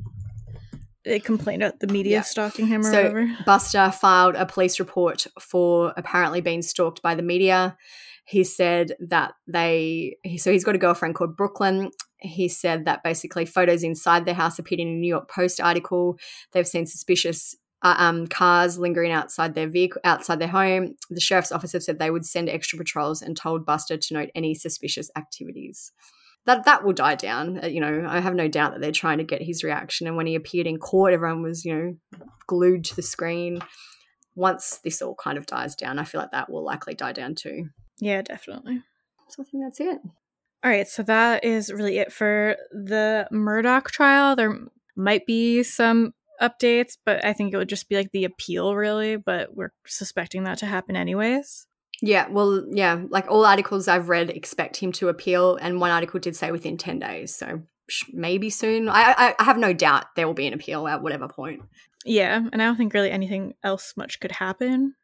They 1.04 1.18
complained 1.18 1.62
about 1.62 1.80
the 1.80 1.88
media 1.88 2.18
yeah. 2.18 2.22
stalking 2.22 2.68
him 2.68 2.82
or 2.82 2.84
so 2.84 2.96
whatever. 3.02 3.36
Buster 3.44 3.90
filed 3.90 4.36
a 4.36 4.46
police 4.46 4.78
report 4.78 5.26
for 5.40 5.92
apparently 5.96 6.40
being 6.40 6.62
stalked 6.62 7.02
by 7.02 7.16
the 7.16 7.22
media. 7.22 7.76
He 8.24 8.44
said 8.44 8.92
that 9.00 9.34
they, 9.46 10.16
so 10.36 10.52
he's 10.52 10.64
got 10.64 10.74
a 10.74 10.78
girlfriend 10.78 11.14
called 11.14 11.36
Brooklyn 11.36 11.90
he 12.22 12.48
said 12.48 12.84
that 12.84 13.02
basically 13.02 13.44
photos 13.44 13.82
inside 13.82 14.24
their 14.24 14.34
house 14.34 14.58
appeared 14.58 14.80
in 14.80 14.88
a 14.88 14.94
New 14.94 15.08
York 15.08 15.28
Post 15.28 15.60
article. 15.60 16.18
They've 16.52 16.66
seen 16.66 16.86
suspicious 16.86 17.56
uh, 17.82 17.96
um, 17.98 18.26
cars 18.28 18.78
lingering 18.78 19.12
outside 19.12 19.54
their 19.54 19.68
vehicle, 19.68 20.00
outside 20.04 20.38
their 20.38 20.48
home. 20.48 20.94
The 21.10 21.20
sheriff's 21.20 21.52
office 21.52 21.72
have 21.72 21.82
said 21.82 21.98
they 21.98 22.10
would 22.10 22.24
send 22.24 22.48
extra 22.48 22.78
patrols 22.78 23.22
and 23.22 23.36
told 23.36 23.66
Buster 23.66 23.96
to 23.96 24.14
note 24.14 24.30
any 24.34 24.54
suspicious 24.54 25.10
activities. 25.16 25.92
That 26.46 26.64
that 26.64 26.84
will 26.84 26.92
die 26.92 27.14
down. 27.16 27.62
Uh, 27.62 27.66
you 27.66 27.80
know, 27.80 28.07
I 28.08 28.20
have 28.20 28.34
no 28.34 28.49
doubt 28.49 28.72
that 28.72 28.80
they're 28.80 28.92
trying 28.92 29.18
to 29.18 29.24
get 29.24 29.42
his 29.42 29.62
reaction. 29.62 30.07
And 30.07 30.16
when 30.16 30.26
he 30.26 30.34
appeared 30.34 30.66
in 30.66 30.78
court, 30.78 31.12
everyone 31.12 31.42
was 31.42 31.64
you 31.64 31.74
know 31.74 32.24
glued 32.46 32.84
to 32.84 32.96
the 32.96 33.03
screen. 33.03 33.61
Once 34.34 34.78
this 34.82 35.03
all 35.03 35.14
kind 35.14 35.36
of 35.36 35.46
dies 35.46 35.76
down, 35.76 35.99
I 35.99 36.04
feel 36.04 36.20
like 36.20 36.30
that 36.30 36.50
will 36.50 36.64
likely 36.64 36.94
die 36.94 37.12
down 37.12 37.34
too. 37.34 37.68
Yeah, 38.03 38.20
definitely. 38.20 38.83
So 39.29 39.42
I 39.42 39.46
think 39.46 39.62
that's 39.62 39.79
it. 39.79 40.00
All 40.64 40.70
right, 40.70 40.88
so 40.88 41.04
that 41.04 41.45
is 41.45 41.72
really 41.72 41.99
it 41.99 42.12
for 42.12 42.57
the 42.72 43.29
Murdaugh 43.33 43.84
trial. 43.84 44.34
There 44.34 44.58
might 44.96 45.24
be 45.24 45.62
some 45.62 46.12
updates, 46.41 46.99
but 47.07 47.24
I 47.24 47.33
think 47.33 47.54
it 47.54 47.58
would 47.58 47.68
just 47.68 47.88
be 47.88 47.95
like 47.95 48.11
the 48.11 48.24
appeal, 48.24 48.74
really. 48.74 49.14
But 49.14 49.54
we're 49.54 49.72
suspecting 49.87 50.42
that 50.45 50.58
to 50.58 50.66
happen 50.66 50.96
anyways. 50.96 51.68
Yeah, 52.00 52.26
well, 52.29 52.66
yeah, 52.72 53.03
like 53.08 53.30
all 53.30 53.46
articles 53.46 53.87
I've 53.87 54.08
read 54.08 54.30
expect 54.30 54.79
him 54.79 54.91
to 54.92 55.08
appeal, 55.08 55.54
and 55.54 55.80
one 55.80 55.92
article 55.92 56.18
did 56.18 56.34
say 56.34 56.50
within 56.50 56.76
10 56.76 56.99
days. 56.99 57.37
So 57.37 57.62
maybe 58.12 58.50
soon. 58.50 58.88
I, 58.88 59.14
I, 59.16 59.34
I 59.38 59.45
have 59.45 59.58
no 59.58 59.72
doubt 59.72 60.07
there 60.16 60.26
will 60.26 60.34
be 60.34 60.49
an 60.49 60.54
appeal 60.54 60.88
at 60.88 61.03
whatever 61.03 61.29
point. 61.29 61.62
Yeah, 62.04 62.49
and 62.53 62.61
I 62.61 62.64
don't 62.64 62.76
think 62.76 62.95
really 62.95 63.12
anything 63.12 63.54
else 63.62 63.95
much 63.96 64.18
could 64.18 64.33
happen. 64.33 64.96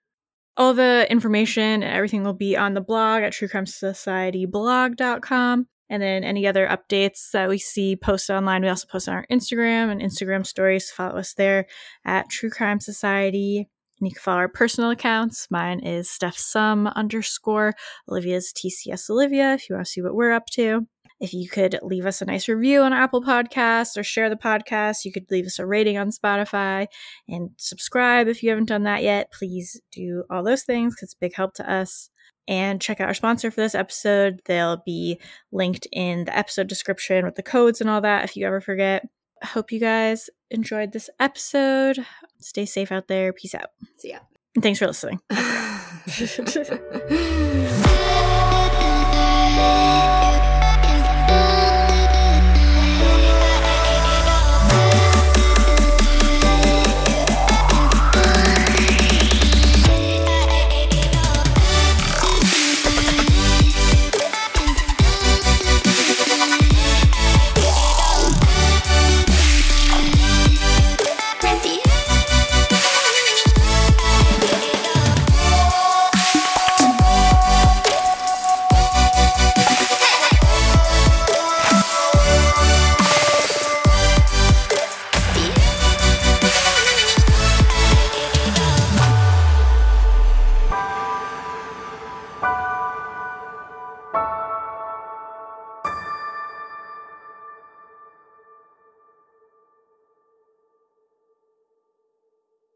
All 0.58 0.74
the 0.74 1.06
information 1.08 1.62
and 1.62 1.84
everything 1.84 2.24
will 2.24 2.34
be 2.34 2.56
on 2.56 2.74
the 2.74 2.80
blog 2.80 3.22
at 3.22 3.32
truecrimesocietyblog.com. 3.32 5.68
And 5.90 6.02
then 6.02 6.24
any 6.24 6.46
other 6.46 6.66
updates 6.66 7.30
that 7.32 7.48
we 7.48 7.56
see 7.58 7.96
posted 7.96 8.36
online, 8.36 8.60
we 8.62 8.68
also 8.68 8.86
post 8.86 9.08
on 9.08 9.14
our 9.14 9.26
Instagram 9.30 9.90
and 9.90 10.02
Instagram 10.02 10.44
stories. 10.44 10.90
Follow 10.90 11.18
us 11.18 11.32
there 11.34 11.66
at 12.04 12.28
True 12.28 12.50
Crime 12.50 12.80
Society. 12.80 13.70
And 14.00 14.08
you 14.08 14.14
can 14.14 14.20
follow 14.20 14.38
our 14.38 14.48
personal 14.48 14.90
accounts. 14.90 15.48
Mine 15.50 15.80
is 15.80 16.10
Steph 16.10 16.36
Sum 16.36 16.88
underscore. 16.88 17.74
Olivia's 18.08 18.52
TCS 18.52 19.10
Olivia 19.10 19.54
if 19.54 19.68
you 19.68 19.76
want 19.76 19.86
to 19.86 19.92
see 19.92 20.02
what 20.02 20.14
we're 20.14 20.32
up 20.32 20.46
to. 20.54 20.86
If 21.20 21.34
you 21.34 21.48
could 21.48 21.78
leave 21.82 22.06
us 22.06 22.22
a 22.22 22.26
nice 22.26 22.48
review 22.48 22.82
on 22.82 22.92
Apple 22.92 23.22
Podcasts 23.22 23.96
or 23.96 24.04
share 24.04 24.30
the 24.30 24.36
podcast, 24.36 25.04
you 25.04 25.12
could 25.12 25.30
leave 25.30 25.46
us 25.46 25.58
a 25.58 25.66
rating 25.66 25.98
on 25.98 26.10
Spotify 26.10 26.86
and 27.28 27.50
subscribe 27.56 28.28
if 28.28 28.42
you 28.42 28.50
haven't 28.50 28.68
done 28.68 28.84
that 28.84 29.02
yet. 29.02 29.32
Please 29.32 29.80
do 29.90 30.24
all 30.30 30.44
those 30.44 30.62
things 30.62 30.94
because 30.94 31.08
it's 31.08 31.14
a 31.14 31.20
big 31.20 31.34
help 31.34 31.54
to 31.54 31.70
us. 31.70 32.10
And 32.46 32.80
check 32.80 33.00
out 33.00 33.08
our 33.08 33.14
sponsor 33.14 33.50
for 33.50 33.60
this 33.60 33.74
episode. 33.74 34.40
They'll 34.46 34.82
be 34.86 35.20
linked 35.52 35.86
in 35.92 36.24
the 36.24 36.36
episode 36.36 36.66
description 36.66 37.26
with 37.26 37.34
the 37.34 37.42
codes 37.42 37.80
and 37.80 37.90
all 37.90 38.00
that 38.00 38.24
if 38.24 38.36
you 38.36 38.46
ever 38.46 38.60
forget. 38.60 39.06
I 39.42 39.46
hope 39.46 39.70
you 39.70 39.80
guys 39.80 40.30
enjoyed 40.50 40.92
this 40.92 41.10
episode. 41.20 41.98
Stay 42.40 42.64
safe 42.64 42.90
out 42.90 43.08
there. 43.08 43.32
Peace 43.32 43.54
out. 43.54 43.70
See 43.98 44.10
ya. 44.10 44.18
And 44.54 44.62
thanks 44.62 44.78
for 44.78 44.86
listening. 44.86 45.20